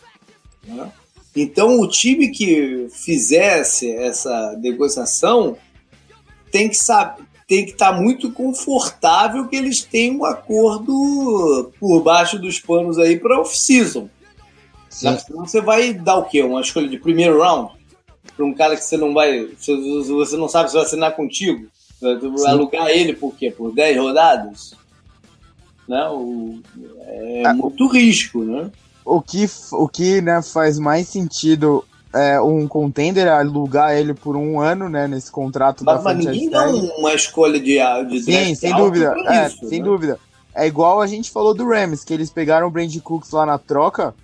Né? 0.66 0.92
Então, 1.34 1.80
o 1.80 1.88
time 1.88 2.28
que 2.28 2.88
fizesse 2.90 3.90
essa 3.92 4.56
negociação 4.58 5.56
tem 6.50 6.68
que 6.68 6.76
saber, 6.76 7.22
tem 7.48 7.64
que 7.64 7.72
estar 7.72 7.92
tá 7.92 7.98
muito 7.98 8.30
confortável 8.30 9.48
que 9.48 9.56
eles 9.56 9.82
tenham 9.82 10.18
um 10.18 10.24
acordo 10.24 11.72
por 11.80 12.02
baixo 12.02 12.38
dos 12.38 12.60
panos 12.60 12.98
aí 12.98 13.18
para 13.18 13.40
off-season. 13.40 14.08
Você 14.90 15.60
vai 15.60 15.94
dar 15.94 16.16
o 16.16 16.24
quê? 16.24 16.42
Uma 16.42 16.60
escolha 16.60 16.88
de 16.88 16.98
primeiro 16.98 17.40
round? 17.40 17.72
Para 18.36 18.44
um 18.44 18.52
cara 18.52 18.76
que 18.76 18.84
você 18.84 18.98
não 18.98 19.14
vai. 19.14 19.46
Você 19.58 20.36
não 20.36 20.48
sabe 20.48 20.68
se 20.68 20.74
vai 20.76 20.84
assinar 20.84 21.16
contigo? 21.16 21.66
Vai 22.00 22.52
alugar 22.52 22.88
ele 22.88 23.14
por 23.14 23.34
quê? 23.34 23.50
Por 23.50 23.74
10 23.74 23.96
rodadas? 23.96 24.74
Né? 25.88 26.06
O, 26.10 26.60
é 27.06 27.42
ah, 27.46 27.54
muito 27.54 27.88
risco, 27.88 28.44
né? 28.44 28.70
O 29.04 29.22
que, 29.22 29.46
o 29.72 29.88
que 29.88 30.20
né, 30.20 30.42
faz 30.42 30.78
mais 30.78 31.08
sentido 31.08 31.82
é 32.12 32.40
um 32.40 32.68
contender 32.68 33.26
alugar 33.28 33.96
ele 33.96 34.14
por 34.14 34.36
um 34.36 34.60
ano, 34.60 34.88
né, 34.88 35.06
nesse 35.06 35.30
contrato 35.30 35.84
mas, 35.84 35.96
da 35.96 36.02
Mas 36.02 36.18
ninguém 36.18 36.50
dá 36.50 36.66
uma 36.68 37.14
escolha 37.14 37.58
de, 37.58 37.78
de 38.08 38.22
Sim, 38.22 38.54
sem 38.54 38.74
dúvida. 38.74 39.14
É, 39.26 39.46
isso, 39.46 39.66
sem 39.68 39.78
né? 39.78 39.84
dúvida. 39.84 40.18
É 40.54 40.66
igual 40.66 41.00
a 41.00 41.06
gente 41.06 41.30
falou 41.30 41.54
do 41.54 41.66
Rams, 41.66 42.04
que 42.04 42.12
eles 42.12 42.30
pegaram 42.30 42.66
o 42.66 42.70
Brand 42.70 42.94
Cooks 43.00 43.30
lá 43.30 43.46
na 43.46 43.58
troca 43.58 44.14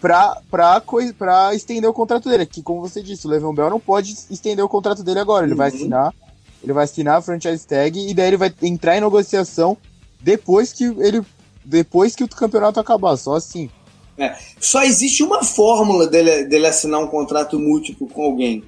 pra, 0.00 0.40
pra, 0.50 0.82
pra 1.16 1.54
estender 1.54 1.88
o 1.90 1.94
contrato 1.94 2.28
dele. 2.28 2.46
Que, 2.46 2.62
como 2.62 2.80
você 2.80 3.02
disse, 3.02 3.26
o 3.26 3.30
Le'Veon 3.30 3.54
Bell 3.54 3.70
não 3.70 3.80
pode 3.80 4.12
estender 4.30 4.64
o 4.64 4.68
contrato 4.68 5.02
dele 5.02 5.20
agora. 5.20 5.44
Ele 5.44 5.52
uhum. 5.52 5.58
vai 5.58 5.68
assinar, 5.68 6.14
ele 6.62 6.72
vai 6.72 6.84
assinar 6.84 7.18
a 7.18 7.22
franchise 7.22 7.66
tag 7.66 7.98
e 7.98 8.14
daí 8.14 8.28
ele 8.28 8.36
vai 8.36 8.52
entrar 8.62 8.96
em 8.96 9.00
negociação 9.00 9.76
depois 10.20 10.72
que 10.72 10.84
ele. 10.84 11.22
Depois 11.64 12.16
que 12.16 12.24
o 12.24 12.28
campeonato 12.28 12.80
acabar, 12.80 13.16
só 13.16 13.34
assim. 13.34 13.70
É, 14.16 14.36
só 14.58 14.82
existe 14.82 15.22
uma 15.22 15.44
fórmula 15.44 16.08
dele, 16.08 16.44
dele 16.44 16.66
assinar 16.66 17.00
um 17.00 17.06
contrato 17.06 17.58
múltiplo 17.58 18.08
com 18.08 18.22
alguém. 18.22 18.64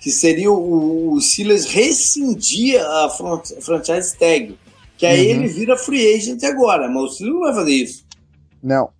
Que 0.00 0.10
seria 0.10 0.50
o, 0.50 1.12
o 1.12 1.20
Silas 1.20 1.66
rescindir 1.66 2.80
a, 2.80 3.10
front, 3.10 3.50
franchise 3.60 4.16
tag. 4.16 4.58
Que 4.96 5.04
aí 5.04 5.26
uhum. 5.26 5.40
ele 5.40 5.48
vira 5.48 5.76
free 5.76 6.14
agent 6.14 6.42
agora. 6.44 6.88
Mas 6.88 7.02
o 7.02 7.08
Silas 7.10 7.34
não 7.34 7.40
vai 7.40 7.54
fazer 7.54 7.72
isso. 7.72 8.04
Não. 8.62 8.90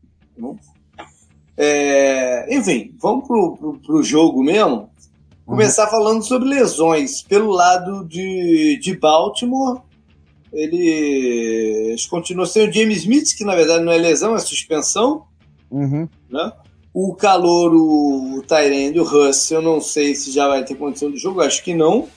É, 1.57 2.55
enfim, 2.55 2.95
vamos 3.01 3.27
pro, 3.27 3.57
pro, 3.57 3.79
pro, 3.79 4.03
jogo 4.03 4.43
mesmo. 4.43 4.91
Começar 5.47 5.85
uhum. 5.85 5.91
falando 5.91 6.23
sobre 6.23 6.49
lesões. 6.49 7.23
Pelo 7.23 7.51
lado 7.51 8.05
de, 8.07 8.79
de 8.83 8.97
Baltimore, 8.97 9.81
eles 10.53 12.07
continuam 12.07 12.47
sem 12.47 12.69
o 12.69 12.73
James 12.73 12.99
Smith, 12.99 13.37
que 13.37 13.45
na 13.45 13.55
verdade 13.55 13.85
não 13.85 13.93
é 13.93 13.99
lesão, 13.99 14.35
é 14.35 14.39
suspensão. 14.39 15.25
Uhum. 15.71 16.09
Né? 16.29 16.53
O 16.93 17.15
calor, 17.15 17.73
o 17.73 18.43
Tyrande, 18.47 18.99
o 18.99 19.05
Russ, 19.05 19.51
eu 19.51 19.63
não 19.63 19.81
sei 19.81 20.15
se 20.15 20.33
já 20.33 20.49
vai 20.49 20.65
ter 20.65 20.75
condição 20.75 21.11
de 21.11 21.19
jogo, 21.19 21.41
acho 21.41 21.63
que 21.63 21.73
não. 21.73 22.09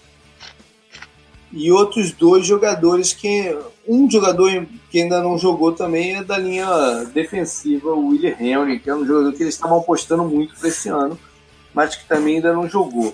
E 1.51 1.71
outros 1.71 2.11
dois 2.11 2.45
jogadores 2.45 3.13
que. 3.13 3.55
Um 3.85 4.09
jogador 4.09 4.65
que 4.89 5.01
ainda 5.01 5.21
não 5.21 5.37
jogou 5.37 5.73
também 5.73 6.15
é 6.15 6.23
da 6.23 6.37
linha 6.37 7.03
defensiva, 7.13 7.89
o 7.89 8.07
William 8.07 8.35
Henry, 8.39 8.79
que 8.79 8.89
é 8.89 8.95
um 8.95 9.05
jogador 9.05 9.33
que 9.33 9.43
eles 9.43 9.55
estavam 9.55 9.79
apostando 9.79 10.23
muito 10.23 10.55
para 10.55 10.69
esse 10.69 10.87
ano, 10.87 11.19
mas 11.73 11.93
que 11.95 12.07
também 12.07 12.37
ainda 12.37 12.53
não 12.53 12.67
jogou. 12.67 13.13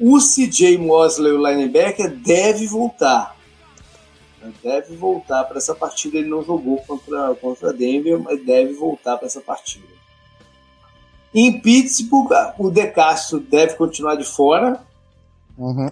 O 0.00 0.18
CJ 0.18 0.78
Mosley, 0.78 1.30
o 1.30 1.46
linebacker, 1.46 2.10
deve 2.10 2.66
voltar. 2.66 3.35
Deve 4.62 4.96
voltar 4.96 5.44
para 5.44 5.58
essa 5.58 5.74
partida. 5.74 6.18
Ele 6.18 6.28
não 6.28 6.42
jogou 6.42 6.78
contra, 6.86 7.34
contra 7.34 7.72
Denver, 7.72 8.18
mas 8.18 8.44
deve 8.44 8.74
voltar 8.74 9.16
para 9.16 9.26
essa 9.26 9.40
partida. 9.40 9.86
Em 11.34 11.60
Pittsburgh, 11.60 12.32
o 12.58 12.70
De 12.70 12.86
Castro 12.86 13.40
deve 13.40 13.74
continuar 13.74 14.16
de 14.16 14.24
fora. 14.24 14.80
Uhum. 15.58 15.90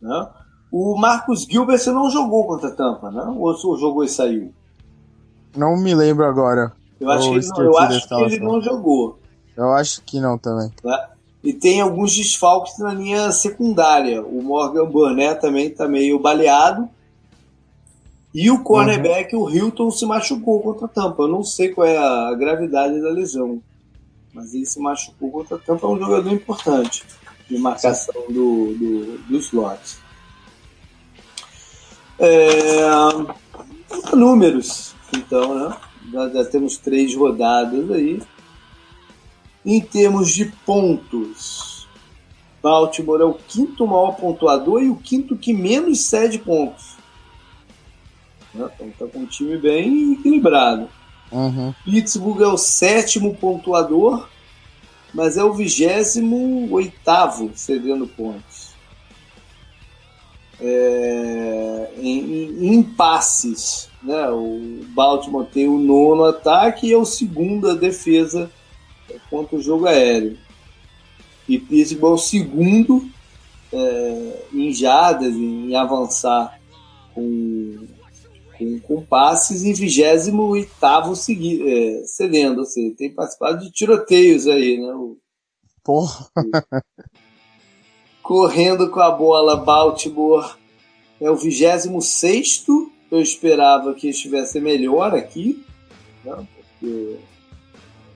Né? 0.00 0.28
O 0.72 0.96
Marcos 0.96 1.42
Gilbert 1.42 1.84
não 1.86 2.08
jogou 2.10 2.46
contra 2.46 2.68
a 2.68 2.74
Tampa, 2.74 3.10
né? 3.10 3.24
Ou 3.36 3.54
jogou 3.76 4.04
e 4.04 4.08
saiu? 4.08 4.54
Não 5.56 5.76
me 5.76 5.94
lembro 5.94 6.24
agora. 6.24 6.72
Eu 7.00 7.10
acho, 7.10 7.30
que, 7.30 7.36
ele, 7.36 7.66
eu 7.66 7.78
acho 7.78 8.08
que 8.08 8.14
ele 8.14 8.38
não 8.38 8.60
jogou. 8.60 9.18
Eu 9.56 9.72
acho 9.72 10.02
que 10.02 10.20
não 10.20 10.38
também. 10.38 10.70
Né? 10.84 11.08
E 11.42 11.52
tem 11.52 11.80
alguns 11.80 12.14
desfalques 12.14 12.78
na 12.78 12.92
linha 12.92 13.32
secundária. 13.32 14.22
O 14.22 14.42
Morgan 14.42 14.84
Burnett 14.84 15.40
também 15.40 15.68
está 15.68 15.88
meio 15.88 16.18
baleado. 16.18 16.88
E 18.32 18.50
o 18.50 18.62
cornerback, 18.62 19.34
uhum. 19.34 19.42
o 19.42 19.50
Hilton, 19.50 19.90
se 19.90 20.06
machucou 20.06 20.60
contra 20.60 20.86
a 20.86 20.88
Tampa. 20.88 21.24
Eu 21.24 21.28
não 21.28 21.42
sei 21.42 21.70
qual 21.70 21.86
é 21.86 21.98
a 21.98 22.34
gravidade 22.34 23.00
da 23.00 23.10
lesão. 23.10 23.60
Mas 24.32 24.54
ele 24.54 24.66
se 24.66 24.78
machucou 24.78 25.30
contra 25.30 25.56
a 25.56 25.58
Tampa. 25.58 25.86
É 25.86 25.90
um 25.90 25.98
jogador 25.98 26.32
importante 26.32 27.04
de 27.48 27.58
marcação 27.58 28.14
do, 28.28 28.74
do, 28.74 29.18
do 29.18 29.36
slot. 29.38 29.98
É, 32.18 32.86
números, 34.14 34.94
então, 35.16 35.54
né? 35.54 35.76
Já, 36.12 36.28
já 36.28 36.44
temos 36.44 36.76
três 36.76 37.14
rodadas 37.14 37.90
aí. 37.90 38.22
Em 39.64 39.80
termos 39.80 40.30
de 40.30 40.46
pontos, 40.64 41.88
Baltimore 42.62 43.20
é 43.20 43.24
o 43.24 43.34
quinto 43.34 43.86
maior 43.86 44.12
pontuador 44.12 44.82
e 44.82 44.88
o 44.88 44.96
quinto 44.96 45.36
que 45.36 45.52
menos 45.52 46.02
cede 46.02 46.38
pontos. 46.38 46.89
Né? 48.54 48.68
Então 48.80 48.90
tá 49.06 49.12
com 49.12 49.20
um 49.20 49.26
time 49.26 49.56
bem 49.56 50.14
equilibrado. 50.14 50.88
Uhum. 51.30 51.74
Pittsburgh 51.84 52.42
é 52.42 52.46
o 52.46 52.56
sétimo 52.56 53.36
pontuador, 53.36 54.28
mas 55.14 55.36
é 55.36 55.44
o 55.44 55.52
vigésimo 55.52 56.68
oitavo 56.72 57.52
cedendo 57.54 58.06
pontos 58.06 58.70
é, 60.60 61.90
em, 61.96 62.74
em, 62.74 62.82
passes. 62.82 63.88
Né? 64.02 64.28
O 64.28 64.84
Baltimore 64.88 65.46
tem 65.46 65.66
o 65.66 65.78
nono 65.78 66.24
ataque 66.24 66.86
e 66.86 66.92
é 66.92 66.96
o 66.96 67.04
segundo 67.04 67.70
a 67.70 67.74
defesa 67.74 68.50
contra 69.28 69.56
o 69.56 69.62
jogo 69.62 69.86
aéreo. 69.86 70.38
E 71.48 71.58
Pittsburgh 71.58 72.12
é 72.12 72.14
o 72.14 72.18
segundo 72.18 73.08
é, 73.72 74.44
em 74.52 74.72
jadas, 74.72 75.34
em 75.34 75.74
avançar 75.74 76.60
com, 77.14 77.86
com, 78.60 78.80
com 78.80 79.02
passes 79.02 79.62
e 79.62 79.72
28 79.72 80.30
é, 81.66 82.02
cedendo. 82.06 82.58
Ou 82.60 82.66
seja, 82.66 82.94
tem 82.96 83.14
participado 83.14 83.64
de 83.64 83.72
tiroteios 83.72 84.46
aí, 84.46 84.78
né? 84.78 84.92
O, 84.92 85.16
Porra! 85.82 86.28
correndo 88.30 88.88
com 88.90 89.00
a 89.00 89.10
bola, 89.10 89.56
Baltimore 89.56 90.56
é 91.20 91.28
o 91.28 91.34
26. 91.34 92.64
Eu 93.10 93.20
esperava 93.20 93.92
que 93.92 94.08
estivesse 94.08 94.60
melhor 94.60 95.12
aqui, 95.16 95.64
né? 96.24 96.46
porque, 96.54 97.16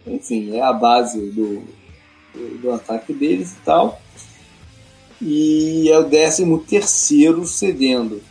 enfim, 0.07 0.55
é 0.55 0.63
a 0.63 0.73
base 0.73 1.19
do, 1.33 1.65
do, 2.33 2.59
do 2.59 2.71
ataque 2.71 3.13
deles 3.13 3.55
e 3.55 3.65
tal. 3.65 4.01
E 5.21 5.91
é 5.91 5.99
o 5.99 6.05
13 6.05 6.45
cedendo. 7.47 8.23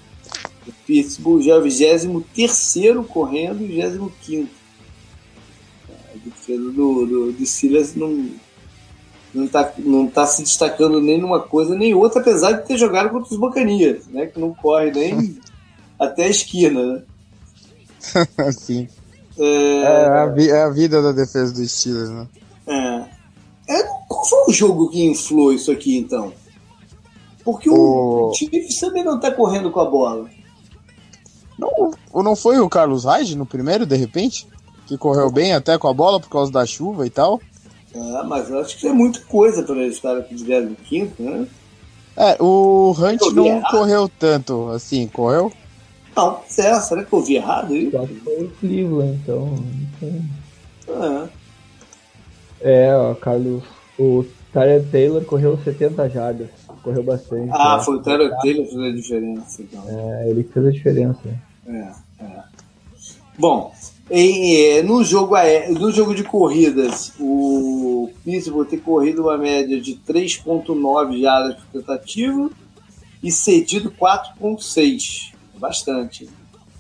O 0.67 0.71
Pittsburgh 0.85 1.41
já 1.41 1.55
é 1.55 1.57
o 1.57 1.61
23 1.61 3.05
correndo 3.07 3.61
e 3.61 3.85
o 3.85 4.05
25. 4.07 4.49
A 5.89 6.17
defesa 6.25 6.71
do, 6.71 7.05
do, 7.05 7.31
do 7.33 7.45
Silas 7.45 7.95
não, 7.95 8.29
não 9.33 9.45
está 9.45 9.73
não 9.79 10.07
tá 10.07 10.25
se 10.25 10.43
destacando 10.43 11.01
nem 11.01 11.19
numa 11.19 11.41
coisa 11.41 11.75
nem 11.75 11.93
outra, 11.93 12.21
apesar 12.21 12.53
de 12.53 12.67
ter 12.67 12.77
jogado 12.77 13.09
contra 13.09 13.33
os 13.33 13.39
Bocanias, 13.39 14.07
né? 14.07 14.27
Que 14.27 14.39
não 14.39 14.53
corre 14.53 14.91
nem 14.91 15.37
até 15.99 16.25
a 16.25 16.29
esquina, 16.29 16.81
né? 16.93 17.03
Sim. 18.57 18.87
É... 19.37 19.81
É, 19.81 20.07
a 20.07 20.35
é, 20.37 20.63
a 20.63 20.69
vida 20.69 21.01
da 21.01 21.11
defesa 21.11 21.53
dos 21.53 21.71
Steelers, 21.71 22.09
né? 22.09 22.27
É. 22.67 23.75
é. 23.79 23.83
Qual 24.07 24.25
foi 24.25 24.43
o 24.47 24.53
jogo 24.53 24.89
que 24.89 25.03
inflou 25.03 25.51
isso 25.51 25.71
aqui, 25.71 25.97
então? 25.97 26.31
Porque 27.43 27.69
o, 27.69 28.29
o 28.29 28.33
Chiefs 28.33 28.79
também 28.79 29.03
não 29.03 29.19
tá 29.19 29.31
correndo 29.31 29.71
com 29.71 29.79
a 29.79 29.85
bola. 29.85 30.29
Não, 31.57 31.91
não 32.23 32.35
foi 32.35 32.59
o 32.59 32.69
Carlos 32.69 33.05
Reis 33.05 33.33
no 33.35 33.45
primeiro, 33.45 33.85
de 33.85 33.95
repente? 33.95 34.47
Que 34.87 34.97
correu 34.97 35.31
bem 35.31 35.53
até 35.53 35.77
com 35.77 35.87
a 35.87 35.93
bola 35.93 36.19
por 36.19 36.29
causa 36.29 36.51
da 36.51 36.65
chuva 36.65 37.05
e 37.05 37.09
tal? 37.09 37.39
É, 37.93 38.23
mas 38.23 38.49
eu 38.49 38.59
acho 38.59 38.77
que 38.77 38.87
é 38.87 38.91
muita 38.91 39.19
coisa 39.21 39.63
para 39.63 39.75
eles 39.75 39.95
estarem 39.95 40.19
aqui 40.19 40.35
de 40.35 40.75
quinto, 40.83 41.21
né? 41.21 41.47
É, 42.15 42.37
o 42.39 42.95
Hunt 42.97 43.21
não 43.33 43.45
errado. 43.45 43.71
correu 43.71 44.09
tanto 44.19 44.69
assim, 44.69 45.07
correu? 45.07 45.51
Não, 46.15 46.39
é, 46.57 46.79
será 46.79 47.03
que 47.03 47.13
eu 47.13 47.21
vi 47.21 47.35
errado 47.35 47.69
que 47.69 48.21
foi 48.23 48.43
o 48.43 48.51
Cleveland, 48.59 49.19
então. 49.23 49.55
É. 50.87 51.29
É, 52.61 52.95
ó, 52.95 53.13
Carlos. 53.15 53.63
O 53.97 54.25
Tyler 54.51 54.83
Taylor 54.91 55.23
correu 55.23 55.59
70 55.63 56.09
jardas. 56.09 56.49
Correu 56.83 57.03
bastante. 57.03 57.49
Ah, 57.51 57.77
né? 57.77 57.83
foi 57.83 57.95
o 57.95 58.01
Tyler 58.01 58.29
Taylor 58.41 58.65
que 58.65 58.73
fez 58.73 58.83
a 58.83 58.95
diferença. 58.95 59.61
Então. 59.61 59.83
É, 59.87 60.29
ele 60.29 60.43
fez 60.43 60.65
a 60.65 60.71
diferença. 60.71 61.19
É, 61.65 61.91
é. 62.19 62.43
Bom, 63.37 63.73
em, 64.11 64.55
é, 64.55 64.83
no, 64.83 65.03
jogo, 65.03 65.35
no 65.71 65.91
jogo 65.91 66.13
de 66.13 66.23
corridas, 66.23 67.13
o 67.19 68.11
Pittsburgh 68.23 68.67
tem 68.67 68.79
corrido 68.79 69.23
uma 69.23 69.37
média 69.37 69.79
de 69.79 69.95
3,9 69.95 71.21
jardas 71.21 71.55
por 71.55 71.81
tentativa 71.81 72.49
e 73.23 73.31
cedido 73.31 73.91
4,6. 73.91 75.31
Bastante. 75.57 76.29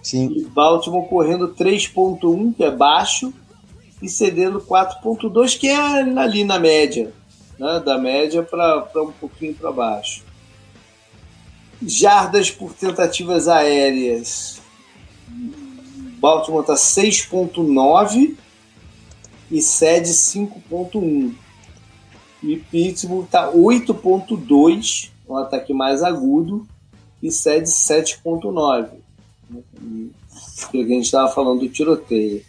Sim. 0.01 0.33
E 0.35 0.43
Baltimore 0.43 1.07
correndo 1.07 1.55
3,1, 1.55 2.53
que 2.53 2.63
é 2.63 2.69
baixo, 2.69 3.33
e 4.01 4.09
cedendo 4.09 4.59
4,2, 4.59 5.57
que 5.57 5.69
é 5.69 5.77
ali 5.77 6.43
na 6.43 6.59
média. 6.59 7.13
Né? 7.59 7.79
Da 7.79 7.97
média 7.97 8.43
para 8.43 8.87
um 8.97 9.11
pouquinho 9.11 9.53
para 9.53 9.71
baixo. 9.71 10.23
Jardas 11.81 12.49
por 12.49 12.73
tentativas 12.73 13.47
aéreas 13.47 14.61
Baltimore 16.23 16.61
está 16.61 16.75
6.9 16.75 18.37
e 19.51 19.61
cede 19.61 20.11
5.1. 20.11 21.33
E 22.41 22.55
Pittsburgh 22.55 23.25
está 23.25 23.51
8.2, 23.51 25.09
um 25.27 25.35
ataque 25.35 25.73
mais 25.73 26.01
agudo, 26.01 26.65
e 27.21 27.29
cede 27.29 27.67
7.9. 27.67 28.87
Que 30.71 30.81
a 30.81 30.87
gente 30.87 31.03
estava 31.03 31.29
falando 31.29 31.59
do 31.59 31.67
tiroteio. 31.67 32.41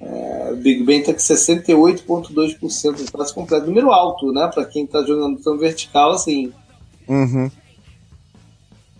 É, 0.00 0.54
Big 0.54 0.84
Ben 0.84 1.00
está 1.00 1.12
com 1.12 1.18
68,2% 1.18 3.04
de 3.04 3.10
passe 3.10 3.34
completo. 3.34 3.66
Número 3.66 3.90
alto, 3.92 4.32
né? 4.32 4.48
Para 4.52 4.64
quem 4.64 4.84
está 4.84 5.02
jogando 5.02 5.40
tão 5.40 5.58
vertical 5.58 6.12
assim. 6.12 6.52
Uhum. 7.08 7.50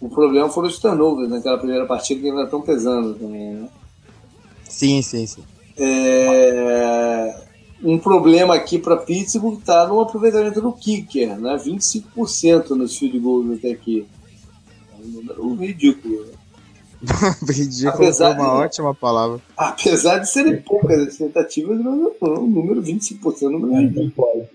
O 0.00 0.08
problema 0.08 0.48
foram 0.48 0.68
os 0.68 0.78
turnovers 0.78 1.28
naquela 1.28 1.58
primeira 1.58 1.86
partida 1.86 2.20
que 2.20 2.28
ainda 2.28 2.44
estão 2.44 2.60
pesando 2.60 3.14
também, 3.14 3.54
né? 3.54 3.68
Sim, 4.68 5.02
sim, 5.02 5.26
sim. 5.26 5.42
É... 5.76 7.48
Um 7.82 7.98
problema 7.98 8.54
aqui 8.54 8.78
para 8.78 8.96
Pittsburgh 8.96 9.58
está 9.58 9.86
no 9.86 10.00
aproveitamento 10.00 10.60
do 10.60 10.72
kicker, 10.72 11.38
né? 11.38 11.56
25% 11.56 12.70
nos 12.70 12.96
field 12.96 13.18
goals 13.20 13.58
até 13.58 13.70
aqui. 13.70 14.04
É 14.92 15.00
um 15.00 15.08
número 15.08 15.54
ridículo. 15.54 16.26
Né? 16.26 16.32
ridículo 17.48 17.94
apesar 17.94 18.30
é 18.30 18.40
uma 18.40 18.44
de, 18.44 18.64
ótima 18.64 18.94
palavra. 18.94 19.40
Apesar 19.56 20.18
de 20.18 20.28
serem 20.28 20.60
poucas 20.60 21.08
as 21.08 21.16
tentativas, 21.16 21.78
mas 21.80 21.94
o 22.20 22.46
número 22.46 22.82
25% 22.82 23.42
é 23.42 23.46
um 23.46 23.50
número 23.50 23.74
ridículo. 23.74 24.46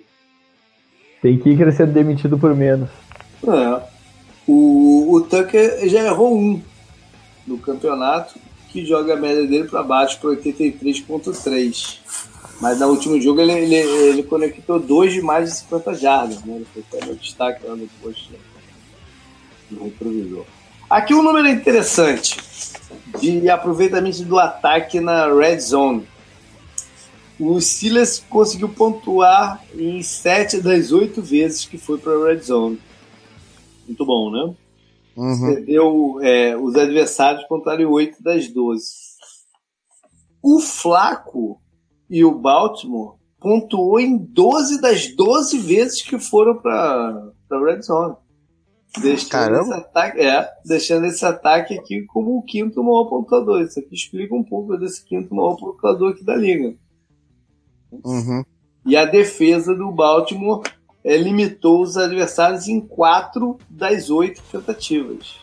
Tem 1.21 1.39
que 1.39 1.71
ser 1.71 1.87
demitido 1.87 2.37
por 2.37 2.53
menos. 2.53 2.89
É. 3.47 3.81
O, 4.45 5.13
o 5.13 5.21
Tucker 5.21 5.87
já 5.87 6.03
errou 6.05 6.37
um 6.37 6.61
no 7.47 7.57
campeonato, 7.57 8.37
que 8.69 8.85
joga 8.85 9.13
a 9.13 9.17
média 9.17 9.45
dele 9.47 9.67
para 9.67 9.83
baixo 9.83 10.19
para 10.19 10.31
83,3. 10.31 11.99
Mas 12.59 12.79
no 12.79 12.87
último 12.87 13.19
jogo 13.21 13.41
ele, 13.41 13.51
ele, 13.51 13.75
ele, 13.75 14.23
conectou 14.23 14.79
dois 14.79 15.13
de 15.13 15.21
mais 15.21 15.49
de 15.49 15.57
50 15.59 15.93
jardas. 15.95 16.43
Né? 16.43 16.55
Ele 16.55 16.67
foi 16.73 16.83
até 16.89 17.05
no 17.05 17.15
destaque 17.15 17.65
lá 17.65 17.75
no 17.75 17.87
post 18.01 18.31
do 19.69 19.83
retrovisor. 19.83 20.45
Aqui 20.93 21.11
um 21.11 21.23
número 21.23 21.47
interessante 21.47 22.37
de 23.19 23.49
aproveitamento 23.49 24.23
do 24.25 24.37
ataque 24.37 24.99
na 24.99 25.25
red 25.25 25.59
zone. 25.59 26.07
O 27.39 27.59
Steelers 27.59 28.19
conseguiu 28.29 28.69
pontuar 28.69 29.65
em 29.73 30.03
7 30.03 30.61
das 30.61 30.91
8 30.91 31.19
vezes 31.19 31.65
que 31.65 31.79
foi 31.79 31.97
para 31.97 32.13
a 32.13 32.27
red 32.27 32.41
zone. 32.41 32.79
Muito 33.87 34.05
bom, 34.05 34.29
né? 34.29 34.55
Uhum. 35.17 36.21
É, 36.21 36.55
os 36.55 36.75
adversários 36.75 37.43
pontuaram 37.45 37.89
8 37.89 38.21
das 38.21 38.47
12. 38.47 38.85
O 40.43 40.59
Flaco 40.59 41.59
e 42.07 42.23
o 42.23 42.37
Baltimore 42.37 43.15
pontuou 43.39 43.99
em 43.99 44.15
12 44.15 44.79
das 44.79 45.07
12 45.07 45.57
vezes 45.57 46.03
que 46.03 46.19
foram 46.19 46.55
para 46.55 47.31
a 47.49 47.65
red 47.65 47.81
zone. 47.81 48.15
Deixando 49.01 49.61
esse, 49.61 49.73
ataque, 49.73 50.19
é, 50.19 50.53
deixando 50.63 51.05
esse 51.07 51.25
ataque 51.25 51.77
aqui 51.77 52.03
como 52.03 52.37
o 52.37 52.43
quinto 52.43 52.83
maior 52.83 53.05
pontuador. 53.05 53.61
Isso 53.61 53.79
aqui 53.79 53.95
explica 53.95 54.35
um 54.35 54.43
pouco 54.43 54.77
desse 54.77 55.03
quinto 55.03 55.33
maior 55.33 55.55
pontuador 55.55 56.11
aqui 56.11 56.23
da 56.23 56.35
liga. 56.35 56.75
Uhum. 58.03 58.43
E 58.85 58.95
a 58.95 59.05
defesa 59.05 59.73
do 59.73 59.91
Baltimore 59.91 60.61
é, 61.03 61.17
limitou 61.17 61.81
os 61.81 61.97
adversários 61.97 62.67
em 62.67 62.79
quatro 62.79 63.57
das 63.69 64.09
oito 64.09 64.41
tentativas. 64.51 65.35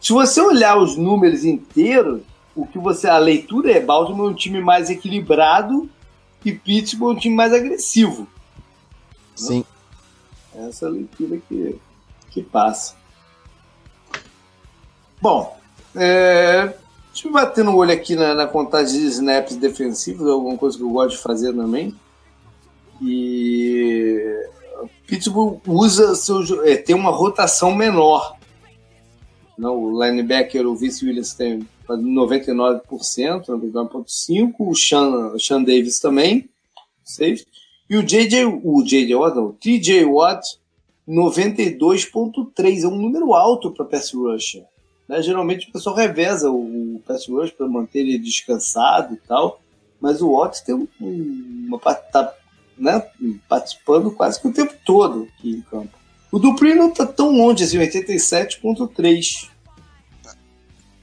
Se 0.00 0.12
você 0.12 0.40
olhar 0.40 0.76
os 0.76 0.96
números 0.96 1.44
inteiros, 1.44 2.22
o 2.54 2.66
que 2.66 2.78
você 2.78 3.08
a 3.08 3.16
leitura 3.16 3.72
é 3.72 3.80
Baltimore 3.80 4.28
é 4.28 4.30
um 4.32 4.34
time 4.34 4.60
mais 4.60 4.90
equilibrado 4.90 5.88
e 6.44 6.52
Pittsburgh 6.52 7.14
é 7.14 7.16
um 7.16 7.20
time 7.20 7.34
mais 7.34 7.52
agressivo. 7.52 8.28
Sim. 9.34 9.64
Essa 10.54 10.86
é 10.86 10.90
leitura 10.90 11.40
que 11.48 11.76
que 12.34 12.42
passa. 12.42 12.96
Bom, 15.22 15.56
é, 15.94 16.74
deixa 17.12 17.28
eu 17.28 17.32
bater 17.32 17.64
no 17.64 17.76
olho 17.76 17.92
aqui 17.92 18.16
na, 18.16 18.34
na 18.34 18.46
contagem 18.48 19.00
de 19.00 19.06
snaps 19.06 19.56
defensivos, 19.56 20.28
alguma 20.28 20.58
coisa 20.58 20.76
que 20.76 20.82
eu 20.82 20.90
gosto 20.90 21.16
de 21.16 21.22
fazer 21.22 21.54
também. 21.54 21.94
E 23.00 24.48
Pittsburgh 25.06 25.60
usa 25.66 26.14
seu, 26.16 26.64
é, 26.64 26.76
tem 26.76 26.96
uma 26.96 27.10
rotação 27.10 27.74
menor. 27.74 28.36
Não, 29.56 29.76
o 29.76 30.04
linebacker, 30.04 30.66
o 30.66 30.74
Vince 30.74 31.06
Williams 31.06 31.34
tem 31.34 31.64
99%, 31.88 32.82
99,5%, 33.46 34.54
o 34.58 35.38
Sean, 35.38 35.62
Davis 35.62 36.00
também, 36.00 36.48
safe. 37.04 37.46
E 37.88 37.96
o 37.96 38.02
JJ, 38.02 38.46
o 38.46 38.82
JJ 38.82 39.14
Watt, 39.14 39.36
não, 39.36 39.46
o 39.46 39.52
TJ 39.52 40.04
Watt 40.06 40.58
92.3, 41.08 42.82
é 42.82 42.88
um 42.88 42.96
número 42.96 43.34
alto 43.34 43.70
para 43.70 43.84
pass 43.84 44.12
rusher. 44.12 44.64
Né? 45.08 45.22
Geralmente 45.22 45.68
o 45.68 45.72
pessoal 45.72 45.94
reveza 45.94 46.50
o, 46.50 46.96
o 46.96 47.02
pass 47.06 47.28
rush 47.28 47.50
para 47.50 47.68
manter 47.68 48.00
ele 48.00 48.18
descansado 48.18 49.14
e 49.14 49.18
tal, 49.18 49.60
mas 50.00 50.22
o 50.22 50.32
Watts 50.32 50.60
tem 50.60 50.74
um, 50.74 50.88
uma 51.00 51.78
tá, 51.78 52.34
né, 52.76 53.06
participando 53.48 54.10
quase 54.10 54.40
que 54.40 54.48
o 54.48 54.52
tempo 54.52 54.74
todo 54.84 55.28
aqui 55.38 55.50
em 55.50 55.62
campo. 55.62 55.90
O 56.32 56.38
Dupri 56.38 56.74
não 56.74 56.90
tá 56.90 57.06
tão 57.06 57.30
longe 57.30 57.62
assim, 57.62 57.78
87.3. 57.78 59.48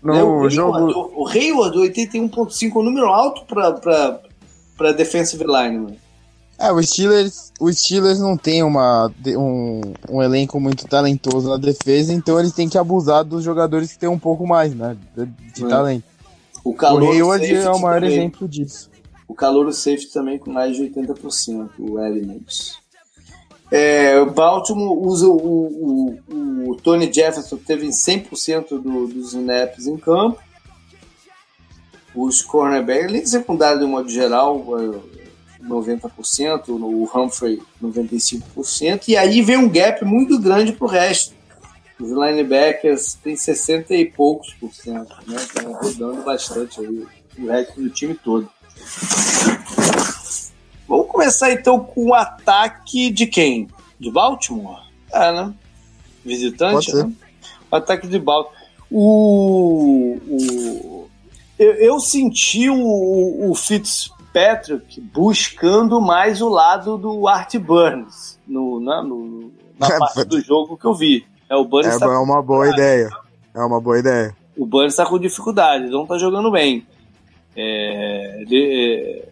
No 0.03 0.14
né? 0.14 0.23
o 0.23 0.49
jogo... 0.49 1.14
o 1.15 1.28
Hayward, 1.28 1.78
81.5, 1.78 2.76
um 2.76 2.84
número 2.84 3.07
alto 3.07 3.45
para 3.45 4.91
defensive 4.91 5.44
line, 5.44 5.78
mano. 5.78 5.98
É, 6.62 6.72
o 6.72 6.84
Steelers, 6.84 7.52
o 7.60 7.74
Steelers 7.74 8.20
não 8.20 8.38
tem 8.38 8.62
uma, 8.62 9.12
um, 9.36 9.82
um 10.08 10.22
elenco 10.22 10.60
muito 10.60 10.88
talentoso 10.88 11.50
na 11.50 11.58
defesa, 11.58 12.14
então 12.14 12.40
eles 12.40 12.54
têm 12.54 12.70
que 12.70 12.78
abusar 12.78 13.24
dos 13.24 13.44
jogadores 13.44 13.92
que 13.92 13.98
têm 13.98 14.08
um 14.08 14.20
pouco 14.20 14.46
mais, 14.46 14.76
né? 14.76 14.96
De, 15.18 15.26
de 15.26 15.66
é. 15.66 15.68
talento. 15.68 16.04
O, 16.64 16.76
calor 16.76 17.02
o 17.02 17.12
Hayward 17.12 17.52
é 17.52 17.68
o 17.72 17.80
maior 17.80 18.02
também. 18.02 18.16
exemplo 18.16 18.48
disso. 18.48 18.92
O 19.28 19.34
calor 19.34 19.66
do 19.66 19.74
safety 19.74 20.14
também 20.14 20.38
com 20.38 20.52
mais 20.52 20.76
de 20.76 20.84
80%, 20.84 21.70
o 21.80 22.00
Elements. 22.00 22.78
É, 23.72 24.20
o 24.20 24.30
Baltimore 24.30 25.00
usa 25.04 25.28
o, 25.28 26.20
o, 26.28 26.70
o, 26.70 26.76
Tony 26.76 27.12
Jefferson, 27.12 27.58
teve 27.58 27.88
100% 27.88 28.80
do, 28.80 29.08
dos 29.08 29.34
snaps 29.34 29.88
em 29.88 29.98
campo. 29.98 30.38
Os 32.14 32.44
cornerbacks, 32.44 33.08
além 33.08 33.24
de 33.24 33.30
secundário 33.30 33.80
de 33.80 33.88
modo 33.88 34.10
geral, 34.10 34.64
90%, 35.64 36.70
o 36.70 37.10
Humphrey 37.14 37.62
95%, 37.82 39.08
e 39.08 39.18
aí 39.18 39.42
vem 39.42 39.58
um 39.58 39.70
gap 39.70 40.04
muito 40.04 40.40
grande 40.40 40.74
para 40.74 40.86
o 40.86 40.90
resto. 40.90 41.34
Os 42.00 42.10
linebackers 42.10 43.14
têm 43.14 43.36
60 43.36 43.94
e 43.94 44.06
poucos 44.06 44.54
por 44.56 44.74
cento, 44.74 45.16
né? 45.28 45.36
Estão 45.36 45.72
rodando 45.74 46.24
bastante 46.24 46.80
aí 46.80 47.06
o 47.38 47.48
resto 47.48 47.80
do 47.80 47.90
time 47.90 48.16
todo. 48.16 48.50
Vamos 50.88 51.08
começar 51.08 51.52
então 51.52 51.80
com 51.80 52.08
o 52.08 52.14
ataque 52.14 53.12
de 53.12 53.28
quem? 53.28 53.68
De 54.00 54.12
Baltimore? 54.12 54.82
É, 55.14 55.32
né? 55.32 55.54
Visitante, 56.26 56.94
né? 56.96 57.12
O 57.70 57.76
ataque 57.76 58.08
de 58.08 58.20
Baltimore. 58.20 58.62
O, 58.90 60.18
o, 60.28 61.10
eu, 61.58 61.74
eu 61.76 62.00
senti 62.00 62.68
o, 62.68 63.52
o 63.52 63.56
Fitz, 63.56 64.12
Patrick 64.34 64.99
buscando 64.99 65.99
mais 65.99 66.41
o 66.41 66.49
lado 66.49 66.98
do 66.98 67.28
Art 67.28 67.56
Burns 67.58 68.40
no, 68.48 68.80
na, 68.80 69.03
no, 69.03 69.52
na 69.78 69.88
é, 69.88 69.98
parte 69.98 70.24
do 70.26 70.41
jogo 70.41 70.78
que 70.78 70.86
eu 70.86 70.94
vi. 70.94 71.26
É, 71.49 71.56
o 71.56 71.66
Burns 71.66 71.95
é, 71.95 71.99
tá 71.99 72.06
é 72.06 72.18
uma 72.18 72.41
boa 72.41 72.70
ideia. 72.70 73.10
É 73.53 73.60
uma 73.60 73.82
boa 73.82 73.99
ideia. 73.99 74.36
O 74.58 74.66
Burns 74.66 74.94
está 74.94 75.06
com 75.06 75.20
dificuldade, 75.20 75.90
não 75.90 76.03
está 76.03 76.18
jogando 76.18 76.49
bem. 76.52 76.86
É, 77.56 78.41
ele, 78.41 78.74
é, 78.74 79.30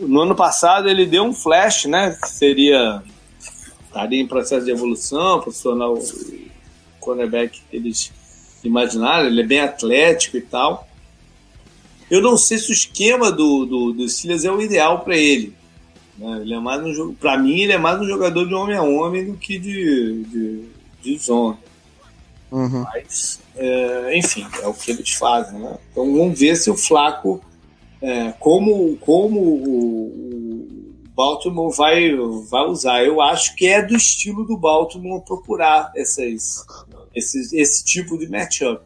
no 0.00 0.20
ano 0.20 0.34
passado 0.34 0.88
ele 0.88 1.04
deu 1.04 1.24
um 1.24 1.34
flash, 1.34 1.84
né? 1.84 2.16
Que 2.20 2.28
seria 2.28 3.02
estaria 3.86 4.20
em 4.20 4.26
processo 4.26 4.64
de 4.64 4.70
evolução, 4.70 5.40
profissional 5.40 5.98
cornerback 7.00 7.60
que 7.68 7.76
eles 7.76 8.12
imaginaram, 8.62 9.26
ele 9.26 9.40
é 9.40 9.46
bem 9.46 9.60
atlético 9.60 10.36
e 10.36 10.42
tal. 10.42 10.86
Eu 12.10 12.20
não 12.20 12.36
sei 12.36 12.58
se 12.58 12.70
o 12.70 12.72
esquema 12.72 13.30
do, 13.30 13.64
do, 13.64 13.92
do 13.92 14.08
Steelers 14.08 14.44
é 14.44 14.50
o 14.50 14.60
ideal 14.60 15.00
para 15.00 15.16
ele. 15.16 15.54
Né? 16.18 16.40
Ele 16.42 16.54
é 16.54 16.58
mais 16.58 16.98
um 16.98 17.14
para 17.14 17.38
mim 17.38 17.60
ele 17.60 17.72
é 17.72 17.78
mais 17.78 18.00
um 18.00 18.06
jogador 18.06 18.46
de 18.46 18.52
homem 18.52 18.76
a 18.76 18.82
homem 18.82 19.24
do 19.24 19.38
que 19.38 19.58
de, 19.58 20.24
de, 20.24 20.64
de 21.02 21.18
zona. 21.18 21.58
Uhum. 22.50 22.82
Mas, 22.82 23.40
é, 23.56 24.18
enfim, 24.18 24.46
é 24.60 24.66
o 24.66 24.74
que 24.74 24.90
eles 24.90 25.10
fazem. 25.10 25.58
Né? 25.58 25.78
Então 25.90 26.12
vamos 26.12 26.38
ver 26.38 26.56
se 26.56 26.70
o 26.70 26.76
Flaco, 26.76 27.40
é, 28.02 28.32
como, 28.32 28.96
como 28.96 29.40
o, 29.40 29.64
o, 29.64 31.10
Baltimore 31.14 31.70
vai, 31.70 32.16
vai 32.48 32.64
usar. 32.66 33.04
Eu 33.04 33.20
acho 33.20 33.54
que 33.54 33.66
é 33.66 33.82
do 33.82 33.94
estilo 33.94 34.44
do 34.44 34.56
Baltimore 34.56 35.22
procurar 35.22 35.92
essas, 35.94 36.64
esses, 37.14 37.52
esse 37.52 37.84
tipo 37.84 38.18
de 38.18 38.28
matchup. 38.28 38.82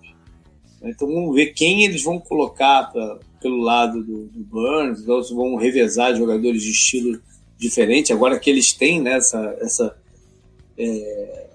Então 0.90 1.08
vamos 1.08 1.34
ver 1.34 1.52
quem 1.52 1.84
eles 1.84 2.02
vão 2.02 2.18
colocar 2.18 2.90
pra, 2.92 3.18
pelo 3.40 3.58
lado 3.58 4.02
do, 4.02 4.26
do 4.26 4.44
Burns, 4.44 5.00
então, 5.00 5.22
se 5.22 5.34
vão 5.34 5.56
revezar 5.56 6.16
jogadores 6.16 6.62
de 6.62 6.70
estilo 6.70 7.20
diferente, 7.58 8.12
agora 8.12 8.38
que 8.38 8.50
eles 8.50 8.72
têm 8.72 9.00
né, 9.00 9.16
essa, 9.16 9.56
essa 9.60 9.96
é, 10.76 11.46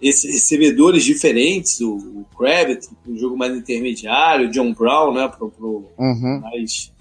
esses 0.00 0.30
recebedores 0.32 1.04
diferentes, 1.04 1.80
o, 1.80 1.94
o 1.94 2.26
Kravitz, 2.36 2.90
um 3.06 3.16
jogo 3.16 3.36
mais 3.36 3.56
intermediário, 3.56 4.48
o 4.48 4.50
John 4.50 4.72
Brown, 4.72 5.14
né, 5.14 5.28
pro, 5.28 5.50
pro 5.50 5.84
uhum. 5.98 6.40
mais 6.40 6.92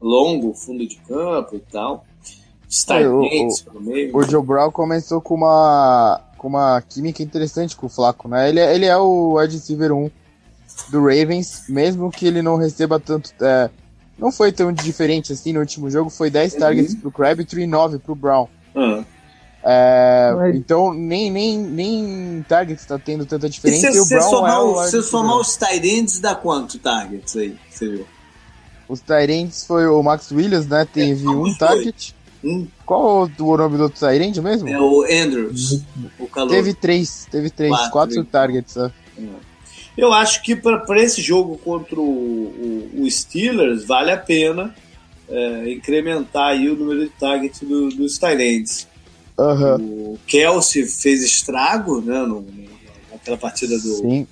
longo 0.00 0.54
fundo 0.54 0.86
de 0.86 0.96
campo 0.96 1.56
e 1.56 1.60
tal. 1.60 2.04
É, 2.88 3.08
o, 3.08 3.22
o, 3.22 4.18
o 4.18 4.22
Joe 4.22 4.44
Brown 4.44 4.70
começou 4.70 5.20
com 5.20 5.34
uma, 5.34 6.20
com 6.38 6.48
uma 6.48 6.80
química 6.82 7.22
interessante 7.22 7.76
com 7.76 7.86
o 7.86 7.90
Flaco, 7.90 8.28
né? 8.28 8.48
Ele, 8.48 8.60
é, 8.60 8.74
ele 8.74 8.86
é 8.86 8.96
o 8.96 9.38
wide 9.38 9.54
receiver 9.54 9.92
1 9.92 10.10
do 10.90 11.00
Ravens, 11.00 11.64
mesmo 11.68 12.10
que 12.10 12.26
ele 12.26 12.42
não 12.42 12.56
receba 12.56 12.98
tanto. 12.98 13.32
É, 13.40 13.70
não 14.18 14.30
foi 14.30 14.52
tão 14.52 14.72
diferente 14.72 15.32
assim 15.32 15.52
no 15.52 15.60
último 15.60 15.90
jogo, 15.90 16.10
foi 16.10 16.30
10 16.30 16.54
uhum. 16.54 16.60
targets 16.60 16.94
pro 16.94 17.10
Crabtree 17.10 17.62
e 17.62 17.66
9 17.66 17.98
pro 17.98 18.14
Brown. 18.14 18.48
Uhum. 18.74 19.04
É, 19.62 20.32
então 20.54 20.94
nem, 20.94 21.30
nem, 21.30 21.58
nem 21.58 22.44
targets 22.48 22.84
tá 22.86 22.98
tendo 22.98 23.26
tanta 23.26 23.48
diferença. 23.48 23.88
E, 23.88 23.92
se, 23.92 23.98
e 23.98 24.00
o 24.00 24.06
Brown 24.06 24.30
somar, 24.30 24.52
é 24.52 24.58
o 24.58 24.86
se 24.86 25.02
somar 25.02 25.36
os 25.36 25.56
tight 25.56 26.20
dá 26.20 26.34
quanto 26.34 26.78
targets 26.78 27.36
aí? 27.36 27.56
Você 27.70 27.88
viu? 27.88 28.06
Os 28.88 29.00
tight 29.00 29.50
foi 29.66 29.86
o 29.86 30.02
Max 30.02 30.30
Williams, 30.32 30.66
né? 30.66 30.86
Teve 30.90 31.26
é, 31.26 31.30
um 31.30 31.54
target. 31.54 32.14
Hum. 32.42 32.66
Qual 32.86 33.28
o 33.38 33.56
nome 33.56 33.76
do 33.76 33.82
outro 33.84 34.00
Tyrande 34.00 34.40
mesmo? 34.40 34.68
É 34.68 34.80
o 34.80 35.02
Andrews, 35.02 35.82
o 36.18 36.26
calor. 36.26 36.50
Teve 36.50 36.72
três, 36.72 37.26
teve 37.30 37.50
três, 37.50 37.70
quatro, 37.70 37.90
quatro 37.90 38.24
targets. 38.24 38.76
Ó. 38.76 38.90
Eu 40.00 40.12
acho 40.12 40.42
que 40.42 40.56
para 40.56 41.02
esse 41.02 41.20
jogo 41.20 41.58
contra 41.58 42.00
o, 42.00 42.02
o, 42.02 43.02
o, 43.02 43.10
Steelers 43.10 43.84
vale 43.84 44.10
a 44.10 44.16
pena 44.16 44.74
é, 45.28 45.72
incrementar 45.72 46.48
aí 46.48 46.68
o 46.68 46.76
número 46.76 47.04
de 47.04 47.10
targets 47.10 47.60
do, 47.60 47.90
dos 47.90 48.18
Tyrands. 48.18 48.88
Uhum. 49.38 50.12
O 50.12 50.18
Kelsey 50.26 50.86
fez 50.86 51.22
estrago 51.22 52.00
né, 52.00 52.20
no, 52.22 52.46
naquela 53.10 53.36
partida 53.36 53.78
do, 53.78 54.26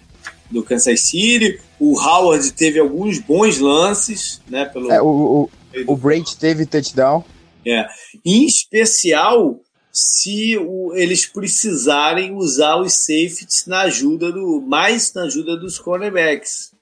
do 0.50 0.62
Kansas 0.62 1.00
City. 1.02 1.60
O 1.78 2.00
Howard 2.00 2.50
teve 2.52 2.78
alguns 2.78 3.18
bons 3.18 3.58
lances. 3.58 4.40
Né, 4.48 4.64
pelo, 4.64 4.90
é, 4.90 5.00
o, 5.00 5.06
o, 5.06 5.50
o 5.86 5.96
Brady 5.96 6.36
teve 6.36 6.66
touchdown. 6.66 7.24
É. 7.66 7.86
Em 8.24 8.46
especial 8.46 9.60
se 9.98 10.56
o, 10.56 10.92
eles 10.94 11.26
precisarem 11.26 12.34
usar 12.34 12.76
os 12.76 12.92
safeties 12.92 13.64
na 13.66 13.82
ajuda 13.82 14.30
do 14.30 14.60
mais 14.60 15.12
na 15.12 15.22
ajuda 15.22 15.56
dos 15.56 15.78
cornerbacks 15.78 16.72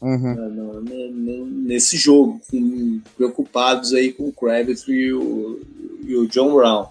uhum. 0.00 0.84
nesse 1.64 1.96
jogo, 1.96 2.40
com, 2.50 3.00
preocupados 3.16 3.92
aí 3.92 4.12
com 4.12 4.28
o 4.28 4.32
Kravitz 4.32 4.84
e 4.88 5.12
o, 5.12 5.60
e 6.06 6.16
o 6.16 6.26
John 6.28 6.54
Brown. 6.54 6.86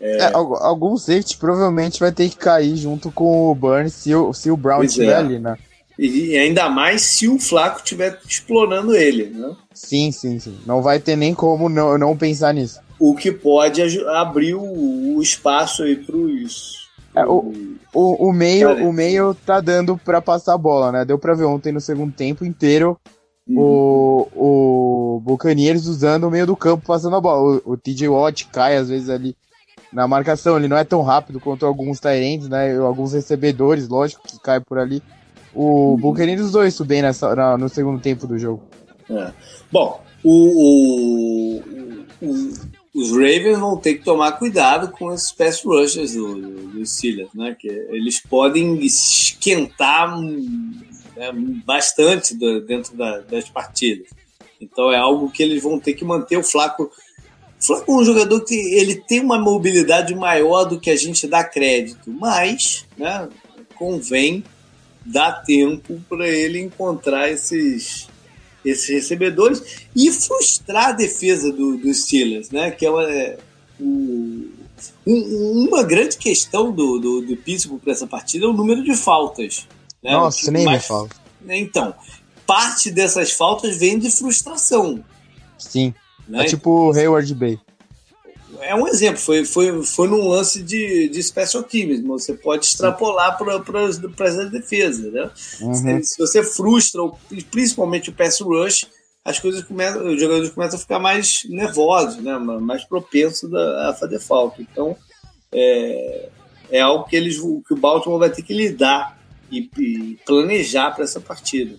É, 0.00 0.18
é, 0.18 0.32
algum 0.32 0.96
safety 0.96 1.36
provavelmente 1.36 2.00
vai 2.00 2.10
ter 2.10 2.28
que 2.28 2.36
cair 2.36 2.76
junto 2.76 3.12
com 3.12 3.50
o 3.50 3.54
Burns 3.54 3.92
se 3.92 4.12
o, 4.12 4.32
se 4.32 4.50
o 4.50 4.56
Brown 4.56 4.82
estiver 4.82 5.12
é. 5.12 5.16
ali, 5.16 5.38
né? 5.38 5.56
E 5.96 6.36
ainda 6.36 6.68
mais 6.68 7.02
se 7.02 7.28
o 7.28 7.38
Flaco 7.38 7.76
estiver 7.76 8.18
explorando 8.26 8.96
ele, 8.96 9.26
né? 9.26 9.54
Sim, 9.72 10.10
sim, 10.10 10.40
sim. 10.40 10.58
Não 10.66 10.82
vai 10.82 10.98
ter 10.98 11.14
nem 11.14 11.32
como 11.32 11.68
não, 11.68 11.96
não 11.96 12.16
pensar 12.16 12.52
nisso. 12.52 12.80
O 13.04 13.16
que 13.16 13.32
pode 13.32 13.82
abrir 14.06 14.54
o, 14.54 15.16
o 15.16 15.20
espaço 15.20 15.82
aí 15.82 15.96
para 15.96 16.16
os. 16.16 16.88
É, 17.16 17.26
o, 17.26 17.52
o, 17.92 18.28
o, 18.28 18.32
meio, 18.32 18.88
o 18.88 18.92
meio 18.92 19.34
tá 19.34 19.60
dando 19.60 19.98
para 19.98 20.22
passar 20.22 20.54
a 20.54 20.58
bola, 20.58 20.92
né? 20.92 21.04
Deu 21.04 21.18
para 21.18 21.34
ver 21.34 21.44
ontem 21.44 21.72
no 21.72 21.80
segundo 21.80 22.12
tempo 22.12 22.44
inteiro 22.44 22.96
uhum. 23.48 23.58
o, 23.58 25.16
o 25.16 25.20
Buccaneers 25.20 25.86
usando 25.86 26.28
o 26.28 26.30
meio 26.30 26.46
do 26.46 26.54
campo 26.54 26.86
passando 26.86 27.16
a 27.16 27.20
bola. 27.20 27.60
O, 27.66 27.72
o 27.72 27.76
TJ 27.76 28.08
Watt 28.08 28.46
cai 28.52 28.76
às 28.76 28.88
vezes 28.88 29.10
ali 29.10 29.36
na 29.92 30.06
marcação, 30.06 30.56
ele 30.56 30.68
não 30.68 30.76
é 30.76 30.84
tão 30.84 31.02
rápido 31.02 31.40
quanto 31.40 31.66
alguns 31.66 31.98
Tyrants, 31.98 32.48
né? 32.48 32.78
Alguns 32.78 33.14
recebedores, 33.14 33.88
lógico, 33.88 34.22
que 34.26 34.38
caem 34.38 34.62
por 34.62 34.78
ali. 34.78 35.02
O 35.52 35.90
uhum. 35.90 35.96
Buccaneers 35.96 36.40
usou 36.40 36.64
isso 36.64 36.84
bem 36.84 37.02
nessa, 37.02 37.34
na, 37.34 37.58
no 37.58 37.68
segundo 37.68 38.00
tempo 38.00 38.28
do 38.28 38.38
jogo. 38.38 38.62
É. 39.10 39.32
Bom, 39.72 40.00
o, 40.22 41.58
o, 41.58 41.62
o, 42.22 42.52
os 42.94 43.10
Ravens 43.10 43.58
vão 43.58 43.76
ter 43.76 43.94
que 43.94 44.04
tomar 44.04 44.32
cuidado 44.32 44.90
com 44.92 45.12
esses 45.12 45.32
pass 45.32 45.62
rushers 45.64 46.12
do, 46.14 46.34
do, 46.34 46.68
do 46.68 46.86
Steelers, 46.86 47.30
né? 47.34 47.56
Que 47.58 47.68
eles 47.68 48.20
podem 48.20 48.78
esquentar 48.84 50.20
né, 50.20 51.32
bastante 51.64 52.34
do, 52.34 52.60
dentro 52.60 52.94
da, 52.96 53.20
das 53.20 53.48
partidas. 53.48 54.08
Então 54.60 54.92
é 54.92 54.96
algo 54.96 55.30
que 55.30 55.42
eles 55.42 55.62
vão 55.62 55.80
ter 55.80 55.94
que 55.94 56.04
manter 56.04 56.36
o 56.36 56.44
Flaco. 56.44 56.84
O 56.84 57.64
Flaco 57.64 57.92
é 57.92 57.94
um 57.94 58.04
jogador 58.04 58.44
que 58.44 58.54
ele 58.54 58.96
tem 58.96 59.20
uma 59.20 59.38
mobilidade 59.38 60.14
maior 60.14 60.64
do 60.64 60.78
que 60.78 60.90
a 60.90 60.96
gente 60.96 61.26
dá 61.26 61.42
crédito, 61.42 62.10
mas 62.10 62.86
né, 62.96 63.28
convém 63.74 64.44
dá 65.04 65.32
tempo 65.32 66.00
para 66.08 66.28
ele 66.28 66.60
encontrar 66.60 67.30
esses, 67.30 68.08
esses 68.64 68.88
recebedores 68.88 69.86
e 69.94 70.10
frustrar 70.12 70.88
a 70.88 70.92
defesa 70.92 71.52
do, 71.52 71.76
do 71.76 71.92
Steelers, 71.92 72.50
né? 72.50 72.70
Que 72.70 72.86
é 72.86 72.90
uma, 72.90 73.10
é, 73.10 73.38
um, 73.80 74.50
uma 75.06 75.82
grande 75.82 76.16
questão 76.16 76.72
do, 76.72 76.98
do, 76.98 77.22
do 77.22 77.36
Pittsburgh 77.36 77.80
para 77.80 77.92
essa 77.92 78.06
partida 78.06 78.44
é 78.46 78.48
o 78.48 78.52
número 78.52 78.82
de 78.82 78.94
faltas. 78.94 79.66
Né? 80.02 80.12
Nossa, 80.12 80.50
nem 80.50 80.64
mais, 80.64 80.82
me 80.82 80.88
fala. 80.88 81.08
Então, 81.48 81.94
parte 82.46 82.90
dessas 82.90 83.32
faltas 83.32 83.76
vem 83.76 83.98
de 83.98 84.10
frustração. 84.10 85.04
Sim. 85.58 85.94
Né? 86.28 86.44
É 86.44 86.48
tipo 86.48 86.88
o 86.88 86.92
Hayward 86.92 87.34
Bay 87.34 87.58
é 88.62 88.74
um 88.74 88.86
exemplo, 88.86 89.18
foi, 89.18 89.44
foi, 89.44 89.82
foi 89.84 90.08
num 90.08 90.28
lance 90.28 90.62
de, 90.62 91.08
de 91.08 91.22
special 91.22 91.62
teams, 91.62 92.02
você 92.02 92.34
pode 92.34 92.66
extrapolar 92.66 93.36
para 93.36 93.84
as 93.84 93.98
defesas, 94.50 95.12
né? 95.12 95.30
Uhum. 95.60 96.02
Se, 96.02 96.18
você 96.18 96.42
frustra, 96.42 97.02
principalmente 97.50 98.10
o 98.10 98.12
pass 98.12 98.40
rush, 98.40 98.86
as 99.24 99.38
coisas 99.38 99.62
começam, 99.62 100.06
os 100.06 100.20
jogadores 100.20 100.50
começam 100.50 100.78
a 100.78 100.82
ficar 100.82 100.98
mais 100.98 101.42
nervosos, 101.48 102.22
né? 102.22 102.36
mais 102.38 102.84
propensos 102.84 103.52
a, 103.54 103.90
a 103.90 103.94
fazer 103.94 104.18
falta. 104.18 104.60
Então, 104.60 104.96
é, 105.52 106.28
é 106.70 106.80
algo 106.80 107.04
que, 107.04 107.14
eles, 107.14 107.38
que 107.38 107.74
o 107.74 107.76
Baltimore 107.76 108.18
vai 108.18 108.30
ter 108.30 108.42
que 108.42 108.52
lidar 108.52 109.16
e, 109.50 109.70
e 109.78 110.18
planejar 110.26 110.90
para 110.90 111.04
essa 111.04 111.20
partida. 111.20 111.76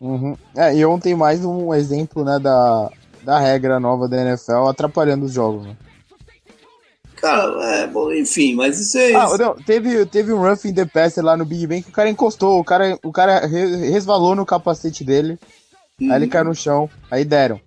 Uhum. 0.00 0.36
É, 0.56 0.74
e 0.74 0.84
ontem 0.84 1.14
mais 1.14 1.44
um 1.44 1.74
exemplo 1.74 2.24
né, 2.24 2.38
da, 2.38 2.90
da 3.22 3.38
regra 3.38 3.78
nova 3.78 4.08
da 4.08 4.20
NFL 4.20 4.68
atrapalhando 4.68 5.26
os 5.26 5.32
jogos. 5.32 5.66
Né? 5.66 5.76
Cara, 7.22 7.64
é, 7.64 7.86
bom, 7.86 8.12
enfim, 8.12 8.56
mas 8.56 8.80
isso 8.80 8.98
é. 8.98 9.14
Ah, 9.14 9.38
não, 9.38 9.54
teve, 9.54 10.04
teve 10.06 10.32
um 10.32 10.40
roughing 10.40 10.74
the 10.74 10.84
passer 10.84 11.24
lá 11.24 11.36
no 11.36 11.44
Big 11.44 11.68
Bang 11.68 11.80
que 11.80 11.90
o 11.90 11.92
cara 11.92 12.10
encostou, 12.10 12.58
o 12.58 12.64
cara, 12.64 12.98
o 13.00 13.12
cara 13.12 13.46
resvalou 13.46 14.34
no 14.34 14.44
capacete 14.44 15.04
dele, 15.04 15.38
aí 16.00 16.10
ele 16.16 16.24
uhum. 16.24 16.30
caiu 16.30 16.44
no 16.46 16.54
chão, 16.54 16.90
aí 17.08 17.24
deram. 17.24 17.60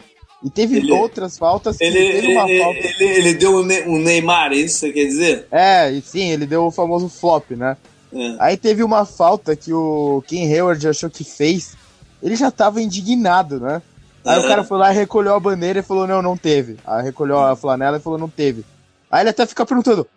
E 0.43 0.49
teve 0.49 0.75
ele, 0.75 0.91
outras 0.91 1.37
faltas 1.37 1.79
ele, 1.79 1.93
teve 1.93 2.33
uma 2.33 2.49
ele, 2.49 2.59
falta. 2.61 2.79
Ele, 2.79 3.05
ele 3.05 3.33
deu 3.33 3.55
um 3.87 3.97
Neymar, 3.97 4.51
é 4.51 4.57
isso 4.57 4.79
você 4.79 4.91
quer 4.91 5.05
dizer? 5.05 5.47
É, 5.49 5.89
e 5.89 6.01
sim, 6.01 6.31
ele 6.31 6.45
deu 6.45 6.65
o 6.65 6.71
famoso 6.71 7.07
flop, 7.07 7.51
né? 7.51 7.77
É. 8.13 8.35
Aí 8.39 8.57
teve 8.57 8.83
uma 8.83 9.05
falta 9.05 9.55
que 9.55 9.71
o 9.71 10.21
Ken 10.27 10.53
Hayward 10.53 10.85
achou 10.85 11.09
que 11.09 11.23
fez, 11.23 11.77
ele 12.21 12.35
já 12.35 12.51
tava 12.51 12.81
indignado, 12.81 13.57
né? 13.61 13.81
Aí 14.25 14.37
o 14.37 14.47
cara 14.47 14.65
foi 14.65 14.77
lá 14.77 14.91
e 14.91 14.95
recolheu 14.95 15.33
a 15.33 15.39
bandeira 15.39 15.79
e 15.79 15.83
falou, 15.83 16.05
não, 16.05 16.21
não 16.21 16.35
teve. 16.35 16.75
Aí 16.85 17.03
recolheu 17.03 17.39
a 17.39 17.55
flanela 17.55 17.97
e 17.97 18.01
falou, 18.01 18.19
não 18.19 18.27
teve. 18.27 18.65
Aí 19.09 19.21
ele 19.21 19.29
até 19.29 19.45
fica 19.45 19.65
perguntando, 19.65 20.07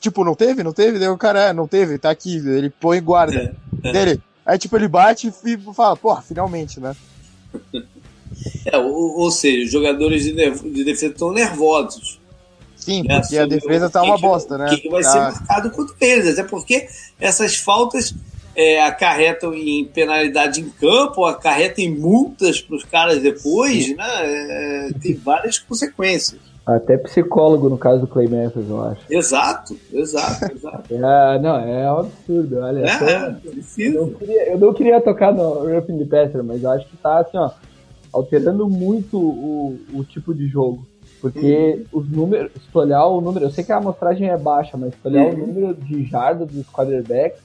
tipo, 0.00 0.24
não 0.24 0.34
teve? 0.34 0.62
Não 0.62 0.72
teve? 0.72 0.98
Daí 0.98 1.08
o 1.08 1.18
cara, 1.18 1.48
é, 1.48 1.52
não 1.52 1.68
teve, 1.68 1.98
tá 1.98 2.10
aqui. 2.10 2.36
Ele 2.36 2.70
põe 2.70 3.00
guarda 3.00 3.36
é, 3.36 3.88
é. 3.88 3.92
dele. 3.92 4.22
Aí, 4.44 4.58
tipo, 4.58 4.76
ele 4.76 4.88
bate 4.88 5.32
e 5.44 5.58
fala, 5.74 5.96
porra, 5.96 6.22
finalmente, 6.22 6.80
né? 6.80 6.96
É, 8.66 8.76
ou, 8.76 9.18
ou 9.18 9.30
seja, 9.30 9.64
os 9.64 9.72
jogadores 9.72 10.22
de, 10.22 10.32
de 10.32 10.84
defesa 10.84 11.12
estão 11.12 11.32
nervosos. 11.32 12.20
Sim, 12.76 13.02
né? 13.02 13.20
porque 13.20 13.36
a 13.36 13.46
defesa 13.46 13.90
tá 13.90 14.02
uma 14.02 14.16
que, 14.16 14.22
bosta, 14.22 14.56
né? 14.56 14.66
O 14.72 14.80
que 14.80 14.88
vai 14.88 15.02
tá. 15.02 15.10
ser 15.10 15.18
marcado 15.18 15.70
contra 15.70 15.96
eles, 16.00 16.38
até 16.38 16.44
porque 16.44 16.88
essas 17.18 17.56
faltas 17.56 18.14
é, 18.54 18.82
acarretam 18.82 19.52
em 19.54 19.84
penalidade 19.84 20.60
em 20.60 20.68
campo, 20.70 21.24
acarretam 21.24 21.84
em 21.84 21.94
multas 21.98 22.60
para 22.60 22.76
os 22.76 22.84
caras 22.84 23.20
depois, 23.20 23.86
Sim. 23.86 23.94
né? 23.94 24.06
É, 24.06 24.90
tem 25.00 25.14
várias 25.14 25.58
consequências. 25.58 26.40
Até 26.68 26.98
psicólogo 26.98 27.70
no 27.70 27.78
caso 27.78 28.02
do 28.02 28.06
Clay 28.06 28.28
Matthews, 28.28 28.68
eu 28.68 28.82
acho. 28.82 29.00
Exato, 29.08 29.74
exato, 29.90 30.52
exato. 30.52 30.84
é, 30.94 31.38
não, 31.38 31.56
é 31.56 31.90
um 31.90 31.98
absurdo, 32.00 32.58
olha. 32.58 32.80
É, 32.80 32.84
é, 32.84 33.36
eu, 33.78 33.94
não 33.94 34.10
queria, 34.10 34.52
eu 34.52 34.58
não 34.58 34.74
queria 34.74 35.00
tocar 35.00 35.32
no 35.32 35.66
Roughing 35.66 36.04
the 36.04 36.04
Passer, 36.04 36.44
mas 36.44 36.62
eu 36.62 36.70
acho 36.70 36.86
que 36.86 36.96
tá 36.98 37.20
assim, 37.20 37.38
ó, 37.38 37.50
alterando 38.12 38.68
muito 38.68 39.18
o, 39.18 39.78
o 39.94 40.04
tipo 40.04 40.34
de 40.34 40.46
jogo. 40.46 40.86
Porque 41.22 41.86
uhum. 41.90 42.00
os 42.00 42.10
números, 42.10 42.52
se 42.52 42.78
olhar 42.78 43.06
o 43.06 43.22
número, 43.22 43.46
eu 43.46 43.50
sei 43.50 43.64
que 43.64 43.72
a 43.72 43.78
amostragem 43.78 44.28
é 44.28 44.36
baixa, 44.36 44.76
mas 44.76 44.92
se 44.92 45.08
olhar 45.08 45.24
uhum. 45.24 45.32
o 45.32 45.46
número 45.46 45.74
de 45.74 46.04
jardas 46.04 46.48
dos 46.48 46.66
quarterbacks, 46.68 47.40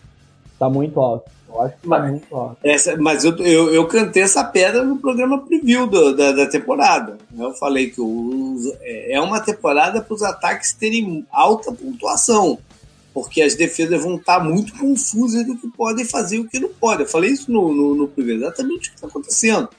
tá 0.64 0.70
muito 0.70 1.00
alto. 1.00 1.30
Eu 1.48 1.62
acho 1.62 1.76
que 1.76 1.82
tá 1.82 1.88
mas, 1.88 2.12
muito 2.12 2.36
alto. 2.36 2.58
Essa, 2.64 2.98
mas 2.98 3.24
eu, 3.24 3.38
eu, 3.38 3.74
eu, 3.74 3.88
cantei 3.88 4.24
essa 4.24 4.44
pedra 4.44 4.84
no 4.84 4.98
programa 4.98 5.46
preview 5.46 5.86
do, 5.88 6.16
da, 6.16 6.32
da 6.32 6.48
temporada. 6.48 7.18
Eu 7.38 7.54
falei 7.54 7.90
que 7.90 8.02
o, 8.02 8.58
é, 8.82 9.14
é 9.14 9.22
uma 9.22 9.40
temporada 9.40 10.02
para 10.02 10.14
os 10.14 10.24
ataques 10.24 10.74
terem 10.74 11.26
alta 11.32 11.72
pontuação. 11.72 12.58
Porque 13.14 13.44
as 13.44 13.54
defesas 13.54 14.02
vão 14.02 14.16
estar 14.16 14.40
tá 14.40 14.44
muito 14.44 14.76
confusas 14.76 15.46
do 15.46 15.56
que 15.56 15.68
podem 15.68 16.04
fazer 16.04 16.38
e 16.38 16.40
o 16.40 16.50
que 16.50 16.60
não 16.60 16.70
podem. 16.70 17.06
Eu 17.06 17.12
falei 17.12 17.30
isso 17.30 17.52
no, 17.52 17.72
no, 17.72 17.94
no 17.94 18.08
preview, 18.08 18.38
exatamente 18.38 18.90
o 18.90 18.92
que 18.92 18.98
está 18.98 19.08
acontecendo. 19.08 19.70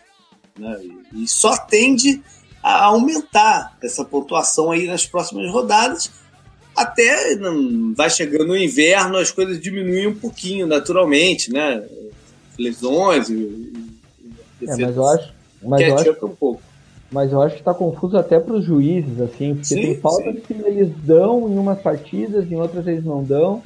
Né? 0.57 0.81
E 1.13 1.27
só 1.27 1.57
tende 1.57 2.23
a 2.63 2.85
aumentar 2.85 3.77
essa 3.83 4.05
pontuação 4.05 4.71
aí 4.71 4.87
nas 4.87 5.05
próximas 5.05 5.51
rodadas 5.51 6.11
até 6.77 7.37
vai 7.95 8.11
chegando 8.11 8.51
o 8.51 8.57
inverno, 8.57 9.17
as 9.17 9.31
coisas 9.31 9.61
diminuem 9.61 10.09
um 10.09 10.15
pouquinho, 10.15 10.67
naturalmente, 10.67 11.53
né? 11.53 11.83
Lesões 12.59 13.29
e. 13.29 13.73
e 14.61 14.67
é, 14.67 14.77
mas 14.77 14.97
eu 14.97 15.07
acho. 15.07 15.35
Mas 15.63 15.81
eu 15.81 15.99
acho, 15.99 16.27
um 16.27 16.35
pouco. 16.35 16.63
Mas 17.11 17.33
eu 17.33 17.41
acho 17.41 17.55
que 17.55 17.61
está 17.61 17.73
confuso 17.73 18.17
até 18.17 18.41
para 18.41 18.55
os 18.55 18.65
juízes, 18.65 19.21
assim, 19.21 19.55
porque 19.55 19.67
sim, 19.67 19.77
tem 19.77 20.01
faltas 20.01 20.37
que 20.47 20.53
eles 20.53 20.91
dão 21.05 21.49
em 21.49 21.57
umas 21.57 21.81
partidas, 21.81 22.51
em 22.51 22.57
outras 22.57 22.87
eles 22.87 23.05
não 23.05 23.23
dão. 23.23 23.63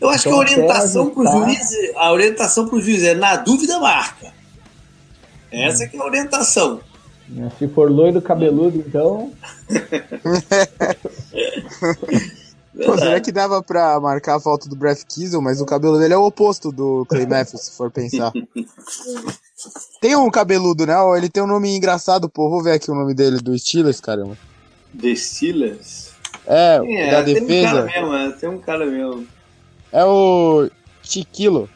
Eu 0.00 0.08
acho 0.08 0.28
então, 0.28 0.44
que 0.44 0.52
a 0.52 0.56
orientação 0.56 1.10
para 1.10 1.22
o 1.22 1.26
juiz, 1.26 1.70
a 1.96 2.12
orientação 2.12 2.68
para 2.68 2.76
o 2.76 2.80
juiz 2.80 3.02
é 3.02 3.14
na 3.14 3.36
dúvida 3.36 3.78
marca. 3.78 4.32
Essa 5.50 5.84
hum. 5.84 5.88
que 5.88 5.96
é 5.96 6.00
a 6.00 6.04
orientação. 6.04 6.80
Né? 7.28 7.50
Se 7.58 7.68
for 7.68 7.90
loiro 7.90 8.20
cabeludo, 8.20 8.78
então. 8.78 9.32
Pô, 12.84 12.96
será 12.96 13.20
que 13.20 13.30
dava 13.30 13.62
pra 13.62 14.00
marcar 14.00 14.36
a 14.36 14.40
falta 14.40 14.68
do 14.68 14.76
Breath 14.76 15.04
Kiesel, 15.04 15.40
mas 15.40 15.60
o 15.60 15.66
cabelo 15.66 15.98
dele 15.98 16.14
é 16.14 16.16
o 16.16 16.24
oposto 16.24 16.72
do 16.72 17.04
Clay 17.06 17.26
Matthews, 17.26 17.62
se 17.62 17.76
for 17.76 17.90
pensar. 17.90 18.32
tem 20.00 20.16
um 20.16 20.30
cabeludo, 20.30 20.86
né? 20.86 20.94
Ele 21.16 21.28
tem 21.28 21.42
um 21.42 21.46
nome 21.46 21.74
engraçado, 21.74 22.28
pô. 22.28 22.48
Vou 22.48 22.62
ver 22.62 22.72
aqui 22.72 22.90
o 22.90 22.94
nome 22.94 23.14
dele, 23.14 23.38
do 23.38 23.56
Steelers, 23.58 24.00
caramba. 24.00 24.36
The 24.98 25.14
Steelers? 25.14 26.10
É, 26.46 26.80
é 26.84 27.10
da 27.10 27.22
defesa. 27.22 27.46
Tem 27.46 27.60
um 27.60 27.68
cara 27.68 27.86
mesmo, 27.86 28.14
é, 28.14 28.32
tem 28.32 28.48
um 28.48 28.58
cara 28.58 28.86
mesmo. 28.86 29.26
É 29.92 30.04
o 30.04 30.70
Chiquilo. 31.02 31.68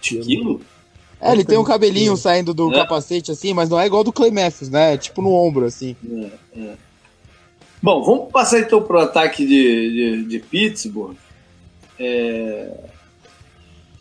Chiquilo? 0.00 0.60
É, 1.20 1.32
ele 1.32 1.44
tem 1.44 1.58
um 1.58 1.64
cabelinho 1.64 2.16
saindo 2.16 2.52
do 2.52 2.70
é. 2.72 2.74
capacete 2.74 3.32
assim, 3.32 3.54
mas 3.54 3.68
não 3.68 3.80
é 3.80 3.86
igual 3.86 4.04
do 4.04 4.12
Clay 4.12 4.30
Matthews, 4.30 4.70
né? 4.70 4.94
É 4.94 4.96
tipo 4.96 5.22
no 5.22 5.32
ombro, 5.32 5.64
assim. 5.64 5.96
É, 6.54 6.60
é. 6.60 6.74
Bom, 7.86 8.02
vamos 8.02 8.32
passar 8.32 8.58
então 8.58 8.82
pro 8.82 8.98
ataque 8.98 9.46
de, 9.46 9.92
de, 9.92 10.24
de 10.24 10.38
Pittsburgh. 10.40 11.14
É... 11.96 12.90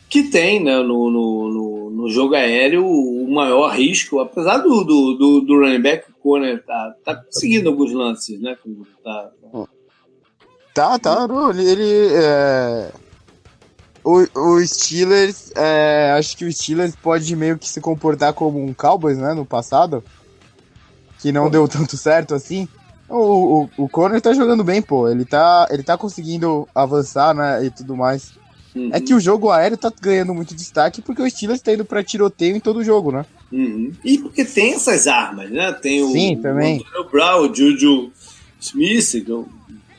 Que 0.10 0.24
tem 0.24 0.60
né, 0.64 0.78
no, 0.78 1.12
no, 1.12 1.92
no, 1.92 2.10
jogo 2.10 2.34
aéreo 2.34 2.84
o 2.84 3.32
maior 3.32 3.68
risco, 3.76 4.20
apesar 4.20 4.58
do, 4.58 4.84
do, 4.84 5.14
do, 5.14 5.42
do 5.42 5.60
running 5.60 5.84
back, 5.84 6.08
o 6.24 6.40
tá, 6.66 6.96
tá 7.06 7.16
conseguindo 7.16 7.70
alguns 7.70 7.94
lances, 7.94 8.42
né? 8.42 8.58
Tá, 9.04 9.32
tá, 10.74 10.98
tá 10.98 11.28
ele. 11.52 11.70
ele 11.70 12.08
é... 12.16 12.92
O, 14.04 14.26
o 14.34 14.66
Steelers, 14.66 15.52
é, 15.56 16.16
acho 16.18 16.36
que 16.36 16.46
o 16.46 16.52
Steelers 16.52 16.96
pode 16.96 17.36
meio 17.36 17.60
que 17.60 17.70
se 17.70 17.80
comportar 17.80 18.34
como 18.34 18.60
um 18.60 18.74
Cowboys, 18.74 19.20
né, 19.20 19.36
no 19.36 19.46
passado, 19.46 20.04
que 21.20 21.32
não 21.32 21.52
deu 21.52 21.68
tanto 21.68 21.96
certo 21.96 22.34
assim. 22.34 22.68
O, 23.08 23.70
o, 23.78 23.84
o 23.86 23.90
Conor 23.90 24.20
tá 24.20 24.34
jogando 24.34 24.64
bem, 24.64 24.82
pô. 24.82 25.08
Ele 25.10 25.26
tá, 25.26 25.68
ele 25.70 25.84
tá 25.84 25.98
conseguindo 25.98 26.68
avançar, 26.74 27.34
né? 27.34 27.66
E 27.66 27.70
tudo 27.70 27.96
mais. 27.96 28.34
Uhum. 28.76 28.90
É 28.92 29.00
que 29.00 29.14
o 29.14 29.20
jogo 29.20 29.50
aéreo 29.50 29.78
tá 29.78 29.92
ganhando 30.02 30.34
muito 30.34 30.54
destaque 30.54 31.02
porque 31.02 31.22
o 31.22 31.30
Steelers 31.30 31.62
tá 31.62 31.74
indo 31.74 31.86
pra 31.86 32.04
tiroteio 32.04 32.56
em 32.56 32.60
todo 32.60 32.84
jogo, 32.84 33.12
né? 33.12 33.26
Uhum. 33.52 33.92
E 34.04 34.18
porque 34.18 34.44
tem 34.44 34.74
essas 34.74 35.08
armas, 35.08 35.50
né? 35.50 35.72
Tem 35.74 36.04
o, 36.04 36.12
Sim, 36.12 36.38
também. 36.38 36.84
o 36.98 37.04
Brown, 37.06 37.50
o 37.50 37.56
Juju 37.56 38.12
Smith, 38.60 39.26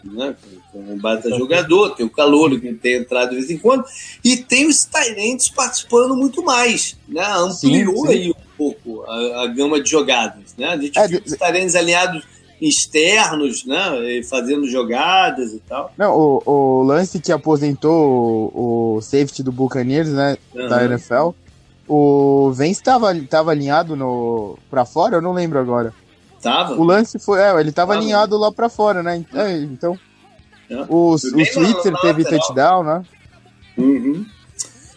né? 0.04 0.34
um 0.74 0.98
baita 0.98 1.30
jogador, 1.30 1.94
tem 1.94 2.04
o 2.04 2.10
Calor 2.10 2.60
que 2.60 2.72
tem 2.74 2.96
entrado 2.96 3.30
de 3.30 3.36
vez 3.36 3.50
em 3.50 3.58
quando, 3.58 3.84
e 4.22 4.36
tem 4.36 4.66
os 4.66 4.84
Tyrants 4.84 5.48
participando 5.48 6.14
muito 6.14 6.42
mais, 6.44 6.96
né? 7.08 7.24
Ampliou 7.24 8.06
sim, 8.06 8.06
sim. 8.06 8.12
aí 8.12 8.30
um 8.30 8.56
pouco 8.56 9.02
a, 9.04 9.42
a, 9.42 9.46
gama 9.48 9.80
de 9.80 9.90
jogadas, 9.90 10.54
né? 10.56 10.66
A 10.66 10.76
gente 10.76 10.98
é, 10.98 11.08
viu 11.08 11.22
os 11.24 11.32
Tyrants 11.32 11.74
alinhados 11.74 12.24
externos, 12.60 13.64
né? 13.64 14.22
Fazendo 14.28 14.66
jogadas 14.66 15.52
e 15.52 15.58
tal. 15.60 15.92
Não, 15.96 16.14
o, 16.16 16.42
o 16.44 16.82
lance 16.82 17.20
que 17.20 17.32
aposentou 17.32 18.50
o, 18.54 18.96
o 18.96 19.02
safety 19.02 19.42
do 19.42 19.52
Buccaneers, 19.52 20.08
né? 20.08 20.36
Uhum. 20.54 20.68
Da 20.68 20.84
NFL. 20.84 21.30
O 21.88 22.50
Vence 22.52 22.80
estava 22.80 23.14
tava 23.26 23.52
alinhado 23.52 23.94
no 23.94 24.58
para 24.68 24.84
fora, 24.84 25.16
eu 25.16 25.22
não 25.22 25.32
lembro 25.32 25.58
agora. 25.58 25.94
Tava? 26.42 26.74
O 26.74 26.84
lance 26.84 27.18
foi, 27.18 27.40
é, 27.40 27.50
ele 27.60 27.72
tava, 27.72 27.92
tava. 27.92 28.02
alinhado 28.02 28.36
lá 28.36 28.50
para 28.50 28.68
fora, 28.68 29.02
né? 29.02 29.24
É, 29.32 29.58
então, 29.58 29.98
é. 30.68 30.84
o, 30.88 31.12
o 31.12 31.18
Switzer 31.18 31.94
teve 32.00 32.24
touchdown, 32.24 32.82
né? 32.82 33.02
Uhum. 33.78 34.26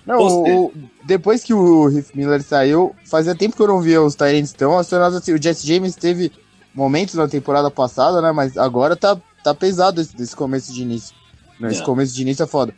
Não, 0.06 0.18
o, 0.18 0.66
o, 0.66 0.74
depois 1.04 1.44
que 1.44 1.54
o 1.54 1.88
Riff 1.88 2.18
Miller 2.18 2.42
saiu, 2.42 2.96
fazia 3.06 3.36
tempo 3.36 3.56
que 3.56 3.62
eu 3.62 3.68
não 3.68 3.80
via 3.80 4.02
os 4.02 4.16
Tyrants 4.16 4.54
tão 4.54 4.78
acionados 4.78 5.16
assim. 5.16 5.34
O 5.34 5.42
Jesse 5.42 5.68
James 5.68 5.96
teve 5.96 6.32
momentos 6.74 7.16
na 7.16 7.28
temporada 7.28 7.70
passada, 7.70 8.22
né? 8.22 8.32
Mas 8.32 8.58
agora 8.58 8.96
tá, 8.96 9.20
tá 9.44 9.54
pesado 9.54 10.02
esse, 10.02 10.22
esse 10.22 10.36
começo 10.36 10.74
de 10.74 10.82
início. 10.82 11.16
Né? 11.60 11.72
Esse 11.72 11.82
é. 11.82 11.86
começo 11.86 12.14
de 12.14 12.22
início 12.22 12.44
é 12.44 12.48
foda. 12.48 12.74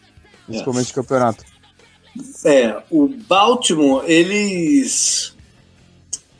Esse 0.49 0.61
é. 0.61 0.63
começo 0.65 0.88
de 0.88 0.93
campeonato. 0.93 1.43
É, 2.45 2.81
o 2.89 3.07
Baltimore, 3.07 4.03
eles. 4.05 5.35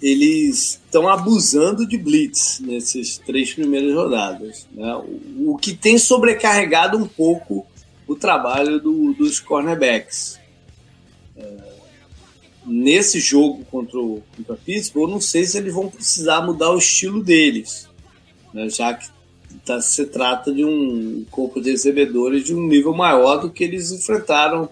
Eles 0.02 0.82
estão 0.84 1.08
abusando 1.08 1.88
de 1.88 1.96
blitz 1.96 2.60
nesses 2.60 3.20
três 3.20 3.54
primeiras 3.54 3.94
rodadas. 3.94 4.68
Né? 4.72 4.96
O, 4.96 5.52
o, 5.52 5.58
que 5.58 5.76
tem 5.76 5.96
sobrecarregado 6.00 6.98
um 6.98 7.06
pouco 7.06 7.68
o 8.08 8.16
trabalho 8.16 8.80
do, 8.80 9.14
dos 9.14 9.40
cornerbacks. 9.40 10.40
Nesse 12.74 13.20
jogo 13.20 13.66
contra 13.66 14.00
o, 14.00 14.24
contra 14.38 14.56
Pittsburgh, 14.56 15.10
eu 15.10 15.14
não 15.14 15.20
sei 15.20 15.44
se 15.44 15.58
eles 15.58 15.74
vão 15.74 15.90
precisar 15.90 16.40
mudar 16.40 16.72
o 16.72 16.78
estilo 16.78 17.22
deles, 17.22 17.90
né? 18.54 18.70
já 18.70 18.94
que 18.94 19.10
tá, 19.66 19.82
se 19.82 20.06
trata 20.06 20.54
de 20.54 20.64
um 20.64 21.26
corpo 21.30 21.60
de 21.60 21.72
recebedores 21.72 22.46
de 22.46 22.56
um 22.56 22.66
nível 22.66 22.94
maior 22.94 23.42
do 23.42 23.52
que 23.52 23.66
eles 23.66 23.92
enfrentaram 23.92 24.70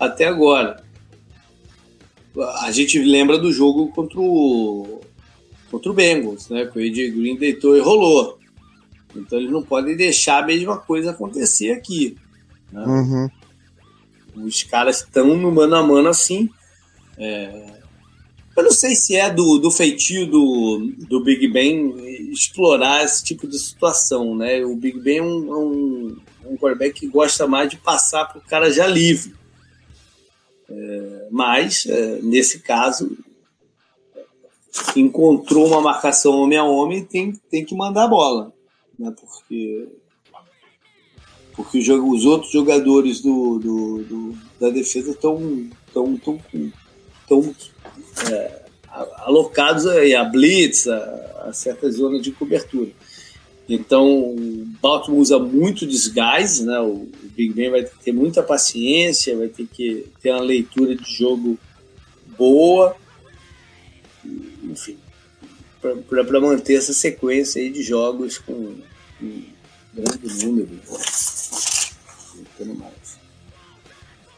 até 0.00 0.24
agora. 0.24 0.82
A 2.62 2.72
gente 2.72 2.98
lembra 2.98 3.36
do 3.36 3.52
jogo 3.52 3.88
contra 3.88 4.18
o, 4.18 5.02
contra 5.70 5.90
o 5.90 5.94
Bengals, 5.94 6.48
né? 6.48 6.64
que 6.64 6.78
o 6.78 6.82
AJ 6.82 7.14
Green 7.14 7.36
deitou 7.36 7.76
e 7.76 7.80
rolou. 7.80 8.38
Então 9.14 9.38
eles 9.38 9.50
não 9.50 9.62
podem 9.62 9.94
deixar 9.94 10.42
a 10.42 10.46
mesma 10.46 10.78
coisa 10.78 11.10
acontecer 11.10 11.72
aqui. 11.72 12.16
Né? 12.72 12.84
Uhum. 12.86 13.28
Os 14.46 14.62
caras 14.62 15.00
estão 15.00 15.36
no 15.36 15.52
mano 15.52 15.76
a 15.76 15.82
mano 15.82 16.08
assim 16.08 16.48
é, 17.18 17.80
eu 18.56 18.62
não 18.62 18.70
sei 18.70 18.94
se 18.94 19.16
é 19.16 19.30
do, 19.30 19.58
do 19.58 19.70
feitio 19.70 20.26
do, 20.26 20.92
do 21.08 21.20
Big 21.24 21.48
Ben 21.48 21.92
explorar 22.30 23.04
esse 23.04 23.24
tipo 23.24 23.48
de 23.48 23.58
situação, 23.58 24.36
né? 24.36 24.64
O 24.64 24.76
Big 24.76 25.00
Ben 25.00 25.18
é 25.18 25.22
um, 25.22 25.48
é 25.48 25.56
um, 25.56 26.16
um 26.46 26.56
quarterback 26.56 27.00
que 27.00 27.08
gosta 27.08 27.48
mais 27.48 27.68
de 27.68 27.76
passar 27.76 28.26
para 28.26 28.38
o 28.38 28.44
cara 28.44 28.70
já 28.70 28.86
livre. 28.86 29.34
É, 30.68 31.28
mas, 31.32 31.84
é, 31.86 32.20
nesse 32.22 32.60
caso, 32.60 33.16
encontrou 34.94 35.66
uma 35.66 35.80
marcação 35.80 36.34
homem 36.34 36.58
a 36.58 36.64
homem 36.64 37.04
tem, 37.04 37.32
tem 37.50 37.64
que 37.64 37.74
mandar 37.74 38.04
a 38.04 38.08
bola. 38.08 38.52
Né? 38.96 39.12
Porque, 39.20 39.88
porque 41.54 41.78
os, 41.78 41.88
os 41.88 42.24
outros 42.24 42.52
jogadores 42.52 43.20
do, 43.20 43.58
do, 43.58 44.02
do 44.04 44.38
da 44.60 44.70
defesa 44.70 45.10
estão 45.10 45.68
tão, 45.92 46.16
tão, 46.16 46.38
tão 46.38 46.72
estão 47.40 48.34
é, 48.34 48.62
alocados 49.18 49.86
a, 49.86 50.20
a 50.20 50.24
blitz, 50.24 50.86
a, 50.86 51.46
a 51.48 51.52
certas 51.52 51.96
zonas 51.96 52.22
de 52.22 52.32
cobertura. 52.32 52.90
Então, 53.68 54.06
o 54.06 54.66
Baltimore 54.80 55.20
usa 55.20 55.38
muito 55.38 55.86
desgaste, 55.86 56.64
né? 56.64 56.78
O, 56.80 57.08
Big 57.34 57.52
Ben 57.52 57.70
vai 57.70 57.82
ter 57.82 58.12
muita 58.12 58.42
paciência, 58.42 59.36
vai 59.36 59.48
ter 59.48 59.66
que 59.66 60.06
ter 60.22 60.30
uma 60.30 60.42
leitura 60.42 60.94
de 60.94 61.10
jogo 61.10 61.58
boa, 62.38 62.96
enfim, 64.62 64.96
para 65.80 66.40
manter 66.40 66.74
essa 66.74 66.92
sequência 66.92 67.60
aí 67.60 67.70
de 67.70 67.82
jogos 67.82 68.38
com 68.38 68.76
um 69.20 69.42
grande 69.92 70.44
número. 70.44 70.68
Né? 70.68 70.80
mais. 72.78 73.18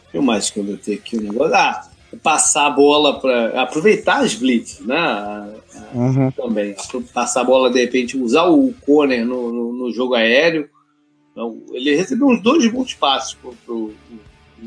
O 0.09 0.11
que 0.11 0.21
mais 0.21 0.51
que 0.51 0.61
eu 0.61 0.65
botei 0.65 0.95
aqui 0.95 1.17
o 1.19 1.21
negócio? 1.21 1.55
Ah, 1.55 1.91
passar 2.23 2.67
a 2.67 2.71
bola 2.71 3.21
para 3.21 3.63
aproveitar 3.63 4.25
as 4.25 4.35
blitz, 4.35 4.81
né? 4.81 5.55
Uhum. 5.95 6.31
Também 6.31 6.75
passar 7.13 7.43
a 7.43 7.45
bola 7.45 7.71
de 7.71 7.81
repente 7.81 8.17
usar 8.17 8.45
o 8.45 8.73
corner 8.85 9.25
no, 9.25 9.53
no, 9.53 9.73
no 9.73 9.93
jogo 9.93 10.15
aéreo. 10.15 10.69
Então, 11.33 11.59
ele 11.73 11.95
recebeu 11.95 12.29
uns 12.29 12.43
dois 12.43 12.71
bons 12.73 12.95
passos 12.95 13.35
pro, 13.35 13.55
pro, 13.67 13.93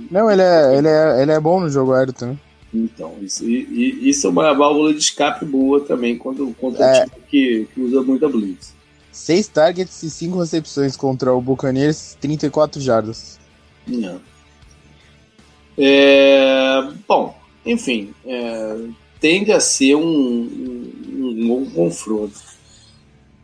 não, 0.09 0.29
ele 0.29 0.41
é, 0.41 0.77
ele, 0.77 0.87
é, 0.87 1.21
ele 1.21 1.31
é 1.31 1.39
bom 1.39 1.59
no 1.59 1.69
jogo 1.69 1.93
aéreo 1.93 2.13
também. 2.13 2.39
Então, 2.73 3.15
isso, 3.21 3.47
isso 3.49 4.27
é 4.27 4.29
uma 4.29 4.53
válvula 4.53 4.93
de 4.93 4.99
escape 4.99 5.43
boa 5.43 5.81
também 5.81 6.17
contra, 6.17 6.45
contra 6.53 6.85
é. 6.85 7.05
time 7.05 7.23
que, 7.27 7.67
que 7.73 7.81
usa 7.81 8.01
muita 8.03 8.29
blitz. 8.29 8.75
Seis 9.11 9.47
targets 9.47 10.03
e 10.03 10.09
cinco 10.09 10.39
recepções 10.39 10.95
contra 10.95 11.33
o 11.33 11.41
Buccaneers, 11.41 12.15
34 12.21 12.79
jardas. 12.79 13.39
Não. 13.87 14.21
É, 15.81 16.81
bom, 17.07 17.33
enfim, 17.65 18.13
é, 18.25 18.77
tende 19.19 19.53
a 19.53 19.61
ser 19.61 19.95
um, 19.95 20.01
um, 20.03 20.91
um 21.07 21.47
bom 21.47 21.71
confronto. 21.71 22.37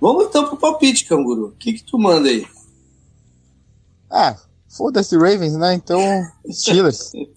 Vamos 0.01 0.25
então 0.25 0.45
pro 0.45 0.57
palpite, 0.57 1.05
Canguru. 1.05 1.47
O 1.47 1.51
que, 1.51 1.73
que 1.73 1.83
tu 1.83 1.97
manda 1.97 2.27
aí? 2.27 2.45
Ah, 4.11 4.35
foda-se 4.67 5.15
Ravens, 5.15 5.55
né? 5.55 5.73
Então, 5.73 6.01
Steelers. 6.51 7.11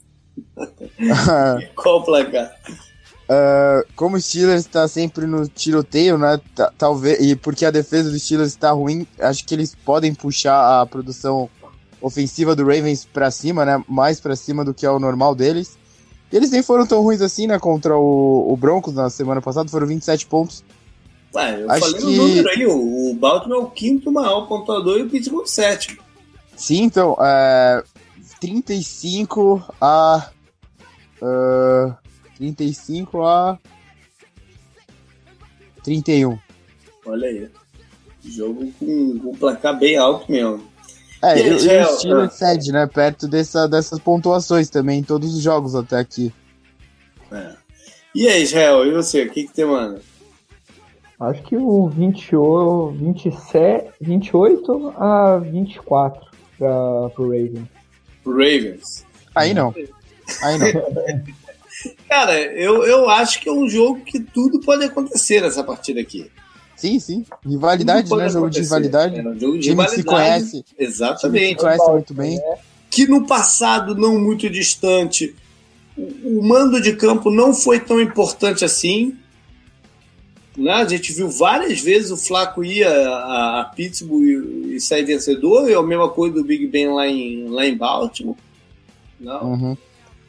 Qual 1.76 2.00
o 2.00 2.04
placar? 2.04 2.52
Uh, 3.28 3.86
como 3.94 4.16
o 4.16 4.20
Steelers 4.20 4.62
está 4.62 4.88
sempre 4.88 5.26
no 5.26 5.46
tiroteio, 5.46 6.16
né? 6.16 6.40
Talvez 6.78 7.20
e 7.20 7.36
porque 7.36 7.66
a 7.66 7.70
defesa 7.70 8.10
do 8.10 8.18
Steelers 8.18 8.50
está 8.50 8.70
ruim, 8.70 9.06
acho 9.20 9.44
que 9.44 9.54
eles 9.54 9.74
podem 9.74 10.14
puxar 10.14 10.80
a 10.80 10.86
produção 10.86 11.50
ofensiva 12.00 12.54
do 12.54 12.62
Ravens 12.62 13.04
para 13.04 13.30
cima, 13.30 13.64
né? 13.64 13.82
Mais 13.88 14.20
para 14.20 14.36
cima 14.36 14.64
do 14.64 14.74
que 14.74 14.86
é 14.86 14.90
o 14.90 14.98
normal 14.98 15.34
deles. 15.34 15.78
E 16.30 16.36
eles 16.36 16.50
nem 16.50 16.62
foram 16.62 16.86
tão 16.86 17.02
ruins 17.02 17.20
assim, 17.20 17.46
né? 17.46 17.58
Contra 17.58 17.96
o, 17.96 18.52
o 18.52 18.56
Broncos 18.56 18.94
na 18.94 19.08
semana 19.10 19.40
passada, 19.40 19.68
foram 19.68 19.86
27 19.86 20.26
pontos. 20.26 20.64
Ué, 21.34 21.62
eu 21.62 21.70
Acho 21.70 21.80
falei 21.80 22.00
que... 22.00 22.06
o 22.06 22.10
número 22.10 22.48
aí, 22.48 22.66
o, 22.66 23.10
o 23.10 23.14
Baltimore 23.14 23.60
é 23.60 23.62
o 23.62 23.70
quinto 23.70 24.10
maior 24.10 24.46
pontuador 24.46 24.98
e 24.98 25.02
o 25.02 25.10
Pittsburgh 25.10 25.44
o 25.44 25.46
sétimo. 25.46 26.02
Sim, 26.56 26.84
então, 26.84 27.16
é, 27.20 27.82
35 28.40 29.62
a. 29.80 30.30
Uh, 31.20 31.94
35 32.36 33.22
a. 33.24 33.58
31. 35.82 36.38
Olha 37.06 37.28
aí. 37.28 37.48
Jogo 38.24 38.70
com, 38.78 39.18
com 39.18 39.30
um 39.30 39.36
placar 39.36 39.78
bem 39.78 39.96
alto 39.96 40.30
mesmo. 40.30 40.62
É, 41.22 41.38
e, 41.38 41.48
e 41.48 41.54
o 41.54 41.96
Steelers 41.96 42.34
cede, 42.34 42.72
né? 42.72 42.86
Perto 42.86 43.26
dessa, 43.26 43.66
dessas 43.66 43.98
pontuações 43.98 44.70
também, 44.70 45.00
em 45.00 45.02
todos 45.02 45.34
os 45.34 45.42
jogos 45.42 45.74
até 45.74 45.98
aqui. 45.98 46.32
É. 47.32 47.52
E 48.14 48.28
aí, 48.28 48.42
Israel, 48.42 48.86
e 48.86 48.92
você? 48.92 49.24
O 49.24 49.30
que, 49.30 49.44
que 49.44 49.54
você 49.54 49.64
manda? 49.64 50.00
Acho 51.20 51.42
que 51.42 51.56
o 51.56 51.88
28, 51.88 52.96
27, 52.96 53.90
28 54.00 54.94
a 54.96 55.38
24 55.38 56.26
para 56.56 57.10
o 57.18 57.30
Ravens. 57.30 57.68
Ravens. 58.24 59.06
Aí 59.34 59.52
não. 59.52 59.74
Aí 60.42 60.58
não. 60.58 60.68
Cara, 62.08 62.40
eu, 62.40 62.84
eu 62.84 63.08
acho 63.08 63.40
que 63.40 63.48
é 63.48 63.52
um 63.52 63.68
jogo 63.68 64.00
que 64.00 64.20
tudo 64.20 64.60
pode 64.60 64.84
acontecer 64.84 65.40
nessa 65.40 65.62
partida 65.62 66.00
aqui. 66.00 66.30
Sim, 66.78 67.00
sim. 67.00 67.26
Rivalidade, 67.44 68.08
né? 68.14 68.28
Jogo 68.28 68.48
de 68.48 68.60
rivalidade. 68.60 69.18
É 69.18 69.22
um 69.22 69.38
jogo 69.38 69.58
de 69.58 69.70
rivalidade. 69.70 69.96
se 69.96 70.04
conhece. 70.04 70.64
Exatamente. 70.78 71.48
Se 71.48 71.64
conhece 71.64 71.90
muito 71.90 72.14
bem. 72.14 72.40
Que 72.88 73.06
no 73.06 73.26
passado 73.26 73.96
não 73.96 74.18
muito 74.18 74.48
distante, 74.48 75.34
o, 75.96 76.38
o 76.38 76.48
mando 76.48 76.80
de 76.80 76.94
campo 76.94 77.30
não 77.30 77.52
foi 77.52 77.80
tão 77.80 78.00
importante 78.00 78.64
assim. 78.64 79.16
Né? 80.56 80.72
A 80.72 80.86
gente 80.86 81.12
viu 81.12 81.28
várias 81.28 81.80
vezes 81.80 82.12
o 82.12 82.16
Flaco 82.16 82.64
ia 82.64 82.88
a, 82.88 83.60
a 83.60 83.64
Pittsburgh 83.64 84.22
e, 84.22 84.76
e 84.76 84.80
sair 84.80 85.04
vencedor, 85.04 85.68
e 85.68 85.74
a 85.74 85.82
mesma 85.82 86.08
coisa 86.08 86.36
do 86.36 86.44
Big 86.44 86.66
Ben 86.68 86.88
lá 86.92 87.08
em, 87.08 87.48
lá 87.48 87.66
em 87.66 87.76
Baltimore. 87.76 88.36
Não. 89.20 89.52
Uhum. 89.52 89.76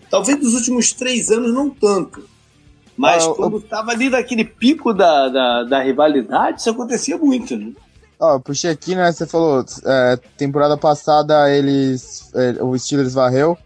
Talvez 0.10 0.40
nos 0.40 0.56
últimos 0.56 0.92
três 0.92 1.30
anos 1.30 1.54
não 1.54 1.70
tanto. 1.70 2.28
Mas 3.00 3.26
ah, 3.26 3.34
quando 3.34 3.60
estava 3.60 3.92
ali 3.92 4.10
naquele 4.10 4.44
pico 4.44 4.94
da, 4.94 5.30
da, 5.30 5.64
da, 5.64 5.82
rivalidade, 5.82 6.60
isso 6.60 6.70
acontecia 6.70 7.18
muito, 7.18 7.56
né? 7.56 7.72
Ó, 8.20 8.36
oh, 8.36 8.40
puxei 8.42 8.70
aqui, 8.70 8.94
né? 8.94 9.10
Você 9.10 9.26
falou, 9.26 9.64
é, 9.86 10.20
temporada 10.36 10.76
passada 10.76 11.50
eles. 11.50 12.30
É, 12.36 12.62
o 12.62 12.78
Steelers 12.78 13.14
varreu. 13.14 13.58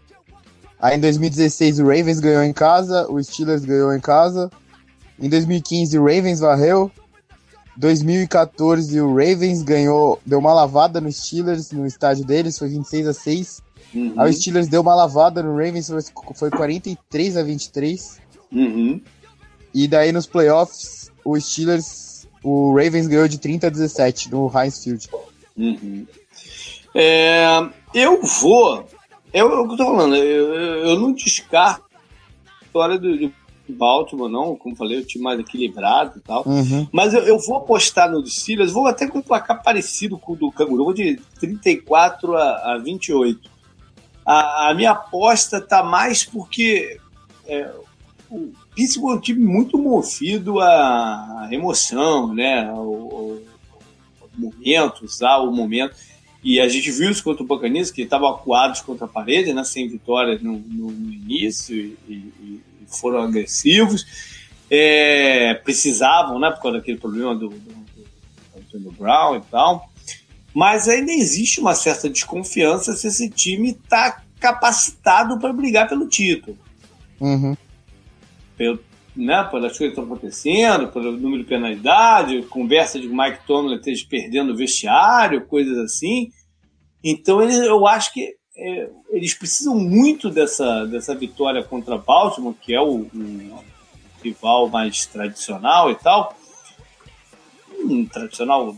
Aí 0.80 0.96
em 0.96 1.00
2016 1.00 1.80
o 1.80 1.82
Ravens 1.82 2.20
ganhou 2.20 2.44
em 2.44 2.52
casa, 2.52 3.10
o 3.10 3.20
Steelers 3.20 3.64
ganhou 3.64 3.92
em 3.92 3.98
casa. 3.98 4.48
Em 5.18 5.28
2015 5.28 5.98
o 5.98 6.04
Ravens 6.04 6.38
varreu. 6.38 6.88
2014 7.76 9.00
o 9.00 9.08
Ravens 9.08 9.64
ganhou, 9.64 10.20
deu 10.24 10.38
uma 10.38 10.54
lavada 10.54 11.00
no 11.00 11.10
Steelers 11.10 11.72
no 11.72 11.84
estádio 11.84 12.24
deles, 12.24 12.56
foi 12.56 12.68
26 12.68 13.08
a 13.08 13.12
6. 13.12 13.62
Uhum. 13.92 14.14
Aí 14.16 14.30
o 14.30 14.32
Steelers 14.32 14.68
deu 14.68 14.80
uma 14.80 14.94
lavada 14.94 15.42
no 15.42 15.56
Ravens, 15.56 15.90
foi 16.36 16.50
43 16.50 17.36
a 17.36 17.42
23. 17.42 18.22
Uhum. 18.52 19.00
E 19.74 19.88
daí 19.88 20.12
nos 20.12 20.26
playoffs, 20.26 21.10
o 21.24 21.38
Steelers, 21.38 22.28
o 22.42 22.72
Ravens 22.74 23.08
ganhou 23.08 23.26
de 23.26 23.38
30 23.38 23.66
a 23.66 23.70
17 23.70 24.30
no 24.30 24.50
Heinz 24.54 24.84
Field. 24.84 25.08
Uhum. 25.56 26.06
É, 26.94 27.44
eu 27.92 28.22
vou. 28.22 28.86
Eu, 29.32 29.50
eu 29.50 29.68
tô 29.76 29.84
falando, 29.84 30.14
eu, 30.14 30.54
eu 30.54 31.00
não 31.00 31.12
descarto 31.12 31.84
a 32.46 32.64
história 32.64 32.98
do, 32.98 33.18
de 33.18 33.32
Baltimore, 33.68 34.28
não. 34.28 34.54
Como 34.54 34.76
falei, 34.76 34.98
o 34.98 35.04
time 35.04 35.24
mais 35.24 35.40
equilibrado 35.40 36.18
e 36.18 36.20
tal. 36.20 36.44
Uhum. 36.46 36.86
Mas 36.92 37.12
eu, 37.12 37.22
eu, 37.22 37.38
vou 37.40 37.56
apostar 37.56 38.08
no 38.08 38.24
Steelers, 38.24 38.70
vou 38.70 38.86
até 38.86 39.08
com 39.08 39.18
um 39.18 39.22
placar 39.22 39.60
parecido 39.60 40.16
com 40.16 40.34
o 40.34 40.36
do 40.36 40.52
Canguru, 40.52 40.94
de 40.94 41.20
34 41.40 42.36
a, 42.36 42.74
a 42.74 42.78
28. 42.78 43.50
A, 44.24 44.70
a 44.70 44.74
minha 44.74 44.92
aposta 44.92 45.60
tá 45.60 45.82
mais 45.82 46.24
porque 46.24 47.00
é, 47.46 47.70
o 48.30 48.52
Pittsburgh 48.74 49.14
é 49.14 49.18
um 49.18 49.20
time 49.20 49.44
muito 49.44 49.78
movido 49.78 50.60
à 50.60 51.48
emoção, 51.50 52.34
né? 52.34 52.70
O, 52.72 53.40
momento, 54.36 55.04
usar 55.04 55.38
o 55.38 55.52
momento. 55.52 55.94
E 56.42 56.60
a 56.60 56.68
gente 56.68 56.90
viu 56.90 57.10
isso 57.10 57.22
contra 57.22 57.42
o 57.42 57.46
Buccaneers, 57.46 57.90
que 57.90 58.02
estavam 58.02 58.28
acuados 58.28 58.80
contra 58.80 59.06
a 59.06 59.08
parede, 59.08 59.52
né? 59.52 59.64
Sem 59.64 59.88
vitória 59.88 60.38
no, 60.42 60.58
no, 60.58 60.90
no 60.90 61.12
início 61.12 61.74
e, 61.76 61.96
e, 62.08 62.60
foram 62.88 63.22
agressivos. 63.22 64.04
É, 64.68 65.54
precisavam, 65.54 66.38
né? 66.38 66.50
Por 66.50 66.62
causa 66.62 66.78
daquele 66.78 66.98
problema 66.98 67.34
do, 67.34 67.48
do, 67.48 68.80
do 68.80 68.92
Brown 68.92 69.36
e 69.36 69.40
tal. 69.42 69.88
Mas 70.52 70.88
ainda 70.88 71.12
existe 71.12 71.60
uma 71.60 71.74
certa 71.74 72.10
desconfiança 72.10 72.92
se 72.94 73.06
esse 73.06 73.30
time 73.30 73.70
está 73.70 74.22
capacitado 74.38 75.38
para 75.38 75.52
brigar 75.52 75.88
pelo 75.88 76.08
título. 76.08 76.58
Uhum 77.20 77.56
pelo, 78.56 78.78
né, 79.16 79.44
pelas 79.44 79.76
coisas 79.76 79.94
que 79.94 80.00
estão 80.00 80.04
acontecendo, 80.04 80.88
pelo 80.88 81.12
número 81.12 81.42
de 81.42 81.48
penalidade, 81.48 82.42
conversa 82.44 82.98
de 82.98 83.08
Mike 83.08 83.46
Tomlin 83.46 83.76
esteja 83.76 84.06
perdendo 84.08 84.52
o 84.52 84.56
vestiário, 84.56 85.46
coisas 85.46 85.78
assim. 85.78 86.30
Então 87.02 87.42
ele, 87.42 87.54
eu 87.66 87.86
acho 87.86 88.12
que 88.12 88.34
é, 88.56 88.88
eles 89.10 89.34
precisam 89.34 89.76
muito 89.76 90.30
dessa, 90.30 90.86
dessa 90.86 91.14
vitória 91.14 91.62
contra 91.62 91.98
Baltimore, 91.98 92.54
que 92.54 92.74
é 92.74 92.80
o, 92.80 93.02
o 93.02 93.64
rival 94.22 94.68
mais 94.68 95.06
tradicional 95.06 95.90
e 95.90 95.94
tal. 95.96 96.36
Um, 97.80 98.06
tradicional 98.06 98.74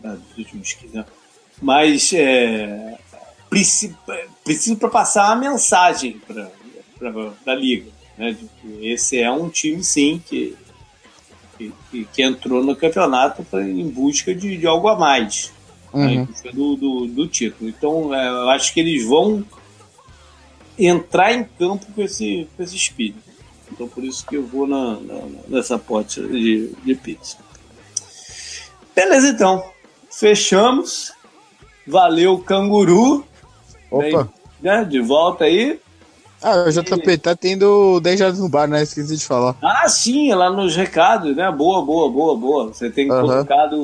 né, 0.00 0.18
dos 0.28 0.38
últimos 0.38 0.72
15 0.74 0.98
anos. 0.98 1.10
Mas 1.60 2.12
é, 2.12 2.98
preciso, 3.48 3.96
preciso 4.44 4.76
para 4.76 4.90
passar 4.90 5.32
a 5.32 5.36
mensagem 5.36 6.20
para 6.26 6.50
a 7.46 7.54
liga. 7.54 7.93
Né? 8.16 8.36
Esse 8.80 9.20
é 9.20 9.30
um 9.30 9.48
time, 9.48 9.82
sim, 9.82 10.22
que, 10.26 10.56
que, 11.56 11.72
que 12.12 12.22
entrou 12.22 12.62
no 12.62 12.76
campeonato 12.76 13.44
em 13.58 13.88
busca 13.88 14.34
de, 14.34 14.56
de 14.56 14.66
algo 14.66 14.88
a 14.88 14.96
mais 14.96 15.52
né? 15.94 16.06
uhum. 16.06 16.28
né? 16.44 16.52
do, 16.52 16.76
do, 16.76 17.06
do, 17.06 17.28
título. 17.28 17.70
Então, 17.70 18.14
é, 18.14 18.28
eu 18.28 18.50
acho 18.50 18.74
que 18.74 18.80
eles 18.80 19.04
vão 19.06 19.44
entrar 20.78 21.32
em 21.32 21.44
campo 21.44 21.86
com 21.94 22.02
esse, 22.02 22.48
com 22.56 22.62
esse 22.62 22.76
espírito. 22.76 23.22
Então, 23.70 23.88
por 23.88 24.04
isso 24.04 24.26
que 24.26 24.36
eu 24.36 24.46
vou 24.46 24.66
na, 24.66 24.96
na, 25.00 25.22
nessa 25.48 25.78
pote 25.78 26.20
de, 26.20 26.72
de 26.84 26.94
pizza. 26.94 27.38
Beleza, 28.94 29.28
então. 29.28 29.64
Fechamos. 30.10 31.12
Valeu, 31.86 32.38
canguru. 32.38 33.24
Opa. 33.90 34.28
Né, 34.60 34.84
de 34.84 35.00
volta 35.00 35.44
aí. 35.44 35.80
Ah, 36.44 36.66
o 36.68 36.70
JP 36.70 37.16
tá 37.16 37.34
tendo 37.34 37.98
10 38.00 38.20
horas 38.20 38.38
no 38.38 38.50
bar, 38.50 38.68
né? 38.68 38.82
Esqueci 38.82 39.16
de 39.16 39.24
falar. 39.24 39.56
Ah, 39.62 39.88
sim, 39.88 40.30
lá 40.34 40.50
nos 40.50 40.76
recados, 40.76 41.34
né? 41.34 41.50
Boa, 41.50 41.82
boa, 41.82 42.10
boa, 42.10 42.36
boa. 42.36 42.66
Você 42.66 42.90
tem 42.90 43.10
uhum. 43.10 43.22
colocado 43.22 43.76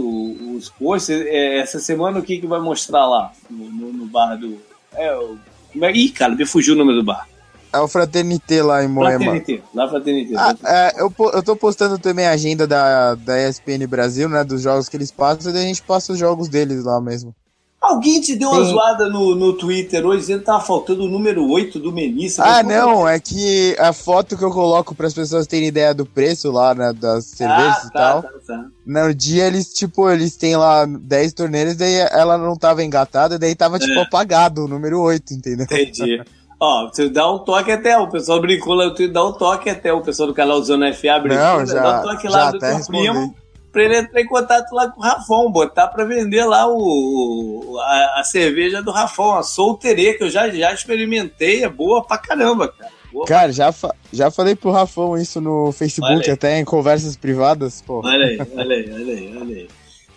os 0.55 0.69
posts. 0.69 1.09
É, 1.09 1.61
essa 1.61 1.81
semana 1.81 2.19
o 2.19 2.23
que, 2.23 2.39
que 2.39 2.47
vai 2.47 2.61
mostrar 2.61 3.07
lá 3.07 3.33
no, 3.49 3.65
no, 3.71 3.93
no 3.95 4.05
bar 4.05 4.37
do. 4.37 4.59
É, 4.95 5.17
o... 5.17 5.39
É, 5.81 5.91
ih, 5.93 6.11
cara, 6.11 6.35
me 6.35 6.45
fugiu 6.45 6.75
o 6.75 6.77
nome 6.77 6.93
do 6.93 7.03
bar. 7.03 7.27
É 7.73 7.79
o 7.79 7.89
Fraternité 7.89 8.63
lá 8.63 8.85
em 8.85 8.89
Moema. 8.89 9.25
Fraternité, 9.25 9.63
lá 9.73 9.89
Fraternité. 9.89 10.35
Ah, 10.37 10.55
é, 10.65 11.01
eu, 11.01 11.11
eu 11.33 11.43
tô 11.43 11.57
postando 11.57 11.99
também 11.99 12.27
a 12.27 12.33
agenda 12.33 12.67
da, 12.67 13.15
da 13.15 13.49
ESPN 13.49 13.87
Brasil, 13.89 14.29
né? 14.29 14.45
Dos 14.45 14.61
jogos 14.61 14.87
que 14.87 14.99
eles 14.99 15.11
passam, 15.11 15.51
e 15.55 15.57
a 15.57 15.63
gente 15.63 15.81
passa 15.81 16.13
os 16.13 16.19
jogos 16.19 16.49
deles 16.49 16.85
lá 16.85 17.01
mesmo. 17.01 17.35
Alguém 17.81 18.21
te 18.21 18.37
deu 18.37 18.51
uma 18.51 18.63
Sim. 18.63 18.73
zoada 18.73 19.09
no, 19.09 19.35
no 19.35 19.55
Twitter 19.55 20.05
hoje 20.05 20.21
dizendo 20.21 20.41
que 20.41 20.45
tava 20.45 20.61
faltando 20.61 21.05
o 21.05 21.09
número 21.09 21.51
8 21.51 21.79
do 21.79 21.91
Melissa. 21.91 22.45
Ah, 22.45 22.63
não, 22.63 23.09
é 23.09 23.19
que 23.19 23.75
a 23.79 23.91
foto 23.91 24.37
que 24.37 24.45
eu 24.45 24.51
coloco 24.51 24.95
para 24.95 25.07
as 25.07 25.15
pessoas 25.15 25.47
terem 25.47 25.69
ideia 25.69 25.95
do 25.95 26.05
preço 26.05 26.53
lá, 26.53 26.75
né, 26.75 26.93
das 26.93 27.25
cervejas 27.25 27.85
ah, 27.85 27.87
e 27.87 27.91
tá, 27.91 27.99
tal. 27.99 28.23
Tá, 28.23 28.29
tá. 28.47 28.67
No 28.85 29.15
dia 29.15 29.47
eles, 29.47 29.73
tipo, 29.73 30.11
eles 30.11 30.37
têm 30.37 30.57
lá 30.57 30.85
10 30.85 31.33
torneiras, 31.33 31.75
daí 31.75 31.95
ela 31.95 32.37
não 32.37 32.55
tava 32.55 32.85
engatada, 32.85 33.39
daí 33.39 33.55
tava, 33.55 33.79
tipo, 33.79 33.99
é. 33.99 34.03
apagado 34.03 34.67
o 34.67 34.69
número 34.69 35.01
8, 35.01 35.33
entendeu? 35.33 35.65
Entendi. 35.65 36.23
Ó, 36.61 36.87
você 36.87 37.09
dá 37.09 37.33
um 37.33 37.39
toque 37.39 37.73
até, 37.73 37.97
o 37.97 38.11
pessoal 38.11 38.39
brincou 38.43 38.75
lá, 38.75 38.85
eu 38.85 39.11
dá 39.11 39.25
um 39.25 39.33
toque 39.33 39.71
até, 39.71 39.91
o 39.91 40.03
pessoal 40.03 40.27
do 40.27 40.35
canal 40.35 40.63
Zona 40.63 40.93
FA 40.93 41.19
brincou, 41.19 41.39
não, 41.39 41.65
já, 41.65 41.81
dá 41.81 42.01
um 42.01 42.03
toque 42.03 42.29
lá 42.29 42.51
do 42.51 42.59
teu 42.59 42.85
primo 42.85 43.35
para 43.73 43.85
ele 43.85 43.99
entrar 43.99 44.21
em 44.21 44.27
contato 44.27 44.73
lá 44.73 44.89
com 44.89 45.01
o 45.01 45.03
Rafão, 45.03 45.51
botar 45.51 45.89
para 45.89 46.05
vender 46.05 46.45
lá 46.45 46.67
o, 46.69 47.79
a, 47.81 48.21
a, 48.21 48.25
cerveja 48.25 48.83
do 48.83 48.91
Rafão, 48.91 49.37
a 49.37 49.43
Solterê, 49.43 50.15
que 50.15 50.25
eu 50.25 50.31
já, 50.31 50.49
já 50.51 50.73
experimentei, 50.73 51.65
é 51.65 51.69
boa 51.69 52.03
pra 52.03 52.19
caramba, 52.19 52.69
cara. 52.69 52.91
Boa 53.13 53.27
cara, 53.27 53.43
pra... 53.45 53.53
já, 53.53 53.73
fa 53.73 53.95
já 54.13 54.31
falei 54.31 54.55
pro 54.55 54.71
Rafão 54.71 55.17
isso 55.17 55.41
no 55.41 55.73
Facebook, 55.73 56.31
até 56.31 56.59
em 56.59 56.65
conversas 56.65 57.17
privadas, 57.17 57.83
pô. 57.83 58.01
Olha 58.05 58.27
aí, 58.27 58.39
olha 58.57 58.77
aí, 58.77 58.93
olha 58.93 59.15
aí, 59.15 59.37
olha 59.37 59.57
aí. 59.57 59.69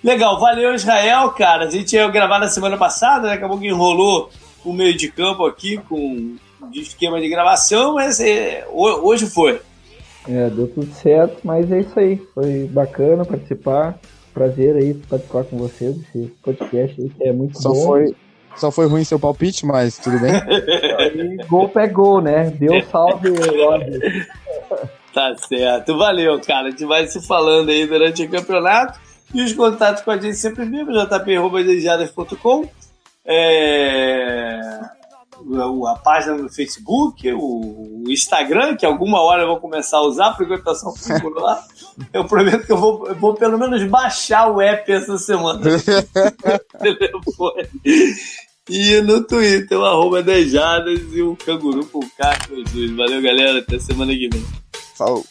Legal, 0.04 0.40
valeu 0.40 0.76
Israel, 0.76 1.30
cara. 1.30 1.66
A 1.66 1.70
gente 1.70 1.96
ia 1.96 2.08
gravar 2.10 2.38
na 2.38 2.50
semana 2.50 2.78
passada, 2.78 3.28
né? 3.28 3.34
Acabou 3.34 3.58
que 3.58 3.68
enrolou 3.68 4.30
o 4.66 4.74
meio 4.74 4.96
de 4.96 5.10
campo 5.10 5.46
aqui 5.46 5.78
com 5.78 6.36
de 6.72 6.82
esquema 6.82 7.22
de 7.22 7.30
gravação, 7.30 7.96
mas 7.96 8.20
é, 8.20 8.66
hoje 8.72 9.28
foi. 9.28 9.62
É, 10.28 10.50
deu 10.50 10.68
tudo 10.68 10.92
certo, 10.94 11.40
mas 11.44 11.72
é 11.72 11.82
isso 11.82 12.00
aí. 12.00 12.18
Foi 12.34 12.66
bacana 12.66 13.26
participar. 13.26 13.98
Prazer 14.34 14.76
aí 14.76 14.94
participar 14.94 15.44
com 15.44 15.58
vocês 15.58 15.96
desse 15.96 16.28
podcast 16.42 17.00
aí 17.00 17.10
que 17.10 17.24
é 17.28 17.32
muito 17.32 17.62
só 17.62 17.70
bom. 17.70 17.86
Foi, 17.86 18.16
só 18.56 18.72
foi 18.72 18.88
ruim 18.88 19.04
seu 19.04 19.20
palpite, 19.20 19.66
mas 19.66 19.98
tudo 19.98 20.20
bem. 20.20 20.32
aí, 20.98 21.38
gol 21.48 21.70
pegou, 21.70 22.22
né? 22.22 22.50
Deu 22.50 22.82
salve, 22.84 23.30
Roger. 23.30 24.28
Tá 25.14 25.36
certo. 25.38 25.96
Valeu, 25.96 26.42
cara. 26.42 26.70
A 26.70 26.72
gente 26.72 26.86
vai 26.86 27.06
se 27.06 27.22
falando 27.22 27.70
aí 27.70 27.86
durante 27.86 28.24
o 28.24 28.30
campeonato. 28.30 29.00
E 29.32 29.44
os 29.44 29.54
contatos 29.54 30.02
com 30.04 30.10
a 30.10 30.18
gente 30.18 30.38
sempre 30.38 30.66
vivo, 30.66 30.92
jp.com. 30.92 32.68
É... 33.26 34.60
A 35.88 35.96
página 35.96 36.38
no 36.38 36.50
Facebook, 36.50 37.32
o 37.34 38.04
Instagram, 38.08 38.76
que 38.76 38.86
alguma 38.86 39.22
hora 39.22 39.44
eu 39.44 39.48
vou 39.48 39.60
começar 39.60 39.98
a 39.98 40.04
usar, 40.04 40.36
por 40.36 41.36
lá. 41.36 41.64
Eu 42.12 42.26
prometo 42.26 42.66
que 42.66 42.72
eu 42.72 42.78
vou, 42.78 43.08
eu 43.08 43.14
vou 43.14 43.36
pelo 43.36 43.56
menos 43.56 43.84
baixar 43.84 44.50
o 44.50 44.60
app 44.60 44.92
essa 44.92 45.16
semana. 45.20 45.62
E 48.70 49.02
no 49.02 49.24
Twitter, 49.24 49.78
o 49.78 49.84
arroba 49.84 50.24
Dejadas 50.24 51.02
e 51.12 51.22
o 51.22 51.36
canguru 51.36 51.86
com 51.86 52.00
K. 52.00 52.38
Valeu, 52.96 53.22
galera. 53.22 53.60
Até 53.60 53.78
semana 53.78 54.14
que 54.14 54.30
vem. 54.30 54.46
Falou. 54.96 55.26